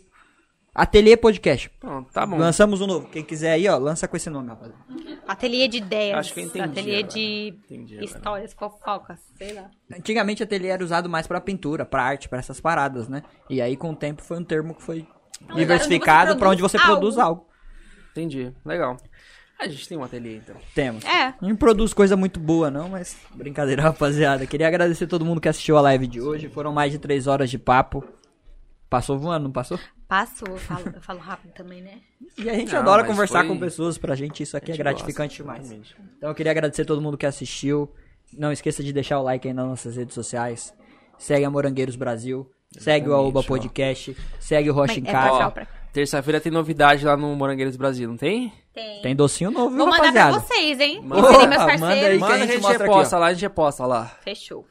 [0.78, 1.72] Ateliê podcast.
[1.80, 2.38] Pronto, tá bom.
[2.38, 3.08] Lançamos um novo.
[3.10, 4.72] Quem quiser aí, ó, lança com esse nome, rapaz.
[5.28, 6.20] Ateliê de ideias.
[6.20, 7.14] Acho que eu entendi Ateliê agora.
[7.14, 9.72] de Entendi histórias, fofocas, sei lá.
[9.92, 13.24] Antigamente ateliê era usado mais pra pintura, pra arte, pra essas paradas, né?
[13.50, 15.08] E aí com o tempo foi um termo que foi
[15.50, 17.42] onde diversificado pra onde você produz produz algo.
[17.42, 17.50] algo.
[18.12, 18.98] Entendi, legal.
[19.60, 20.56] A gente tem um ateliê, então.
[20.76, 21.04] Temos.
[21.04, 21.34] É.
[21.42, 24.46] Não produz coisa muito boa, não, mas brincadeira, rapaziada.
[24.46, 26.48] Queria agradecer todo mundo que assistiu a live de hoje.
[26.50, 28.04] Foram mais de três horas de papo.
[28.90, 29.78] Passou voando, não passou?
[30.08, 32.00] Passou, eu falo, eu falo rápido também, né?
[32.38, 33.98] E a gente Não, adora conversar foi- com pessoas.
[33.98, 35.68] Pra gente isso aqui A é gente gratificante gosta, demais.
[35.70, 35.96] realmente.
[36.18, 37.92] Então eu queria agradecer todo mundo que assistiu.
[38.34, 40.74] Não esqueça de deixar o like aí nas nossas redes sociais.
[41.18, 42.50] Segue a Morangueiros Brasil.
[42.78, 43.44] Segue o Aoba ó.
[43.44, 44.16] Podcast.
[44.40, 45.48] Segue o Rocha em é Casa.
[45.48, 48.54] Ó, terça-feira tem novidade lá no Morangueiros Brasil, não tem?
[48.74, 49.02] Tem.
[49.02, 50.32] Tem docinho novo, Vou mandar rapaziada?
[50.40, 51.02] pra vocês, hein?
[51.04, 51.22] Manda.
[51.22, 52.10] Vocês serem meus Opa, manda parceiros.
[52.10, 52.20] aí.
[52.20, 53.20] Manda a que a gente gente reposta ó.
[53.20, 54.06] lá, a gente reposta lá.
[54.22, 54.66] Fechou.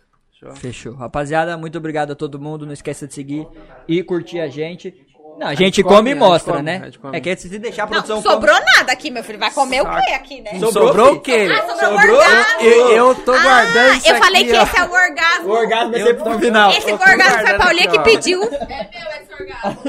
[0.55, 0.95] Fechou.
[0.95, 2.65] Rapaziada, muito obrigado a todo mundo.
[2.67, 3.47] Não esqueça de seguir
[3.89, 4.95] e curtir a gente.
[5.39, 6.91] Não, a gente come, come, e mostra, come, né?
[7.03, 7.15] come.
[7.15, 8.23] É que se deixar a Não, produção...
[8.23, 9.39] sobrou nada aqui, meu filho.
[9.39, 10.53] Vai comer o quê aqui, né?
[10.59, 11.47] Sobrou, Sobrou o quê?
[11.53, 12.17] Ah, sobrou, Sobrou?
[12.17, 12.61] orgasmo.
[12.63, 14.63] Eu, eu tô Ah, guardando isso eu falei aqui, que ó.
[14.63, 15.49] esse é o orgasmo.
[15.49, 16.71] O orgasmo é sempre no final.
[16.71, 18.43] Esse orgasmo foi a Paulinha aqui, que pediu.
[18.45, 18.59] É meu
[19.21, 19.83] esse orgasmo.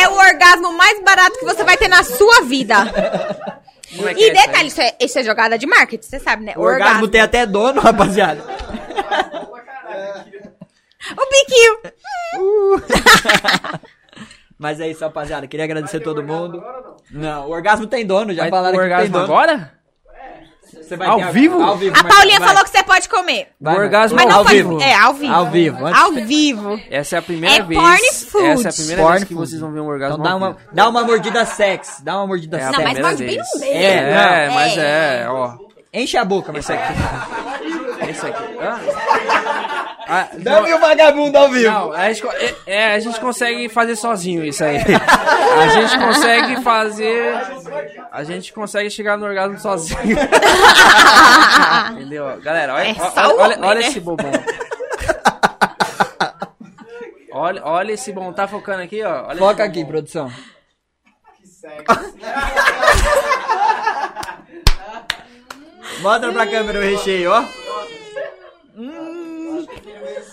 [0.00, 2.74] É o orgasmo mais barato que você vai ter na sua vida.
[3.98, 6.52] É E é detalhe, isso é, isso é jogada de marketing, você sabe, né?
[6.56, 8.44] O orgasmo tem até dono, rapaziada.
[11.12, 11.78] O biquinho.
[14.58, 15.46] Mas é isso, rapaziada.
[15.46, 16.62] Queria agradecer todo mundo.
[17.10, 19.24] Não, o orgasmo tem dono, já Vai falaram o que tem orgasmo dono.
[19.24, 19.72] agora?
[20.72, 21.62] Você vai Ao ter vivo?
[21.62, 21.94] Ao vivo.
[21.96, 22.48] A Marcelo, Paulinha vai.
[22.48, 23.48] falou que você pode comer.
[23.60, 24.56] Vai, O orgasmo Mas não ao pode.
[24.56, 24.80] vivo.
[24.80, 25.32] É, ao vivo.
[25.34, 25.86] Ao vivo.
[25.86, 26.80] Antes- Ao vivo.
[26.90, 27.80] Essa é a primeira É vez.
[27.80, 28.46] porn food.
[28.46, 29.48] Essa é a primeira Porn vez que food.
[29.48, 32.00] vocês vão ver um orgasmo Então dá uma, dá uma mordida sex.
[32.02, 33.72] Dá uma mordida É a Não, mas morde bem no meio.
[33.76, 34.54] É, É, não.
[34.54, 35.54] mas é, ó.
[35.92, 36.98] Enche a boca, Esse Marcelo.
[36.98, 38.10] aqui.
[38.10, 38.58] Esse aqui.
[38.58, 38.80] Hã?
[40.08, 41.68] Ah, Dame o vagabundo ao vivo.
[41.68, 44.78] Não, a gente, é, é, a gente consegue fazer sozinho isso aí.
[44.78, 47.34] A gente consegue fazer.
[48.12, 49.98] A gente consegue chegar no orgasmo sozinho.
[51.92, 52.40] Entendeu?
[52.40, 53.86] Galera, olha, É olha, o olha, olha né?
[53.88, 54.30] esse bobão.
[57.32, 58.32] Olha, olha esse bom.
[58.32, 59.26] Tá focando aqui, ó.
[59.26, 60.30] Olha Foca aqui, produção.
[66.00, 67.65] Mostra pra câmera o recheio, ó.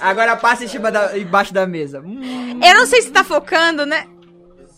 [0.04, 2.02] Agora passa em cima da, embaixo da mesa.
[2.02, 2.60] Hum.
[2.62, 4.06] Eu não sei se tá focando, né?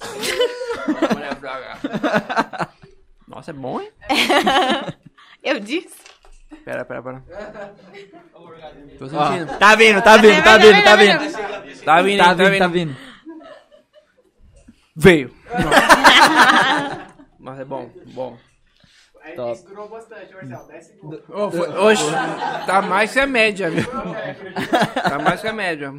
[3.28, 3.90] Nossa, é bom, hein?
[5.44, 5.96] Eu disse.
[6.64, 7.24] Pera, pera, pera.
[9.00, 9.58] Tô Ó, sentindo.
[9.58, 11.20] tá vindo, tá vindo, tá vindo, tá vindo.
[11.20, 12.06] Tá vindo, Tá hein,
[12.50, 12.96] vindo, tá vindo.
[14.96, 15.36] Veio.
[17.40, 18.38] Mas é bom, bom.
[19.26, 19.54] Aí Top.
[19.54, 20.68] isso durou bastante, Marcelo.
[20.68, 21.20] 10 segundos.
[21.30, 22.04] Ô, foi- Oxe,
[22.68, 23.84] tá mais que a média, viu?
[25.02, 25.92] Tá mais que a média.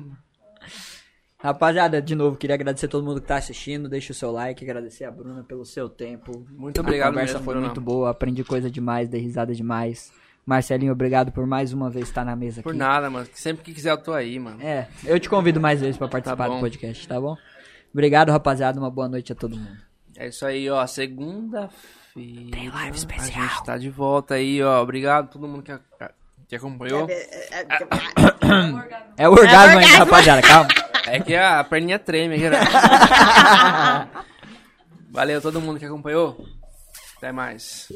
[1.39, 3.89] Rapaziada, de novo, queria agradecer a todo mundo que tá assistindo.
[3.89, 6.47] Deixa o seu like, agradecer a Bruna pelo seu tempo.
[6.51, 7.67] Muito obrigado A conversa mesmo, foi Bruna.
[7.67, 10.11] muito boa, aprendi coisa demais, dei risada demais.
[10.47, 12.79] Marcelinho, obrigado por mais uma vez estar na mesa Por aqui.
[12.79, 13.27] nada, mano.
[13.35, 14.63] Sempre que quiser eu tô aí, mano.
[14.63, 16.55] É, eu te convido mais vezes pra participar bom.
[16.55, 17.37] do podcast, tá bom?
[17.93, 18.79] Obrigado, rapaziada.
[18.79, 19.77] Uma boa noite a todo mundo.
[20.17, 20.87] É isso aí, ó.
[20.87, 21.96] Segunda-feira.
[22.17, 23.45] Tem live especial.
[23.45, 24.83] A gente tá de volta aí, ó.
[24.83, 25.81] Obrigado a todo mundo que, a-
[26.49, 27.07] que acompanhou.
[29.19, 30.43] É o orgasmo ainda, rapaziada.
[30.43, 30.69] Calma.
[31.09, 32.59] É que a perninha treme aqui, né?
[35.13, 36.37] Valeu todo mundo que acompanhou.
[37.17, 37.93] Até mais.